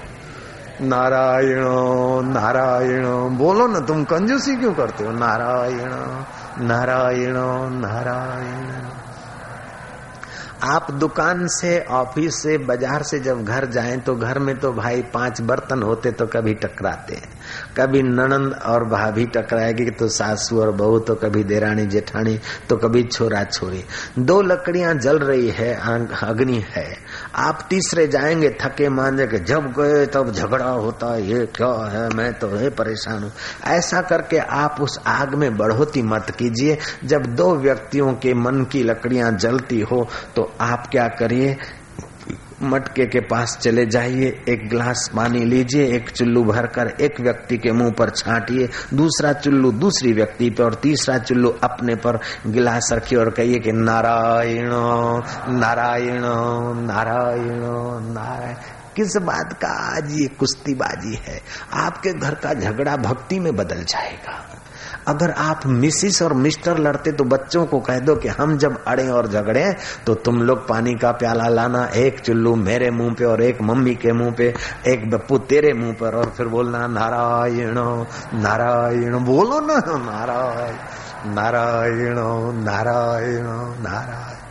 नारायण 0.81 1.63
नारायण। 2.29 3.05
बोलो 3.37 3.67
ना, 3.67 3.79
तुम 3.79 4.03
कंजूसी 4.03 4.55
क्यों 4.55 4.73
करते 4.73 5.03
हो? 5.03 5.11
नारायण 5.11 5.93
नारायण 6.67 7.37
नारायण। 7.81 8.69
आप 10.65 10.91
दुकान 10.91 11.45
से, 11.49 11.79
ऑफ़िस 11.91 12.41
से, 12.43 12.57
बाज़ार 12.57 13.03
से 13.03 13.19
जब 13.19 13.43
घर 13.43 13.65
जाएँ 13.65 13.97
तो 13.97 14.15
घर 14.15 14.39
में 14.39 14.55
तो 14.59 14.71
भाई 14.73 15.01
पाँच 15.13 15.41
बर्तन 15.41 15.83
होते 15.83 16.11
तो 16.11 16.25
कभी 16.27 16.53
टकराते 16.53 17.15
हैं। 17.15 17.34
कभी 17.77 18.01
ननंद 18.01 18.53
और 18.65 18.83
भाभी 18.83 19.25
टकराएगी 19.25 19.89
तो 19.89 20.07
सासू 20.07 20.59
और 20.61 20.71
बहू 20.71 20.99
तो 20.99 21.15
कभी 21.15 21.43
देरानी, 21.43 21.85
जेठानी 21.85 22.37
तो 22.69 22.77
कभी 22.77 23.03
छोरा 23.03 23.43
छोरी। 23.43 23.83
दो 24.19 24.41
लकड़ियाँ 24.41 24.93
जल 24.95 25.19
रही 25.19 25.49
है 25.49 25.73
अग्नि 26.23 26.63
है। 26.67 26.87
आप 27.35 27.67
तीसरे 27.69 28.07
जाएँगे, 28.07 28.49
थके 28.61 28.89
मांझे 28.89 29.27
के, 29.27 29.39
जब 29.39 29.71
गए 29.71 30.05
तब 30.05 30.31
झगड़ा 30.31 30.65
होता, 30.65 31.15
ये 31.17 31.45
क्या 31.55 31.73
है, 31.89 32.09
मैं 32.09 32.31
तो 32.33 32.47
है 32.49 32.69
परेशान 32.69 33.23
हूँ। 33.23 33.31
ऐसा 33.67 34.01
करके 34.01 34.37
आप 34.37 34.77
उस 34.81 34.99
आग 35.07 35.35
में 35.35 35.57
बढ़ोती 35.57 36.01
मत 36.01 36.35
कीजिए। 36.39 36.77
जब 37.03 37.25
दो 37.35 37.55
व्यक्तियों 37.55 38.13
के 38.13 38.33
मन 38.33 38.63
की 38.63 38.83
लकड़ियाँ 38.83 39.31
जलती 39.31 39.79
हो 39.81 40.07
तो 40.35 40.51
आप 40.61 40.87
क्या 40.91 41.07
करिए? 41.07 41.57
मटके 42.63 43.05
के 43.05 43.19
पास 43.19 43.57
चले 43.61 43.85
जाइए, 43.85 44.43
एक 44.49 44.69
गिलास 44.69 45.11
पानी 45.15 45.39
लीजिए, 45.39 45.95
एक 45.95 46.09
चुल्लू 46.09 46.43
भरकर 46.43 46.87
एक 47.01 47.21
व्यक्ति 47.21 47.57
के 47.57 47.71
मुँह 47.71 47.91
पर 47.91 48.09
छाटिए, 48.09 48.69
दूसरा 48.93 49.33
चुल्लू 49.33 49.71
दूसरी 49.71 50.13
व्यक्ति 50.13 50.49
पे 50.49 50.63
और 50.63 50.73
तीसरा 50.73 51.17
चुल्लू 51.17 51.49
अपने 51.63 51.95
पर 51.95 52.19
गिलास 52.47 52.89
रखिए 52.93 53.19
और 53.19 53.29
कहिए 53.29 53.59
कि, 53.59 53.71
नारायण 53.71 54.69
नारायण 55.59 56.21
नारायण 56.85 57.61
नारायण 58.13 58.55
किस 58.95 59.17
बात 59.17 59.53
का 59.53 59.97
आज 59.97 60.19
ये 60.21 60.27
कुश्तीबाजी 60.27 61.19
है? 61.27 61.41
आपके 61.73 62.13
घर 62.13 62.35
का 62.35 62.53
झगड़ा 62.53 62.97
भक्ति 62.97 63.39
में 63.39 63.55
बदल 63.55 63.83
जाएगा। 63.83 64.54
अगर 65.07 65.31
आप 65.31 65.65
मिसिस 65.67 66.21
और 66.21 66.33
मिस्टर 66.33 66.77
लड़ते 66.77 67.11
तो 67.11 67.23
बच्चों 67.23 67.65
को 67.65 67.79
कह 67.79 67.99
दो 67.99 68.15
कि 68.15 68.27
हम 68.27 68.57
जब 68.57 68.83
अड़े 68.87 69.07
और 69.09 69.27
झगड़े 69.27 69.65
तो 70.05 70.13
तुम 70.25 70.41
लोग 70.43 70.67
पानी 70.67 70.93
का 70.95 71.11
प्याला 71.11 71.47
लाना, 71.47 71.85
एक 71.95 72.19
चुल्लू 72.19 72.55
मेरे 72.55 72.89
मुँह 72.91 73.13
पे 73.13 73.25
और 73.25 73.41
एक 73.43 73.61
मम्मी 73.61 73.95
के 73.95 74.13
मुँह 74.13 74.31
पे, 74.31 74.53
एक 74.87 75.09
बप्पू 75.11 75.37
तेरे 75.49 75.73
मुँह 75.73 75.93
पर, 75.93 76.15
और 76.15 76.29
फिर 76.37 76.47
बोलना, 76.47 76.85
नारायण 76.87 77.77
नारायण, 78.41 79.17
बोलो 79.25 79.59
ना 79.61 79.77
नारायण 80.05 81.33
नारायण 81.35 82.17
नारायण 82.63 83.45
नारायण 83.83 84.44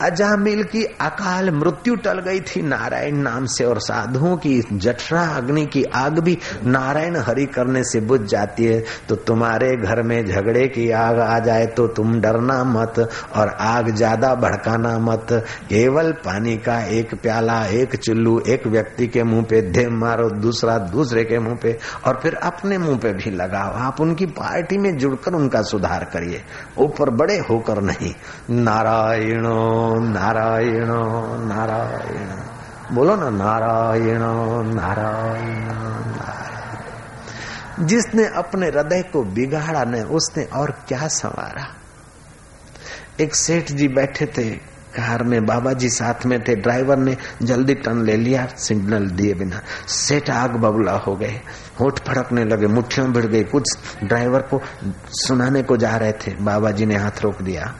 अजामिल 0.00 0.62
की 0.64 0.82
अकाल 1.00 1.50
मृत्यु 1.50 1.94
टल 1.96 2.20
गई 2.20 2.40
थी। 2.40 2.60
नारायण 2.62 3.16
नाम 3.18 3.46
से 3.48 3.64
और 3.64 3.78
साधुओं 3.80 4.36
की 4.36 4.60
जठरा 4.74 5.22
अग्नि 5.36 5.64
की 5.66 5.82
आग 5.96 6.18
भी 6.18 6.36
नारायण 6.66 7.16
हरि 7.18 7.46
करने 7.48 7.82
से 7.84 8.00
बुझ 8.02 8.20
जाती 8.22 8.64
है। 8.64 8.82
तो 9.08 9.16
तुम्हारे 9.28 9.74
घर 9.76 10.02
में 10.02 10.24
झगड़े 10.24 10.66
की 10.68 10.90
आग 10.92 11.18
आ 11.20 11.38
जाए 11.38 11.66
तो 11.68 11.86
तुम 11.88 12.20
डरना 12.20 12.62
मत 12.66 12.98
और 13.36 13.48
आग 13.60 13.90
ज़्यादा 13.92 14.34
भड़काना 14.36 14.96
मत। 15.00 15.26
केवल 15.68 16.12
पानी 16.24 16.56
का 16.58 16.78
एक 16.90 17.14
प्याला, 17.14 17.64
एक 17.66 17.96
चुल्लू, 17.96 18.38
एक 18.48 18.66
व्यक्ति 18.66 19.06
के 19.06 19.22
मुँह 19.24 19.44
पे 19.44 19.60
धे 19.70 19.86
मारो, 19.90 20.28
दूसरा 20.30 20.78
दूसरे 20.88 21.24
के 21.24 21.38
मुँह 21.38 21.58
पे 21.62 21.76
और 22.06 22.20
फिर 22.22 22.34
अपने 22.44 22.78
मुँह 22.78 22.98
पे 22.98 23.12
भी 23.14 23.30
लगाओ। 23.32 23.72
आप 23.86 24.00
उनकी 24.00 24.26
पार्टी 24.34 24.78
में 24.78 24.96
जुड़कर 24.98 25.34
उनका 25.34 25.62
सुधार 25.64 26.04
करिए। 26.12 26.42
ऊपर 26.78 27.10
बड़े 27.12 27.38
होकर 27.40 27.80
नहीं। 27.82 28.12
नारायण 28.52 29.46
नारायण 29.94 30.86
नारायण। 31.48 32.48
बोलो 32.94 33.16
ना, 33.16 33.30
नारायण 33.30 34.18
नारायण 34.74 35.88
जिसने 37.86 38.26
अपने 38.26 38.66
हृदय 38.66 39.02
को 39.02 39.22
बिगाड़ा 39.22 39.84
न 39.84 39.94
उसने 39.94 40.44
और 40.44 40.70
क्या 40.88 41.08
संवारा? 41.08 41.74
एक 43.20 43.34
सेठ 43.34 43.72
जी 43.72 43.88
बैठे 43.88 44.26
थे 44.26 44.50
कार 44.88 45.22
में, 45.22 45.46
बाबा 45.46 45.72
जी 45.72 45.88
साथ 45.88 46.26
में 46.26 46.44
थे, 46.44 46.54
ड्राइवर 46.54 46.96
ने 46.96 47.16
जल्दी 47.42 47.74
टर्न 47.74 48.02
ले 48.02 48.16
लिया, 48.16 48.46
सिग्नल 48.46 49.06
दिए 49.06 49.34
बिना। 49.34 49.60
सेठ 49.88 50.30
आग 50.30 50.50
बबला 50.50 50.92
हो 50.92 51.16
गए, 51.16 51.40
होठ 51.80 52.00
फड़कने 52.00 52.44
लगे, 52.44 52.66
मुठ्ठियों 52.66 53.12
भिड़ 53.12 53.26
गई, 53.26 53.44
कुछ 53.44 53.64
ड्राइवर 54.04 54.40
को 54.40 54.62
सुनाने 55.06 55.62
को 55.62 55.76
जा 55.76 55.96
रहे 55.96 56.12
थे, 56.12 56.34
बाबा 56.40 56.70
जी 56.70 56.86
ने 56.86 56.96
हाथ 56.96 57.22
रोक 57.22 57.42
दिया। 57.42 57.74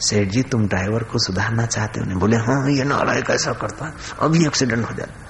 सेठ 0.00 0.28
जी 0.28 0.42
तुम 0.42 0.68
ड्राइवर 0.68 1.02
को 1.02 1.18
सुधारना 1.18 1.66
चाहते 1.66 2.00
हो? 2.00 2.18
बोले 2.18 2.36
हाँ 2.36 2.70
ये 2.70 2.84
नालायक 2.84 3.26
कैसा 3.26 3.52
करता 3.52 3.86
है। 3.86 3.92
अभी 4.20 4.46
एक्सीडेंट 4.46 4.90
हो 4.90 4.94
जाता 4.94 5.28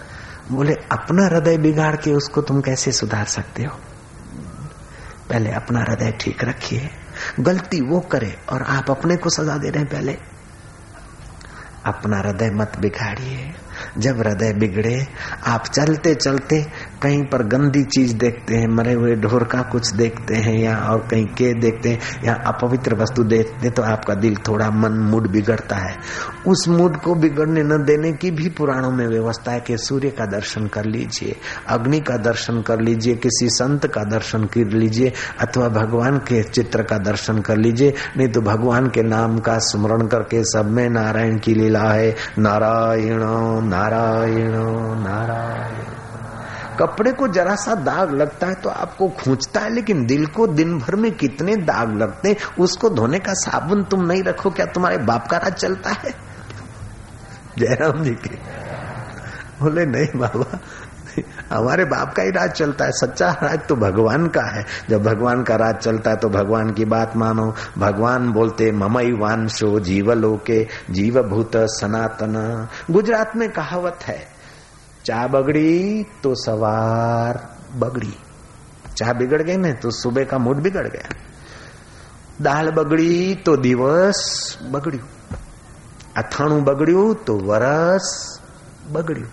बोले, 0.55 0.73
अपना 0.73 1.27
हृदय 1.27 1.59
बिगाड़ 1.59 1.97
के 1.97 2.13
उसको 2.13 2.43
तुम 2.43 2.61
कैसे 2.61 2.93
सुधार 2.93 3.25
सकते 3.25 3.63
हो? 3.63 3.81
पहले 5.31 5.51
अपना 5.51 5.81
हृदय 5.81 6.13
ठीक 6.21 6.45
रखिए। 6.45 6.91
गलती 7.41 7.81
वो 7.81 8.01
करे 8.01 8.39
और 8.49 8.63
आप 8.63 8.91
अपने 8.91 9.17
को 9.17 9.31
सजा 9.31 9.57
दे 9.57 9.71
रहे 9.71 9.83
हैं 9.83 9.93
पहले। 9.93 10.19
अपना 11.87 12.19
हृदय 12.19 12.51
मत 12.51 12.73
बिगाड़िए। 12.79 13.55
जब 13.99 14.19
हृदय 14.19 14.53
बिगड़े, 14.53 15.07
आप 15.47 15.67
चलते 15.67 16.15
चलते 16.15 16.67
कहीं 17.03 17.23
पर 17.23 17.43
गंदी 17.43 17.83
चीज़ 17.85 18.17
देखते 18.17 18.57
हैं, 18.57 18.69
मरे 18.69 18.93
हुए 18.93 19.15
ढोर 19.17 19.45
का 19.45 19.63
कुछ 19.63 19.93
देखते 19.95 20.35
हैं, 20.35 20.59
या 20.59 20.77
और 20.77 21.07
कहीं 21.11 21.27
के 21.27 21.53
देखते 21.55 21.89
हैं, 21.89 21.99
या 22.25 22.35
अपवित्र 22.47 22.95
वस्तु 22.95 23.25
देखते 23.25 23.67
हैं 23.67 23.75
तो 23.75 23.83
आपका 23.83 24.15
दिल 24.15 24.37
थोड़ा 24.49 24.71
मन 24.71 24.93
मूड 25.11 25.31
बिगड़ता 25.31 25.77
है। 25.77 25.97
उस 26.47 26.65
मूड 26.69 26.97
को 26.97 27.15
बिगड़ने 27.15 27.63
न 27.63 27.83
देने 27.85 28.13
की 28.13 28.31
भी 28.31 28.49
पुराणों 28.49 28.91
में 28.91 29.07
व्यवस्था 29.07 29.53
है 29.53 29.61
कि 29.61 29.77
सूर्य 29.79 30.11
का 30.11 30.27
दर्शन 30.27 30.67
कर 30.67 30.85
लीजिए, 30.85 31.37
अग्नि 31.69 32.01
का 32.01 32.17
दर्शन 32.17 32.63
कर 32.63 32.81
लीजिए, 32.81 33.15
किसी 33.15 33.49
संत 33.51 33.87
का 33.87 34.05
दर्शन 34.05 34.45
कर 34.45 34.73
लीजिए, 34.73 35.13
अथवा 35.41 35.69
भगवान 35.69 36.19
के 36.19 36.43
चित्र 36.43 36.83
का 36.83 36.99
दर्शन 36.99 37.39
कर 37.39 37.57
लीजिए, 37.57 37.95
नहीं 38.17 38.29
तो 38.29 38.41
भगवान 38.41 38.87
के 38.87 39.03
नाम 39.03 39.39
का 39.39 39.59
स्मरण 39.59 40.07
करके 40.07 40.43
सब 40.45 40.71
में 40.71 40.89
नारायण 40.89 41.39
की 41.39 41.55
लीला 41.55 41.85
है, 41.85 42.15
नारायण 42.39 43.23
नारायण 43.69 44.53
नारायण। 45.05 45.98
कपड़े 46.79 47.13
को 47.13 47.29
जरा 47.29 47.55
सा 47.57 47.75
दाग 47.77 48.15
लगता 48.15 48.47
है 48.47 48.55
तो 48.55 48.69
आपको 48.71 49.09
खूंचता 49.19 49.61
है, 49.61 49.71
लेकिन 49.71 50.05
दिल 50.07 50.27
को 50.29 50.47
दिन 50.49 50.79
भर 50.79 50.97
में 50.97 51.11
कितने 51.13 51.57
दाग 51.65 51.97
लगते 51.97 52.37
उसको 52.59 52.91
धोने 52.91 53.19
का 53.19 53.35
साबुन 53.37 53.85
तुम 53.85 54.05
नहीं 54.05 54.23
रखो, 54.23 54.51
क्या 54.51 54.67
तुम्हारे 54.67 54.99
बाप 55.05 55.27
का 55.27 55.37
राज 55.39 55.55
चलता 55.55 55.91
है? 55.93 56.15
जयराम 57.59 58.03
जी 58.03 58.15
के 58.17 58.37
बोले, 59.61 59.85
नहीं 59.87 60.19
बाबा, 60.19 60.59
हमारे 61.51 61.85
बाप 61.85 62.13
का 62.15 62.23
ही 62.23 62.31
राज 62.31 62.51
चलता 62.51 62.85
है, 62.85 62.91
सच्चा 62.93 63.31
राज 63.43 63.67
तो 63.69 63.77
भगवान 63.77 64.27
का 64.29 64.43
है। 64.49 64.65
जब 64.91 65.03
भगवान 65.03 65.43
का 65.43 65.55
राज 65.57 65.77
चलता 65.77 66.11
है 66.11 66.17
तो 66.17 66.29
भगवान 66.29 66.71
की 66.73 66.85
बात 66.87 67.17
मानो। 67.17 67.47
भगवान 67.79 68.31
बोलते, 68.33 68.71
ममई 68.73 69.13
वांशो 69.21 69.79
जीवलोके 69.81 70.63
जीव 70.91 71.23
भूत 71.25 71.57
सनातन। 71.73 72.69
गुजरात 72.91 73.37
में 73.37 73.49
कहावत 73.51 74.05
है 74.05 74.19
चा 75.08 75.26
बगड़ी 75.28 76.04
तो 76.24 76.34
सवार 76.36 77.40
बगड़ी 77.80 78.14
चाह 78.98 79.14
बिगड़ 79.14 79.42
गई 79.42 79.58
ना 79.58 79.72
तो 79.82 79.92
सुबह 79.94 80.24
का 80.26 80.38
मूड 80.40 80.62
बिगड़ 80.62 80.88
गया 80.88 81.10
दाल 82.42 82.72
बगड़ी 82.72 83.14
तो 83.46 83.56
दिवस 83.60 84.22
बगड़ू 84.72 85.00
અથાણું 86.16 86.58
બગડ્યું 86.66 87.06
तो 87.28 87.34
वरस 87.50 88.10
બગડ્યું 88.94 89.32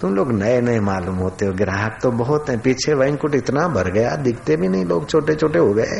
तुम 0.00 0.14
लोग 0.14 0.28
नए 0.32 0.60
नए 0.60 0.78
मालूम 0.80 1.16
होते 1.16 1.46
हो 1.46 1.52
ग्राहक 1.52 1.98
तो 2.02 2.10
बहुत 2.20 2.48
हैं 2.50 2.58
पीछे 2.60 2.94
वैंकुट 2.94 3.34
इतना 3.34 3.66
भर 3.68 3.90
गया 3.92 4.14
दिखते 4.26 4.56
भी 4.56 4.68
नहीं 4.68 4.84
लोग 4.84 5.08
छोटे 5.10 5.34
छोटे 5.34 5.58
हो 5.58 5.72
गए 5.74 5.98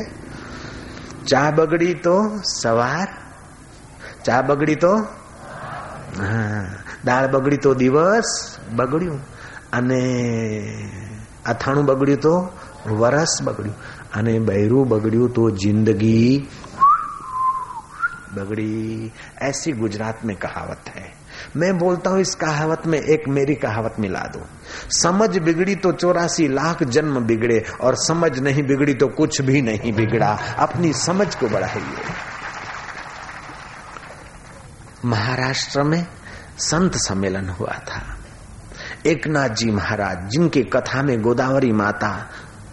चाह 1.27 1.51
बगड़ी 1.59 1.93
तो 2.07 2.15
सवार 2.53 3.09
ચા 4.25 4.39
બગડી 4.43 4.77
તો 4.77 4.93
હા 6.21 6.63
દાળ 7.05 7.29
બગડી 7.29 7.57
તો 7.59 7.75
દિવસ 7.75 8.31
બગડ્યું 8.77 9.21
અને 9.73 10.01
અથાણું 11.47 11.85
બગડ્યું 11.85 12.21
તો 12.21 12.35
વરસ 12.95 13.35
બગડ્યું 13.45 13.79
અને 14.15 14.35
બૈરું 14.41 14.85
બગડ્યું 14.87 15.31
તો 15.31 15.45
જિંદગી 15.57 16.49
बगड़ी 18.33 19.11
ऐसी 19.43 19.73
गुजरात 19.73 20.25
में 20.25 20.35
कहावत 20.37 20.89
है 20.89 21.07
मैं 21.57 21.71
बोलता 21.79 22.11
हूं 22.11 22.19
इस 22.19 22.35
कहावत 22.35 22.87
में 22.87 22.99
एक 22.99 23.27
मेरी 23.29 23.55
कहावत 23.57 23.95
मिला 23.99 24.21
दो 24.35 24.43
समझ 24.93 25.29
बिगड़ी 25.39 25.75
तो 25.77 25.93
चौरासी 25.93 26.47
लाख 26.51 26.83
जन्म 26.89 27.19
बिगड़े 27.27 27.59
और 27.81 27.97
समझ 27.99 28.39
नहीं 28.39 28.63
बिगड़ी 28.63 28.95
तो 28.95 29.09
कुछ 29.17 29.41
भी 29.43 29.63
नहीं 29.63 29.93
बिगड़ा 29.93 30.31
अपनी 30.59 30.93
समझ 30.97 31.35
को 31.35 31.49
बढ़ाइए 31.49 32.05
महाराष्ट्र 35.07 35.83
में 35.83 36.05
संत 36.58 36.96
सम्मेलन 36.96 37.50
हुआ 37.50 37.74
था। 37.74 38.18
एक 39.06 39.28
नाथ 39.28 39.50
जी 39.50 39.72
महाराज, 39.72 40.30
जिनकी 40.30 40.64
कथा 40.64 41.04
में 41.04 41.22
गोदावरी 41.22 41.72
माता, 41.72 42.30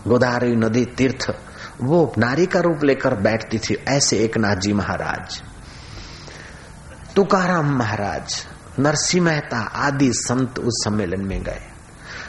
गोदावरी 0.09 0.57
नदी 0.57 0.85
तीर्थ, 0.85 1.37
वो 1.81 2.15
नारी 2.19 2.47
का 2.47 2.61
रूप 2.61 2.85
लेकर 2.85 3.15
बैठती 3.15 3.59
थी, 3.59 3.75
ऐसे 3.89 4.19
एक 4.19 4.39
नाथ 4.39 4.57
जी 4.57 4.73
महाराज। 4.73 5.43
तुकाराम 7.17 7.79
महाराज 7.79 8.47
नरसिंह 8.79 9.25
मेहता 9.25 9.59
आदि 9.59 10.13
संत 10.13 10.59
उस 10.59 10.85
सम्मेलन 10.85 11.21
में 11.21 11.43
गए। 11.43 11.63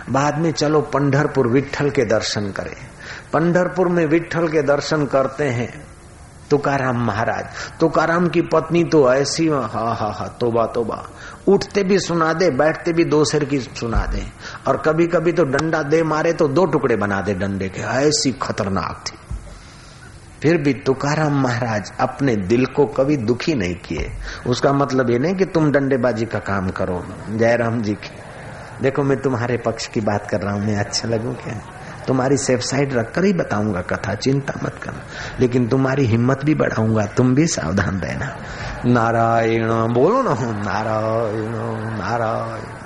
बाद 0.10 0.38
में 0.38 0.52
चलो 0.52 0.82
पंडरपुर 0.82 1.48
विठल 1.48 1.90
के 1.90 2.06
दर्शन 2.06 2.52
करें। 2.52 2.88
पंडरपुर 3.34 3.88
में 3.88 4.06
विठल 4.06 4.48
के 4.48 4.62
दर्शन 4.62 5.06
करते 5.06 5.44
हैं। 5.44 5.93
तुकाराम 6.50 7.06
महाराज, 7.06 7.46
तुकाराम 7.80 8.28
की 8.28 8.42
पत्नी 8.42 8.84
तो 8.84 9.14
ऐसी, 9.14 9.48
हा 9.48 9.68
हा 9.68 10.12
हा, 10.12 10.28
तोबा 10.40 10.66
तोबा। 10.66 11.04
उठते 11.48 11.84
भी 11.84 12.00
सुना 12.00 12.34
दे, 12.34 12.50
बैठते 12.50 12.94
भी 12.94 13.06
दो 13.06 13.24
सिर 13.26 13.46
की 13.46 13.60
सुना 13.60 14.06
दे। 14.06 14.24
और 14.68 14.78
कभी 14.78 15.08
कभी 15.08 15.32
तो 15.32 15.44
डंडा 15.44 15.82
दे 15.84 16.04
मारे 16.04 16.34
तो 16.34 16.48
दो 16.48 16.66
टुकड़े 16.66 16.96
बना 16.96 17.22
दे 17.22 17.34
डंडे 17.34 17.70
के। 17.70 17.82
ऐसी 17.82 18.32
खतरनाक 18.32 19.04
थी। 19.08 19.18
फिर 20.42 20.58
भी 20.58 20.74
तुकाराम 20.74 21.42
महाराज 21.42 21.92
अपने 22.00 22.36
दिल 22.36 22.66
को 22.66 22.86
कभी 22.86 23.18
दुखी 23.18 23.54
नहीं 23.54 23.76
किए। 23.76 24.12
उसका 24.48 24.74
मतलब 24.74 25.10
ये 25.10 25.20
नहीं 25.20 25.36
कि 25.36 25.46
तुम 25.46 25.72
डंडेबाजी 25.72 26.26
का 26.26 26.40
काम 26.40 26.70
करो। 26.70 27.04
जयराम 27.30 27.82
जी 27.82 27.94
की। 27.94 28.10
देखो, 28.82 29.04
मैं 29.04 29.22
तुम्हारे 29.22 29.58
पक्ष 29.58 29.88
की 29.88 30.02
बात 30.02 30.28
कर 30.30 30.42
रहा 30.42 30.54
हूँ, 30.54 30.66
मैं 30.66 30.76
अच्छा 30.76 31.08
लगू 31.08 31.34
क्या? 31.34 31.73
तुम्हारी 32.08 32.38
सेफ़ 32.38 32.62
साइड 32.62 32.94
रखकर 32.94 33.24
ही 33.24 33.34
बताऊँगा 33.34 33.82
कथा, 33.82 34.16
चिंता 34.16 34.54
मत 34.64 34.76
करना। 34.84 35.00
लेकिन 35.40 35.68
तुम्हारी 35.68 36.06
हिम्मत 36.06 36.44
भी 36.46 36.56
बढ़ाऊँगा, 36.56 37.06
तुम 37.06 37.36
भी 37.36 37.48
सावधान 37.48 38.00
रहना। 38.00 38.36
नारायण, 38.86 39.94
बोलो 39.94 40.22
ना 40.22 40.34
नारायण 40.40 41.52
नारायण। 41.98 42.84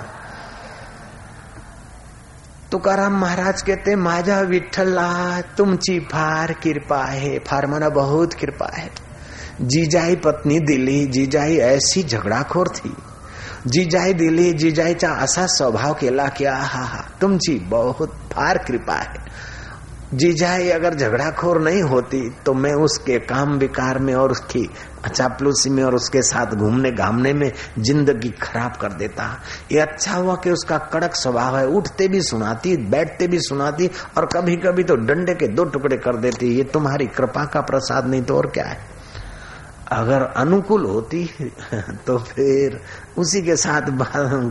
तुकाराम 2.72 3.22
महाराज 3.22 3.62
कहते, 3.62 3.96
माझा 3.96 4.42
विठ्ठला, 4.42 5.42
तुमची 5.42 6.00
फार 6.00 6.54
कृपा 6.54 6.98
आहे, 6.98 7.40
फार 7.40 7.68
मना 7.68 7.90
बहुत 7.90 8.34
कृपा 8.34 8.72
है 8.74 9.08
जीजाई 9.62 10.16
पत्नी 10.16 10.60
दिली, 10.60 11.06
जीजाई 11.06 11.58
ऐसी 11.58 12.04
झगडाखोर 12.04 12.68
थी। 12.68 12.96
जिजाई 13.68 14.14
दिली 14.14 14.52
जिजाईचा 14.54 15.10
असा 15.24 15.46
स्वभाव 15.48 15.94
केला 15.94 16.28
की 16.38 16.46
हा 16.46 16.56
हा, 16.56 17.02
तुमची 17.22 17.58
बहुत 17.70 18.12
फार 18.32 18.58
कृपा 18.58 18.96
है 18.96 19.26
जीजाई 20.14 20.70
अगर 20.70 20.94
झगड़ाखोर 20.96 21.60
नहीं 21.62 21.82
होती 21.84 22.20
तो 22.46 22.54
मैं 22.54 22.74
उसके 22.84 23.18
काम 23.20 23.58
विकार 23.60 24.00
में 24.00 24.14
और 24.16 24.32
उसकी 24.32 24.64
चापलूसी 25.08 25.70
में 25.70 25.84
और 25.84 25.96
उसके 25.96 26.22
साथ 26.22 26.54
घूमने 26.56 26.92
घामने 26.92 27.34
में 27.34 27.52
ज़िंदगी 27.80 28.30
खराब 28.42 28.76
कर 28.82 28.94
देता। 28.94 29.24
ये 29.72 29.80
अच्छा 29.80 30.14
हुआ 30.14 30.36
कि 30.36 30.52
उसका 30.52 30.78
कड़क 30.94 31.16
स्वभाव 31.16 31.58
है, 31.58 31.66
उठते 31.68 32.08
भी 32.08 32.22
सुनाती, 32.22 32.76
बैठते 32.90 33.28
भी 33.28 33.40
सुनाती 33.40 33.90
और 34.18 34.26
कभी 34.26 34.56
कभी 34.58 34.84
तो 34.84 34.96
डंडे 34.98 35.34
के 35.34 35.48
दो 35.48 35.64
टुकड़े 35.66 35.98
कर 35.98 36.18
देती। 36.18 36.56
ये 36.58 36.64
तुम्हारी 36.64 37.08
कृपा 37.08 37.46
का 37.46 37.62
प्रसाद 37.62 38.08
नहीं 38.08 38.22
तो 38.22 38.38
और 38.38 38.48
क्या 38.48 38.66
है? 38.66 38.78
अगर 39.92 40.22
अनुकूल 40.22 40.86
होती 40.86 41.30
तो 42.08 42.18
फिर 42.18 42.82
उसी 43.18 43.42
के 43.42 43.56
साथ 43.56 43.82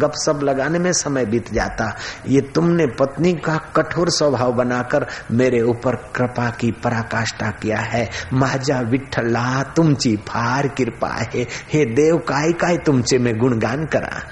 गप 0.01 0.13
सप 0.15 0.41
लगाने 0.43 0.79
में 0.79 0.93
समय 0.93 1.27
बीत 1.27 1.53
जाता। 1.53 1.97
ये 2.29 2.41
तुमने 2.41 2.87
पत्नी 2.87 3.33
का 3.33 3.57
कठोर 3.57 4.11
स्वभाव 4.11 4.53
बनाकर 4.53 5.07
मेरे 5.31 5.63
ऊपर 5.63 5.97
कृपा 5.97 6.51
की 6.51 6.73
पराकाष्ठा 6.73 7.51
किया 7.51 7.79
है। 7.79 8.09
महाजा 8.33 8.81
विठला 8.81 9.63
तुमची 9.63 10.17
फार 10.17 10.69
कृपा 10.69 11.09
है। 11.09 11.47
हे 11.73 11.85
देव 11.85 12.17
काय 12.17 12.53
काय 12.53 12.77
तुमचे 12.77 13.19
में 13.19 13.39
गुणगान 13.39 13.85
करा। 13.85 14.23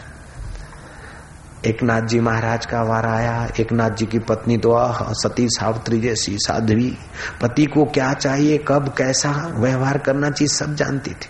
एक 1.66 1.82
नाथ 1.82 2.02
जी 2.02 2.20
महाराज 2.20 2.66
का 2.66 2.82
वार 2.82 3.06
आया। 3.06 3.48
एक 3.60 3.72
नाथ 3.72 3.90
जी 3.90 4.06
की 4.06 4.18
पत्नी 4.18 4.58
तो 4.58 4.72
आह, 4.72 5.12
सती 5.12 5.48
सावित्री 5.48 6.00
जैसी 6.00 6.36
साध्वी। 6.38 6.98
पति 7.42 7.66
को 7.66 7.84
क्या 7.84 8.12
चाहिए, 8.12 8.58
कब, 8.68 8.94
कैसा 8.98 9.52
व्यवहार 9.54 9.98
करना 9.98 10.30
चाहिए, 10.30 10.48
सब 10.48 10.74
जानती 10.74 11.10
थी। 11.10 11.28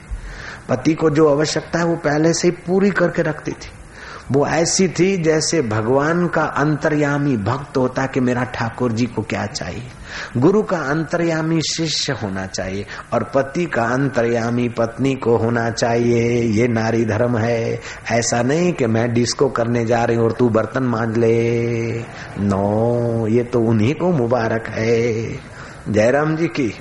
पति 0.69 0.94
को 0.94 1.11
जो 1.11 1.28
आवश्यकता 1.28 1.78
है, 1.78 1.85
वो 1.85 1.97
पहले 1.97 2.35
से 2.35 2.48
ही 2.48 2.52
पूरी 2.66 2.90
करके 2.90 3.23
रखती 3.23 3.52
थी। 3.52 3.70
वो 4.32 4.46
ऐसी 4.46 4.88
थी 4.88 5.16
जैसे 5.16 5.62
भगवान 5.62 6.28
का 6.28 6.42
अंतर्यामी 6.42 7.36
भक्त 7.36 7.76
होता 7.76 8.06
कि 8.06 8.20
मेरा 8.20 8.44
ठाकुर 8.44 8.92
जी 8.92 9.06
को 9.06 9.22
क्या 9.22 9.46
चाहिए? 9.46 9.82
गुरु 10.36 10.62
का 10.62 10.76
अंतर्यामी 10.76 11.60
शिष्य 11.60 12.12
होना 12.12 12.46
चाहिए 12.46 12.86
और 13.12 13.24
पति 13.34 13.66
का 13.66 13.82
अंतर्यामी 13.82 14.68
पत्नी 14.68 15.14
को 15.14 15.36
होना 15.36 15.70
चाहिए। 15.70 16.42
ये 16.42 16.68
नारी 16.68 17.05
धर्म 17.05 17.38
है। 17.38 17.80
ऐसा 18.10 18.42
नहीं 18.42 18.72
कि 18.72 18.86
मैं 18.86 19.14
डिस्को 19.14 19.48
करने 19.48 19.84
जा 19.84 20.05
रही 20.05 20.16
हूँ 20.16 20.24
और 20.24 20.32
तू 20.32 20.48
बर्तन 20.48 20.82
मांझ 20.82 21.16
ले। 21.16 21.92
नो, 22.38 23.26
ये 23.26 23.42
तो 23.42 23.60
उन्हीं 23.60 23.94
को 23.94 24.12
मुबारक 24.12 24.66
है। 24.68 25.22
जयराम 25.88 26.36
जी 26.36 26.46
की 26.46 26.74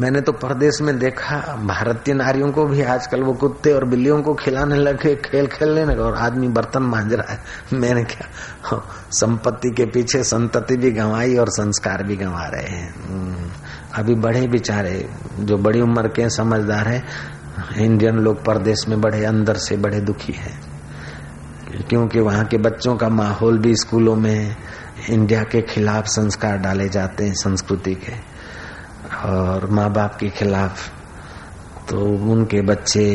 मैंने 0.00 0.20
तो 0.20 0.32
परदेश 0.32 0.80
में 0.82 0.98
देखा 0.98 1.36
भारतीय 1.66 2.14
नारियों 2.14 2.50
को 2.52 2.64
भी 2.64 2.82
आजकल 2.82 3.22
वो 3.22 3.32
कुत्ते 3.32 3.72
और 3.72 3.84
बिल्लियों 3.84 4.22
को 4.22 4.34
खिलाने 4.34 4.76
लगे 4.76 5.14
खेल 5.16 5.46
खेलने 5.46 5.84
लगे 5.84 6.00
और 6.00 6.14
आदमी 6.14 6.48
बर्तन 6.48 6.82
मांझ 6.82 7.12
रहा 7.12 7.32
है। 7.32 7.38
मैंने 7.72 8.04
क्या 8.04 8.28
हाँ, 8.62 8.86
संपत्ति 9.12 9.70
के 9.70 9.86
पीछे 9.86 10.24
संतति 10.24 10.76
भी 10.76 10.90
गंवाई 10.90 11.36
और 11.36 11.48
संस्कार 11.48 12.02
भी 12.02 12.16
गंवा 12.16 12.46
रहे 12.46 12.68
हैं। 12.68 13.08
हम्म, 13.08 13.50
अभी 13.94 14.14
बड़े 14.14 14.46
बेचारे 14.48 15.08
जो 15.40 15.58
बड़ी 15.58 15.80
उम्र 15.80 16.08
के 16.08 16.30
समझदार 16.30 16.88
है 16.88 17.04
इंडियन 17.76 18.16
लोग 18.16 18.44
परदेश 18.44 18.88
में 18.88 19.00
बड़े 19.00 19.24
अंदर 19.24 19.56
से 19.56 19.76
बड़े 19.76 20.00
दुखी 20.00 20.32
है। 20.32 20.68
क्योंकि 21.88 22.20
वहाँ 22.20 22.44
के 22.44 22.58
बच्चों 22.58 22.96
का 22.96 23.08
माहौल 23.08 23.58
भी 23.58 23.76
स्कूलों 23.76 24.16
में 24.16 24.56
इंडिया 25.10 25.42
के 25.42 25.62
खिलाफ 25.62 26.06
संस्कार 26.06 26.58
डाले 26.58 26.88
जाते 26.88 27.24
हैं 27.24 27.34
संस्कृति 27.34 27.94
के। 27.94 28.27
और 29.25 29.69
माँ 29.69 29.89
बाप 29.93 30.15
के 30.15 30.29
खिलाफ 30.29 30.89
तो 31.89 31.99
उनके 32.31 32.61
बच्चे 32.61 33.05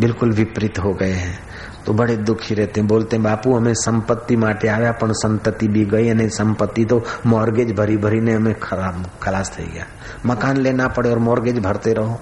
बिल्कुल 0.00 0.32
विपरीत 0.32 0.78
हो 0.78 0.92
गए 0.92 1.12
हैं 1.12 1.38
तो 1.86 1.92
बड़े 1.92 2.16
दुखी 2.16 2.54
रहते 2.54 2.80
हैं 2.80 2.88
बोलते 2.88 3.16
हैं 3.16 3.22
बापू 3.22 3.56
हमें 3.56 3.74
संपत्ति 3.74 4.36
माटे 4.36 4.68
आया 4.68 4.92
પણ 4.92 5.12
संतति 5.12 5.68
भी 5.68 5.84
गई 5.84 6.08
અને 6.08 6.28
संपत्ति 6.30 6.84
तो 6.84 7.02
मॉर्गेज 7.26 7.72
भरी 7.72 7.96
भरी 7.96 8.20
ने 8.20 8.32
हमें 8.32 8.54
खराब 8.60 9.04
खलास 9.22 9.50
થઈ 9.50 9.66
गया 9.66 9.86
मकान 10.26 10.56
लेना 10.56 10.88
पड़े 10.88 11.10
और 11.10 11.18
मॉर्गेज 11.18 11.58
भरते 11.58 11.92
रहो 11.92 12.18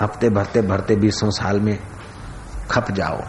हफ्ते 0.00 0.30
भरते 0.30 0.62
भरते 0.62 0.96
बीसों 0.96 1.30
साल 1.30 1.60
में 1.60 1.78
खप 2.70 2.90
जाओ 2.90 3.20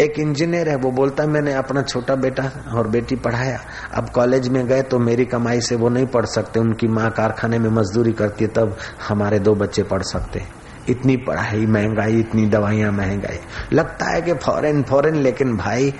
एक 0.00 0.18
इंजीनियर 0.18 0.68
है, 0.68 0.76
वो 0.76 0.90
बोलता 0.90 1.22
है, 1.22 1.28
मैंने 1.28 1.52
अपना 1.52 1.82
छोटा 1.82 2.14
बेटा 2.14 2.42
और 2.74 2.88
बेटी 2.88 3.16
पढ़ाया। 3.16 3.58
अब 3.94 4.08
कॉलेज 4.10 4.48
में 4.48 4.66
गए 4.66 4.82
तो 4.82 4.98
मेरी 4.98 5.24
कमाई 5.24 5.60
से 5.60 5.76
वो 5.76 5.88
नहीं 5.88 6.06
पढ़ 6.06 6.26
सकते। 6.26 6.60
उनकी 6.60 6.88
माँ 6.88 7.10
कारखाने 7.10 7.58
में 7.58 7.68
मजदूरी 7.70 8.12
करती 8.12 8.44
है, 8.44 8.50
तब 8.50 8.76
हमारे 9.08 9.38
दो 9.38 9.54
बच्चे 9.54 9.82
पढ़ 9.82 10.02
सकते। 10.02 10.42
इतनी 10.88 11.16
पढ़ाई 11.16 11.66
महँगाई, 11.66 12.20
इतनी 12.20 12.46
दवाइयाँ 12.46 12.92
महँगाई। 12.92 13.38
लगता 13.72 14.06
है 14.06 14.22
कि 14.22 14.34
फॉरेन 14.34 14.82
फॉरेन, 14.82 15.14
लेकिन 15.14 15.56
भाई 15.56 15.94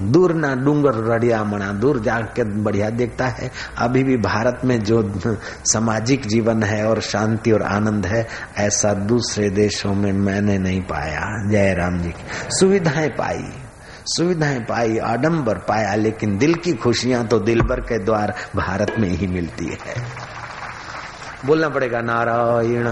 दूर 0.00 0.34
ना 0.34 0.54
डूंगर 0.54 0.94
रड़िया 0.94 1.44
मना 1.44 1.72
दूर 1.72 2.00
जाके 2.00 2.44
बढ़िया 2.44 2.90
देखता 2.90 3.26
है। 3.26 3.50
अभी 3.78 4.04
भी 4.04 4.16
भारत 4.16 4.60
में 4.64 4.80
जो 4.80 5.14
सामाजिक 5.64 6.26
जीवन 6.26 6.62
है 6.62 6.86
और 6.86 7.00
शांति 7.00 7.52
और 7.52 7.62
आनंद 7.62 8.06
है, 8.06 8.28
ऐसा 8.58 8.94
दूसरे 8.94 9.50
देशों 9.50 9.94
में 9.94 10.12
मैंने 10.12 10.58
नहीं 10.58 10.82
पाया। 10.82 11.50
जय 11.50 11.74
राम 11.74 11.98
जी 11.98 12.08
की। 12.08 12.24
सुविधाएँ 12.32 13.08
पाई। 13.08 13.52
सुविधाएँ 14.06 14.60
पाई, 14.60 14.98
आडंबर 14.98 15.54
पाया, 15.54 15.94
लेकिन 15.94 16.38
दिल 16.38 16.54
की 16.54 16.72
खुशियाँ 16.72 17.26
तो 17.26 17.38
दिल 17.38 17.60
भर 17.60 17.80
के 17.80 17.98
द्वार 17.98 18.34
भारत 18.56 18.94
में 18.98 19.08
ही 19.08 19.26
मिलती 19.26 19.66
है। 19.66 20.02
बोलना 21.46 21.68
पड़ेगा, 21.68 22.00
नारायण 22.00 22.84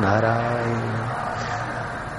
नारायण। 0.00 1.12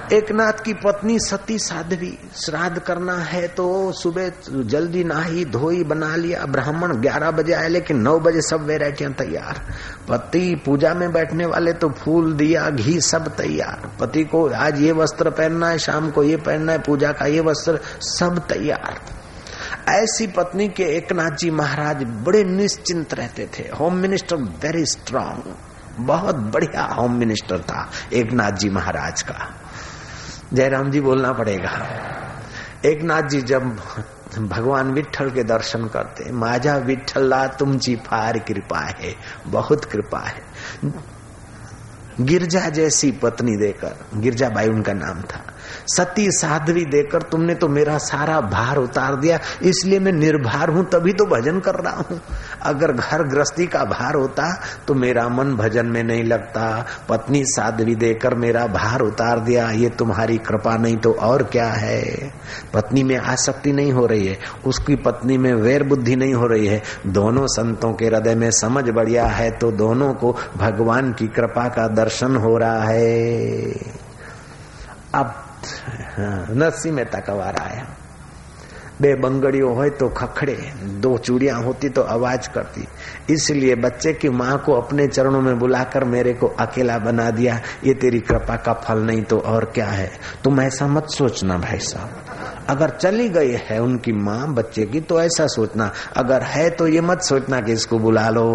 एक 0.03 0.31
नाथ 0.31 0.59
की 0.63 0.73
पत्नी 0.73 1.17
सती 1.19 1.57
साध्वी, 1.59 2.17
श्राद्ध 2.35 2.79
करना 2.79 3.15
है 3.15 3.47
तो 3.47 3.91
सुबह 3.91 4.31
जल्दी 4.49 5.03
नहाई, 5.03 5.45
धोई, 5.45 5.83
बना 5.83 6.15
लिया। 6.15 6.45
ब्राह्मण 6.45 6.93
ग्यारह 6.95 7.31
बजे 7.31 7.53
आए, 7.53 7.67
लेकिन 7.69 7.97
नौ 7.97 8.17
बजे 8.19 8.41
सब 8.41 8.65
वेराइटियाँ 8.65 9.11
तैयार। 9.13 9.61
पति 10.09 10.55
पूजा 10.65 10.93
में 10.93 11.11
बैठने 11.13 11.45
वाले 11.45 11.73
तो 11.73 11.89
फूल, 11.89 12.33
दिया, 12.33 12.69
घी 12.69 12.99
सब 13.01 13.27
तैयार। 13.35 13.89
पति 13.99 14.23
को 14.23 14.47
आज 14.49 14.81
ये 14.81 14.91
वस्त्र 14.91 15.29
पहनना 15.29 15.69
है, 15.69 15.77
शाम 15.77 16.09
को 16.11 16.23
ये 16.23 16.37
पहनना 16.37 16.71
है, 16.71 16.79
पूजा 16.79 17.11
का 17.11 17.25
ये 17.25 17.41
वस्त्र 17.41 17.79
सब 18.01 18.45
तैयार। 18.49 18.99
ऐसी 19.89 20.27
पत्नी 20.27 20.67
के 20.67 20.83
एक 20.97 21.11
नाथ 21.13 21.37
जी 21.37 21.51
महाराज 21.51 22.03
बड़े 22.25 22.43
निश्चिंत 22.43 23.13
रहते 23.13 23.49
थे। 23.55 23.63
होम 23.79 23.95
मिनिस्टर 23.95 24.35
वेरी 24.35 24.85
स्ट्रांग 24.85 25.53
बहुत 25.97 26.35
बढ़िया 26.53 26.83
होम 26.93 27.15
मिनिस्टर 27.15 27.59
था 27.61 27.89
एक 28.13 28.31
नाथ 28.33 28.51
जी 28.51 28.69
महाराज 28.69 29.21
का। 29.21 29.49
जयराम 30.53 30.91
जी 30.91 31.01
बोलना 31.01 31.31
पड़ेगा। 31.31 31.71
एक 32.85 33.01
नाथ 33.01 33.21
जी 33.21 33.41
जब 33.41 33.63
भगवान 34.39 34.91
विठल 34.91 35.29
के 35.29 35.43
दर्शन 35.43 35.87
करते, 35.87 36.31
माजा 36.31 36.75
विठला 36.77 37.47
तुम 37.47 37.77
जी 37.77 37.95
फार 37.95 38.39
कृपा 38.39 38.79
है, 38.79 39.15
बहुत 39.47 39.85
कृपा 39.85 40.19
है। 40.19 40.41
गिरजा 42.21 42.69
जैसी 42.69 43.11
पत्नी 43.11 43.55
देकर, 43.57 43.95
गिरजा 44.13 44.49
बाई 44.49 44.67
उनका 44.67 44.93
नाम 44.93 45.21
था। 45.21 45.52
सती 45.89 46.29
साध्वी 46.33 46.85
देकर 46.87 47.21
तुमने 47.23 47.55
तो 47.55 47.67
मेरा 47.69 47.97
सारा 47.99 48.39
भार 48.43 48.77
उतार 48.77 49.15
दिया, 49.15 49.39
इसलिए 49.63 49.99
मैं 49.99 50.11
निर्भर 50.13 50.69
हूँ, 50.69 50.85
तभी 50.85 51.13
तो 51.13 51.25
भजन 51.27 51.59
कर 51.59 51.75
रहा 51.75 52.03
हूँ। 52.09 52.19
अगर 52.63 52.91
घर 52.93 53.23
गृहस्थी 53.25 53.65
का 53.67 53.83
भार 53.85 54.15
होता 54.15 54.51
तो 54.87 54.93
मेरा 54.95 55.27
मन 55.29 55.55
भजन 55.55 55.85
में 55.87 56.01
नहीं 56.03 56.23
लगता। 56.23 56.85
पत्नी 57.09 57.43
साध्वी 57.47 57.95
देकर 57.97 58.35
मेरा 58.35 58.65
भार 58.69 59.01
उतार 59.01 59.39
दिया, 59.41 59.69
ये 59.71 59.89
तुम्हारी 59.91 60.37
कृपा 60.39 60.75
नहीं 60.77 60.97
तो 60.97 61.11
और 61.13 61.43
क्या 61.45 61.67
है? 61.67 62.31
पत्नी 62.73 63.03
में 63.03 63.17
आसक्ति 63.17 63.71
नहीं 63.73 63.91
हो 63.91 64.05
रही 64.05 64.27
है, 64.27 64.37
उसकी 64.65 64.95
पत्नी 64.97 65.37
में 65.37 65.53
वैर 65.53 65.83
बुद्धि 65.83 66.15
नहीं 66.15 66.33
हो 66.33 66.47
रही 66.47 66.67
है। 66.67 66.81
दोनों 67.07 67.45
संतों 67.49 67.93
के 67.93 68.05
हृदय 68.05 68.35
में 68.35 68.49
समझ 68.53 68.83
बढ़िया 68.85 69.25
है 69.27 69.49
तो 69.53 69.71
दोनों 69.73 70.13
को 70.15 70.31
भगवान 70.57 71.11
की 71.13 71.27
कृपा 71.29 71.67
का 71.69 71.87
दर्शन 71.93 72.35
हो 72.37 72.57
रहा 72.57 72.83
है। 72.83 73.73
अब 75.15 75.42
નરસિંહ 76.54 76.94
મહેતા 76.94 77.20
કવાર 77.22 77.54
આયા 77.58 78.08
બે 79.00 79.14
બંગડીઓ 79.14 79.70
હોય 79.70 79.90
तो 79.92 80.08
खखड़े 80.10 80.56
दो 81.00 81.10
चूड़ियां 81.18 81.62
होती 81.64 81.88
तो 81.88 82.02
आवाज 82.04 82.46
करती 82.48 82.86
इसलिए 83.30 83.74
बच्चे 83.76 84.12
की 84.14 84.28
माँ 84.30 84.56
को 84.58 84.72
अपने 84.74 85.06
चरणों 85.08 85.40
में 85.40 85.58
बुलाकर 85.58 86.04
मेरे 86.06 86.32
को 86.34 86.46
अकेला 86.58 86.98
बना 86.98 87.30
दिया 87.30 87.60
ये 87.84 87.94
तेरी 87.96 88.20
कृपा 88.22 88.56
का 88.58 88.72
फल 88.80 89.02
नहीं 89.02 89.22
तो 89.24 89.38
और 89.46 89.64
क्या 89.74 89.86
है 89.88 90.10
तुम 90.44 90.60
ऐसा 90.60 90.86
मत 90.88 91.10
सोचना 91.10 91.58
भाई 91.58 91.78
साहब 91.84 92.66
अगर 92.68 92.90
चली 92.92 93.28
गई 93.28 93.52
है 93.68 93.80
उनकी 93.82 94.12
माँ 94.20 94.42
बच्चे 94.54 94.86
की 94.86 95.00
तो 95.02 95.20
ऐसा 95.22 95.46
सोचना 95.48 95.90
अगर 96.16 96.42
है 96.46 96.68
तो 96.70 96.86
ये 96.88 97.00
मत 97.02 97.22
सोचना 97.22 97.60
कि 97.60 97.72
इसको 97.72 97.98
बुला 97.98 98.28
लो 98.30 98.48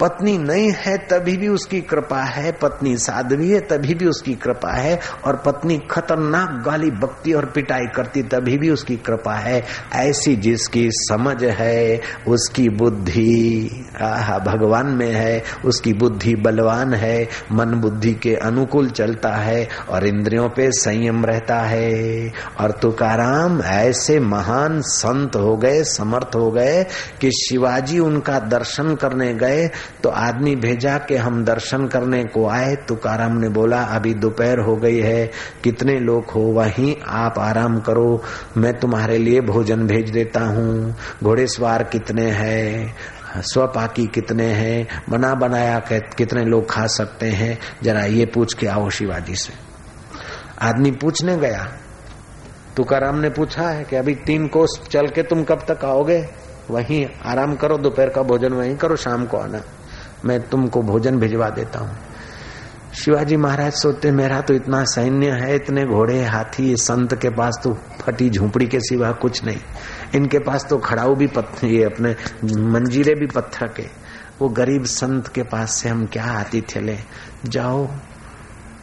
पत्नी 0.00 0.38
नहीं 0.38 0.72
है, 0.72 0.98
तभी 0.98 1.36
भी 1.36 1.48
उसकी 1.48 1.80
कृपा 1.80 2.22
है। 2.22 2.52
पत्नी 2.52 2.96
साध्वी 2.96 3.50
है, 3.50 3.60
तभी 3.60 3.94
भी 3.94 4.06
उसकी 4.06 4.34
कृपा 4.34 4.72
है। 4.72 5.00
और 5.24 5.36
पत्नी 5.36 5.82
खतरनाक 5.90 6.62
गाली 6.64 6.90
बकती 6.90 7.32
और 7.32 7.46
पिटाई 7.46 7.86
करती, 7.96 8.22
तभी 8.22 8.58
भी 8.58 8.70
उसकी 8.70 8.96
कृपा 8.96 9.34
है। 9.34 9.64
ऐसी 9.92 10.36
जिसकी 10.36 10.88
समझ 10.92 11.44
है, 11.44 12.00
उसकी 12.28 12.68
बुद्धि 12.68 13.70
भगवान 14.46 14.86
में 14.86 15.12
है। 15.12 15.42
उसकी 15.64 15.92
बुद्धि 15.92 16.34
बलवान 16.34 16.94
है, 16.94 17.28
मन 17.52 17.66
बुद्धि 17.66 18.14
के 18.14 18.34
अनुकूल 18.34 18.90
चलता 18.90 19.34
है 19.36 19.68
और 19.88 20.06
इंद्रियों 20.06 20.48
पे 20.48 20.70
संयम 20.72 21.24
रहता 21.24 21.58
है। 21.58 22.32
और 22.60 22.70
तुकाराम 22.70 23.62
ऐसे 23.62 24.20
महान 24.20 24.80
संत 24.80 25.36
हो 25.36 25.56
गए, 25.56 25.84
समर्थ 25.84 26.30
हो 26.34 26.50
गए 26.50 26.86
कि 27.20 27.30
शिवाजी 27.30 27.98
उनका 27.98 28.38
दर्शन 28.38 28.94
करने 28.94 29.34
गए 29.34 29.70
तो 30.02 30.08
आदमी 30.08 30.56
भेजा 30.56 30.98
कि 30.98 31.16
हम 31.16 31.44
दर्शन 31.44 31.86
करने 31.86 32.24
को 32.24 32.48
आए, 32.48 32.76
तुकाराम 32.76 33.36
ने 33.36 33.48
बोला, 33.48 33.82
अभी 33.82 34.14
दोपहर 34.14 34.58
हो 34.58 34.76
गई 34.76 34.98
है, 34.98 35.30
कितने 35.64 36.00
लोग 36.00 36.30
हो 36.30 36.40
वहीं, 36.40 36.96
आप 37.06 37.38
आराम 37.38 37.80
करो, 37.80 38.22
मैं 38.56 38.80
तुम्हारे 38.80 39.18
लिए 39.18 39.40
भोजन 39.40 39.86
भेज 39.86 40.10
देता 40.10 40.40
हूँ। 40.40 40.94
घोड़ेसवार 41.24 41.82
कितने 41.82 42.30
हैं, 42.30 42.96
स्वपाकी 43.36 44.06
कितने 44.06 44.46
हैं, 44.46 44.88
बना 45.10 45.34
बनाया 45.34 45.82
कितने 45.90 46.44
लोग 46.44 46.70
खा 46.70 46.86
सकते 46.86 47.26
हैं, 47.26 47.58
जरा 47.82 48.00
ये 48.00 48.26
पूछ 48.26 48.54
के 48.54 48.66
आओ 48.66 48.90
शिवाजी 48.90 49.34
से। 49.34 49.52
आदमी 50.62 50.90
पूछने 50.90 51.36
गया। 51.36 51.68
तुकाराम 52.76 53.18
ने 53.18 53.30
पूछा 53.30 53.62
है 53.62 53.84
कि 53.84 53.96
अभी 53.96 54.14
तीन 54.14 54.46
कोस 54.46 54.80
चल 54.90 55.08
के 55.08 55.22
तुम 55.22 55.44
कब 55.44 55.64
तक 55.70 55.84
आओगे? 55.84 56.28
वहीं, 56.70 57.06
आराम 57.24 57.56
करो, 57.56 57.78
दोपहर 57.78 58.08
का 58.08 58.22
भोजन 58.22 58.52
वहीं 58.52 58.76
करो, 58.76 58.96
शाम 58.96 59.26
को 59.26 59.36
आना। 59.36 59.60
मैं 60.24 60.48
तुमको 60.48 60.82
भोजन 60.82 61.16
भिजवा 61.16 61.50
देता 61.50 61.78
हूँ। 61.78 61.96
शिवाजी 62.94 63.36
महाराज 63.36 63.72
सोचते, 63.72 64.10
मेरा 64.10 64.40
तो 64.40 64.54
इतना 64.54 64.84
सैन्य 64.84 65.30
है, 65.30 65.54
इतने 65.54 65.84
घोड़े, 65.84 66.24
हाथी, 66.24 66.76
संत 66.76 67.14
के 67.14 67.30
पास 67.30 67.60
तो 67.64 67.78
फटी 68.00 68.30
झोपड़ी 68.30 68.66
के 68.66 68.80
सिवा 68.80 69.12
कुछ 69.12 69.44
नहीं। 69.44 69.58
इनके 70.14 70.38
पास 70.38 70.66
तो 70.70 70.78
खड़ाऊ 70.78 71.14
भी 71.14 71.26
पत्थर 71.26 71.66
ये 71.66 71.84
अपने 71.84 72.16
मंजीरे 72.44 73.14
भी 73.14 73.26
पत्थर 73.26 73.66
के। 73.66 73.86
वो 74.40 74.48
गरीब 74.48 74.84
संत 74.84 75.28
के 75.28 75.42
पास 75.42 75.72
से 75.72 75.88
हम 75.88 76.06
क्या 76.06 76.24
आतिथ्य 76.24 76.80
ले? 76.80 76.98
जाओ, 77.44 77.88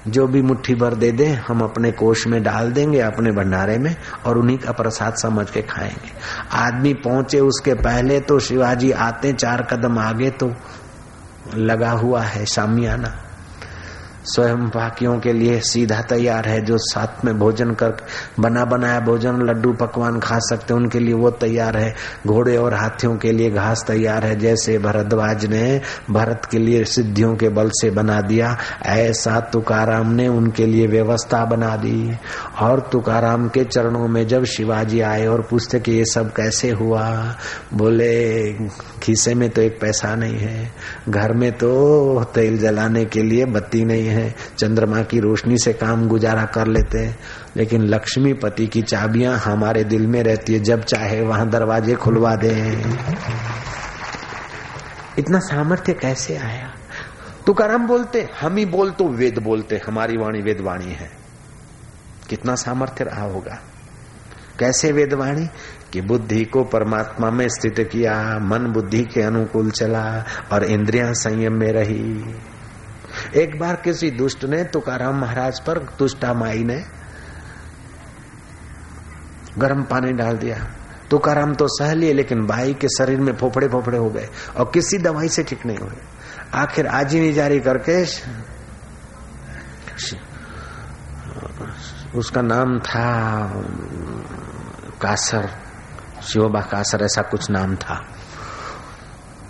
जो 0.07 0.27
भी 0.27 0.41
मुट्ठी 0.41 0.75
भर 0.75 0.93
दे 0.93 1.11
दे, 1.11 1.25
हम 1.25 1.61
अपने 1.61 1.91
कोष 1.91 2.27
में 2.27 2.43
डाल 2.43 2.71
देंगे, 2.71 2.99
अपने 2.99 3.31
भंडारे 3.31 3.77
में, 3.77 3.95
और 4.25 4.37
उन्हीं 4.37 4.57
का 4.57 4.71
प्रसाद 4.71 5.13
समझ 5.13 5.49
के 5.49 5.61
खाएँगे। 5.61 6.11
आदमी 6.51 6.93
पहुँचे 6.93 7.39
उसके 7.39 7.73
पहले 7.73 8.19
तो 8.19 8.39
शिवाजी 8.39 8.91
आते, 8.91 9.33
चार 9.33 9.61
कदम 9.61 9.99
आगे 9.99 10.29
तो 10.29 10.53
लगा 11.53 11.91
हुआ 11.91 12.21
है 12.21 12.45
शामियाना 12.45 13.24
स्वयं 14.25 14.67
बाकियों 14.67 15.17
के 15.19 15.33
लिए 15.33 15.59
सीधा 15.59 16.01
तैयार 16.01 16.47
है, 16.47 16.61
जो 16.61 16.77
साथ 16.77 17.23
में 17.25 17.37
भोजन 17.39 17.71
कर, 17.73 17.95
बना 18.39 18.65
बनाया 18.65 18.99
भोजन, 18.99 19.41
लड्डू, 19.41 19.73
पकवान 19.73 20.19
खा 20.19 20.37
सकते 20.39 20.73
हैं, 20.73 20.81
उनके 20.81 20.99
लिए 20.99 21.13
वो 21.13 21.29
तैयार 21.31 21.77
है। 21.77 21.93
घोड़े 22.27 22.55
और 22.57 22.73
हाथियों 22.73 23.15
के 23.15 23.31
लिए 23.31 23.49
घास 23.51 23.83
तैयार 23.87 24.25
है, 24.25 24.35
जैसे 24.39 24.77
भरद्वाज 24.77 25.45
ने 25.45 25.81
भरत 26.11 26.47
के 26.51 26.59
लिए 26.59 26.83
सिद्धियों 26.85 27.35
के 27.35 27.49
बल 27.49 27.69
से 27.73 27.89
बना 27.91 28.19
दिया, 28.21 28.55
ऐसा 28.85 29.39
तुकाराम 29.53 30.11
ने 30.11 30.27
उनके 30.27 30.65
लिए 30.65 30.87
व्यवस्था 30.87 31.43
बना 31.45 31.75
दी। 31.75 32.15
और 32.61 32.79
तुकाराम 32.91 33.47
के 33.47 33.63
चरणों 33.63 34.07
में 34.07 34.25
जब 34.27 34.43
शिवाजी 34.45 35.01
आए 35.01 35.25
और 35.27 35.41
पूछते 35.41 35.79
कि 35.79 35.91
ये 35.91 36.05
सब 36.05 36.31
कैसे 36.33 36.69
हुआ, 36.71 37.05
बोले, 37.73 38.53
खीसे 39.03 39.33
में 39.35 39.49
तो 39.49 39.61
एक 39.61 39.79
पैसा 39.81 40.15
नहीं 40.15 40.37
है, 40.37 40.71
घर 41.09 41.33
में 41.33 41.51
तो 41.51 42.23
तेल 42.35 42.57
जलाने 42.57 43.05
के 43.05 43.23
लिए 43.23 43.45
बत्ती 43.45 43.83
नहीं 43.85 44.07
है। 44.07 44.14
चंद्रमा 44.57 45.01
की 45.01 45.19
रोशनी 45.19 45.57
से 45.57 45.73
काम 45.73 46.07
गुजारा 46.07 46.45
कर 46.45 46.67
लेते 46.67 46.99
हैं, 46.99 47.19
लेकिन 47.57 47.81
लक्ष्मी 47.81 48.33
पति 48.33 48.67
की 48.67 48.81
चाबियाँ 48.81 49.37
हमारे 49.37 49.83
दिल 49.83 50.07
में 50.07 50.23
रहती 50.23 50.53
है, 50.53 50.59
जब 50.59 50.83
चाहे 50.83 51.21
वहाँ 51.21 51.49
दरवाजे 51.49 51.95
खुलवा 51.95 52.35
दे। 52.35 52.83
इतना 55.19 55.39
सामर्थ्य 55.39 55.93
कैसे 55.93 56.37
आया? 56.37 56.75
तुकाराम 57.45 57.87
बोलते, 57.87 58.29
हम 58.41 58.55
ही 58.55 58.65
बोल 58.65 58.91
तो 58.91 59.07
वेद 59.07 59.39
बोलते, 59.39 59.81
हमारी 59.87 60.17
वाणी 60.17 60.41
वेद 60.41 60.61
वाणी 60.61 60.93
है। 60.93 61.11
कितना 62.29 62.55
सामर्थ्य 62.55 63.03
रहा 63.03 63.23
होगा? 63.23 63.59
कैसे 64.59 64.91
वेदवाणी 64.91 65.47
कि 65.93 66.01
बुद्धि 66.01 66.45
को 66.45 66.63
परमात्मा 66.63 67.29
में 67.29 67.47
स्थित 67.47 67.89
किया, 67.91 68.39
मन 68.41 68.59
बुद्धि 68.59 69.03
के 69.03 69.21
अनुकूल 69.21 69.71
चला, 69.71 70.25
और 70.51 70.63
इंद्रियाँ 70.63 71.13
संयम 71.13 71.53
में 71.53 71.71
रही। 71.71 72.35
एक 73.35 73.57
बार 73.59 73.75
किसी 73.75 74.09
दुष्ट 74.11 74.45
ने 74.45 74.63
तुकाराम 74.63 75.19
महाराज 75.21 75.59
पर 75.59 75.77
तुष्टा 75.99 76.33
माई 76.33 76.63
ने 76.63 76.83
गर्म 79.57 79.83
पानी 79.83 80.11
डाल 80.13 80.37
दिया। 80.37 80.57
तुकाराम 81.09 81.53
तो 81.53 81.67
सह 81.69 81.93
लिए, 81.93 82.13
लेकिन 82.13 82.45
भाई 82.47 82.73
के 82.73 82.87
शरीर 82.87 83.19
में 83.19 83.35
फोफड़े 83.37 83.67
फोफड़े 83.67 83.97
हो 83.97 84.09
गए 84.09 84.29
और 84.57 84.71
किसी 84.73 84.97
दवाई 84.97 85.29
से 85.29 85.43
ठीक 85.43 85.65
नहीं 85.65 85.77
हुए। 85.77 85.97
आखिर 86.53 86.87
आजीवी 86.87 87.31
जारी 87.33 87.59
करके 87.59 88.03
उसका 92.17 92.41
नाम 92.41 92.79
था 92.79 93.07
कासर, 95.01 95.49
शिवबा 96.23 96.61
कासर, 96.61 97.03
ऐसा 97.03 97.21
कुछ 97.21 97.49
नाम 97.49 97.75
था। 97.75 97.95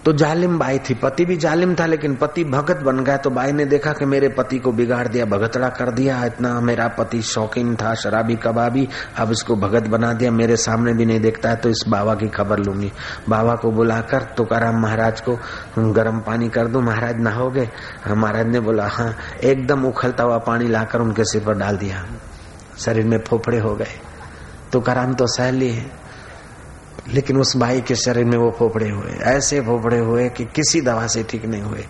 तो 0.05 0.11
जालिम 0.13 0.57
बाई 0.59 0.79
थी। 0.79 0.93
पति 0.93 1.25
भी 1.25 1.35
जालिम 1.37 1.73
था, 1.75 1.85
लेकिन 1.85 2.15
पति 2.15 2.43
भगत 2.43 2.81
बन 2.85 3.03
गया 3.03 3.15
तो 3.17 3.29
बाई 3.29 3.51
ने 3.51 3.65
देखा 3.65 3.91
कि 3.93 4.05
मेरे 4.05 4.27
पति 4.29 4.59
को 4.59 4.71
बिगाड़ 4.71 5.07
दिया, 5.07 5.25
भगतड़ा 5.25 5.69
कर 5.69 5.91
दिया। 5.91 6.23
इतना 6.25 6.59
मेरा 6.61 6.87
पति 6.89 7.21
शौकीन 7.21 7.75
था, 7.75 7.93
शराबी, 7.95 8.35
कबाबी। 8.35 8.87
अब 9.17 9.31
इसको 9.31 9.55
भगत 9.55 9.87
बना 9.87 10.11
दिया, 10.13 10.31
मेरे 10.31 10.57
सामने 10.57 10.93
भी 10.93 11.05
नहीं 11.05 11.19
देखता 11.19 11.49
है 11.49 11.55
तो 11.55 11.69
इस 11.69 11.83
बाबा 11.87 12.15
की 12.15 12.27
खबर 12.27 12.59
लूँगी। 12.59 12.91
बाबा 13.29 13.55
को 13.55 13.71
बुलाकर 13.71 14.23
तुकाराम 14.37 14.79
महाराज 14.81 15.21
को 15.21 15.37
गर्म 15.91 16.19
पानी 16.19 16.49
कर 16.49 16.67
दू। 16.67 16.81
महाराज 16.81 17.21
नहाओगे? 17.21 17.69
महाराज 18.07 18.47
ने 18.47 18.59
बोला 18.59 18.87
हाँ। 18.87 19.13
एकदम 19.43 19.85
उखलता 19.85 20.23
हुआ 20.23 20.37
पानी 20.37 20.67
लाकर 20.67 21.01
उनके 21.01 21.23
सिर 21.23 21.43
पर 21.43 21.57
डाल 21.57 21.77
दिया। 21.77 22.05
शरीर 22.77 23.05
में 23.05 23.17
फोफड़े 23.19 23.59
हो 23.59 23.75
गए। 23.75 23.99
तुकाराम 24.71 25.13
तो 25.13 25.27
सह 25.27 25.51
लिए। 25.51 25.85
लेकिन 27.07 27.37
उस 27.37 27.55
बाई 27.57 27.81
के 27.81 27.95
शरीर 27.95 28.25
में 28.25 28.37
वो 28.37 28.49
फोफड़े 28.59 28.89
हुए, 28.89 29.11
ऐसे 29.25 29.59
फोफड़े 29.61 29.97
हुए 29.99 30.27
कि 30.29 30.45
किसी 30.45 30.81
दवा 30.81 31.07
से 31.07 31.23
ठीक 31.23 31.45
नहीं 31.45 31.61
हुए। 31.61 31.83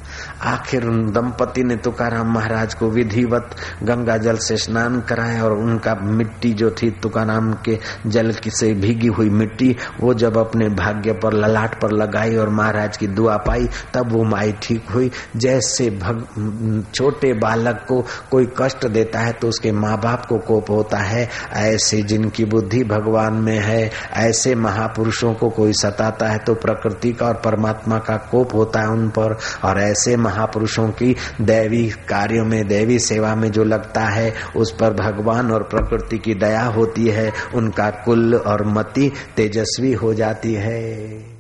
आखिर 0.44 0.86
उन 0.86 1.12
दंपति 1.12 1.64
ने 1.64 1.76
तुकाराम 1.76 2.34
महाराज 2.34 2.74
को 2.74 2.90
विधिवत 2.90 3.56
गंगा 3.84 4.18
जल 4.18 4.38
से 4.38 4.58
स्नान 4.58 5.00
कराया 5.02 5.44
और 5.44 5.54
उनका 5.54 5.96
मिट्टी 5.96 6.54
जो 6.54 6.72
थी, 6.72 6.90
तुकाराम 6.92 7.54
के 7.66 7.78
जल 8.08 8.32
से 8.32 8.74
भीगी 8.76 9.08
हुई 9.08 9.30
मिट्टी, 9.30 9.76
वो 10.02 10.14
जब 10.14 10.38
अपने 10.38 10.70
भाग्य 10.72 11.14
पर, 11.14 11.34
ललाट 11.36 11.80
पर 11.82 11.92
लगाई 11.92 12.36
और 12.36 12.50
महाराज 12.50 12.98
की 12.98 13.08
दुआ 13.08 13.38
पाई, 13.38 13.68
तब 13.94 14.12
वो 14.12 14.24
माई 14.26 14.54
ठीक 14.62 14.90
हुई। 14.90 15.12
जैसे 15.36 15.90
भग, 15.92 16.86
छोटे 16.96 17.34
बालक 17.36 17.86
को 17.88 18.02
कोई 18.32 18.48
कष्ट 18.58 18.86
देता 18.88 19.20
है 19.20 19.32
तो 19.32 19.48
उसके 19.48 19.72
माँ 19.72 19.98
बाप 20.02 20.26
को 20.26 20.38
कोप 20.40 20.70
होता 20.70 20.98
है। 20.98 21.28
ऐसे 21.54 22.02
जिनकी 22.04 22.46
बुद्धि 22.46 22.84
भगवान 22.84 23.34
में 23.36 23.58
है, 23.60 23.90
ऐसे 24.14 24.56
महापुरुष 24.56 24.95
पुरुषों 24.96 25.34
को 25.34 25.50
कोई 25.50 25.74
सताता 25.74 26.28
है 26.28 26.38
तो 26.38 26.54
प्रकृति 26.54 27.14
का 27.14 27.26
और 27.26 27.34
परमात्मा 27.34 27.98
का 27.98 28.18
कोप 28.18 28.54
होता 28.54 28.80
है 28.80 28.88
उन 28.88 29.10
पर। 29.10 29.38
और 29.64 29.80
ऐसे 29.80 30.18
महापुरुषों 30.18 30.90
की 30.90 31.16
दैवी 31.42 31.90
कार्यों 31.90 32.46
में, 32.46 32.68
दैवी 32.68 33.00
सेवा 33.00 33.36
में 33.36 33.52
जो 33.52 33.64
लगता 33.64 34.02
है, 34.02 34.34
उस 34.56 34.72
पर 34.72 34.94
भगवान 34.94 35.52
और 35.52 35.64
प्रकृति 35.64 36.18
की 36.18 36.34
दया 36.34 36.64
होती 36.64 37.08
है। 37.08 37.32
उनका 37.56 37.90
कुल 37.90 38.36
और 38.36 38.66
मति 38.66 39.12
तेजस्वी 39.36 39.94
हो 39.94 40.14
जाती 40.14 40.54
है। 40.54 41.35